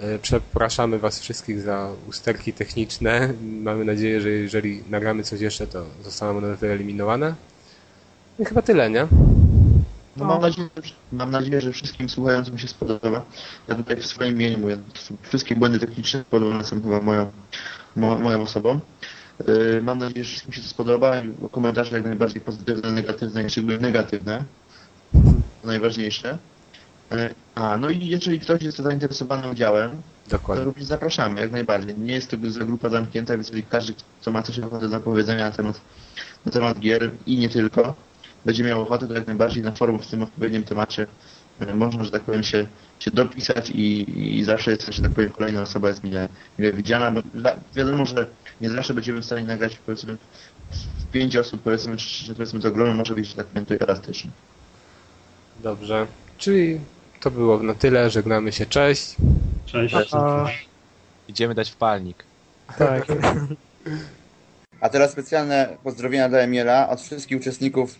E, 0.00 0.18
Przepraszamy 0.18 0.98
Was 0.98 1.20
wszystkich 1.20 1.60
za 1.60 1.90
usterki 2.08 2.52
techniczne. 2.52 3.34
Mamy 3.68 3.84
nadzieję, 3.84 4.20
że 4.20 4.30
jeżeli 4.30 4.82
nagramy 4.90 5.22
coś 5.22 5.40
jeszcze, 5.40 5.66
to 5.66 5.84
zostaną 6.04 6.38
one 6.38 6.56
wyeliminowane. 6.56 7.34
I 8.38 8.44
chyba 8.44 8.62
tyle, 8.62 8.90
nie? 8.90 9.06
No, 10.16 10.24
mam, 10.24 10.40
nadzieję, 10.40 10.68
mam 11.12 11.30
nadzieję, 11.30 11.60
że 11.60 11.72
wszystkim 11.72 12.08
słuchającym 12.08 12.58
się 12.58 12.68
spodoba. 12.68 13.24
Ja 13.68 13.74
tutaj 13.74 13.96
w 13.96 14.06
swoim 14.06 14.34
imieniu 14.34 14.58
mówię, 14.58 14.78
wszystkie 15.22 15.56
błędy 15.56 15.78
techniczne 15.78 16.20
spowodowane 16.20 16.64
są 16.64 16.82
chyba 16.82 17.00
moją, 17.00 17.30
mo, 17.96 18.18
moją 18.18 18.42
osobą. 18.42 18.80
Yy, 19.46 19.82
mam 19.82 19.98
nadzieję, 19.98 20.24
że 20.24 20.30
wszystkim 20.30 20.52
się 20.52 20.62
to 20.62 20.68
spodoba. 20.68 21.22
Komentarze 21.50 21.96
jak 21.96 22.04
najbardziej 22.04 22.40
pozytywne, 22.40 22.92
negatywne 22.92 23.50
szczególnie 23.50 23.78
negatywne. 23.78 24.44
To 25.62 25.66
najważniejsze. 25.66 26.38
Yy, 27.10 27.34
a, 27.54 27.76
no 27.76 27.90
i 27.90 28.06
jeżeli 28.06 28.40
ktoś 28.40 28.62
jest 28.62 28.78
zainteresowany 28.78 29.50
udziałem, 29.50 29.90
to 30.24 30.30
Dokładnie. 30.30 30.64
również 30.64 30.84
zapraszamy, 30.84 31.40
jak 31.40 31.52
najbardziej. 31.52 31.98
Nie 31.98 32.14
jest 32.14 32.30
to 32.30 32.36
grupa 32.66 32.88
zamknięta, 32.88 33.34
więc 33.34 33.48
jeżeli 33.48 33.62
każdy, 33.62 33.94
kto 34.20 34.30
ma 34.30 34.42
coś 34.42 34.58
ochotę 34.58 34.88
do 34.88 35.00
powiedzenia 35.00 35.44
na 35.44 35.56
temat, 35.56 35.80
na 36.46 36.52
temat 36.52 36.78
gier 36.78 37.10
i 37.26 37.38
nie 37.38 37.48
tylko, 37.48 37.94
będzie 38.44 38.64
miał 38.64 38.82
ochotę, 38.82 39.08
to 39.08 39.14
jak 39.14 39.26
najbardziej 39.26 39.62
na 39.62 39.72
forum 39.72 39.98
w 39.98 40.06
tym 40.06 40.22
odpowiednim 40.22 40.64
temacie 40.64 41.06
e, 41.60 41.74
można, 41.74 42.04
że 42.04 42.10
tak 42.10 42.22
powiem, 42.22 42.42
się, 42.42 42.66
się 42.98 43.10
dopisać 43.10 43.70
i, 43.70 44.38
i 44.38 44.44
zawsze 44.44 44.70
jest, 44.70 44.94
że 44.94 45.02
tak 45.02 45.12
powiem, 45.12 45.30
kolejna 45.30 45.62
osoba 45.62 45.88
jest 45.88 46.04
mile, 46.04 46.28
mile 46.58 46.72
widziana, 46.72 47.10
bo 47.10 47.20
wiadomo, 47.74 48.06
że 48.06 48.26
nie 48.60 48.70
zawsze 48.70 48.94
będziemy 48.94 49.20
w 49.20 49.24
stanie 49.24 49.46
nagrać, 49.46 49.78
powiedzmy, 49.86 50.16
w 50.98 51.10
pięć 51.12 51.36
osób, 51.36 51.62
powiedzmy, 51.62 51.96
czy, 51.96 52.24
czy 52.24 52.34
powiedzmy 52.34 52.60
to 52.60 52.70
grono 52.70 52.94
może 52.94 53.14
być, 53.14 53.34
tak 53.34 53.46
to 53.68 53.74
elastyczne. 53.74 54.30
Dobrze. 55.62 56.06
Czyli 56.38 56.80
to 57.20 57.30
było 57.30 57.58
na 57.62 57.74
tyle. 57.74 58.10
Żegnamy 58.10 58.52
się. 58.52 58.66
Cześć. 58.66 59.16
Cześć. 59.66 59.94
A, 60.12 60.46
Idziemy 61.28 61.54
dać 61.54 61.70
wpalnik. 61.70 62.24
tak. 62.78 63.06
A 64.80 64.88
teraz 64.88 65.12
specjalne 65.12 65.76
pozdrowienia 65.84 66.28
dla 66.28 66.38
Emiela 66.38 66.88
od 66.88 67.00
wszystkich 67.00 67.40
uczestników 67.40 67.94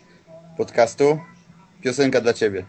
podcastu. 0.57 1.19
Piosenka 1.81 2.21
dla 2.21 2.33
Ciebie. 2.33 2.65